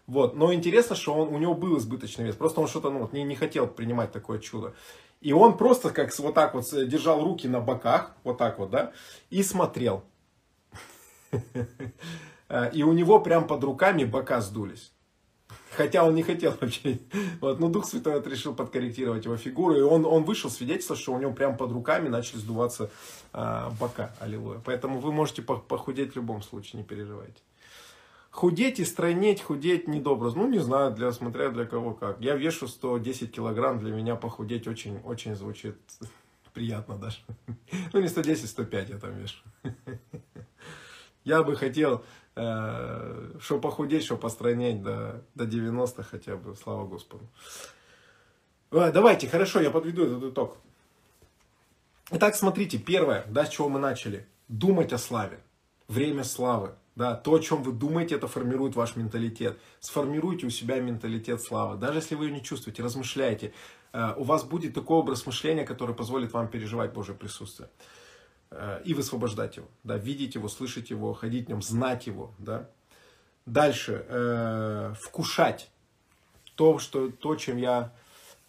Вот. 0.06 0.34
Но 0.34 0.54
интересно, 0.54 0.96
что 0.96 1.12
он, 1.12 1.28
у 1.28 1.36
него 1.38 1.52
был 1.52 1.76
избыточный 1.76 2.24
вес. 2.24 2.36
Просто 2.36 2.62
он 2.62 2.68
что-то 2.68 2.88
ну, 2.88 3.06
не, 3.12 3.22
не 3.22 3.36
хотел 3.36 3.66
принимать 3.66 4.12
такое 4.12 4.38
чудо. 4.38 4.72
И 5.20 5.34
он 5.34 5.58
просто 5.58 5.90
как 5.90 6.18
вот 6.18 6.34
так 6.34 6.54
вот 6.54 6.64
держал 6.88 7.22
руки 7.22 7.48
на 7.48 7.60
боках, 7.60 8.16
вот 8.24 8.38
так 8.38 8.58
вот, 8.58 8.70
да, 8.70 8.92
и 9.28 9.42
смотрел. 9.42 10.04
Э, 12.54 12.70
и 12.72 12.84
у 12.84 12.92
него 12.92 13.18
прям 13.18 13.48
под 13.48 13.64
руками 13.64 14.04
бока 14.04 14.40
сдулись. 14.40 14.92
Хотя 15.76 16.04
он 16.04 16.14
не 16.14 16.22
хотел 16.22 16.56
вообще. 16.60 17.00
Вот, 17.40 17.58
но 17.58 17.68
Дух 17.68 17.84
Святой 17.84 18.22
решил 18.22 18.54
подкорректировать 18.54 19.24
его 19.24 19.36
фигуру. 19.36 19.76
И 19.76 19.80
он, 19.80 20.06
он 20.06 20.22
вышел 20.22 20.50
свидетельство, 20.50 20.94
что 20.94 21.12
у 21.12 21.18
него 21.18 21.32
прям 21.32 21.56
под 21.56 21.72
руками 21.72 22.08
начали 22.08 22.38
сдуваться 22.38 22.90
а, 23.32 23.70
бока. 23.80 24.14
Аллилуйя. 24.20 24.60
Поэтому 24.64 25.00
вы 25.00 25.10
можете 25.10 25.42
похудеть 25.42 26.12
в 26.12 26.16
любом 26.16 26.42
случае, 26.42 26.82
не 26.82 26.86
переживайте. 26.86 27.42
Худеть 28.30 28.78
и 28.78 28.84
стройнеть, 28.84 29.42
худеть 29.42 29.88
недобро. 29.88 30.30
Ну, 30.30 30.48
не 30.48 30.60
знаю, 30.60 30.92
для, 30.92 31.10
смотря 31.10 31.50
для 31.50 31.64
кого 31.64 31.92
как. 31.92 32.20
Я 32.20 32.36
вешу 32.36 32.68
110 32.68 33.32
килограмм, 33.32 33.80
для 33.80 33.92
меня 33.92 34.14
похудеть 34.14 34.68
очень, 34.68 35.00
очень 35.04 35.34
звучит 35.34 35.76
приятно 36.52 36.96
даже. 36.96 37.18
Ну, 37.92 38.00
не 38.00 38.06
110, 38.06 38.48
105 38.48 38.90
я 38.90 38.98
там 38.98 39.12
вешу. 39.18 39.42
Я 41.24 41.42
бы 41.42 41.56
хотел 41.56 42.04
Э, 42.04 42.23
что 42.34 43.60
похудеть, 43.62 44.04
что 44.04 44.16
постранять 44.16 44.82
до, 44.82 45.24
до 45.34 45.46
90 45.46 46.02
хотя 46.02 46.36
бы, 46.36 46.56
слава 46.56 46.86
Господу. 46.86 47.28
Давайте, 48.70 49.28
хорошо, 49.28 49.60
я 49.60 49.70
подведу 49.70 50.04
этот 50.04 50.32
итог. 50.32 50.56
Итак, 52.10 52.34
смотрите, 52.34 52.78
первое, 52.78 53.24
да, 53.28 53.46
с 53.46 53.48
чего 53.48 53.68
мы 53.68 53.78
начали. 53.78 54.26
Думать 54.48 54.92
о 54.92 54.98
славе. 54.98 55.40
Время 55.88 56.24
славы. 56.24 56.74
Да, 56.96 57.14
то, 57.14 57.34
о 57.34 57.38
чем 57.40 57.62
вы 57.62 57.72
думаете, 57.72 58.14
это 58.14 58.28
формирует 58.28 58.76
ваш 58.76 58.94
менталитет. 58.94 59.58
Сформируйте 59.80 60.46
у 60.46 60.50
себя 60.50 60.78
менталитет 60.78 61.40
славы. 61.40 61.76
Даже 61.76 61.98
если 61.98 62.14
вы 62.14 62.26
ее 62.26 62.32
не 62.32 62.42
чувствуете, 62.42 62.82
размышляйте. 62.82 63.52
Э, 63.92 64.14
у 64.16 64.22
вас 64.22 64.44
будет 64.44 64.74
такой 64.74 64.98
образ 64.98 65.26
мышления, 65.26 65.64
который 65.64 65.94
позволит 65.94 66.32
вам 66.32 66.46
переживать 66.46 66.92
Божье 66.92 67.14
присутствие. 67.14 67.68
Э, 68.56 68.80
и 68.84 68.94
высвобождать 68.94 69.56
его, 69.56 69.66
да, 69.82 69.96
видеть 69.96 70.36
его, 70.36 70.48
слышать 70.48 70.90
его, 70.90 71.12
ходить 71.12 71.46
в 71.46 71.48
нем, 71.48 71.60
знать 71.60 72.06
его, 72.06 72.32
да. 72.38 72.68
Дальше, 73.46 74.06
э, 74.08 74.94
вкушать 75.00 75.70
то, 76.54 76.78
что, 76.78 77.10
то, 77.10 77.34
чем 77.34 77.56
я... 77.56 77.92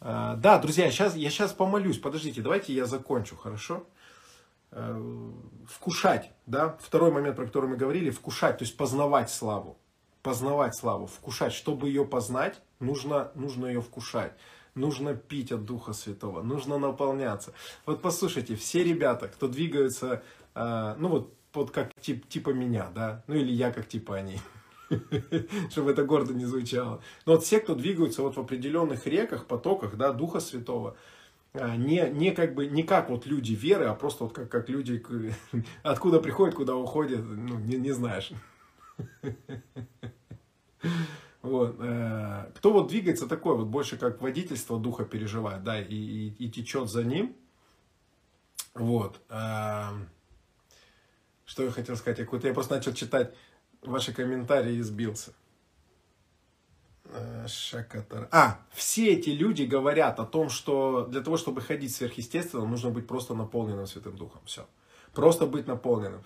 Э, 0.02 0.36
да, 0.38 0.60
друзья, 0.60 0.92
сейчас, 0.92 1.16
я 1.16 1.30
сейчас 1.32 1.54
помолюсь, 1.54 1.98
подождите, 1.98 2.42
давайте 2.42 2.72
я 2.74 2.86
закончу, 2.86 3.36
хорошо? 3.36 3.88
Э, 4.72 5.32
вкушать, 5.68 6.30
да, 6.46 6.78
второй 6.82 7.12
момент, 7.12 7.36
про 7.36 7.48
который 7.48 7.70
мы 7.70 7.76
говорили, 7.76 8.12
вкушать, 8.12 8.60
то 8.60 8.64
есть 8.64 8.78
познавать 8.78 9.32
славу, 9.32 9.76
познавать 10.22 10.76
славу, 10.76 11.08
вкушать, 11.08 11.54
чтобы 11.54 11.88
ее 11.88 12.06
познать, 12.06 12.62
нужно, 12.80 13.32
нужно 13.34 13.66
ее 13.66 13.82
вкушать 13.82 14.34
нужно 14.76 15.16
пить 15.16 15.52
от 15.52 15.66
Духа 15.66 15.94
Святого, 15.94 16.42
нужно 16.42 16.78
наполняться. 16.78 17.54
Вот 17.86 18.02
послушайте, 18.02 18.56
все 18.56 18.84
ребята, 18.84 19.28
кто 19.28 19.48
двигаются, 19.48 20.24
э, 20.54 20.96
ну 21.00 21.10
вот, 21.10 21.34
вот 21.54 21.72
как 21.72 21.90
тип, 22.00 22.28
типа 22.28 22.52
меня, 22.52 22.90
да, 22.94 23.24
ну 23.28 23.36
или 23.36 23.52
я 23.52 23.72
как 23.72 23.88
типа 23.88 24.18
они, 24.18 24.40
чтобы 25.72 25.92
это 25.92 26.04
гордо 26.04 26.34
не 26.34 26.46
звучало. 26.46 27.02
Но 27.26 27.34
вот 27.34 27.44
все, 27.44 27.60
кто 27.60 27.76
двигаются 27.76 28.22
вот 28.22 28.36
в 28.36 28.40
определенных 28.40 29.08
реках, 29.08 29.46
потоках, 29.46 29.96
да, 29.96 30.12
Духа 30.12 30.40
Святого, 30.40 30.96
а, 31.54 31.78
не, 31.78 32.10
не 32.10 32.32
как 32.32 32.54
бы 32.54 32.68
не 32.68 32.84
как 32.84 33.10
вот 33.10 33.26
люди 33.26 33.54
веры, 33.54 33.86
а 33.86 33.96
просто 33.96 34.26
вот 34.26 34.34
как, 34.34 34.50
как 34.50 34.70
люди, 34.70 35.04
откуда 35.84 36.20
приходят, 36.20 36.56
куда 36.56 36.76
уходят, 36.76 37.24
ну, 37.26 37.58
не, 37.60 37.78
не 37.78 37.92
знаешь. 37.92 38.32
Вот. 41.46 41.76
Э, 41.80 42.52
кто 42.56 42.74
вот 42.74 42.88
двигается 42.88 43.28
такой, 43.28 43.56
вот 43.56 43.68
больше 43.68 43.98
как 43.98 44.20
водительство 44.20 44.80
духа 44.80 45.06
переживает, 45.06 45.64
да, 45.64 45.80
и, 45.80 45.96
и, 45.96 46.30
и 46.40 46.50
течет 46.50 46.90
за 46.90 47.04
ним. 47.04 47.36
Вот. 48.74 49.22
Э, 49.30 49.92
что 51.46 51.64
я 51.64 51.70
хотел 51.70 51.96
сказать? 51.98 52.18
Я, 52.18 52.26
я 52.26 52.54
просто 52.54 52.76
начал 52.76 52.94
читать 52.94 53.36
ваши 53.84 54.12
комментарии 54.12 54.78
и 54.78 54.82
сбился. 54.82 55.34
Э. 57.06 57.46
А, 58.32 58.60
все 58.72 59.14
эти 59.14 59.30
люди 59.30 59.64
говорят 59.64 60.20
о 60.20 60.26
том, 60.26 60.50
что 60.50 61.06
для 61.06 61.22
того, 61.22 61.38
чтобы 61.38 61.62
ходить 61.62 61.96
сверхъестественно, 61.96 62.66
нужно 62.66 62.90
быть 62.90 63.06
просто 63.06 63.36
наполненным 63.36 63.86
Святым 63.86 64.18
Духом. 64.18 64.42
Все. 64.46 64.68
Просто 65.14 65.46
быть 65.46 65.68
наполненным. 65.68 66.24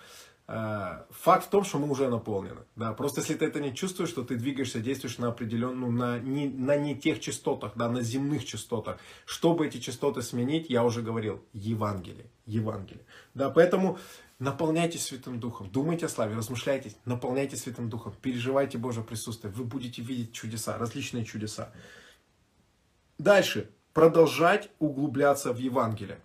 Э, 0.52 1.04
факт 1.10 1.46
в 1.46 1.48
том, 1.48 1.62
что 1.62 1.78
мы 1.78 1.88
уже 1.88 2.08
наполнены. 2.08 2.62
Да? 2.74 2.92
Просто 2.92 3.20
если 3.20 3.34
ты 3.34 3.44
это 3.44 3.60
не 3.60 3.72
чувствуешь, 3.72 4.10
что 4.10 4.24
ты 4.24 4.34
двигаешься, 4.34 4.80
действуешь 4.80 5.18
на 5.18 5.28
определенную, 5.28 5.92
ну, 5.92 5.96
на 5.96 6.18
не, 6.18 6.48
на 6.48 6.76
не 6.76 6.96
тех 6.96 7.20
частотах, 7.20 7.72
да, 7.76 7.88
на 7.88 8.02
земных 8.02 8.44
частотах. 8.44 8.98
Чтобы 9.26 9.68
эти 9.68 9.78
частоты 9.78 10.22
сменить, 10.22 10.68
я 10.68 10.82
уже 10.82 11.02
говорил, 11.02 11.40
Евангелие. 11.52 12.26
Евангелие. 12.46 13.04
Да, 13.34 13.50
поэтому 13.50 13.98
Наполняйтесь 14.40 15.04
Святым 15.04 15.38
Духом, 15.38 15.68
думайте 15.68 16.06
о 16.06 16.08
славе, 16.08 16.34
размышляйте, 16.34 16.94
наполняйтесь 17.04 17.60
Святым 17.60 17.90
Духом, 17.90 18.14
переживайте 18.22 18.78
Божье 18.78 19.04
присутствие, 19.04 19.52
вы 19.52 19.64
будете 19.64 20.00
видеть 20.00 20.32
чудеса, 20.32 20.78
различные 20.78 21.26
чудеса. 21.26 21.74
Дальше. 23.18 23.70
Продолжать 23.92 24.70
углубляться 24.78 25.52
в 25.52 25.58
Евангелие. 25.58 26.20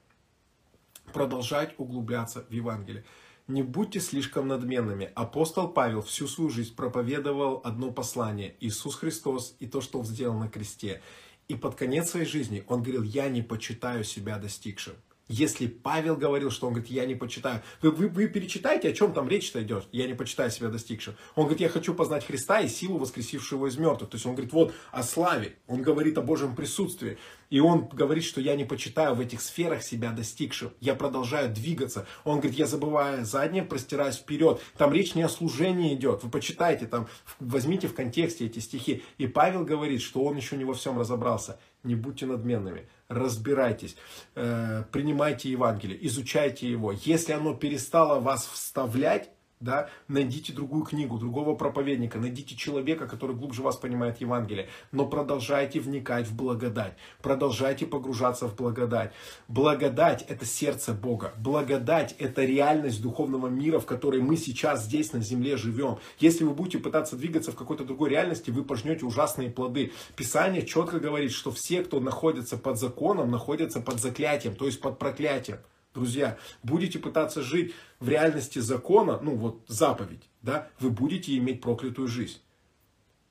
Продолжать 1.12 1.76
углубляться 1.78 2.46
в 2.48 2.52
Евангелие. 2.54 3.04
Не 3.48 3.62
будьте 3.62 4.00
слишком 4.00 4.48
надменными. 4.48 5.12
Апостол 5.14 5.68
Павел 5.68 6.02
всю 6.02 6.28
свою 6.28 6.50
жизнь 6.50 6.76
проповедовал 6.76 7.62
одно 7.64 7.92
послание. 7.92 8.56
Иисус 8.60 8.96
Христос 8.96 9.56
и 9.60 9.68
то, 9.68 9.82
что 9.82 10.00
Он 10.00 10.06
сделал 10.06 10.36
на 10.36 10.50
кресте. 10.50 11.04
И 11.48 11.54
под 11.54 11.76
конец 11.76 12.10
своей 12.10 12.26
жизни 12.26 12.64
он 12.68 12.82
говорил, 12.82 13.04
я 13.04 13.30
не 13.30 13.44
почитаю 13.44 14.04
себя 14.04 14.40
достигшим. 14.40 14.96
Если 15.28 15.66
Павел 15.66 16.16
говорил, 16.16 16.52
что 16.52 16.68
он 16.68 16.74
говорит, 16.74 16.92
я 16.92 17.06
не 17.08 17.16
почитаю, 17.16 17.64
вы, 17.82 17.90
вы, 17.90 18.10
вы 18.10 18.28
перечитайте, 18.28 18.90
о 18.90 18.94
чем 18.94 19.12
там 19.12 19.28
речь-то 19.28 19.64
идет, 19.64 19.88
я 19.92 20.06
не 20.06 20.14
почитаю 20.14 20.52
себя 20.52 20.70
достигшим. 20.70 21.16
Он 21.34 21.46
говорит, 21.46 21.62
я 21.62 21.70
хочу 21.70 21.96
познать 21.96 22.26
Христа 22.26 22.62
и 22.62 22.68
силу 22.68 23.00
воскресившего 23.00 23.66
из 23.66 23.78
мертвых. 23.78 24.12
То 24.12 24.16
есть 24.18 24.26
он 24.28 24.34
говорит, 24.36 24.54
вот 24.54 24.76
о 24.92 25.02
славе, 25.02 25.56
он 25.66 25.82
говорит 25.82 26.20
о 26.20 26.22
Божьем 26.22 26.56
присутствии. 26.56 27.18
И 27.50 27.60
он 27.60 27.88
говорит, 27.88 28.24
что 28.24 28.40
я 28.40 28.56
не 28.56 28.66
почитаю 28.66 29.16
в 29.16 29.20
этих 29.20 29.42
сферах 29.42 29.82
себя 29.82 30.12
достигшим. 30.12 30.72
Я 30.80 30.94
продолжаю 30.94 31.52
двигаться. 31.52 32.06
Он 32.24 32.40
говорит, 32.40 32.58
я 32.58 32.68
забываю 32.68 33.26
заднее, 33.26 33.64
простираюсь 33.64 34.18
вперед. 34.18 34.62
Там 34.78 34.94
речь 34.94 35.16
не 35.16 35.24
о 35.24 35.30
служении 35.30 35.96
идет. 35.96 36.24
Вы 36.24 36.30
почитайте, 36.30 36.86
там, 36.86 37.08
возьмите 37.40 37.88
в 37.88 37.96
контексте 37.96 38.46
эти 38.46 38.60
стихи. 38.60 39.04
И 39.18 39.26
Павел 39.26 39.64
говорит, 39.64 40.02
что 40.02 40.24
он 40.24 40.36
еще 40.36 40.56
не 40.56 40.66
во 40.66 40.74
всем 40.74 41.00
разобрался. 41.00 41.60
Не 41.86 41.96
будьте 41.96 42.26
надменными 42.26 42.88
разбирайтесь, 43.08 43.96
э, 44.36 44.84
принимайте 44.92 45.50
Евангелие, 45.50 46.06
изучайте 46.08 46.70
его. 46.70 46.92
Если 46.92 47.34
оно 47.34 47.54
перестало 47.54 48.20
вас 48.20 48.46
вставлять, 48.46 49.30
да, 49.66 49.90
найдите 50.08 50.54
другую 50.54 50.86
книгу, 50.86 51.18
другого 51.18 51.56
проповедника, 51.56 52.20
найдите 52.20 52.56
человека, 52.56 53.08
который 53.08 53.36
глубже 53.36 53.62
вас 53.62 53.76
понимает 53.76 54.22
Евангелие, 54.22 54.70
но 54.94 55.06
продолжайте 55.06 55.82
вникать 55.82 56.28
в 56.28 56.36
благодать, 56.36 56.94
продолжайте 57.22 57.86
погружаться 57.86 58.48
в 58.48 58.56
благодать. 58.56 59.12
Благодать– 59.50 60.24
это 60.30 60.46
сердце 60.46 60.94
Бога, 60.94 61.34
благодать– 61.38 62.16
это 62.20 62.46
реальность 62.46 63.02
духовного 63.02 63.48
мира, 63.48 63.80
в 63.80 63.86
которой 63.86 64.22
мы 64.22 64.38
сейчас 64.38 64.86
здесь 64.86 65.12
на 65.12 65.22
земле 65.22 65.58
живем. 65.58 65.98
Если 66.20 66.44
вы 66.46 66.54
будете 66.54 66.78
пытаться 66.78 67.18
двигаться 67.18 67.52
в 67.52 67.56
какой-то 67.56 67.84
другой 67.84 68.12
реальности, 68.12 68.52
вы 68.52 68.64
пожнете 68.64 69.06
ужасные 69.06 69.50
плоды. 69.50 69.92
Писание 70.16 70.66
четко 70.66 71.00
говорит, 71.00 71.32
что 71.32 71.52
все, 71.52 71.84
кто 71.84 72.00
находится 72.00 72.58
под 72.58 72.78
законом, 72.78 73.32
находятся 73.32 73.82
под 73.82 74.00
заклятием, 74.00 74.56
то 74.56 74.66
есть 74.66 74.80
под 74.80 75.00
проклятием. 75.00 75.58
Друзья, 75.96 76.38
будете 76.62 77.00
пытаться 77.00 77.42
жить 77.42 77.74
в 78.02 78.10
реальности 78.10 78.60
закона, 78.60 79.18
ну 79.22 79.36
вот 79.36 79.64
заповедь, 79.70 80.30
да, 80.42 80.68
вы 80.80 80.90
будете 80.90 81.38
иметь 81.38 81.62
проклятую 81.62 82.10
жизнь. 82.10 82.40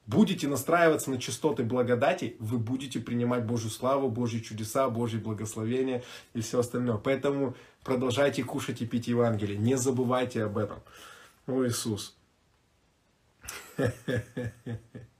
Будете 0.06 0.48
настраиваться 0.48 1.10
на 1.10 1.18
частоты 1.18 1.62
благодати, 1.62 2.36
вы 2.38 2.58
будете 2.58 3.00
принимать 3.00 3.44
Божью 3.44 3.70
славу, 3.70 4.08
Божьи 4.10 4.40
чудеса, 4.40 4.88
Божьи 4.88 5.18
благословения 5.18 6.02
и 6.32 6.40
все 6.40 6.60
остальное. 6.60 6.96
Поэтому 6.96 7.54
продолжайте 7.84 8.42
кушать 8.44 8.80
и 8.80 8.86
пить 8.86 9.08
Евангелие. 9.08 9.58
Не 9.58 9.76
забывайте 9.76 10.42
об 10.44 10.56
этом. 10.56 10.80
О, 11.46 11.66
Иисус. 11.66 12.16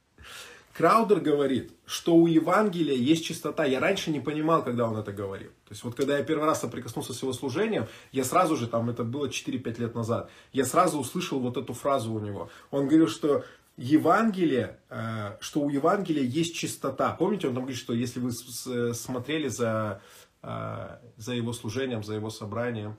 Краудер 0.74 1.20
говорит, 1.20 1.72
что 1.86 2.16
у 2.16 2.26
Евангелия 2.26 2.96
есть 2.96 3.24
чистота. 3.24 3.64
Я 3.64 3.78
раньше 3.78 4.10
не 4.10 4.18
понимал, 4.18 4.64
когда 4.64 4.88
он 4.88 4.96
это 4.96 5.12
говорил. 5.12 5.51
То 5.66 5.70
есть 5.70 5.84
вот 5.84 5.94
когда 5.94 6.18
я 6.18 6.24
первый 6.24 6.46
раз 6.46 6.62
соприкоснулся 6.62 7.14
с 7.14 7.22
его 7.22 7.32
служением, 7.32 7.86
я 8.10 8.24
сразу 8.24 8.56
же, 8.56 8.66
там 8.66 8.90
это 8.90 9.05
было 9.05 9.26
4-5 9.26 9.80
лет 9.80 9.94
назад, 9.94 10.30
я 10.52 10.64
сразу 10.64 10.98
услышал 10.98 11.38
вот 11.38 11.56
эту 11.56 11.74
фразу 11.74 12.12
у 12.12 12.18
него. 12.18 12.51
Он 12.72 12.88
говорил, 12.88 13.06
что 13.06 13.44
Евангелие, 13.76 14.80
э, 14.90 15.36
что 15.40 15.60
у 15.60 15.70
Евангелия 15.70 16.24
есть 16.24 16.56
чистота. 16.56 17.12
Помните, 17.12 17.46
он 17.46 17.55
там 17.55 17.62
говорит, 17.64 17.80
что 17.80 17.92
если 17.92 18.18
вы 18.18 18.32
смотрели 18.94 19.46
за, 19.46 20.02
э, 20.42 20.98
за 21.16 21.34
его 21.34 21.52
служением, 21.52 22.02
за 22.02 22.14
его 22.14 22.30
собранием, 22.30 22.98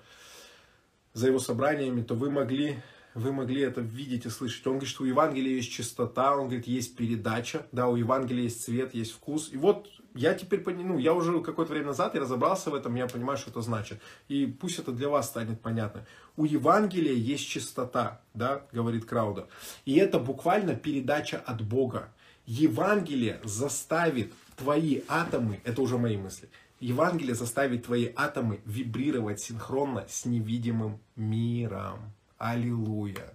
за 1.11 1.27
его 1.27 1.39
собраниями, 1.39 2.03
то 2.03 2.15
вы 2.15 2.31
могли 2.31 2.81
вы 3.15 3.31
могли 3.31 3.61
это 3.61 3.81
видеть 3.81 4.25
и 4.25 4.29
слышать. 4.29 4.67
Он 4.67 4.73
говорит, 4.73 4.89
что 4.89 5.03
у 5.03 5.07
Евангелия 5.07 5.55
есть 5.55 5.71
чистота, 5.71 6.35
он 6.35 6.47
говорит, 6.47 6.67
есть 6.67 6.95
передача, 6.95 7.65
да, 7.71 7.87
у 7.87 7.95
Евангелия 7.95 8.43
есть 8.43 8.63
цвет, 8.63 8.93
есть 8.93 9.13
вкус. 9.13 9.49
И 9.53 9.57
вот 9.57 9.87
я 10.13 10.33
теперь, 10.33 10.61
ну, 10.67 10.97
я 10.97 11.13
уже 11.13 11.41
какое-то 11.41 11.71
время 11.71 11.87
назад, 11.87 12.13
я 12.13 12.21
разобрался 12.21 12.69
в 12.69 12.75
этом, 12.75 12.93
я 12.95 13.07
понимаю, 13.07 13.37
что 13.37 13.51
это 13.51 13.61
значит. 13.61 14.01
И 14.27 14.45
пусть 14.45 14.79
это 14.79 14.91
для 14.91 15.07
вас 15.07 15.27
станет 15.27 15.61
понятно. 15.61 16.05
У 16.35 16.43
Евангелия 16.43 17.13
есть 17.13 17.47
чистота, 17.47 18.21
да, 18.33 18.65
говорит 18.73 19.05
Крауда. 19.05 19.47
И 19.85 19.95
это 19.95 20.19
буквально 20.19 20.75
передача 20.75 21.37
от 21.37 21.61
Бога. 21.61 22.09
Евангелие 22.45 23.39
заставит 23.45 24.33
твои 24.57 25.01
атомы, 25.07 25.61
это 25.63 25.81
уже 25.81 25.97
мои 25.97 26.17
мысли, 26.17 26.49
Евангелие 26.81 27.33
заставит 27.33 27.85
твои 27.85 28.09
атомы 28.15 28.59
вибрировать 28.65 29.39
синхронно 29.39 30.05
с 30.09 30.25
невидимым 30.25 30.99
миром. 31.15 32.14
Аллилуйя. 32.37 33.33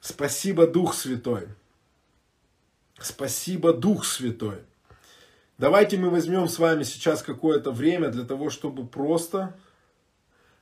Спасибо, 0.00 0.66
Дух 0.66 0.94
Святой. 0.94 1.48
Спасибо, 2.98 3.72
Дух 3.72 4.04
Святой. 4.04 4.62
Давайте 5.58 5.96
мы 5.98 6.10
возьмем 6.10 6.48
с 6.48 6.58
вами 6.58 6.82
сейчас 6.82 7.22
какое-то 7.22 7.72
время 7.72 8.10
для 8.10 8.24
того, 8.24 8.48
чтобы 8.50 8.86
просто, 8.86 9.56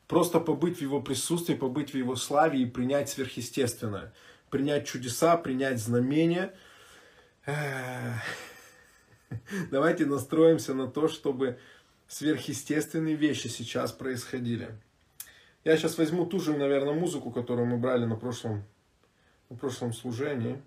просто 0.08 0.40
побыть 0.40 0.78
в 0.78 0.80
Его 0.82 1.00
присутствии, 1.02 1.54
побыть 1.54 1.92
в 1.92 1.96
Его 1.96 2.16
славе 2.16 2.60
и 2.60 2.66
принять 2.66 3.08
сверхъестественное. 3.08 4.12
Принять 4.50 4.86
чудеса, 4.86 5.36
принять 5.36 5.80
знамения. 5.80 6.54
Давайте 9.70 10.06
настроимся 10.06 10.72
на 10.74 10.86
то, 10.86 11.08
чтобы 11.08 11.58
сверхъестественные 12.08 13.16
вещи 13.16 13.48
сейчас 13.48 13.92
происходили. 13.92 14.78
Я 15.66 15.76
сейчас 15.76 15.98
возьму 15.98 16.24
ту 16.26 16.38
же, 16.38 16.56
наверное, 16.56 16.94
музыку, 16.94 17.32
которую 17.32 17.66
мы 17.66 17.76
брали 17.76 18.04
на 18.04 18.14
прошлом, 18.14 18.62
на 19.50 19.56
прошлом 19.56 19.92
служении. 19.92 20.62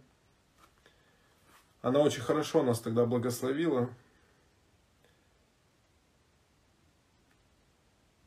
Она 1.81 2.01
очень 2.01 2.21
хорошо 2.21 2.63
нас 2.63 2.81
тогда 2.81 3.05
благословила. 3.05 3.89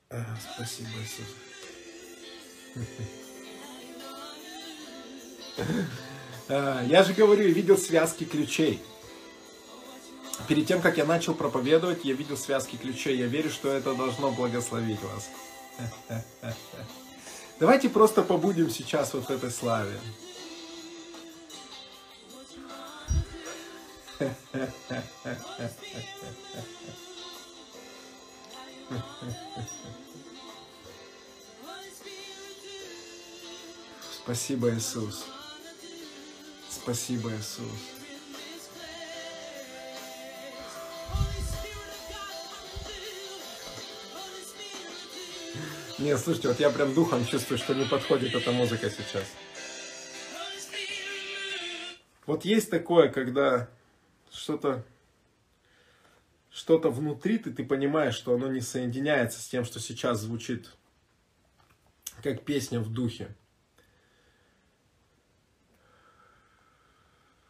А, 0.08 0.24
спасибо, 0.54 0.88
Иисус. 1.02 1.26
А, 6.48 6.82
я 6.84 7.04
же 7.04 7.12
говорю, 7.12 7.52
видел 7.52 7.76
связки 7.76 8.24
ключей. 8.24 8.82
Перед 10.48 10.66
тем, 10.66 10.80
как 10.80 10.96
я 10.96 11.04
начал 11.04 11.34
проповедовать, 11.34 12.04
я 12.04 12.14
видел 12.14 12.36
связки 12.38 12.76
ключей. 12.76 13.18
Я 13.18 13.26
верю, 13.26 13.50
что 13.50 13.70
это 13.70 13.94
должно 13.94 14.32
благословить 14.32 15.02
вас. 15.02 15.30
Давайте 17.58 17.88
просто 17.88 18.22
побудем 18.22 18.70
сейчас 18.70 19.14
вот 19.14 19.26
в 19.26 19.30
этой 19.30 19.50
славе. 19.50 19.98
Спасибо, 34.22 34.70
Иисус. 34.70 35.26
Спасибо, 36.70 37.30
Иисус. 37.30 37.91
Не, 46.02 46.18
слушайте, 46.18 46.48
вот 46.48 46.58
я 46.58 46.68
прям 46.70 46.94
духом 46.94 47.24
чувствую, 47.24 47.58
что 47.58 47.74
не 47.74 47.84
подходит 47.84 48.34
эта 48.34 48.50
музыка 48.50 48.90
сейчас. 48.90 49.24
Вот 52.26 52.44
есть 52.44 52.70
такое, 52.70 53.08
когда 53.08 53.68
что-то 54.28 54.84
что-то 56.50 56.90
внутри 56.90 57.38
ты, 57.38 57.52
ты 57.52 57.64
понимаешь, 57.64 58.16
что 58.16 58.34
оно 58.34 58.50
не 58.50 58.60
соединяется 58.60 59.40
с 59.40 59.46
тем, 59.46 59.64
что 59.64 59.78
сейчас 59.78 60.18
звучит 60.18 60.74
как 62.20 62.44
песня 62.44 62.80
в 62.80 62.92
духе. 62.92 63.36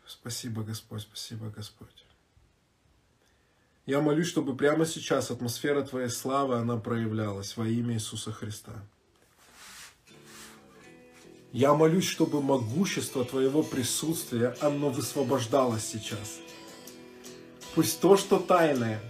Спасибо, 0.07 0.63
Господь, 0.63 1.01
спасибо, 1.01 1.49
Господь. 1.49 2.05
Я 3.85 4.01
молюсь, 4.01 4.29
чтобы 4.29 4.57
прямо 4.57 4.87
сейчас 4.87 5.33
атмосфера 5.33 5.83
Твоей 5.83 6.09
славы, 6.09 6.55
она 6.55 6.77
проявлялась 6.77 7.57
во 7.57 7.67
имя 7.67 7.95
Иисуса 7.95 8.31
Христа. 8.31 8.73
Я 11.51 11.75
молюсь, 11.75 12.07
чтобы 12.07 12.41
могущество 12.41 13.25
Твоего 13.25 13.65
присутствия, 13.65 14.57
оно 14.61 14.89
высвобождалось 14.89 15.85
сейчас. 15.85 16.39
Пусть 17.75 18.01
то, 18.01 18.17
что 18.17 18.39
тайное, 18.39 19.01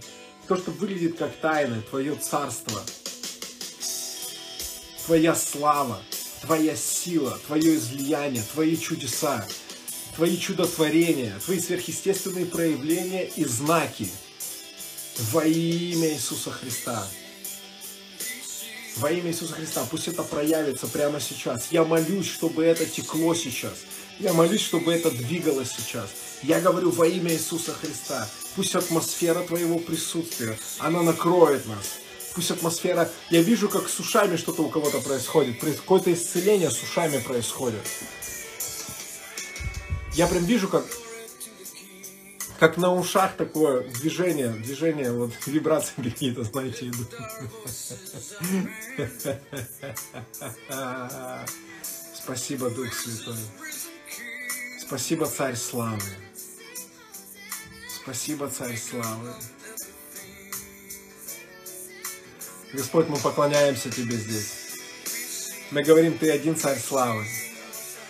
то, 0.47 0.57
что 0.57 0.71
выглядит 0.71 1.17
как 1.17 1.35
тайное, 1.37 1.81
Твое 1.81 2.15
царство, 2.15 2.81
Твоя 5.05 5.35
слава, 5.35 6.01
Твоя 6.41 6.75
сила, 6.75 7.37
Твое 7.45 7.75
излияние, 7.75 8.43
Твои 8.51 8.75
чудеса, 8.75 9.45
Твои 10.15 10.35
чудотворения, 10.35 11.37
Твои 11.45 11.59
сверхъестественные 11.59 12.47
проявления 12.47 13.27
и 13.27 13.45
знаки 13.45 14.09
во 15.17 15.45
имя 15.45 16.13
Иисуса 16.13 16.51
Христа. 16.51 17.07
Во 18.97 19.11
имя 19.11 19.31
Иисуса 19.31 19.53
Христа. 19.53 19.85
Пусть 19.89 20.07
это 20.07 20.23
проявится 20.23 20.87
прямо 20.87 21.19
сейчас. 21.19 21.67
Я 21.71 21.83
молюсь, 21.83 22.29
чтобы 22.29 22.63
это 22.63 22.85
текло 22.85 23.33
сейчас. 23.35 23.73
Я 24.19 24.33
молюсь, 24.33 24.61
чтобы 24.61 24.93
это 24.93 25.09
двигалось 25.11 25.71
сейчас. 25.71 26.09
Я 26.43 26.61
говорю 26.61 26.91
во 26.91 27.07
имя 27.07 27.33
Иисуса 27.33 27.73
Христа. 27.73 28.29
Пусть 28.55 28.75
атмосфера 28.75 29.41
Твоего 29.41 29.79
присутствия, 29.79 30.57
она 30.77 31.01
накроет 31.01 31.65
нас. 31.65 31.97
Пусть 32.35 32.51
атмосфера... 32.51 33.09
Я 33.29 33.41
вижу, 33.41 33.69
как 33.69 33.89
с 33.89 33.99
ушами 33.99 34.37
что-то 34.37 34.63
у 34.63 34.69
кого-то 34.69 34.99
происходит. 34.99 35.59
Какое-то 35.59 36.13
исцеление 36.13 36.69
с 36.69 36.81
ушами 36.81 37.19
происходит. 37.19 37.81
Я 40.13 40.27
прям 40.27 40.45
вижу, 40.45 40.67
как 40.67 40.85
как 42.63 42.77
на 42.77 42.95
ушах 42.95 43.35
такое 43.35 43.81
движение, 43.89 44.47
движение, 44.47 45.11
вот 45.11 45.33
вибрации 45.47 45.91
какие-то, 46.01 46.45
знаете, 46.45 46.87
идут. 46.87 47.13
Спасибо, 52.15 52.69
Дух 52.69 52.93
Святой. 52.93 53.35
Спасибо, 54.79 55.25
Царь 55.25 55.57
Славы. 55.57 56.01
Спасибо, 58.01 58.47
Царь 58.47 58.77
Славы. 58.77 59.33
Господь, 62.71 63.09
мы 63.09 63.17
поклоняемся 63.17 63.89
Тебе 63.89 64.15
здесь. 64.15 64.53
Мы 65.71 65.83
говорим, 65.83 66.17
Ты 66.17 66.31
один 66.31 66.55
Царь 66.55 66.79
Славы. 66.79 67.25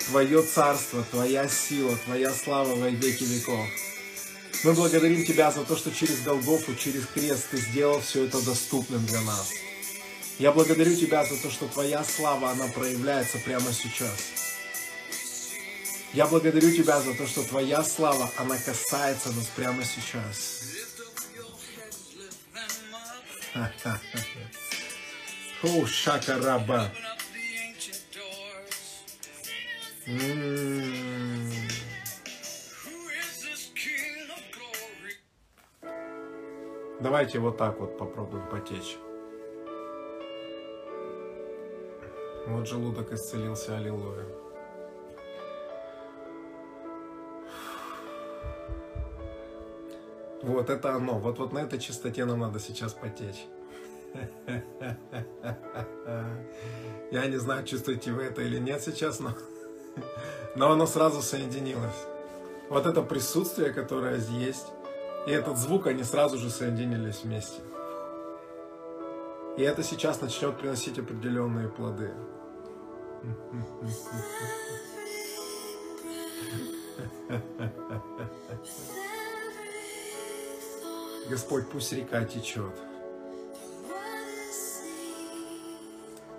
Твое 0.10 0.44
царство, 0.44 1.04
Твоя 1.10 1.48
сила, 1.48 1.98
Твоя 2.06 2.32
слава 2.32 2.76
во 2.76 2.90
веки 2.90 3.24
веков. 3.24 3.68
Мы 4.64 4.74
благодарим 4.74 5.26
Тебя 5.26 5.52
за 5.52 5.66
то, 5.66 5.76
что 5.76 5.92
через 5.92 6.22
Голгофу, 6.22 6.74
через 6.76 7.06
крест 7.08 7.50
Ты 7.52 7.58
сделал 7.58 8.00
все 8.00 8.24
это 8.26 8.42
доступным 8.42 9.06
для 9.06 9.20
нас. 9.22 9.52
Я 10.40 10.54
благодарю 10.54 10.96
Тебя 10.96 11.26
за 11.26 11.36
то, 11.42 11.52
что 11.52 11.68
Твоя 11.68 12.02
слава, 12.04 12.52
она 12.52 12.68
проявляется 12.68 13.40
прямо 13.40 13.74
сейчас. 13.74 14.16
Я 16.14 16.28
благодарю 16.28 16.72
Тебя 16.72 17.02
за 17.02 17.14
то, 17.14 17.28
что 17.28 17.44
Твоя 17.44 17.84
слава, 17.84 18.32
она 18.38 18.58
касается 18.58 19.34
нас 19.34 19.48
прямо 19.56 19.84
сейчас. 19.84 20.64
О, 25.64 25.86
шакараба. 25.86 26.90
Давайте 37.04 37.40
вот 37.40 37.58
так 37.58 37.82
вот 37.82 37.98
попробуем 37.98 38.48
потечь. 38.48 38.98
Вот 42.48 42.66
желудок 42.66 43.12
исцелился, 43.12 43.76
аллилуйя. 43.76 44.26
Вот 50.44 50.70
это 50.70 50.96
оно. 50.96 51.20
Вот, 51.20 51.40
вот 51.40 51.52
на 51.52 51.60
этой 51.60 51.78
частоте 51.78 52.24
нам 52.24 52.40
надо 52.40 52.60
сейчас 52.60 52.94
потечь. 52.94 53.48
Я 57.12 57.26
не 57.26 57.38
знаю, 57.38 57.66
чувствуете 57.66 58.12
вы 58.14 58.24
это 58.24 58.42
или 58.42 58.60
нет 58.60 58.82
сейчас, 58.82 59.20
но, 59.20 59.34
но 60.56 60.72
оно 60.72 60.86
сразу 60.86 61.22
соединилось. 61.22 62.08
Вот 62.70 62.86
это 62.86 63.02
присутствие, 63.02 63.74
которое 63.74 64.20
есть, 64.20 64.68
и 65.26 65.32
этот 65.32 65.58
звук, 65.58 65.88
они 65.88 66.04
сразу 66.04 66.38
же 66.38 66.50
соединились 66.50 67.24
вместе. 67.24 67.62
И 69.58 69.62
это 69.62 69.84
сейчас 69.84 70.20
начнет 70.20 70.58
приносить 70.58 71.00
определенные 71.00 71.70
плоды. 71.70 72.12
Господь, 81.30 81.70
пусть 81.70 81.94
река 81.94 82.26
течет. 82.26 82.74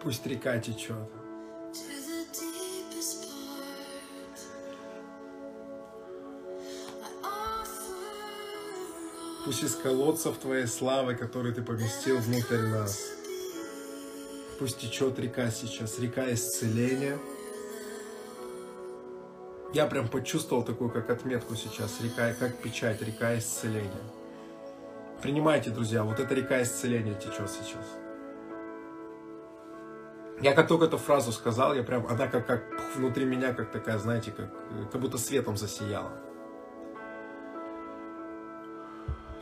Пусть 0.03 0.27
река 0.27 0.59
течет. 0.59 1.09
Пусть 9.45 9.63
из 9.63 9.75
колодцев 9.75 10.39
Твоей 10.39 10.67
славы, 10.67 11.15
который 11.15 11.53
Ты 11.53 11.63
поместил 11.63 12.17
внутрь 12.17 12.63
нас, 12.63 12.99
пусть 14.59 14.79
течет 14.79 15.19
река 15.19 15.51
сейчас, 15.51 15.99
река 15.99 16.33
исцеления. 16.33 17.19
Я 19.75 19.85
прям 19.87 20.09
почувствовал 20.09 20.63
такую, 20.63 20.89
как 20.89 21.11
отметку 21.11 21.57
сейчас, 21.57 22.01
река, 22.01 22.33
как 22.33 22.57
печать, 22.57 23.03
река 23.03 23.37
исцеления. 23.39 23.91
Принимайте, 25.21 25.69
друзья, 25.69 26.05
вот 26.05 26.21
эта 26.21 26.33
река 26.35 26.63
исцеления 26.63 27.15
течет 27.15 27.51
сейчас. 27.51 27.85
Я 30.41 30.55
как 30.55 30.69
только 30.69 30.87
эту 30.87 30.97
фразу 30.97 31.33
сказал, 31.33 31.75
я 31.75 31.83
прям, 31.83 32.07
она 32.07 32.29
как, 32.29 32.47
как 32.47 32.65
внутри 32.97 33.27
меня, 33.27 33.53
как 33.53 33.71
такая, 33.71 33.99
знаете, 33.99 34.31
как, 34.31 34.51
как 34.91 35.01
будто 35.01 35.19
светом 35.19 35.59
засияла. 35.59 36.24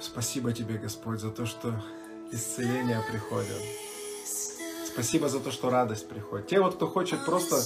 Спасибо 0.03 0.53
тебе, 0.53 0.79
Господь, 0.79 1.21
за 1.21 1.31
то, 1.31 1.47
что 1.47 1.75
исцеление 2.31 3.03
приходит. 3.11 3.63
Спасибо 4.87 5.29
за 5.29 5.41
то, 5.41 5.51
что 5.51 5.71
радость 5.71 6.09
приходит. 6.09 6.49
Те 6.49 6.61
вот, 6.61 6.75
кто 6.75 6.87
хочет 6.87 7.25
просто 7.25 7.63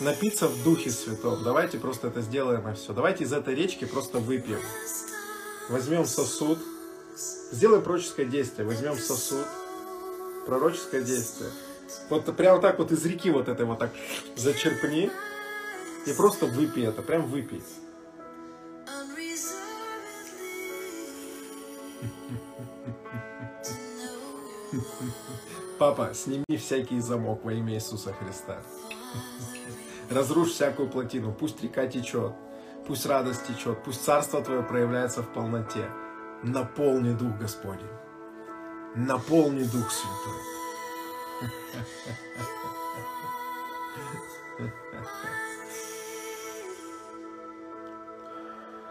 напиться 0.00 0.48
в 0.48 0.62
Духе 0.62 0.90
Святом, 0.90 1.42
давайте 1.42 1.78
просто 1.78 2.08
это 2.08 2.20
сделаем 2.20 2.68
и 2.68 2.74
все. 2.74 2.92
Давайте 2.92 3.24
из 3.24 3.32
этой 3.32 3.54
речки 3.54 3.84
просто 3.84 4.18
выпьем. 4.18 4.60
Возьмем 5.68 6.04
сосуд, 6.04 6.58
Сделаем 7.52 7.82
пророческое 7.82 8.26
действие. 8.26 8.66
Возьмем 8.66 8.96
сосуд. 8.96 9.46
Пророческое 10.46 11.02
действие. 11.02 11.50
Вот 12.08 12.24
прямо 12.34 12.60
так 12.60 12.78
вот 12.78 12.90
из 12.90 13.04
реки 13.04 13.30
вот 13.30 13.48
этой 13.48 13.66
вот 13.66 13.78
так 13.78 13.90
зачерпни. 14.36 15.10
И 16.06 16.12
просто 16.14 16.46
выпей 16.46 16.86
это. 16.86 17.02
Прям 17.02 17.26
выпей. 17.26 17.62
Папа, 25.78 26.14
сними 26.14 26.56
всякий 26.56 27.00
замок 27.00 27.44
во 27.44 27.52
имя 27.52 27.74
Иисуса 27.74 28.12
Христа. 28.12 28.62
Разрушь 30.10 30.50
всякую 30.50 30.88
плотину. 30.88 31.32
Пусть 31.32 31.62
река 31.62 31.86
течет. 31.86 32.32
Пусть 32.86 33.06
радость 33.06 33.46
течет. 33.46 33.82
Пусть 33.84 34.04
Царство 34.04 34.42
Твое 34.42 34.62
проявляется 34.62 35.22
в 35.22 35.32
полноте 35.32 35.90
наполни 36.42 37.12
Дух 37.14 37.36
Господень, 37.38 37.86
наполни 38.94 39.64
Дух 39.64 39.90
Святой. 39.90 40.40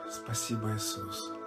Спасибо, 0.10 0.74
Иисус. 0.74 1.41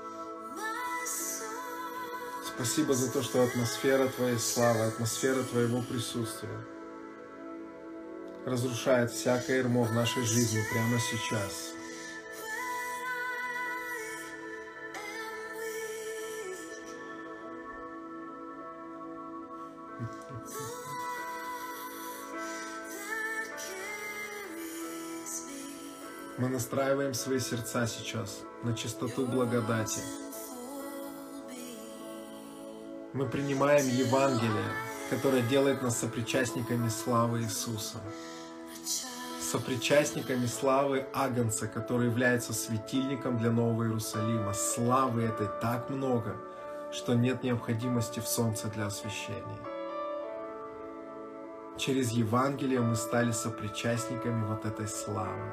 Спасибо 2.56 2.94
за 2.94 3.10
то, 3.10 3.20
что 3.22 3.42
атмосфера 3.42 4.06
Твоей 4.06 4.38
славы, 4.38 4.84
атмосфера 4.84 5.42
Твоего 5.42 5.82
присутствия 5.82 6.56
разрушает 8.46 9.10
всякое 9.10 9.58
ермо 9.58 9.82
в 9.82 9.92
нашей 9.92 10.22
жизни 10.22 10.62
прямо 10.70 11.00
сейчас. 11.00 11.72
Мы 26.38 26.48
настраиваем 26.48 27.14
свои 27.14 27.40
сердца 27.40 27.86
сейчас 27.88 28.42
на 28.62 28.74
чистоту 28.74 29.26
благодати. 29.26 30.23
Мы 33.14 33.26
принимаем 33.26 33.86
Евангелие, 33.86 34.72
которое 35.08 35.42
делает 35.42 35.82
нас 35.82 36.00
сопричастниками 36.00 36.88
славы 36.88 37.42
Иисуса. 37.42 37.98
Сопричастниками 39.40 40.46
славы 40.46 41.06
Агнца, 41.14 41.68
который 41.68 42.06
является 42.08 42.52
светильником 42.52 43.38
для 43.38 43.52
Нового 43.52 43.84
Иерусалима. 43.84 44.52
Славы 44.52 45.22
этой 45.22 45.46
так 45.62 45.90
много, 45.90 46.36
что 46.92 47.14
нет 47.14 47.44
необходимости 47.44 48.18
в 48.18 48.26
солнце 48.26 48.66
для 48.66 48.86
освещения. 48.86 49.60
Через 51.78 52.10
Евангелие 52.10 52.80
мы 52.80 52.96
стали 52.96 53.30
сопричастниками 53.30 54.44
вот 54.44 54.64
этой 54.64 54.88
славы. 54.88 55.52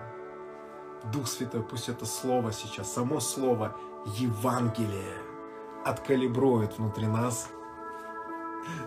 Дух 1.13 1.27
Святой, 1.27 1.61
пусть 1.61 1.89
это 1.89 2.07
слово 2.07 2.51
сейчас, 2.53 2.91
само 2.91 3.19
слово 3.19 3.75
Евангелие 4.17 5.30
откалибрует 5.85 6.77
внутри 6.77 7.07
нас 7.07 7.49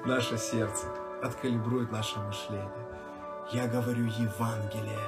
наше 0.05 0.39
сердце, 0.39 0.87
откалибрует 1.23 1.91
наше 1.91 2.19
мышление. 2.21 2.71
Я 3.53 3.67
говорю 3.67 4.05
Евангелие, 4.05 4.99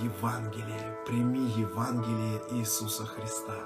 Евангелие, 0.00 0.98
прими 1.06 1.46
Евангелие 1.50 2.40
Иисуса 2.50 3.04
Христа. 3.04 3.56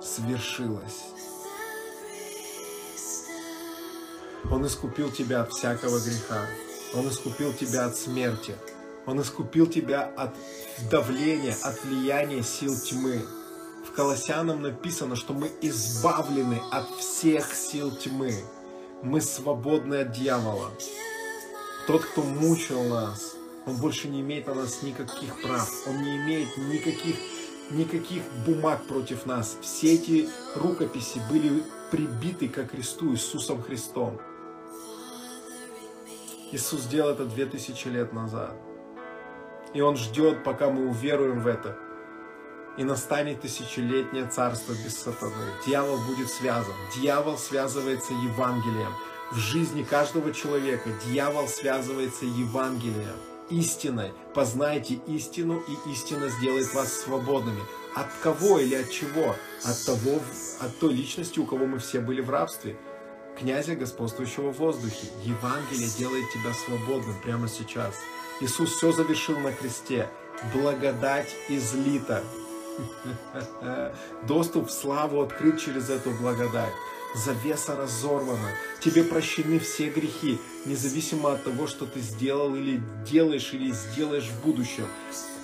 Свершилось. 0.00 1.04
Он 4.50 4.66
искупил 4.66 5.10
тебя 5.10 5.42
от 5.42 5.52
всякого 5.52 5.98
греха. 6.00 6.46
Он 6.94 7.08
искупил 7.08 7.52
тебя 7.52 7.86
от 7.86 7.96
смерти. 7.96 8.54
Он 9.06 9.20
искупил 9.20 9.66
тебя 9.66 10.04
от 10.16 10.34
давления, 10.90 11.54
от 11.62 11.82
влияния 11.84 12.42
сил 12.42 12.74
тьмы. 12.76 13.22
Колоссянам 13.96 14.60
написано, 14.60 15.14
что 15.14 15.34
мы 15.34 15.50
избавлены 15.60 16.60
от 16.72 16.88
всех 16.98 17.54
сил 17.54 17.92
тьмы. 17.92 18.34
Мы 19.02 19.20
свободны 19.20 19.96
от 19.96 20.10
дьявола. 20.10 20.72
Тот, 21.86 22.04
кто 22.04 22.22
мучил 22.22 22.82
нас, 22.84 23.36
он 23.66 23.76
больше 23.76 24.08
не 24.08 24.20
имеет 24.20 24.48
на 24.48 24.54
нас 24.54 24.82
никаких 24.82 25.40
прав. 25.42 25.70
Он 25.86 26.02
не 26.02 26.16
имеет 26.16 26.56
никаких, 26.56 27.16
никаких 27.70 28.22
бумаг 28.44 28.84
против 28.88 29.26
нас. 29.26 29.56
Все 29.60 29.94
эти 29.94 30.28
рукописи 30.56 31.20
были 31.30 31.62
прибиты 31.92 32.48
ко 32.48 32.64
кресту 32.64 33.12
Иисусом 33.12 33.62
Христом. 33.62 34.20
Иисус 36.50 36.80
сделал 36.80 37.10
это 37.10 37.26
две 37.26 37.46
тысячи 37.46 37.86
лет 37.86 38.12
назад. 38.12 38.56
И 39.72 39.80
Он 39.80 39.96
ждет, 39.96 40.42
пока 40.42 40.70
мы 40.70 40.88
уверуем 40.88 41.40
в 41.40 41.46
это. 41.46 41.83
И 42.76 42.84
настанет 42.84 43.40
тысячелетнее 43.40 44.26
царство 44.26 44.72
без 44.72 44.96
сатаны. 44.96 45.52
Дьявол 45.66 45.98
будет 45.98 46.28
связан. 46.28 46.74
Дьявол 46.96 47.38
связывается 47.38 48.12
Евангелием. 48.12 48.92
В 49.30 49.36
жизни 49.36 49.82
каждого 49.82 50.32
человека 50.32 50.90
дьявол 51.06 51.48
связывается 51.48 52.24
Евангелием, 52.24 53.16
истиной. 53.50 54.12
Познайте 54.34 54.94
истину, 55.06 55.62
и 55.68 55.90
истина 55.90 56.28
сделает 56.28 56.72
вас 56.74 56.92
свободными. 56.92 57.60
От 57.94 58.08
кого 58.22 58.58
или 58.58 58.74
от 58.74 58.90
чего? 58.90 59.36
От 59.64 59.84
того, 59.86 60.20
от 60.60 60.78
той 60.78 60.92
личности, 60.92 61.38
у 61.38 61.46
кого 61.46 61.66
мы 61.66 61.78
все 61.78 62.00
были 62.00 62.20
в 62.20 62.30
рабстве 62.30 62.76
князя, 63.38 63.74
господствующего 63.74 64.52
в 64.52 64.58
воздухе. 64.58 65.08
Евангелие 65.24 65.88
делает 65.98 66.30
тебя 66.32 66.52
свободным 66.54 67.16
прямо 67.22 67.48
сейчас. 67.48 67.94
Иисус 68.40 68.70
все 68.70 68.92
завершил 68.92 69.38
на 69.38 69.52
кресте. 69.52 70.08
Благодать 70.52 71.34
излита. 71.48 72.22
Доступ 74.28 74.68
в 74.68 74.72
славу 74.72 75.22
открыт 75.22 75.60
через 75.60 75.90
эту 75.90 76.10
благодать. 76.10 76.72
Завеса 77.14 77.76
разорвана. 77.76 78.50
Тебе 78.80 79.04
прощены 79.04 79.60
все 79.60 79.88
грехи, 79.88 80.38
независимо 80.66 81.32
от 81.32 81.44
того, 81.44 81.68
что 81.68 81.86
ты 81.86 82.00
сделал 82.00 82.54
или 82.56 82.82
делаешь, 83.08 83.52
или 83.52 83.70
сделаешь 83.70 84.28
в 84.28 84.42
будущем. 84.44 84.86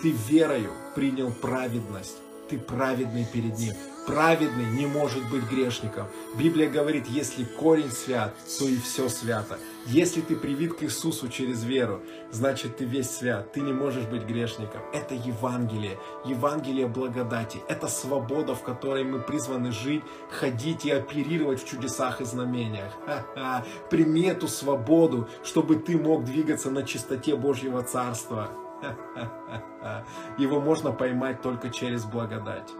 Ты 0.02 0.10
верою 0.10 0.72
принял 0.94 1.30
праведность. 1.30 2.16
Ты 2.50 2.58
праведный 2.58 3.24
перед 3.24 3.56
Ним 3.58 3.74
праведный 4.10 4.66
не 4.66 4.86
может 4.86 5.28
быть 5.30 5.44
грешником. 5.44 6.08
Библия 6.36 6.68
говорит, 6.68 7.06
если 7.06 7.44
корень 7.44 7.90
свят, 7.90 8.34
то 8.58 8.66
и 8.66 8.76
все 8.78 9.08
свято. 9.08 9.56
Если 9.86 10.20
ты 10.20 10.34
привит 10.34 10.74
к 10.74 10.82
Иисусу 10.82 11.28
через 11.28 11.62
веру, 11.62 12.02
значит 12.32 12.76
ты 12.78 12.84
весь 12.84 13.10
свят, 13.10 13.52
ты 13.52 13.60
не 13.60 13.72
можешь 13.72 14.06
быть 14.06 14.24
грешником. 14.24 14.82
Это 14.92 15.14
Евангелие, 15.14 15.96
Евангелие 16.24 16.88
благодати. 16.88 17.62
Это 17.68 17.86
свобода, 17.86 18.54
в 18.54 18.62
которой 18.62 19.04
мы 19.04 19.20
призваны 19.20 19.70
жить, 19.70 20.02
ходить 20.30 20.84
и 20.84 20.90
оперировать 20.90 21.62
в 21.62 21.68
чудесах 21.68 22.20
и 22.20 22.24
знамениях. 22.24 22.92
Ха-ха. 23.06 23.64
Прими 23.90 24.22
эту 24.22 24.48
свободу, 24.48 25.28
чтобы 25.44 25.76
ты 25.76 25.96
мог 25.96 26.24
двигаться 26.24 26.70
на 26.70 26.82
чистоте 26.82 27.36
Божьего 27.36 27.82
Царства. 27.82 28.50
Его 30.38 30.60
можно 30.60 30.92
поймать 30.92 31.42
только 31.42 31.70
через 31.70 32.04
благодать. 32.04 32.70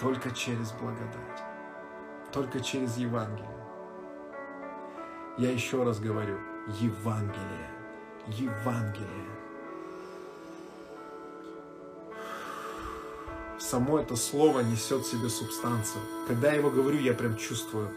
Только 0.00 0.30
через 0.30 0.72
благодать. 0.72 1.42
Только 2.32 2.60
через 2.60 2.96
Евангелие. 2.96 3.48
Я 5.38 5.50
еще 5.50 5.82
раз 5.82 6.00
говорю, 6.00 6.38
Евангелие. 6.80 7.70
Евангелие. 8.26 9.34
Само 13.58 13.98
это 13.98 14.16
слово 14.16 14.60
несет 14.60 15.02
в 15.02 15.10
себе 15.10 15.28
субстанцию. 15.28 16.02
Когда 16.28 16.48
я 16.48 16.54
его 16.58 16.70
говорю, 16.70 16.98
я 16.98 17.14
прям 17.14 17.36
чувствую. 17.36 17.90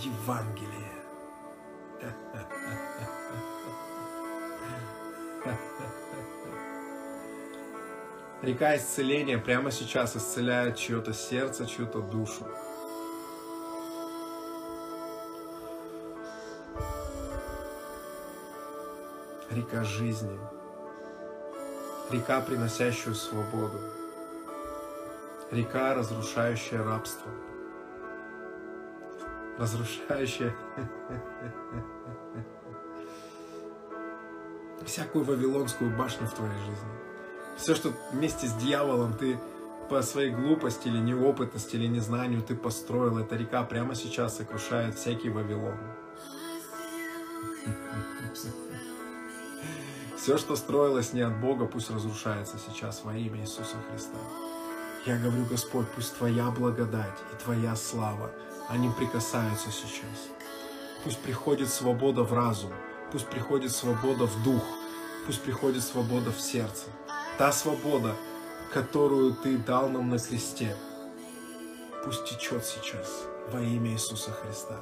Евангелие. 0.00 0.92
Река 8.42 8.76
исцеления 8.76 9.38
прямо 9.38 9.70
сейчас 9.70 10.16
исцеляет 10.16 10.76
чье-то 10.76 11.12
сердце, 11.12 11.64
чью-то 11.64 12.00
душу. 12.00 12.44
Река 19.48 19.84
жизни. 19.84 20.40
Река, 22.10 22.40
приносящую 22.40 23.14
свободу. 23.14 23.78
Река, 25.52 25.94
разрушающая 25.94 26.82
рабство. 26.82 27.30
Разрушающая 29.56 30.52
всякую 34.84 35.24
вавилонскую 35.24 35.96
башню 35.96 36.26
в 36.26 36.34
твоей 36.34 36.58
жизни. 36.58 37.01
Все, 37.56 37.74
что 37.74 37.92
вместе 38.12 38.46
с 38.46 38.52
дьяволом 38.54 39.14
ты 39.14 39.38
по 39.88 40.02
своей 40.02 40.30
глупости 40.30 40.88
или 40.88 40.98
неопытности 40.98 41.76
или 41.76 41.86
незнанию 41.86 42.42
ты 42.42 42.54
построил, 42.54 43.18
эта 43.18 43.36
река 43.36 43.62
прямо 43.62 43.94
сейчас 43.94 44.36
сокрушает 44.36 44.94
всякий 44.94 45.28
Вавилон. 45.28 45.76
Все, 50.16 50.38
что 50.38 50.56
строилось 50.56 51.12
не 51.12 51.20
от 51.20 51.36
Бога, 51.40 51.66
пусть 51.66 51.90
разрушается 51.90 52.56
сейчас 52.56 53.02
во 53.04 53.14
имя 53.14 53.40
Иисуса 53.40 53.76
Христа. 53.90 54.18
Я 55.04 55.18
говорю, 55.18 55.44
Господь, 55.46 55.88
пусть 55.96 56.16
Твоя 56.16 56.48
благодать 56.50 57.18
и 57.32 57.42
Твоя 57.42 57.74
слава, 57.74 58.30
они 58.68 58.88
прикасаются 58.90 59.72
сейчас. 59.72 60.28
Пусть 61.02 61.18
приходит 61.18 61.68
свобода 61.68 62.22
в 62.22 62.32
разум, 62.32 62.70
пусть 63.10 63.26
приходит 63.26 63.72
свобода 63.72 64.26
в 64.26 64.44
дух, 64.44 64.62
пусть 65.26 65.42
приходит 65.42 65.82
свобода 65.82 66.30
в 66.30 66.40
сердце. 66.40 66.84
Та 67.42 67.50
свобода, 67.50 68.14
которую 68.72 69.34
Ты 69.34 69.58
дал 69.58 69.88
нам 69.88 70.10
на 70.10 70.18
кресте, 70.20 70.76
пусть 72.04 72.24
течет 72.24 72.64
сейчас 72.64 73.26
во 73.50 73.60
имя 73.60 73.90
Иисуса 73.90 74.30
Христа. 74.30 74.76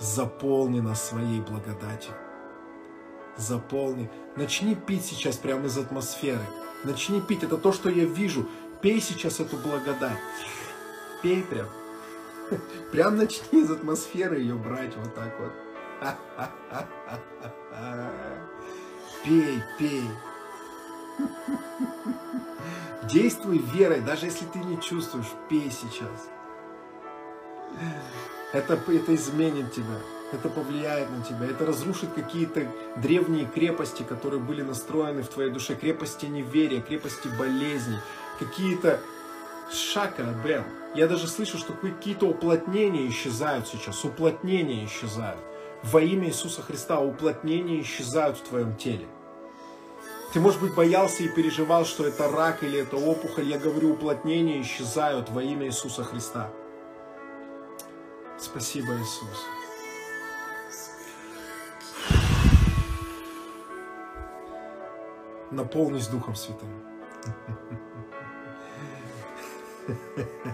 Заполни 0.00 0.80
нас 0.80 1.06
своей 1.06 1.42
благодатью. 1.42 2.14
Заполни. 3.36 4.10
Начни 4.34 4.74
пить 4.74 5.04
сейчас 5.04 5.36
прямо 5.36 5.66
из 5.66 5.76
атмосферы. 5.76 6.40
Начни 6.84 7.20
пить. 7.20 7.42
Это 7.42 7.58
то, 7.58 7.70
что 7.70 7.90
я 7.90 8.06
вижу. 8.06 8.48
Пей 8.80 8.98
сейчас 9.02 9.40
эту 9.40 9.58
благодать. 9.58 10.16
Пей 11.22 11.42
прям. 11.42 11.68
Прям 12.92 13.18
начни 13.18 13.60
из 13.60 13.70
атмосферы 13.70 14.38
ее 14.38 14.54
брать 14.54 14.96
вот 14.96 15.14
так 15.14 15.38
вот. 15.38 15.52
Пей, 19.22 19.62
пей. 19.78 20.08
Действуй 23.02 23.58
верой, 23.58 24.00
даже 24.00 24.26
если 24.26 24.46
ты 24.46 24.58
не 24.60 24.80
чувствуешь, 24.80 25.30
пей 25.48 25.70
сейчас. 25.70 26.28
Это, 28.52 28.74
это 28.74 29.14
изменит 29.14 29.72
тебя, 29.72 29.98
это 30.32 30.48
повлияет 30.48 31.10
на 31.10 31.22
тебя, 31.22 31.46
это 31.46 31.66
разрушит 31.66 32.12
какие-то 32.14 32.66
древние 32.96 33.46
крепости, 33.46 34.04
которые 34.04 34.40
были 34.40 34.62
настроены 34.62 35.22
в 35.22 35.28
твоей 35.28 35.50
душе, 35.50 35.74
крепости 35.74 36.26
неверия, 36.26 36.80
крепости 36.80 37.28
болезней, 37.36 37.98
какие-то 38.38 39.00
шака, 39.72 40.24
бэм. 40.44 40.64
Я 40.94 41.08
даже 41.08 41.26
слышу, 41.26 41.58
что 41.58 41.72
какие-то 41.72 42.26
уплотнения 42.26 43.08
исчезают 43.08 43.66
сейчас, 43.66 44.04
уплотнения 44.04 44.84
исчезают. 44.84 45.40
Во 45.82 46.00
имя 46.00 46.28
Иисуса 46.28 46.62
Христа 46.62 47.00
уплотнения 47.00 47.80
исчезают 47.80 48.38
в 48.38 48.42
твоем 48.42 48.76
теле. 48.76 49.06
Ты, 50.34 50.40
может 50.40 50.60
быть, 50.60 50.74
боялся 50.74 51.22
и 51.22 51.28
переживал, 51.28 51.84
что 51.84 52.04
это 52.04 52.28
рак 52.28 52.64
или 52.64 52.80
это 52.80 52.96
опухоль. 52.96 53.44
Я 53.44 53.56
говорю, 53.56 53.92
уплотнения 53.92 54.60
исчезают 54.62 55.30
во 55.30 55.40
имя 55.40 55.66
Иисуса 55.66 56.02
Христа. 56.02 56.50
Спасибо, 58.36 58.94
Иисус. 58.94 59.46
Наполнись 65.52 66.08
Духом 66.08 66.34
Святым. 66.34 66.68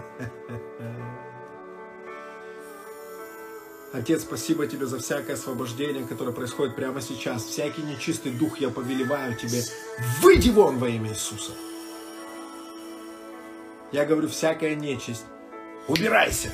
Отец, 3.93 4.21
спасибо 4.21 4.67
Тебе 4.67 4.85
за 4.85 4.99
всякое 4.99 5.33
освобождение, 5.33 6.05
которое 6.07 6.31
происходит 6.31 6.75
прямо 6.75 7.01
сейчас. 7.01 7.43
Всякий 7.43 7.81
нечистый 7.81 8.31
дух 8.31 8.59
я 8.59 8.69
повелеваю 8.69 9.35
Тебе. 9.35 9.61
Выйди 10.21 10.49
вон 10.49 10.77
во 10.77 10.87
имя 10.87 11.09
Иисуса. 11.09 11.51
Я 13.91 14.05
говорю, 14.05 14.29
всякая 14.29 14.75
нечисть, 14.75 15.25
убирайся. 15.87 16.49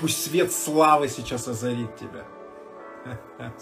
Пусть 0.00 0.24
свет 0.24 0.52
славы 0.52 1.08
сейчас 1.08 1.46
озарит 1.46 1.96
тебя. 1.96 2.24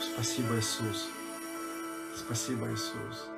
Спасибо, 0.00 0.56
Иисус. 0.56 1.08
Спасибо, 2.16 2.66
Иисус. 2.72 3.28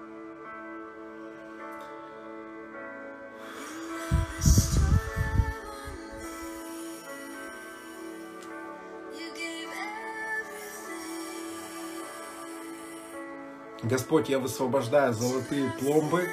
Господь, 13.87 14.29
я 14.29 14.41
высвобождаю 14.41 15.15
золотые 15.15 15.73
пломбы, 15.79 16.29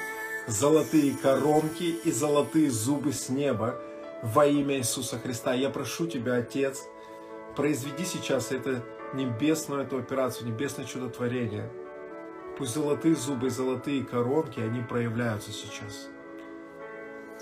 золотые 0.48 1.16
коронки 1.16 1.84
и 2.04 2.10
золотые 2.10 2.68
зубы 2.68 3.12
с 3.12 3.28
неба 3.28 3.80
во 4.24 4.44
имя 4.44 4.78
Иисуса 4.78 5.20
Христа. 5.20 5.54
Я 5.54 5.70
прошу 5.70 6.08
Тебя, 6.08 6.34
Отец, 6.34 6.82
произведи 7.54 8.04
сейчас 8.04 8.50
это 8.50 8.82
небесную 9.14 9.82
эту 9.82 9.98
операцию, 9.98 10.48
небесное 10.48 10.84
чудотворение. 10.84 11.70
Пусть 12.58 12.74
золотые 12.74 13.14
зубы 13.14 13.50
золотые 13.50 14.02
коронки, 14.04 14.58
они 14.58 14.80
проявляются 14.80 15.52
сейчас. 15.52 16.08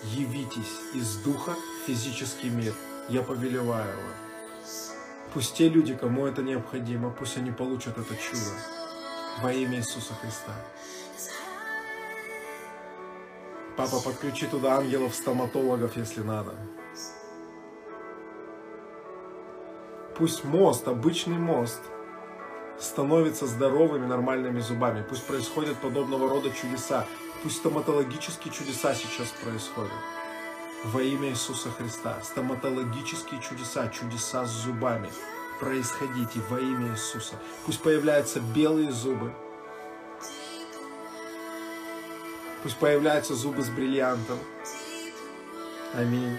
Явитесь 0.03 0.77
из 0.95 1.17
духа 1.23 1.53
в 1.53 1.87
физический 1.87 2.51
мир. 2.51 2.75
Я 3.09 3.23
повелеваю 3.23 3.97
вам. 3.97 4.15
Пусть 5.33 5.55
те 5.55 5.71
люди, 5.71 5.95
кому 5.95 6.27
это 6.27 6.43
необходимо, 6.43 7.09
пусть 7.09 7.39
они 7.39 7.51
получат 7.51 7.97
это 7.97 8.15
чудо 8.17 8.82
во 9.41 9.53
имя 9.53 9.79
Иисуса 9.79 10.15
Христа. 10.15 10.53
Папа, 13.77 14.01
подключи 14.01 14.47
туда 14.47 14.77
ангелов-стоматологов, 14.77 15.97
если 15.97 16.21
надо. 16.21 16.55
Пусть 20.17 20.45
мост, 20.45 20.87
обычный 20.87 21.39
мост, 21.39 21.81
становится 22.79 23.47
здоровыми, 23.47 24.07
нормальными 24.07 24.61
зубами. 24.61 25.05
Пусть 25.09 25.27
происходят 25.27 25.79
подобного 25.79 26.29
рода 26.29 26.51
чудеса. 26.51 27.07
Пусть 27.43 27.57
стоматологические 27.57 28.53
чудеса 28.53 28.95
сейчас 28.95 29.29
происходят. 29.43 29.93
Во 30.85 31.01
имя 31.01 31.31
Иисуса 31.31 31.71
Христа. 31.71 32.19
Стоматологические 32.23 33.41
чудеса, 33.41 33.89
чудеса 33.89 34.45
с 34.45 34.51
зубами 34.51 35.09
происходите 35.63 36.41
во 36.51 36.59
имя 36.59 36.91
Иисуса. 36.91 37.37
Пусть 37.65 37.81
появляются 37.81 38.41
белые 38.41 38.91
зубы. 38.91 39.33
Пусть 42.65 42.77
появляются 42.79 43.37
зубы 43.37 43.63
с 43.63 43.69
бриллиантом. 43.69 44.41
Аминь. 45.95 46.37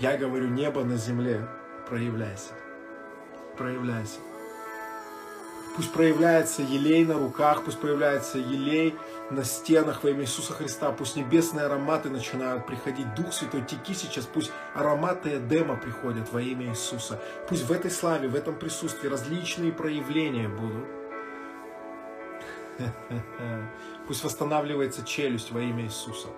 Я 0.00 0.16
говорю, 0.16 0.48
небо 0.48 0.82
на 0.82 0.96
земле, 0.96 1.46
проявляйся. 1.88 2.54
Проявляйся. 3.56 4.18
Пусть 5.76 5.92
проявляется 5.92 6.62
елей 6.62 7.04
на 7.04 7.14
руках, 7.14 7.62
пусть 7.64 7.78
появляется 7.78 8.38
елей 8.38 8.96
на 9.30 9.44
стенах 9.44 10.02
во 10.02 10.10
имя 10.10 10.22
Иисуса 10.22 10.52
Христа. 10.52 10.90
Пусть 10.90 11.16
небесные 11.16 11.66
ароматы 11.66 12.10
начинают 12.10 12.66
приходить. 12.66 13.14
Дух 13.14 13.32
Святой, 13.32 13.62
теки 13.62 13.94
сейчас. 13.94 14.26
Пусть 14.26 14.50
ароматы 14.74 15.38
Эдема 15.38 15.76
приходят 15.76 16.32
во 16.32 16.42
имя 16.42 16.66
Иисуса. 16.66 17.20
Пусть 17.48 17.64
в 17.64 17.72
этой 17.72 17.90
славе, 17.90 18.28
в 18.28 18.34
этом 18.34 18.56
присутствии 18.56 19.08
различные 19.08 19.72
проявления 19.72 20.48
будут. 20.48 20.86
Пусть 24.06 24.24
восстанавливается 24.24 25.04
челюсть 25.04 25.52
во 25.52 25.60
имя 25.60 25.84
Иисуса. 25.84 26.28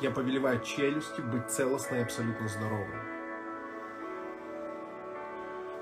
Я 0.00 0.10
повелеваю 0.10 0.60
челюсти 0.60 1.20
быть 1.20 1.50
целостной 1.50 2.00
и 2.00 2.02
абсолютно 2.02 2.48
здоровой. 2.48 2.86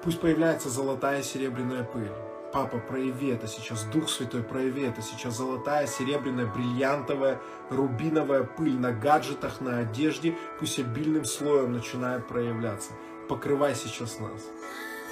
Пусть 0.03 0.21
появляется 0.21 0.69
золотая 0.69 1.21
и 1.21 1.23
серебряная 1.23 1.85
пыль. 1.85 2.11
Папа, 2.53 2.79
прояви 2.79 3.29
это 3.29 3.47
сейчас, 3.47 3.85
Дух 3.85 4.11
Святой, 4.11 4.43
прояви 4.43 4.83
это 4.83 5.03
сейчас. 5.03 5.37
Золотая, 5.37 5.87
серебряная, 5.87 6.47
бриллиантовая, 6.47 7.41
рубиновая 7.71 8.43
пыль 8.43 8.77
на 8.77 8.91
гаджетах, 8.91 9.61
на 9.61 9.79
одежде, 9.79 10.37
пусть 10.59 10.81
обильным 10.81 11.25
слоем 11.25 11.73
начинает 11.73 12.27
проявляться. 12.27 12.91
Покрывай 13.29 13.77
сейчас 13.77 14.19
нас. 14.19 14.43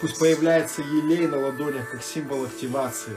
Пусть 0.00 0.18
появляется 0.18 0.82
елей 0.82 1.28
на 1.28 1.38
ладонях, 1.38 1.90
как 1.90 2.02
символ 2.02 2.44
активации. 2.44 3.16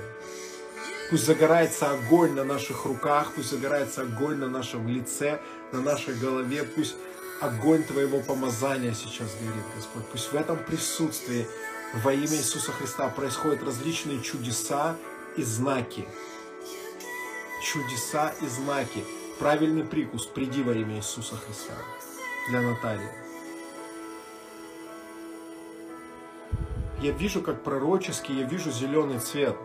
Пусть 1.09 1.25
загорается 1.25 1.91
огонь 1.91 2.33
на 2.33 2.43
наших 2.43 2.85
руках, 2.85 3.31
пусть 3.35 3.49
загорается 3.49 4.03
огонь 4.03 4.37
на 4.37 4.47
нашем 4.47 4.87
лице, 4.87 5.41
на 5.71 5.81
нашей 5.81 6.13
голове. 6.13 6.63
Пусть 6.63 6.95
огонь 7.41 7.83
Твоего 7.83 8.19
помазания 8.19 8.93
сейчас 8.93 9.35
горит, 9.39 9.65
Господь. 9.75 10.05
Пусть 10.11 10.31
в 10.31 10.35
этом 10.35 10.57
присутствии 10.57 11.47
во 11.93 12.13
имя 12.13 12.37
Иисуса 12.37 12.71
Христа 12.71 13.09
происходят 13.09 13.63
различные 13.63 14.21
чудеса 14.21 14.95
и 15.35 15.43
знаки. 15.43 16.07
Чудеса 17.61 18.33
и 18.41 18.47
знаки. 18.47 19.03
Правильный 19.39 19.83
прикус. 19.83 20.25
Приди 20.25 20.63
во 20.63 20.73
имя 20.73 20.97
Иисуса 20.97 21.35
Христа. 21.35 21.73
Для 22.49 22.61
Натальи. 22.61 23.11
Я 27.01 27.11
вижу, 27.11 27.41
как 27.41 27.63
пророческий, 27.63 28.39
я 28.39 28.45
вижу 28.45 28.71
зеленый 28.71 29.19
цвет. 29.19 29.57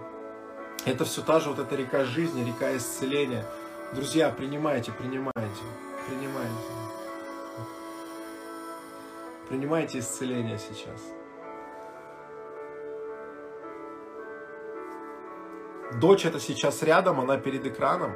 Это 0.85 1.05
все 1.05 1.23
та 1.23 1.39
же 1.39 1.51
вот 1.51 1.59
эта 1.59 1.77
река 1.77 2.05
жизни, 2.05 2.45
река 2.45 2.77
исцеления. 2.77 3.47
Друзья, 3.93 4.31
принимайте, 4.31 4.91
принимайте, 4.91 5.63
принимайте. 6.09 6.55
Принимайте 9.49 9.99
исцеление 10.01 10.59
сейчас. 10.59 11.01
Дочь 15.95 16.27
это 16.27 16.41
сейчас 16.41 16.83
рядом, 16.83 17.21
она 17.21 17.39
перед 17.39 17.65
экраном. 17.65 18.13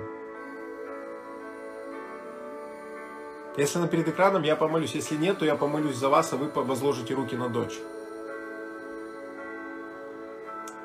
Если 3.57 3.79
она 3.79 3.89
перед 3.89 4.09
экраном, 4.09 4.43
я 4.43 4.57
помолюсь. 4.57 4.95
Если 4.95 5.17
нет, 5.17 5.39
то 5.39 5.45
я 5.45 5.55
помолюсь 5.55 5.97
за 5.97 6.09
вас, 6.09 6.33
а 6.33 6.37
вы 6.37 6.49
возложите 6.49 7.15
руки 7.15 7.37
на 7.37 7.49
дочь. 7.49 7.79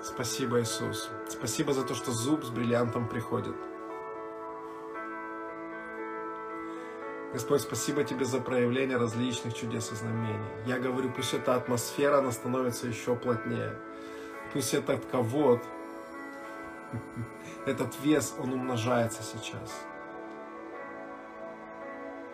Спасибо, 0.04 0.62
Иисус. 0.62 1.10
Спасибо 1.28 1.74
за 1.74 1.84
то, 1.84 1.96
что 1.96 2.12
зуб 2.12 2.44
с 2.44 2.50
бриллиантом 2.50 3.08
приходит. 3.08 3.56
Господь, 7.34 7.62
спасибо 7.62 8.04
Тебе 8.04 8.24
за 8.24 8.40
проявление 8.40 8.98
различных 8.98 9.54
чудес 9.54 9.92
и 9.92 9.96
знамений. 9.96 10.40
Я 10.66 10.80
говорю, 10.80 11.12
пусть 11.12 11.34
эта 11.34 11.56
атмосфера, 11.56 12.20
она 12.20 12.32
становится 12.32 12.88
еще 12.88 13.16
плотнее. 13.16 13.76
Пусть 14.54 14.74
этот 14.74 15.06
ковод, 15.08 15.62
этот 17.66 17.94
вес, 18.04 18.36
он 18.40 18.54
умножается 18.54 19.22
сейчас. 19.24 19.74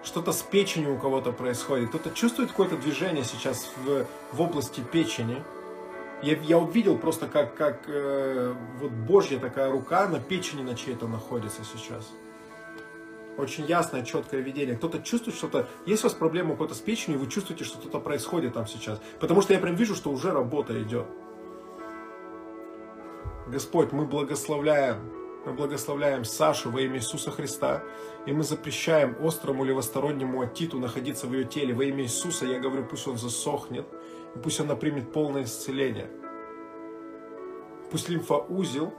Что-то 0.03 0.31
с 0.31 0.41
печенью 0.41 0.95
у 0.95 0.97
кого-то 0.97 1.31
происходит. 1.31 1.89
Кто-то 1.89 2.09
чувствует 2.09 2.49
какое-то 2.49 2.75
движение 2.75 3.23
сейчас 3.23 3.71
в, 3.77 4.05
в 4.31 4.41
области 4.41 4.81
печени. 4.81 5.43
Я, 6.23 6.37
я 6.37 6.57
увидел 6.57 6.97
просто, 6.97 7.27
как, 7.27 7.55
как 7.55 7.83
э, 7.87 8.53
вот 8.79 8.91
Божья 8.91 9.37
такая 9.39 9.71
рука 9.71 10.07
на 10.07 10.19
печени 10.19 10.63
на 10.63 10.75
чьей-то 10.75 11.07
находится 11.07 11.61
сейчас. 11.63 12.11
Очень 13.37 13.65
ясное, 13.65 14.03
четкое 14.03 14.41
видение. 14.41 14.75
Кто-то 14.75 15.01
чувствует 15.01 15.37
что-то. 15.37 15.67
Есть 15.85 16.03
у 16.03 16.07
вас 16.07 16.13
проблема 16.15 16.51
какой-то 16.51 16.73
с 16.73 16.79
печенью, 16.79 17.19
и 17.19 17.23
вы 17.23 17.29
чувствуете, 17.29 17.63
что 17.63 17.79
что-то 17.79 17.99
происходит 17.99 18.53
там 18.53 18.67
сейчас. 18.67 18.99
Потому 19.19 19.41
что 19.41 19.53
я 19.53 19.59
прям 19.59 19.75
вижу, 19.75 19.95
что 19.95 20.11
уже 20.11 20.31
работа 20.31 20.79
идет. 20.81 21.07
Господь, 23.47 23.91
мы 23.91 24.05
благословляем, 24.05 25.11
мы 25.45 25.53
благословляем 25.53 26.23
Сашу 26.23 26.69
во 26.69 26.81
имя 26.81 26.97
Иисуса 26.97 27.31
Христа, 27.31 27.83
и 28.25 28.31
мы 28.31 28.43
запрещаем 28.43 29.17
острому 29.19 29.63
левостороннему 29.63 30.41
отиту 30.41 30.79
находиться 30.79 31.27
в 31.27 31.33
ее 31.33 31.45
теле. 31.45 31.73
Во 31.73 31.83
имя 31.83 32.03
Иисуса 32.03 32.45
я 32.45 32.59
говорю, 32.59 32.85
пусть 32.85 33.07
он 33.07 33.17
засохнет, 33.17 33.87
и 34.35 34.39
пусть 34.39 34.59
она 34.59 34.75
примет 34.75 35.11
полное 35.11 35.43
исцеление. 35.43 36.09
Пусть 37.89 38.09
лимфоузел 38.09 38.93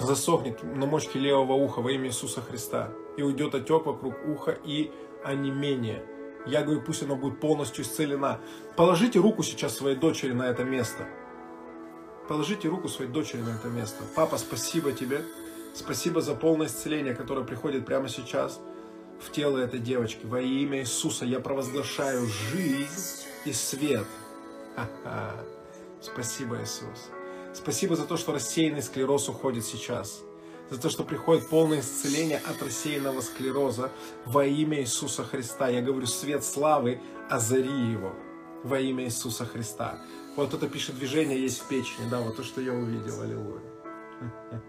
засохнет 0.00 0.62
на 0.62 0.86
мочке 0.86 1.18
левого 1.18 1.52
уха 1.52 1.80
во 1.80 1.92
имя 1.92 2.08
Иисуса 2.08 2.40
Христа, 2.40 2.90
и 3.16 3.22
уйдет 3.22 3.54
отек 3.54 3.86
вокруг 3.86 4.14
уха, 4.26 4.56
и 4.64 4.90
не 5.34 5.50
менее. 5.50 6.02
Я 6.46 6.62
говорю, 6.62 6.80
пусть 6.80 7.02
она 7.02 7.16
будет 7.16 7.40
полностью 7.40 7.84
исцелена. 7.84 8.40
Положите 8.76 9.18
руку 9.18 9.42
сейчас 9.42 9.76
своей 9.76 9.96
дочери 9.96 10.32
на 10.32 10.48
это 10.48 10.64
место. 10.64 11.06
Положите 12.28 12.68
руку 12.68 12.88
своей 12.88 13.10
дочери 13.10 13.40
на 13.40 13.50
это 13.50 13.68
место. 13.68 14.02
Папа, 14.14 14.36
спасибо 14.38 14.92
тебе. 14.92 15.24
Спасибо 15.74 16.20
за 16.20 16.34
полное 16.34 16.66
исцеление, 16.66 17.14
которое 17.14 17.44
приходит 17.44 17.86
прямо 17.86 18.08
сейчас 18.08 18.58
в 19.20 19.30
тело 19.30 19.58
этой 19.58 19.78
девочки. 19.78 20.24
Во 20.24 20.40
имя 20.40 20.80
Иисуса 20.80 21.24
я 21.24 21.38
провозглашаю 21.38 22.26
жизнь 22.26 23.26
и 23.44 23.52
свет. 23.52 24.06
Ха-ха. 24.74 25.34
Спасибо, 26.00 26.60
Иисус. 26.60 27.10
Спасибо 27.54 27.96
за 27.96 28.04
то, 28.04 28.16
что 28.16 28.32
рассеянный 28.32 28.82
склероз 28.82 29.28
уходит 29.28 29.64
сейчас. 29.64 30.20
За 30.70 30.80
то, 30.80 30.90
что 30.90 31.04
приходит 31.04 31.48
полное 31.48 31.80
исцеление 31.80 32.38
от 32.38 32.60
рассеянного 32.60 33.20
склероза 33.20 33.90
во 34.24 34.44
имя 34.44 34.80
Иисуса 34.80 35.24
Христа. 35.24 35.68
Я 35.68 35.80
говорю, 35.80 36.06
свет 36.06 36.44
славы, 36.44 37.00
озари 37.30 37.92
его 37.92 38.12
во 38.64 38.80
имя 38.80 39.04
Иисуса 39.04 39.46
Христа. 39.46 40.00
Вот 40.36 40.52
это 40.52 40.68
пишет 40.68 40.96
движение 40.96 41.40
есть 41.40 41.62
в 41.62 41.66
печени, 41.66 42.10
да, 42.10 42.20
вот 42.20 42.36
то, 42.36 42.44
что 42.44 42.60
я 42.60 42.74
увидел, 42.74 43.22
аллилуйя. 43.22 43.62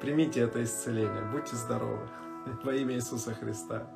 Примите 0.00 0.40
это 0.40 0.62
исцеление, 0.62 1.24
будьте 1.32 1.56
здоровы 1.56 2.08
во 2.62 2.72
имя 2.72 2.94
Иисуса 2.94 3.34
Христа. 3.34 3.90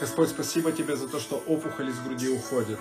Господь, 0.00 0.30
спасибо 0.30 0.72
Тебе 0.72 0.96
за 0.96 1.08
то, 1.08 1.20
что 1.20 1.36
опухоль 1.36 1.90
из 1.90 2.00
груди 2.00 2.30
уходит. 2.30 2.80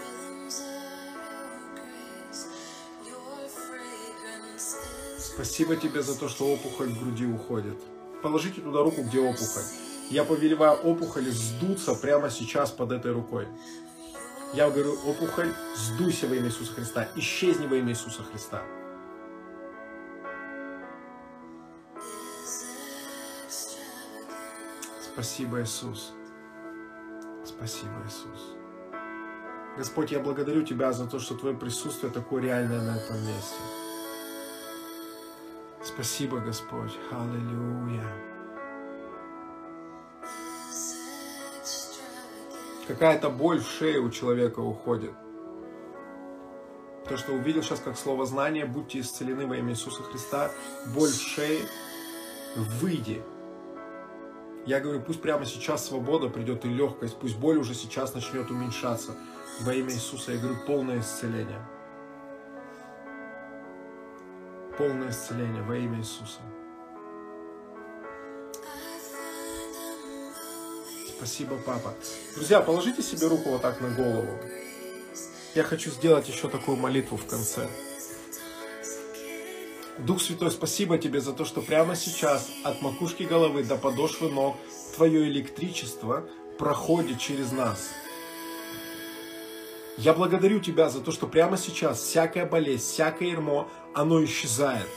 Спасибо 5.20 5.76
Тебе 5.76 6.02
за 6.02 6.18
то, 6.18 6.28
что 6.28 6.52
опухоль 6.52 6.90
в 6.90 7.00
груди 7.04 7.28
уходит. 7.28 7.78
Положите 8.24 8.62
туда 8.62 8.82
руку, 8.82 9.04
где 9.04 9.20
опухоль. 9.20 9.64
Я 10.10 10.24
повелеваю 10.24 10.74
опухоли 10.80 11.30
сдуться 11.30 11.94
прямо 11.94 12.32
сейчас 12.32 12.72
под 12.72 12.94
этой 12.94 13.12
рукой. 13.12 13.48
Я 14.54 14.70
говорю, 14.72 14.94
опухоль, 15.06 15.54
сдуйся 15.76 16.28
во 16.28 16.36
имя 16.36 16.48
Иисуса 16.48 16.74
Христа, 16.74 17.08
исчезни 17.16 17.68
во 17.68 17.76
имя 17.76 17.92
Иисуса 17.92 18.24
Христа. 18.24 18.64
Спасибо, 25.14 25.62
Иисус. 25.62 26.14
Спасибо, 27.46 27.92
Иисус. 28.08 28.56
Господь, 29.78 30.12
я 30.12 30.20
благодарю 30.20 30.64
Тебя 30.64 30.94
за 30.94 31.06
то, 31.08 31.20
что 31.20 31.36
Твое 31.36 31.56
присутствие 31.56 32.12
такое 32.12 32.42
реальное 32.42 32.82
на 32.82 32.98
этом 32.98 33.18
месте. 33.18 33.60
Спасибо, 35.84 36.40
Господь. 36.40 36.98
Аллилуйя. 37.12 38.29
Какая-то 42.90 43.30
боль 43.30 43.60
в 43.60 43.70
шее 43.70 44.00
у 44.00 44.10
человека 44.10 44.62
уходит. 44.62 45.12
То, 47.08 47.18
что 47.18 47.34
увидел 47.34 47.62
сейчас 47.62 47.82
как 47.82 47.96
слово 47.96 48.26
знание, 48.26 48.66
будьте 48.66 49.00
исцелены 49.00 49.46
во 49.46 49.58
имя 49.58 49.74
Иисуса 49.74 50.02
Христа. 50.02 50.50
Боль 50.96 51.12
в 51.12 51.22
шее, 51.22 51.60
выйди. 52.56 53.22
Я 54.66 54.80
говорю, 54.80 55.02
пусть 55.02 55.22
прямо 55.22 55.46
сейчас 55.46 55.86
свобода 55.86 56.30
придет 56.30 56.66
и 56.66 56.70
легкость, 56.70 57.20
пусть 57.20 57.38
боль 57.38 57.60
уже 57.60 57.76
сейчас 57.76 58.16
начнет 58.16 58.50
уменьшаться. 58.50 59.16
Во 59.62 59.72
имя 59.72 59.94
Иисуса 59.94 60.32
я 60.32 60.40
говорю, 60.40 60.58
полное 60.66 61.00
исцеление. 61.02 61.64
Полное 64.80 65.12
исцеление 65.12 65.62
во 65.62 65.76
имя 65.78 66.00
Иисуса. 66.00 66.40
Спасибо, 71.20 71.58
папа. 71.58 71.94
Друзья, 72.34 72.62
положите 72.62 73.02
себе 73.02 73.28
руку 73.28 73.50
вот 73.50 73.62
так 73.62 73.82
на 73.82 73.90
голову. 73.90 74.40
Я 75.54 75.64
хочу 75.64 75.92
сделать 75.92 76.30
еще 76.30 76.48
такую 76.48 76.78
молитву 76.78 77.18
в 77.18 77.26
конце. 77.26 77.68
Дух 79.98 80.22
Святой, 80.22 80.50
спасибо 80.50 80.98
тебе 80.98 81.20
за 81.20 81.34
то, 81.34 81.44
что 81.44 81.62
прямо 81.62 81.98
сейчас 81.98 82.50
от 82.64 82.82
макушки 82.82 83.24
головы 83.24 83.66
до 83.66 83.76
подошвы 83.76 84.30
ног 84.30 84.56
твое 84.96 85.28
электричество 85.28 86.24
проходит 86.58 87.20
через 87.20 87.52
нас. 87.52 87.90
Я 89.98 90.14
благодарю 90.14 90.62
Тебя 90.62 90.90
за 90.90 91.02
то, 91.02 91.12
что 91.12 91.28
прямо 91.28 91.58
сейчас 91.58 92.00
всякая 92.02 92.46
болезнь, 92.46 92.86
всякое 92.86 93.32
ермо, 93.32 93.70
оно 93.94 94.24
исчезает. 94.24 94.88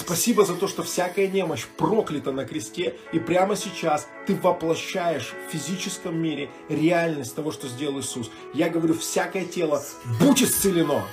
Спасибо 0.00 0.46
за 0.46 0.54
то, 0.54 0.66
что 0.66 0.82
всякая 0.82 1.28
немощь 1.28 1.66
проклята 1.76 2.32
на 2.32 2.46
кресте, 2.46 2.96
и 3.12 3.18
прямо 3.18 3.54
сейчас 3.54 4.08
ты 4.26 4.34
воплощаешь 4.34 5.34
в 5.46 5.52
физическом 5.52 6.18
мире 6.18 6.48
реальность 6.70 7.34
того, 7.34 7.52
что 7.52 7.68
сделал 7.68 8.00
Иисус. 8.00 8.30
Я 8.54 8.70
говорю, 8.70 8.94
всякое 8.94 9.44
тело, 9.44 9.84
будь 10.18 10.42
исцелено 10.42 11.06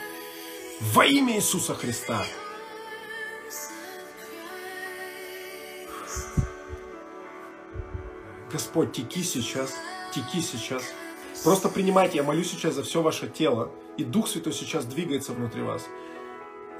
во 0.93 1.05
имя 1.05 1.35
Иисуса 1.35 1.75
Христа. 1.75 2.25
Господь, 8.49 8.93
теки 8.93 9.21
сейчас, 9.21 9.73
теки 10.15 10.41
сейчас. 10.41 10.83
Просто 11.43 11.67
принимайте, 11.67 12.17
я 12.19 12.23
молюсь 12.23 12.51
сейчас 12.51 12.75
за 12.75 12.83
все 12.83 13.01
ваше 13.01 13.27
тело, 13.27 13.69
и 13.97 14.05
Дух 14.05 14.29
Святой 14.29 14.53
сейчас 14.53 14.85
двигается 14.85 15.33
внутри 15.33 15.61
вас. 15.61 15.83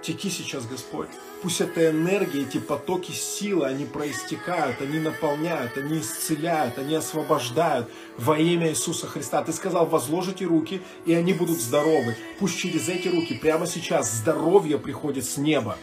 Теки 0.01 0.29
сейчас, 0.29 0.65
Господь. 0.65 1.09
Пусть 1.41 1.61
эта 1.61 1.89
энергия, 1.89 2.43
эти 2.43 2.57
потоки 2.57 3.11
силы, 3.11 3.65
они 3.65 3.85
проистекают, 3.85 4.81
они 4.81 4.99
наполняют, 4.99 5.77
они 5.77 5.99
исцеляют, 5.99 6.77
они 6.77 6.95
освобождают 6.95 7.89
во 8.17 8.37
имя 8.37 8.69
Иисуса 8.69 9.07
Христа. 9.07 9.43
Ты 9.43 9.53
сказал, 9.53 9.85
возложите 9.85 10.45
руки, 10.45 10.81
и 11.05 11.13
они 11.13 11.33
будут 11.33 11.59
здоровы. 11.59 12.15
Пусть 12.39 12.57
через 12.57 12.89
эти 12.89 13.07
руки 13.07 13.33
прямо 13.33 13.67
сейчас 13.67 14.11
здоровье 14.11 14.77
приходит 14.77 15.25
с 15.25 15.37
неба. 15.37 15.77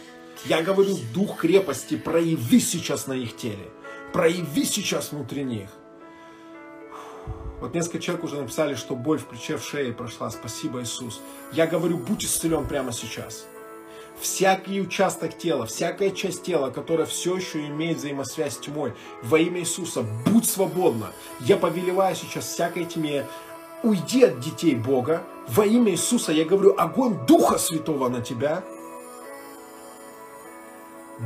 Я 0.45 0.61
говорю, 0.61 0.97
дух 1.13 1.37
крепости, 1.37 1.95
прояви 1.95 2.59
сейчас 2.59 3.07
на 3.07 3.13
их 3.13 3.35
теле. 3.35 3.69
Прояви 4.11 4.65
сейчас 4.65 5.11
внутри 5.11 5.43
них. 5.43 5.69
Вот 7.61 7.73
несколько 7.73 7.99
человек 7.99 8.25
уже 8.25 8.41
написали, 8.41 8.75
что 8.75 8.95
боль 8.95 9.17
в 9.17 9.25
плече, 9.25 9.57
в 9.57 9.63
шее 9.63 9.93
прошла. 9.93 10.29
Спасибо, 10.29 10.81
Иисус. 10.81 11.21
Я 11.53 11.67
говорю, 11.67 11.97
будь 11.97 12.25
исцелен 12.25 12.67
прямо 12.67 12.91
сейчас. 12.91 13.45
Всякий 14.19 14.81
участок 14.81 15.37
тела, 15.37 15.65
всякая 15.65 16.09
часть 16.11 16.43
тела, 16.43 16.69
которая 16.71 17.05
все 17.05 17.35
еще 17.35 17.67
имеет 17.67 17.97
взаимосвязь 17.97 18.55
с 18.55 18.57
тьмой, 18.57 18.93
во 19.21 19.39
имя 19.39 19.59
Иисуса, 19.59 20.03
будь 20.25 20.47
свободна. 20.47 21.11
Я 21.41 21.57
повелеваю 21.57 22.15
сейчас 22.15 22.45
всякой 22.45 22.85
тьме, 22.85 23.25
уйди 23.83 24.23
от 24.23 24.39
детей 24.39 24.75
Бога. 24.75 25.23
Во 25.47 25.65
имя 25.65 25.91
Иисуса 25.91 26.31
я 26.31 26.45
говорю, 26.45 26.75
огонь 26.77 27.25
Духа 27.27 27.57
Святого 27.57 28.09
на 28.09 28.21
тебя. 28.21 28.63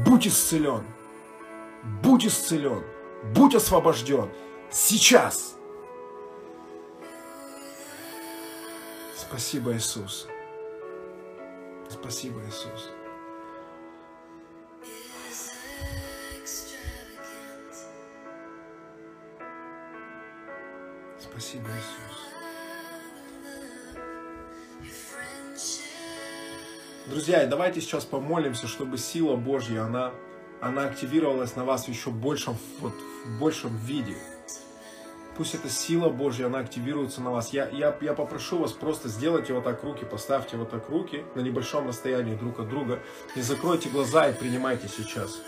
Будь 0.06 0.28
исцелен. 0.28 0.84
Будь 2.04 2.26
исцелен. 2.26 2.84
Будь 3.34 3.56
освобожден. 3.56 4.30
Сейчас. 4.72 5.56
Спасибо, 9.16 9.74
Иисус. 9.76 10.28
Спасибо, 11.90 12.40
Иисус. 12.46 12.92
Спасибо, 21.20 21.66
Иисус. 21.70 22.10
Друзья, 27.08 27.48
давайте 27.48 27.82
сейчас 27.82 28.06
помолимся, 28.06 28.68
чтобы 28.68 29.00
сила 29.00 29.36
Божья, 29.36 29.82
она, 29.82 30.12
она 30.62 30.84
активировалась 30.84 31.56
на 31.56 31.66
вас 31.66 31.88
еще 31.88 32.12
большем, 32.12 32.56
вот, 32.82 32.94
в 33.26 33.40
большем 33.40 33.76
виде. 33.78 34.16
Пусть 35.40 35.56
эта 35.56 35.70
сила 35.70 36.10
Божья, 36.10 36.48
она 36.48 36.60
активируется 36.60 37.22
на 37.22 37.32
вас. 37.32 37.54
Я, 37.54 37.70
я, 37.70 37.98
я 38.02 38.14
попрошу 38.14 38.58
вас 38.58 38.74
просто 38.74 39.08
сделайте 39.08 39.54
вот 39.54 39.64
так 39.64 39.82
руки, 39.86 40.04
поставьте 40.04 40.58
вот 40.58 40.70
так 40.70 40.90
руки 40.90 41.24
на 41.34 41.40
небольшом 41.40 41.88
расстоянии 41.88 42.36
друг 42.36 42.60
от 42.60 42.68
друга 42.68 43.00
и 43.38 43.42
закройте 43.42 43.88
глаза 43.88 44.28
и 44.28 44.34
принимайте 44.34 44.90
сейчас. 44.90 45.40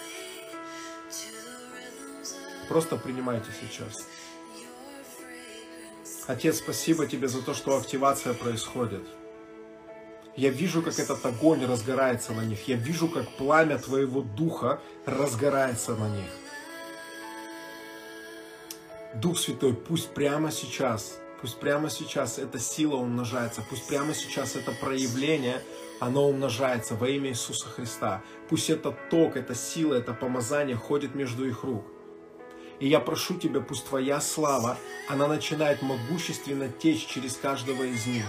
Просто 2.69 2.95
принимайте 2.95 3.49
сейчас. 3.59 4.07
Отец, 6.25 6.59
спасибо 6.59 7.05
тебе 7.05 7.27
за 7.27 7.41
то, 7.41 7.53
что 7.53 7.75
активация 7.75 8.33
происходит. 8.33 9.03
Я 10.37 10.51
вижу, 10.51 10.81
как 10.81 10.97
этот 10.99 11.25
огонь 11.25 11.65
разгорается 11.65 12.31
на 12.31 12.45
них. 12.45 12.65
Я 12.69 12.77
вижу, 12.77 13.09
как 13.09 13.27
пламя 13.31 13.77
Твоего 13.77 14.21
Духа 14.21 14.79
разгорается 15.05 15.97
на 15.97 16.07
них. 16.07 16.29
Дух 19.13 19.37
Святой, 19.37 19.73
пусть 19.73 20.13
прямо 20.13 20.51
сейчас, 20.51 21.19
пусть 21.41 21.59
прямо 21.59 21.89
сейчас 21.89 22.39
эта 22.39 22.59
сила 22.59 22.95
умножается, 22.95 23.61
пусть 23.69 23.85
прямо 23.87 24.13
сейчас 24.13 24.55
это 24.55 24.71
проявление, 24.71 25.61
оно 25.99 26.29
умножается 26.29 26.95
во 26.95 27.09
имя 27.09 27.29
Иисуса 27.31 27.67
Христа. 27.67 28.21
Пусть 28.47 28.69
этот 28.69 29.09
ток, 29.09 29.35
эта 29.35 29.53
сила, 29.53 29.95
это 29.95 30.13
помазание 30.13 30.77
ходит 30.77 31.13
между 31.13 31.45
их 31.45 31.63
рук. 31.63 31.85
И 32.79 32.87
я 32.87 33.01
прошу 33.01 33.37
Тебя, 33.37 33.59
пусть 33.59 33.85
Твоя 33.85 34.21
слава, 34.21 34.77
она 35.09 35.27
начинает 35.27 35.81
могущественно 35.81 36.69
течь 36.69 37.05
через 37.05 37.35
каждого 37.35 37.83
из 37.83 38.05
них. 38.07 38.25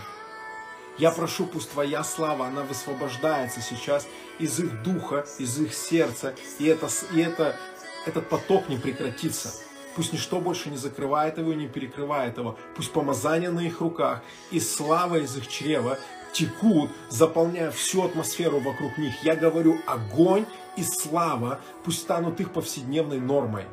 Я 0.98 1.12
прошу, 1.12 1.46
пусть 1.46 1.70
Твоя 1.70 2.02
слава, 2.02 2.46
она 2.46 2.62
высвобождается 2.62 3.60
сейчас 3.60 4.06
из 4.40 4.58
их 4.58 4.82
духа, 4.82 5.24
из 5.38 5.58
их 5.58 5.72
сердца, 5.72 6.34
и, 6.58 6.66
это, 6.66 6.88
и 7.14 7.20
это, 7.20 7.56
этот 8.04 8.28
поток 8.28 8.68
не 8.68 8.76
прекратится. 8.76 9.54
Пусть 9.94 10.12
ничто 10.12 10.40
больше 10.40 10.70
не 10.70 10.76
закрывает 10.76 11.38
его 11.38 11.52
и 11.52 11.56
не 11.56 11.68
перекрывает 11.68 12.38
его. 12.38 12.56
Пусть 12.76 12.92
помазание 12.92 13.50
на 13.50 13.60
их 13.60 13.80
руках 13.80 14.22
и 14.50 14.60
слава 14.60 15.16
из 15.16 15.36
их 15.36 15.48
чрева 15.48 15.98
текут, 16.32 16.90
заполняя 17.10 17.70
всю 17.70 18.02
атмосферу 18.02 18.60
вокруг 18.60 18.96
них. 18.96 19.12
Я 19.22 19.36
говорю, 19.36 19.78
огонь 19.86 20.46
и 20.76 20.82
слава 20.82 21.60
пусть 21.84 22.00
станут 22.00 22.40
их 22.40 22.52
повседневной 22.52 23.20
нормой. 23.20 23.66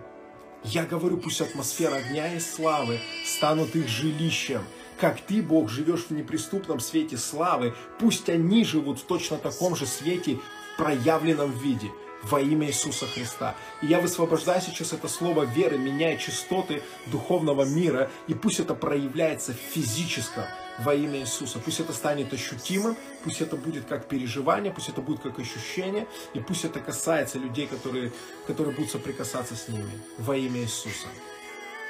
Я 0.63 0.85
говорю, 0.85 1.17
пусть 1.17 1.39
атмосфера 1.39 1.95
огня 1.95 2.33
и 2.33 2.39
славы 2.39 2.99
станут 3.25 3.75
их 3.75 3.87
жилищем. 3.87 4.61
Как 4.99 5.21
ты, 5.21 5.41
Бог, 5.41 5.69
живешь 5.69 6.07
в 6.09 6.11
неприступном 6.11 6.81
свете 6.81 7.15
славы, 7.15 7.73
пусть 7.97 8.27
они 8.27 8.65
живут 8.65 8.99
в 8.99 9.03
точно 9.03 9.37
таком 9.37 9.77
же 9.77 9.85
свете 9.85 10.39
в 10.73 10.77
проявленном 10.77 11.51
виде 11.51 11.89
во 12.23 12.41
имя 12.41 12.67
Иисуса 12.67 13.05
Христа. 13.07 13.55
И 13.81 13.87
я 13.87 13.99
высвобождаю 13.99 14.61
сейчас 14.61 14.93
это 14.93 15.07
слово 15.07 15.43
веры, 15.43 15.77
меняя 15.77 16.17
частоты 16.17 16.81
духовного 17.07 17.63
мира, 17.63 18.09
и 18.27 18.33
пусть 18.33 18.59
это 18.59 18.75
проявляется 18.75 19.53
в 19.53 19.57
физическом 19.57 20.45
во 20.79 20.93
имя 20.93 21.19
Иисуса. 21.19 21.59
Пусть 21.59 21.79
это 21.79 21.93
станет 21.93 22.33
ощутимым, 22.33 22.95
пусть 23.23 23.41
это 23.41 23.55
будет 23.55 23.85
как 23.85 24.07
переживание, 24.07 24.71
пусть 24.71 24.89
это 24.89 25.01
будет 25.01 25.21
как 25.21 25.39
ощущение, 25.39 26.07
и 26.33 26.39
пусть 26.39 26.65
это 26.65 26.79
касается 26.79 27.37
людей, 27.37 27.67
которые, 27.67 28.11
которые 28.47 28.75
будут 28.75 28.91
соприкасаться 28.91 29.55
с 29.55 29.67
ними 29.67 29.91
во 30.17 30.35
имя 30.35 30.61
Иисуса. 30.61 31.07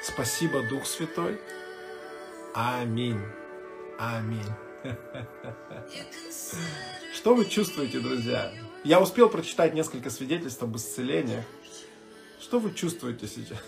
Спасибо, 0.02 0.62
Дух 0.62 0.86
Святой. 0.86 1.38
Аминь. 2.54 3.20
Аминь. 3.98 4.40
Что 7.14 7.34
вы 7.34 7.44
чувствуете, 7.44 8.00
друзья? 8.00 8.50
Я 8.82 8.98
успел 9.00 9.28
прочитать 9.28 9.74
несколько 9.74 10.08
свидетельств 10.08 10.62
об 10.62 10.74
исцелениях. 10.74 11.44
Что 12.40 12.58
вы 12.58 12.72
чувствуете 12.72 13.26
сейчас? 13.26 13.58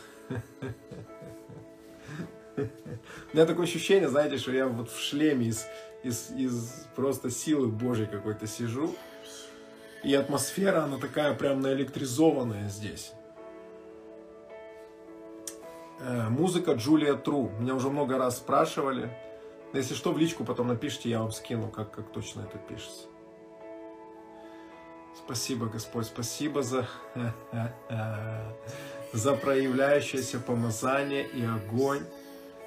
У 2.56 3.34
меня 3.34 3.44
такое 3.44 3.64
ощущение, 3.64 4.08
знаете, 4.08 4.38
что 4.38 4.52
я 4.52 4.66
вот 4.66 4.90
в 4.90 4.98
шлеме 4.98 5.48
из, 5.48 5.66
из, 6.02 6.30
из 6.30 6.86
просто 6.96 7.30
силы 7.30 7.68
Божьей 7.68 8.06
какой-то 8.06 8.46
сижу. 8.46 8.94
И 10.02 10.14
атмосфера, 10.14 10.84
она 10.84 10.96
такая 10.96 11.34
прям 11.34 11.60
наэлектризованная 11.60 12.70
здесь. 12.70 13.12
Э, 16.00 16.28
музыка 16.30 16.72
Джулия 16.72 17.14
Тру. 17.14 17.50
Меня 17.60 17.74
уже 17.74 17.90
много 17.90 18.16
раз 18.16 18.38
спрашивали. 18.38 19.14
Если 19.74 19.94
что, 19.94 20.12
в 20.12 20.18
личку 20.18 20.44
потом 20.44 20.68
напишите, 20.68 21.10
я 21.10 21.20
вам 21.20 21.32
скину, 21.32 21.68
как, 21.68 21.90
как 21.90 22.10
точно 22.12 22.40
это 22.40 22.58
пишется. 22.58 23.11
Спасибо, 25.16 25.66
Господь, 25.66 26.06
спасибо 26.06 26.62
за, 26.62 26.86
за 29.12 29.34
проявляющееся 29.34 30.40
помазание 30.40 31.26
и 31.28 31.44
огонь. 31.44 32.02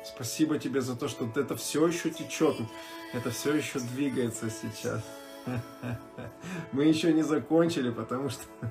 Спасибо 0.05 0.59
тебе 0.59 0.81
за 0.81 0.95
то, 0.95 1.07
что 1.07 1.27
это 1.35 1.55
все 1.55 1.88
еще 1.88 2.11
течет, 2.11 2.55
это 3.13 3.31
все 3.31 3.55
еще 3.55 3.80
двигается 3.80 4.49
сейчас. 4.49 5.01
Мы 6.72 6.85
еще 6.85 7.13
не 7.13 7.23
закончили, 7.23 7.89
потому 7.89 8.30
что 8.30 8.43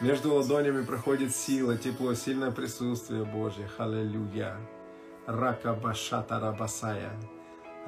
между 0.00 0.34
ладонями 0.34 0.84
проходит 0.84 1.34
сила, 1.34 1.76
тепло, 1.76 2.14
сильное 2.14 2.50
присутствие 2.50 3.24
Божье. 3.24 3.66
Халилюя. 3.66 4.56
Рака 5.26 5.74
башата 5.74 6.40
рабасая. 6.40 7.12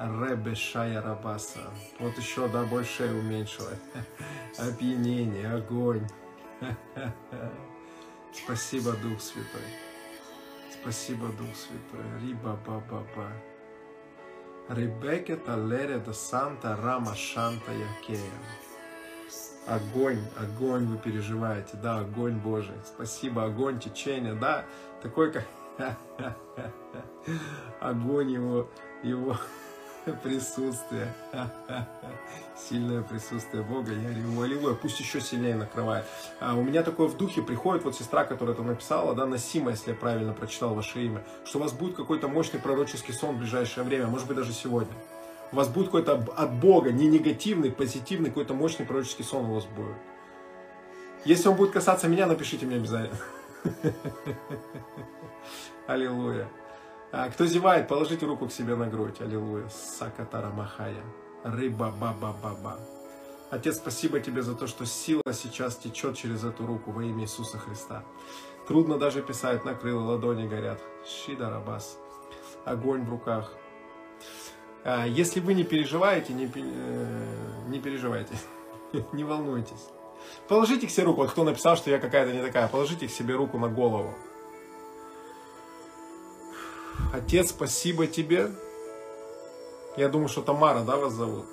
Ребешая 0.01 0.99
Рабаса. 1.01 1.59
Вот 1.99 2.17
еще, 2.17 2.47
да, 2.47 2.63
больше 2.63 3.03
уменьшила. 3.03 3.69
Опьянение, 4.57 5.47
огонь. 5.53 6.07
Спасибо, 8.33 8.93
Дух 8.93 9.21
Святой. 9.21 9.61
Спасибо, 10.71 11.27
Дух 11.27 11.55
Святой. 11.55 12.05
Риба 12.21 12.57
ба 12.65 12.81
ба 12.89 13.05
ба. 13.15 13.31
Ребекке 14.69 15.35
Талере 15.35 15.99
да 15.99 16.13
Санта 16.13 16.75
Рама 16.81 17.13
Шанта 17.13 17.71
Якея. 17.71 18.31
Огонь, 19.67 20.21
огонь 20.39 20.87
вы 20.87 20.97
переживаете, 20.97 21.77
да, 21.77 21.99
огонь 21.99 22.37
Божий. 22.37 22.75
Спасибо, 22.83 23.45
огонь, 23.45 23.79
течение, 23.79 24.33
да, 24.33 24.65
такой 25.03 25.31
как 25.31 25.45
огонь 27.79 28.31
его, 28.31 28.67
его 29.03 29.37
присутствие. 30.23 31.13
Сильное 32.69 33.01
присутствие 33.01 33.63
Бога. 33.63 33.91
Я 33.91 34.09
реву, 34.09 34.41
аллилуйя. 34.41 34.75
Пусть 34.75 34.99
еще 34.99 35.21
сильнее 35.21 35.55
накрывает. 35.55 36.05
А 36.39 36.55
у 36.55 36.63
меня 36.63 36.83
такое 36.83 37.07
в 37.07 37.17
духе 37.17 37.41
приходит 37.41 37.83
вот 37.83 37.95
сестра, 37.95 38.23
которая 38.23 38.55
это 38.55 38.63
написала, 38.63 39.15
да, 39.15 39.25
Насима, 39.25 39.71
если 39.71 39.91
я 39.91 39.95
правильно 39.95 40.33
прочитал 40.33 40.73
ваше 40.73 41.03
имя, 41.03 41.23
что 41.45 41.59
у 41.59 41.61
вас 41.61 41.73
будет 41.73 41.95
какой-то 41.95 42.27
мощный 42.27 42.59
пророческий 42.59 43.13
сон 43.13 43.35
в 43.35 43.39
ближайшее 43.39 43.83
время, 43.83 44.07
может 44.07 44.27
быть 44.27 44.37
даже 44.37 44.53
сегодня. 44.53 44.93
У 45.51 45.55
вас 45.55 45.67
будет 45.67 45.87
какой-то 45.87 46.13
от 46.35 46.53
Бога, 46.53 46.91
не 46.91 47.07
негативный, 47.07 47.71
позитивный, 47.71 48.29
какой-то 48.29 48.53
мощный 48.53 48.85
пророческий 48.85 49.25
сон 49.25 49.45
у 49.45 49.55
вас 49.55 49.65
будет. 49.65 49.97
Если 51.25 51.49
он 51.49 51.55
будет 51.55 51.71
касаться 51.71 52.07
меня, 52.07 52.25
напишите 52.25 52.65
мне 52.65 52.77
обязательно. 52.77 53.19
Аллилуйя. 55.87 56.47
А, 57.11 57.29
кто 57.29 57.45
зевает, 57.45 57.87
положите 57.87 58.25
руку 58.25 58.47
к 58.47 58.53
себе 58.53 58.75
на 58.75 58.87
грудь. 58.87 59.19
Аллилуйя. 59.19 59.67
Сакатара 59.69 60.49
Махая. 60.49 61.03
Рыба 61.43 61.91
баба 61.91 62.35
баба. 62.41 62.79
Отец, 63.49 63.75
спасибо 63.77 64.21
тебе 64.21 64.41
за 64.41 64.55
то, 64.55 64.65
что 64.65 64.85
сила 64.85 65.33
сейчас 65.33 65.75
течет 65.75 66.15
через 66.15 66.45
эту 66.45 66.65
руку 66.65 66.91
во 66.91 67.03
имя 67.03 67.23
Иисуса 67.23 67.57
Христа. 67.57 68.03
Трудно 68.65 68.97
даже 68.97 69.21
писать, 69.21 69.65
накрыло, 69.65 70.03
ладони 70.11 70.47
горят. 70.47 70.79
Шида 71.05 71.49
Рабас. 71.49 71.97
Огонь 72.63 73.03
в 73.03 73.09
руках. 73.09 73.51
А, 74.85 75.05
если 75.05 75.41
вы 75.41 75.53
не 75.53 75.65
переживаете, 75.65 76.31
не, 76.31 76.45
э, 76.45 77.67
не 77.67 77.79
переживайте, 77.79 78.35
не 79.11 79.25
волнуйтесь. 79.25 79.89
Положите 80.47 80.87
к 80.87 80.89
себе 80.89 81.07
руку, 81.07 81.21
вот 81.21 81.31
кто 81.31 81.43
написал, 81.43 81.75
что 81.75 81.89
я 81.89 81.99
какая-то 81.99 82.31
не 82.31 82.41
такая, 82.41 82.67
положите 82.69 83.07
к 83.07 83.11
себе 83.11 83.35
руку 83.35 83.57
на 83.57 83.67
голову. 83.67 84.13
Отец, 87.13 87.49
спасибо 87.49 88.07
тебе. 88.07 88.51
Я 89.97 90.07
думаю, 90.09 90.29
что 90.29 90.41
Тамара, 90.41 90.83
да, 90.83 90.97
вас 90.97 91.13
зовут? 91.13 91.45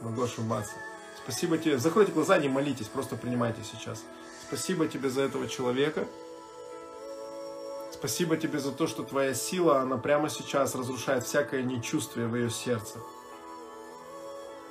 Могу 0.00 0.22
ошибаться. 0.22 0.74
Спасибо 1.22 1.58
тебе. 1.58 1.78
Закройте 1.78 2.12
глаза, 2.12 2.38
не 2.38 2.48
молитесь, 2.48 2.86
просто 2.86 3.16
принимайте 3.16 3.62
сейчас. 3.64 4.02
Спасибо 4.46 4.88
тебе 4.88 5.10
за 5.10 5.22
этого 5.22 5.48
человека. 5.48 6.06
Спасибо 7.92 8.36
тебе 8.36 8.58
за 8.58 8.72
то, 8.72 8.86
что 8.86 9.02
твоя 9.02 9.34
сила, 9.34 9.80
она 9.80 9.96
прямо 9.98 10.30
сейчас 10.30 10.74
разрушает 10.74 11.24
всякое 11.24 11.62
нечувствие 11.62 12.28
в 12.28 12.34
ее 12.34 12.48
сердце. 12.48 12.98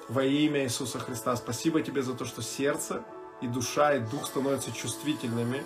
Во 0.07 0.23
имя 0.23 0.63
Иисуса 0.63 0.97
Христа. 0.99 1.35
Спасибо 1.35 1.81
тебе 1.81 2.01
за 2.01 2.13
то, 2.13 2.25
что 2.25 2.41
сердце 2.41 3.03
и 3.41 3.47
душа, 3.47 3.93
и 3.93 3.99
дух 3.99 4.25
становятся 4.25 4.71
чувствительными 4.71 5.63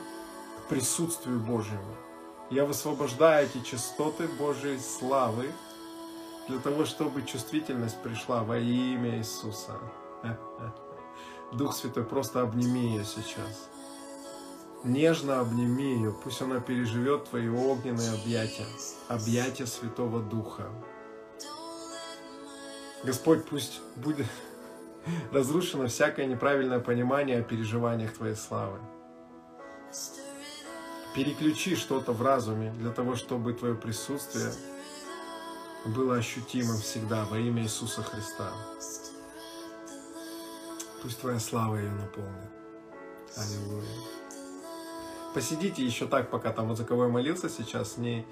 к 0.59 0.69
присутствию 0.69 1.39
Божьему. 1.39 1.95
Я 2.49 2.65
высвобождаю 2.65 3.48
эти 3.48 3.64
частоты 3.64 4.28
Божьей 4.28 4.78
славы 4.80 5.52
для 6.48 6.60
того, 6.60 6.86
чтобы 6.86 7.24
чувствительность 7.24 8.02
пришла 8.02 8.44
во 8.44 8.57
имя 8.57 9.18
Иисуса. 9.18 9.80
Дух 11.53 11.76
Святой, 11.76 12.03
просто 12.03 12.41
обними 12.41 12.95
ее 12.95 13.06
сейчас. 13.06 13.70
Нежно 14.84 15.40
обними 15.40 15.95
ее, 15.95 16.11
пусть 16.11 16.41
она 16.41 16.60
переживет 16.60 17.30
твои 17.30 17.48
огненные 17.48 18.11
объятия, 18.11 18.65
объятия 19.07 19.65
Святого 19.65 20.22
Духа. 20.22 20.70
Господь, 23.03 23.45
пусть 23.45 23.82
будет 23.95 24.28
разрушено 25.32 25.88
всякое 25.88 26.26
неправильное 26.26 26.80
понимание 26.80 27.40
о 27.40 27.44
переживаниях 27.44 28.14
Твоей 28.14 28.36
славы. 28.36 28.80
Переключи 31.15 31.76
что-то 31.76 32.11
в 32.11 32.22
разуме 32.23 32.72
для 32.80 32.91
того, 32.91 33.15
чтобы 33.15 33.53
твое 33.53 33.76
присутствие 33.76 34.52
было 35.85 36.15
ощутимым 36.15 36.77
всегда 36.77 37.26
во 37.26 37.38
имя 37.38 37.64
Иисуса 37.64 38.02
Христа. 38.02 38.52
Пусть 41.03 41.19
Твоя 41.19 41.40
слава 41.40 41.76
ее 41.76 41.91
наполнит. 41.91 42.49
Аллилуйя. 43.35 43.88
Посидите 45.34 45.84
еще 45.84 46.07
так, 46.07 46.31
пока 46.31 46.52
там 46.52 46.68
вот 46.68 46.77
за 46.77 46.85
кого 46.85 47.03
я 47.03 47.10
молился 47.10 47.49
сейчас, 47.49 47.98
не, 47.98 48.26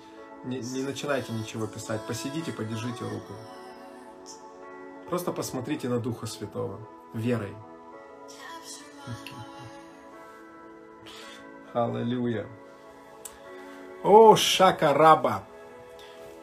не, 0.45 0.59
не 0.59 0.83
начинайте 0.83 1.33
ничего 1.33 1.67
писать. 1.67 2.01
Посидите, 2.07 2.51
подержите 2.51 3.03
руку. 3.03 3.33
Просто 5.09 5.31
посмотрите 5.31 5.89
на 5.89 5.99
Духа 5.99 6.25
Святого 6.25 6.79
верой. 7.13 7.55
Аллилуйя. 11.73 12.47
О, 14.03 14.35
шакараба. 14.35 15.43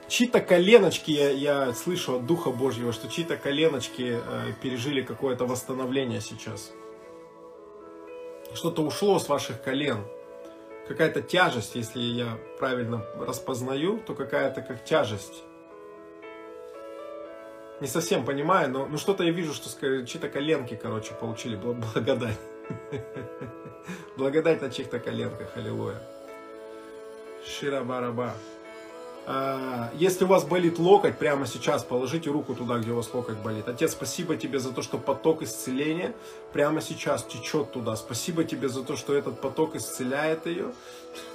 Чьи-то 0.08 0.40
коленочки, 0.40 1.10
я, 1.10 1.30
я 1.30 1.72
слышу 1.72 2.16
от 2.16 2.26
Духа 2.26 2.50
Божьего, 2.50 2.92
что 2.92 3.08
чьи-то 3.08 3.36
коленочки 3.36 4.20
э, 4.24 4.52
пережили 4.62 5.02
какое-то 5.02 5.44
восстановление 5.44 6.20
сейчас. 6.20 6.72
Что-то 8.54 8.82
ушло 8.82 9.18
с 9.18 9.28
ваших 9.28 9.60
колен. 9.62 10.04
Какая-то 10.86 11.20
тяжесть, 11.20 11.74
если 11.74 12.00
я 12.00 12.38
правильно 12.58 13.04
распознаю, 13.18 13.98
то 13.98 14.14
какая-то 14.14 14.62
как 14.62 14.84
тяжесть. 14.84 15.42
Не 17.80 17.88
совсем 17.88 18.24
понимаю, 18.24 18.70
но 18.70 18.86
ну, 18.86 18.98
что-то 18.98 19.24
я 19.24 19.30
вижу, 19.30 19.52
что 19.52 19.68
чьи-то 20.06 20.28
коленки, 20.28 20.78
короче, 20.80 21.12
получили 21.12 21.56
благодать. 21.56 22.38
Благодать 24.16 24.62
на 24.62 24.70
чьих-то 24.70 25.00
коленках, 25.00 25.56
аллилуйя. 25.56 26.00
Ширабараба. 27.46 28.34
А, 29.30 29.90
если 29.94 30.24
у 30.24 30.26
вас 30.26 30.44
болит 30.44 30.78
локоть, 30.78 31.18
прямо 31.18 31.46
сейчас 31.46 31.84
положите 31.84 32.30
руку 32.30 32.54
туда, 32.54 32.78
где 32.78 32.92
у 32.92 32.96
вас 32.96 33.12
локоть 33.12 33.36
болит. 33.36 33.68
Отец, 33.68 33.92
спасибо 33.92 34.38
тебе 34.38 34.58
за 34.58 34.72
то, 34.72 34.80
что 34.80 34.96
поток 34.96 35.42
исцеления 35.42 36.14
прямо 36.54 36.80
сейчас 36.80 37.24
течет 37.24 37.72
туда. 37.72 37.94
Спасибо 37.96 38.44
тебе 38.44 38.70
за 38.70 38.82
то, 38.82 38.96
что 38.96 39.14
этот 39.14 39.42
поток 39.42 39.76
исцеляет 39.76 40.46
ее 40.46 40.72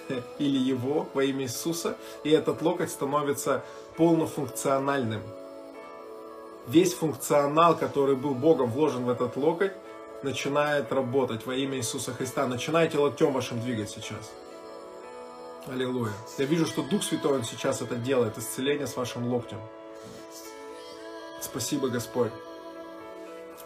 или 0.40 0.58
его 0.58 1.08
во 1.14 1.24
имя 1.24 1.44
Иисуса. 1.44 1.96
И 2.24 2.32
этот 2.32 2.64
локоть 2.64 2.90
становится 2.90 3.64
полнофункциональным. 3.96 5.22
Весь 6.66 6.96
функционал, 6.96 7.78
который 7.78 8.16
был 8.16 8.34
Богом 8.34 8.72
вложен 8.72 9.06
в 9.06 9.10
этот 9.12 9.38
локоть, 9.38 9.74
начинает 10.24 10.92
работать 10.92 11.46
во 11.46 11.54
имя 11.54 11.78
Иисуса 11.78 12.12
Христа. 12.12 12.48
Начинайте 12.48 12.98
локтем 12.98 13.34
вашим 13.34 13.62
двигать 13.62 13.92
сейчас. 13.92 14.32
Аллилуйя. 15.68 16.12
Я 16.38 16.46
вижу, 16.46 16.66
что 16.66 16.84
Дух 16.84 17.04
Святой, 17.04 17.38
Он 17.38 17.44
сейчас 17.46 17.82
это 17.82 17.96
делает, 17.96 18.38
исцеление 18.38 18.86
с 18.86 18.98
вашим 18.98 19.32
локтем. 19.32 19.60
Спасибо, 21.42 21.88
Господь. 21.88 22.32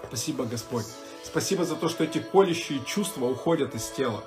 Спасибо, 0.04 0.46
Господь. 0.46 0.86
Спасибо 1.24 1.66
за 1.66 1.76
то, 1.76 1.90
что 1.90 2.04
эти 2.04 2.20
колющие 2.20 2.84
чувства 2.86 3.26
уходят 3.26 3.74
из 3.74 3.90
тела. 3.90 4.24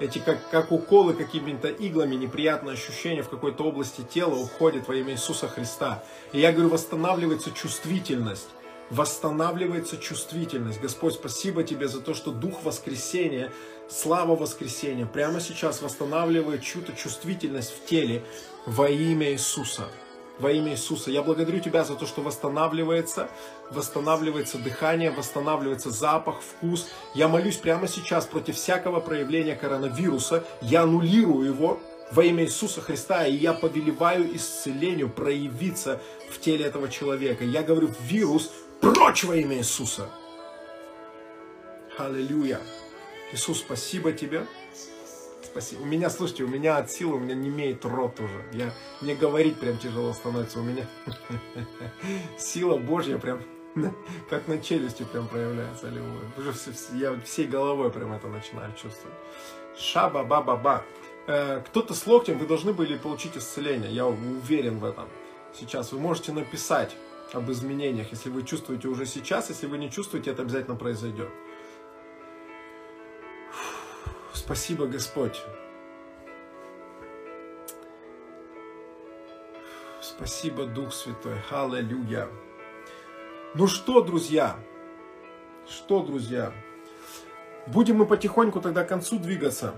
Эти 0.00 0.18
как, 0.18 0.50
как 0.50 0.70
уколы 0.70 1.14
какими-то 1.14 1.68
иглами, 1.68 2.14
неприятные 2.16 2.74
ощущения 2.74 3.22
в 3.22 3.30
какой-то 3.30 3.64
области 3.64 4.02
тела 4.02 4.34
уходят 4.34 4.86
во 4.86 4.94
имя 4.94 5.12
Иисуса 5.12 5.48
Христа. 5.48 6.04
И 6.32 6.40
я 6.40 6.52
говорю, 6.52 6.68
восстанавливается 6.68 7.52
чувствительность 7.52 8.48
восстанавливается 8.90 9.96
чувствительность. 9.96 10.80
Господь, 10.80 11.14
спасибо 11.14 11.62
Тебе 11.62 11.88
за 11.88 12.00
то, 12.00 12.14
что 12.14 12.30
Дух 12.30 12.62
воскресения, 12.64 13.52
слава 13.88 14.36
воскресения 14.36 15.06
прямо 15.06 15.40
сейчас 15.40 15.82
восстанавливает 15.82 16.62
чью-то 16.62 16.92
чувствительность 16.92 17.72
в 17.72 17.86
теле 17.86 18.22
во 18.66 18.88
имя 18.88 19.32
Иисуса. 19.32 19.88
Во 20.38 20.50
имя 20.50 20.72
Иисуса. 20.72 21.10
Я 21.10 21.22
благодарю 21.22 21.60
Тебя 21.60 21.84
за 21.84 21.94
то, 21.94 22.06
что 22.06 22.20
восстанавливается, 22.20 23.28
восстанавливается 23.70 24.58
дыхание, 24.58 25.10
восстанавливается 25.10 25.90
запах, 25.90 26.40
вкус. 26.40 26.88
Я 27.14 27.28
молюсь 27.28 27.56
прямо 27.56 27.86
сейчас 27.86 28.26
против 28.26 28.56
всякого 28.56 29.00
проявления 29.00 29.54
коронавируса. 29.54 30.44
Я 30.60 30.82
аннулирую 30.82 31.46
его 31.46 31.80
во 32.10 32.24
имя 32.24 32.44
Иисуса 32.44 32.80
Христа, 32.80 33.26
и 33.26 33.34
я 33.34 33.52
повелеваю 33.52 34.34
исцелению 34.34 35.08
проявиться 35.08 36.00
в 36.30 36.40
теле 36.40 36.64
этого 36.64 36.88
человека. 36.88 37.44
Я 37.44 37.62
говорю, 37.62 37.90
вирус, 38.00 38.50
Прочь 38.84 39.24
во 39.24 39.34
имя 39.36 39.56
Иисуса. 39.56 40.10
Аллилуйя. 41.96 42.60
Иисус, 43.34 43.58
спасибо 43.58 44.12
тебе. 44.12 44.46
Спасибо. 45.42 45.82
У 45.82 45.86
меня, 45.86 46.08
слушайте, 46.08 46.44
у 46.44 46.48
меня 46.48 46.76
от 46.76 46.92
силы, 46.92 47.16
у 47.16 47.18
меня 47.18 47.34
не 47.34 47.48
имеет 47.48 47.84
рот 47.84 48.20
уже. 48.20 48.44
Я, 48.52 48.72
мне 49.00 49.16
говорить 49.16 49.58
прям 49.58 49.76
тяжело 49.76 50.12
становится. 50.12 50.60
У 50.60 50.62
меня 50.62 50.86
сила 52.38 52.76
Божья 52.76 53.18
прям 53.18 53.40
как 54.30 54.46
на 54.46 54.58
челюсти 54.58 55.02
прям 55.02 55.26
проявляется. 55.26 55.90
Все, 56.52 56.96
я 56.96 57.20
всей 57.24 57.48
головой 57.48 57.90
прям 57.90 58.12
это 58.12 58.28
начинаю 58.28 58.72
чувствовать. 58.74 59.16
Шаба-ба-ба-ба. 59.76 60.84
Э, 61.26 61.60
кто-то 61.66 61.92
с 61.94 62.06
локтем, 62.06 62.38
вы 62.38 62.46
должны 62.46 62.72
были 62.72 62.96
получить 62.96 63.36
исцеление. 63.36 63.90
Я 63.90 64.06
уверен 64.06 64.78
в 64.78 64.84
этом. 64.84 65.08
Сейчас 65.58 65.90
вы 65.90 65.98
можете 65.98 66.30
написать 66.30 66.94
об 67.32 67.50
изменениях, 67.50 68.12
если 68.12 68.28
вы 68.28 68.44
чувствуете 68.44 68.86
уже 68.86 69.06
сейчас, 69.06 69.48
если 69.48 69.66
вы 69.66 69.78
не 69.78 69.90
чувствуете, 69.90 70.30
это 70.30 70.42
обязательно 70.42 70.76
произойдет. 70.76 71.30
Спасибо, 74.44 74.84
Господь. 74.86 75.40
Спасибо, 80.02 80.66
Дух 80.66 80.92
Святой. 80.92 81.36
Аллилуйя. 81.50 82.28
Ну 83.54 83.66
что, 83.66 84.02
друзья? 84.02 84.58
Что, 85.66 86.02
друзья? 86.02 86.52
Будем 87.68 87.96
мы 87.96 88.04
потихоньку 88.04 88.60
тогда 88.60 88.84
к 88.84 88.88
концу 88.88 89.18
двигаться. 89.18 89.72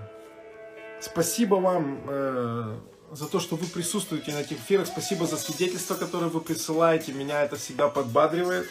Спасибо 0.99 1.55
вам. 1.55 2.01
Э 2.09 2.77
за 3.11 3.27
то, 3.27 3.39
что 3.39 3.55
вы 3.55 3.65
присутствуете 3.67 4.33
на 4.33 4.39
этих 4.39 4.57
эфирах. 4.57 4.87
Спасибо 4.87 5.25
за 5.25 5.37
свидетельства, 5.37 5.95
которые 5.95 6.29
вы 6.29 6.41
присылаете. 6.41 7.13
Меня 7.13 7.43
это 7.43 7.55
всегда 7.55 7.87
подбадривает. 7.87 8.67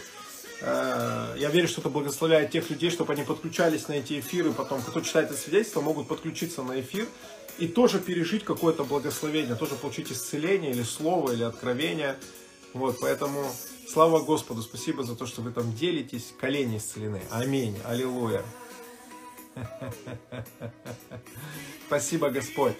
Э, 0.61 1.35
я 1.39 1.51
верю, 1.51 1.69
что 1.69 1.81
это 1.81 1.91
благословляет 1.91 2.51
тех 2.51 2.71
людей, 2.71 2.91
чтобы 2.91 3.13
они 3.13 3.23
подключались 3.23 3.89
на 3.89 3.95
эти 3.95 4.21
эфиры. 4.21 4.53
Потом, 4.53 4.81
кто 4.83 5.01
читает 5.01 5.31
это 5.31 5.39
свидетельство, 5.39 5.81
могут 5.81 6.09
подключиться 6.09 6.63
на 6.63 6.81
эфир 6.81 7.07
и 7.59 7.69
тоже 7.69 7.99
пережить 7.99 8.45
какое-то 8.45 8.85
благословение, 8.85 9.55
тоже 9.55 9.75
получить 9.75 10.13
исцеление 10.13 10.73
или 10.73 10.83
слово, 10.83 11.33
или 11.33 11.43
откровение. 11.43 12.17
Вот, 12.73 12.99
поэтому 13.01 13.51
слава 13.89 14.21
Господу, 14.21 14.63
спасибо 14.63 15.03
за 15.03 15.17
то, 15.17 15.27
что 15.27 15.43
вы 15.43 15.53
там 15.53 15.73
делитесь, 15.75 16.35
колени 16.39 16.79
исцелены. 16.79 17.23
Аминь, 17.31 17.79
аллилуйя. 17.85 18.43
Спасибо, 21.87 22.29
Господь. 22.29 22.75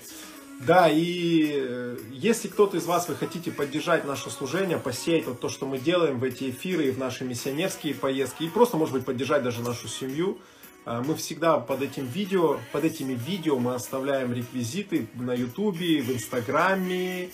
Да, 0.61 0.89
и 0.89 1.53
э, 1.55 1.99
если 2.13 2.49
кто-то 2.49 2.79
из 2.79 2.87
вас, 2.87 3.09
вы 3.09 3.15
хотите 3.15 3.51
поддержать 3.51 4.07
наше 4.07 4.31
служение, 4.31 4.79
посеять 4.79 5.27
вот 5.27 5.39
то, 5.39 5.51
что 5.51 5.67
мы 5.67 5.79
делаем 5.79 6.19
в 6.19 6.25
эти 6.25 6.49
эфиры 6.51 6.87
и 6.87 6.91
в 6.91 6.99
наши 6.99 7.25
миссионерские 7.25 7.95
поездки, 7.95 8.45
и 8.45 8.49
просто, 8.49 8.79
может 8.79 8.95
быть, 8.95 9.05
поддержать 9.05 9.43
даже 9.43 9.61
нашу 9.61 9.87
семью, 9.87 10.39
э, 10.87 11.03
мы 11.07 11.15
всегда 11.15 11.59
под 11.59 11.83
этим 11.83 12.07
видео, 12.07 12.59
под 12.73 12.85
этими 12.85 13.13
видео 13.13 13.59
мы 13.59 13.75
оставляем 13.75 14.33
реквизиты 14.33 15.09
на 15.15 15.35
ютубе, 15.35 16.01
в 16.01 16.11
инстаграме, 16.11 17.29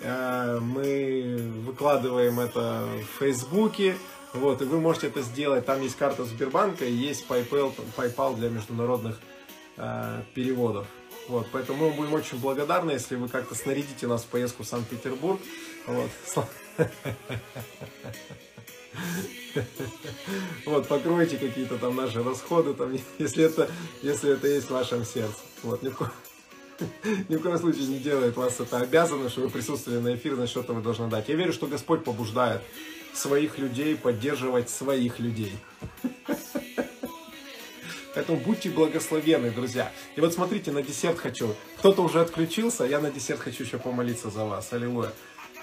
э, 0.00 0.58
мы 0.60 1.38
выкладываем 1.66 2.40
это 2.40 2.88
в 3.00 3.20
фейсбуке, 3.20 3.96
вот, 4.34 4.60
и 4.60 4.64
вы 4.64 4.80
можете 4.80 5.06
это 5.06 5.22
сделать, 5.22 5.66
там 5.66 5.80
есть 5.82 5.96
карта 5.96 6.24
Сбербанка 6.24 6.84
есть 6.84 7.26
PayPal, 7.28 7.72
PayPal 7.96 8.36
для 8.36 8.50
международных 8.50 9.20
переводов. 10.34 10.86
Вот, 11.28 11.48
поэтому 11.52 11.88
мы 11.88 11.96
будем 11.96 12.14
очень 12.14 12.38
благодарны, 12.38 12.92
если 12.92 13.16
вы 13.16 13.28
как-то 13.28 13.54
снарядите 13.54 14.06
нас 14.06 14.22
в 14.22 14.26
поездку 14.26 14.62
в 14.62 14.66
Санкт-Петербург. 14.66 15.40
Вот. 15.86 16.10
Вот, 20.64 20.88
покройте 20.88 21.38
какие-то 21.38 21.78
там 21.78 21.96
наши 21.96 22.22
расходы, 22.22 22.74
там, 22.74 22.96
если, 23.18 23.44
это, 23.44 23.70
если 24.02 24.32
это 24.32 24.48
есть 24.48 24.66
в 24.66 24.70
вашем 24.70 25.04
сердце. 25.04 25.38
Вот, 25.62 25.82
ни 25.82 25.88
в, 25.88 25.96
коем, 25.96 26.12
ни 27.28 27.36
в 27.36 27.42
коем 27.42 27.58
случае 27.58 27.86
не 27.86 27.98
делает 27.98 28.36
вас 28.36 28.60
это 28.60 28.78
обязано, 28.78 29.28
что 29.28 29.42
вы 29.42 29.50
присутствовали 29.50 30.00
на 30.00 30.14
эфире, 30.14 30.36
на 30.36 30.46
что-то 30.46 30.72
вы 30.72 30.82
должны 30.82 31.08
дать. 31.08 31.28
Я 31.28 31.36
верю, 31.36 31.52
что 31.52 31.66
Господь 31.66 32.04
побуждает 32.04 32.62
своих 33.14 33.58
людей 33.58 33.96
поддерживать 33.96 34.68
своих 34.68 35.18
людей. 35.18 35.52
Поэтому 38.16 38.38
будьте 38.40 38.70
благословенны, 38.70 39.50
друзья. 39.50 39.92
И 40.16 40.22
вот 40.22 40.32
смотрите, 40.32 40.72
на 40.72 40.82
десерт 40.82 41.18
хочу. 41.18 41.54
Кто-то 41.76 42.00
уже 42.00 42.22
отключился, 42.22 42.84
я 42.84 42.98
на 42.98 43.10
десерт 43.10 43.40
хочу 43.40 43.62
еще 43.62 43.76
помолиться 43.76 44.30
за 44.30 44.46
вас. 44.46 44.72
Аллилуйя. 44.72 45.12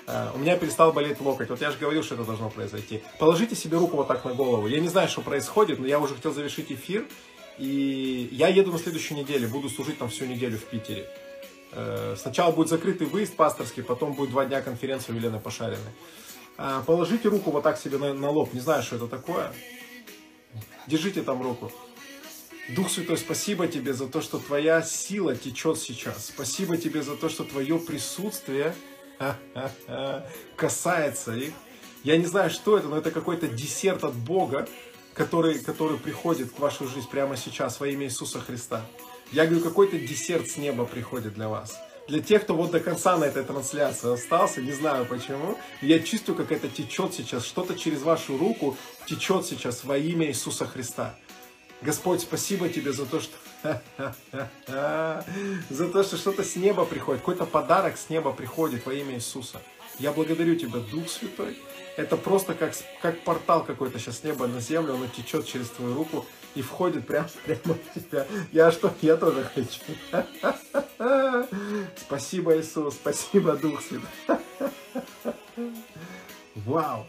Uh, 0.05 0.35
у 0.35 0.38
меня 0.38 0.55
перестал 0.57 0.91
болеть 0.91 1.19
локоть. 1.19 1.49
Вот 1.49 1.61
я 1.61 1.71
же 1.71 1.77
говорил, 1.80 2.03
что 2.03 2.13
это 2.13 2.25
должно 2.25 2.49
произойти. 2.51 3.01
Положите 3.19 3.55
себе 3.55 3.77
руку 3.77 3.95
вот 3.95 4.07
так 4.07 4.23
на 4.25 4.34
голову. 4.34 4.67
Я 4.67 4.81
не 4.81 4.89
знаю, 4.89 5.07
что 5.07 5.21
происходит, 5.21 5.80
но 5.80 5.88
я 5.88 5.97
уже 5.97 6.13
хотел 6.13 6.31
завершить 6.31 6.71
эфир. 6.71 7.07
И 7.57 8.30
я 8.31 8.49
еду 8.49 8.71
на 8.71 8.77
следующей 8.77 9.15
неделе. 9.15 9.47
Буду 9.47 9.69
служить 9.69 9.97
там 9.97 10.09
всю 10.09 10.25
неделю 10.25 10.59
в 10.59 10.65
Питере. 10.65 11.07
Uh, 11.71 12.15
сначала 12.17 12.51
будет 12.51 12.67
закрытый 12.67 13.07
выезд 13.07 13.35
пасторский, 13.35 13.81
потом 13.81 14.13
будет 14.13 14.30
два 14.30 14.45
дня 14.45 14.61
конференции 14.61 15.11
у 15.11 15.15
Елены 15.15 15.39
Пошариной. 15.39 15.80
Uh, 16.57 16.84
положите 16.84 17.30
руку 17.30 17.49
вот 17.49 17.63
так 17.63 17.80
себе 17.80 17.97
на, 17.97 18.13
на 18.13 18.30
лоб. 18.30 18.53
Не 18.53 18.59
знаю, 18.59 18.84
что 18.84 18.97
это 18.97 19.07
такое. 19.07 19.51
Держите 20.85 21.23
там 21.23 21.41
руку. 21.41 21.71
Дух 22.69 22.90
Святой, 22.90 23.18
спасибо 23.18 23.68
тебе 23.68 23.94
за 23.94 24.07
то, 24.07 24.22
что 24.22 24.40
твоя 24.40 24.81
сила 24.81 25.35
течет 25.35 25.77
сейчас. 25.77 26.27
Спасибо 26.27 26.77
тебе 26.77 27.02
за 27.02 27.18
то, 27.18 27.27
что 27.27 27.44
твое 27.44 27.77
присутствие 27.77 28.73
касается 30.56 31.35
их. 31.35 31.53
Я 32.06 32.18
не 32.18 32.26
знаю, 32.26 32.49
что 32.49 32.77
это, 32.77 32.88
но 32.88 32.98
это 32.98 33.11
какой-то 33.11 33.48
десерт 33.48 34.06
от 34.06 34.14
Бога, 34.14 34.68
который, 35.14 35.60
который 35.60 35.98
приходит 35.98 36.53
в 36.53 36.60
вашу 36.60 36.88
жизнь 36.88 37.10
прямо 37.10 37.35
сейчас 37.35 37.81
во 37.81 37.88
имя 37.88 38.06
Иисуса 38.06 38.40
Христа. 38.40 38.85
Я 39.34 39.45
говорю, 39.45 39.64
какой-то 39.64 39.99
десерт 39.99 40.49
с 40.49 40.56
неба 40.56 40.85
приходит 40.85 41.34
для 41.34 41.49
вас. 41.49 41.77
Для 42.07 42.22
тех, 42.22 42.44
кто 42.44 42.56
вот 42.56 42.72
до 42.72 42.80
конца 42.80 43.18
на 43.18 43.26
этой 43.26 43.44
трансляции 43.44 44.14
остался, 44.14 44.61
не 44.61 44.73
знаю 44.73 45.06
почему, 45.06 45.57
я 45.81 45.99
чувствую, 45.99 46.38
как 46.38 46.52
это 46.52 46.68
течет 46.68 47.14
сейчас, 47.14 47.45
что-то 47.45 47.76
через 47.76 48.02
вашу 48.02 48.38
руку 48.38 48.77
течет 49.06 49.45
сейчас 49.45 49.84
во 49.84 49.98
имя 49.98 50.27
Иисуса 50.27 50.65
Христа. 50.65 51.15
Господь, 51.84 52.22
спасибо 52.22 52.69
тебе 52.69 52.93
за 52.93 53.05
то, 53.05 53.19
что 53.19 53.35
за 55.69 55.89
то, 55.89 56.03
что 56.03 56.18
что-то 56.18 56.43
с 56.43 56.55
неба 56.55 56.85
приходит, 56.85 57.22
какой-то 57.22 57.45
подарок 57.45 57.97
с 57.97 58.10
неба 58.10 58.31
приходит 58.31 58.85
во 58.85 58.93
имя 58.93 59.15
Иисуса. 59.15 59.61
Я 59.99 60.11
благодарю 60.11 60.55
Тебя, 60.55 60.80
Дух 60.80 61.10
Святой. 61.10 61.57
Это 61.97 62.18
просто 62.18 62.55
как, 62.55 62.73
как 63.01 63.19
портал 63.22 63.64
какой-то 63.64 63.99
сейчас 63.99 64.19
с 64.19 64.23
неба 64.23 64.47
на 64.47 64.60
землю, 64.60 64.95
оно 64.95 65.07
течет 65.07 65.45
через 65.45 65.69
твою 65.69 65.93
руку 65.93 66.26
и 66.55 66.61
входит 66.61 67.05
прямо, 67.05 67.27
прямо 67.45 67.76
в 67.76 67.99
тебя. 67.99 68.26
Я 68.51 68.72
что? 68.72 68.93
Я 69.01 69.18
тоже 69.18 69.43
хочу. 69.53 69.81
Спасибо, 71.97 72.57
Иисус, 72.57 72.95
спасибо, 72.95 73.55
Дух 73.55 73.81
Святой. 73.81 74.39
Вау! 76.55 77.05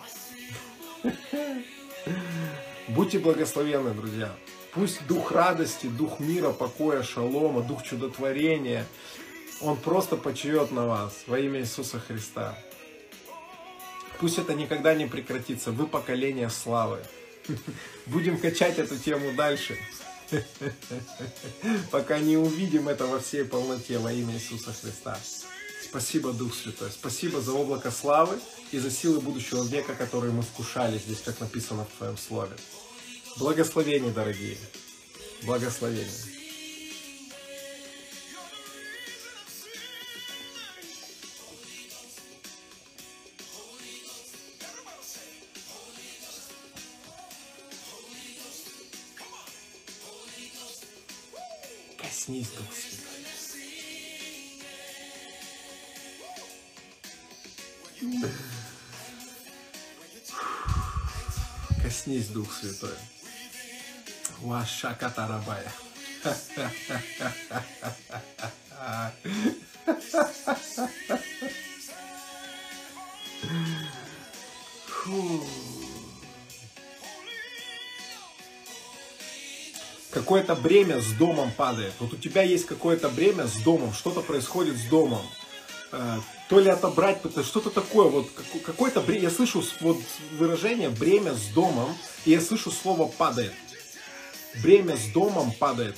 Будьте 2.88 3.18
благословенны, 3.18 3.94
друзья. 3.94 4.34
Пусть 4.74 5.06
дух 5.06 5.30
радости, 5.30 5.86
дух 5.86 6.18
мира, 6.18 6.50
покоя, 6.50 7.04
шалома, 7.04 7.62
дух 7.62 7.84
чудотворения, 7.84 8.86
он 9.60 9.76
просто 9.76 10.16
почует 10.16 10.72
на 10.72 10.86
вас 10.86 11.12
во 11.28 11.38
имя 11.38 11.60
Иисуса 11.60 12.00
Христа. 12.00 12.58
Пусть 14.18 14.38
это 14.38 14.54
никогда 14.54 14.94
не 14.94 15.06
прекратится. 15.06 15.70
Вы 15.70 15.86
поколение 15.86 16.50
славы. 16.50 16.98
Будем 18.06 18.38
качать 18.38 18.78
эту 18.78 18.98
тему 18.98 19.32
дальше. 19.36 19.78
Пока 21.92 22.18
не 22.18 22.36
увидим 22.36 22.88
это 22.88 23.06
во 23.06 23.20
всей 23.20 23.44
полноте 23.44 23.98
во 23.98 24.12
имя 24.12 24.34
Иисуса 24.34 24.72
Христа. 24.72 25.16
Спасибо, 25.84 26.32
Дух 26.32 26.52
Святой. 26.52 26.90
Спасибо 26.90 27.40
за 27.40 27.52
облако 27.52 27.92
славы 27.92 28.40
и 28.72 28.78
за 28.78 28.90
силы 28.90 29.20
будущего 29.20 29.62
века, 29.62 29.94
которые 29.94 30.32
мы 30.32 30.42
вкушали 30.42 30.98
здесь, 30.98 31.20
как 31.20 31.38
написано 31.38 31.84
в 31.84 31.98
Твоем 31.98 32.16
Слове. 32.16 32.56
Благословения, 33.36 34.12
дорогие. 34.12 34.56
Благословения. 35.42 36.06
Коснись, 51.98 52.48
Дух 52.50 52.66
Святой. 52.72 53.04
Коснись, 61.82 62.28
Дух 62.28 62.52
Святой. 62.54 62.90
Вашака 64.40 65.10
Тарабая. 65.10 65.72
Какое-то 80.10 80.54
бремя 80.54 81.00
с 81.00 81.12
домом 81.12 81.50
падает. 81.56 81.92
Вот 81.98 82.12
у 82.12 82.16
тебя 82.16 82.42
есть 82.42 82.66
какое-то 82.66 83.08
бремя 83.08 83.46
с 83.46 83.56
домом, 83.56 83.92
что-то 83.92 84.20
происходит 84.22 84.76
с 84.76 84.84
домом. 84.84 85.22
Э, 85.92 86.18
то 86.48 86.60
ли 86.60 86.70
отобрать, 86.70 87.20
что-то 87.44 87.70
такое, 87.70 88.08
вот 88.08 88.28
какое-то 88.64 89.00
бремя, 89.00 89.22
я 89.22 89.30
слышу 89.30 89.62
вот 89.80 89.98
выражение 90.32 90.88
бремя 90.88 91.34
с 91.34 91.46
домом, 91.48 91.94
и 92.24 92.30
я 92.30 92.40
слышу 92.40 92.70
слово 92.70 93.08
падает. 93.08 93.52
Бремя 94.62 94.96
с 94.96 95.06
домом 95.12 95.52
падает. 95.52 95.96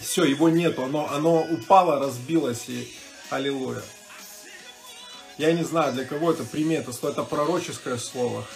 Все, 0.00 0.24
его 0.24 0.48
нету, 0.48 0.84
оно, 0.84 1.10
оно 1.10 1.42
упало, 1.42 1.98
разбилось, 1.98 2.68
и 2.68 2.92
аллилуйя. 3.30 3.82
Я 5.38 5.52
не 5.52 5.64
знаю, 5.64 5.92
для 5.92 6.04
кого 6.04 6.32
это 6.32 6.44
примета, 6.44 6.92
что 6.92 7.10
это 7.10 7.22
пророческое 7.22 7.98
слово. 7.98 8.46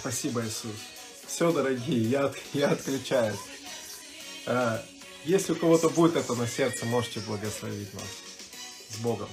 Спасибо, 0.00 0.44
Иисус. 0.46 0.76
Все, 1.26 1.52
дорогие, 1.52 2.02
я, 2.08 2.32
я 2.54 2.70
отключаюсь. 2.70 3.36
Если 5.26 5.54
у 5.54 5.56
кого-то 5.56 5.88
будет 5.88 6.14
это 6.14 6.36
на 6.36 6.46
сердце, 6.46 6.86
можете 6.86 7.18
благословить 7.18 7.92
нас. 7.94 8.04
С 8.90 8.98
Богом. 8.98 9.28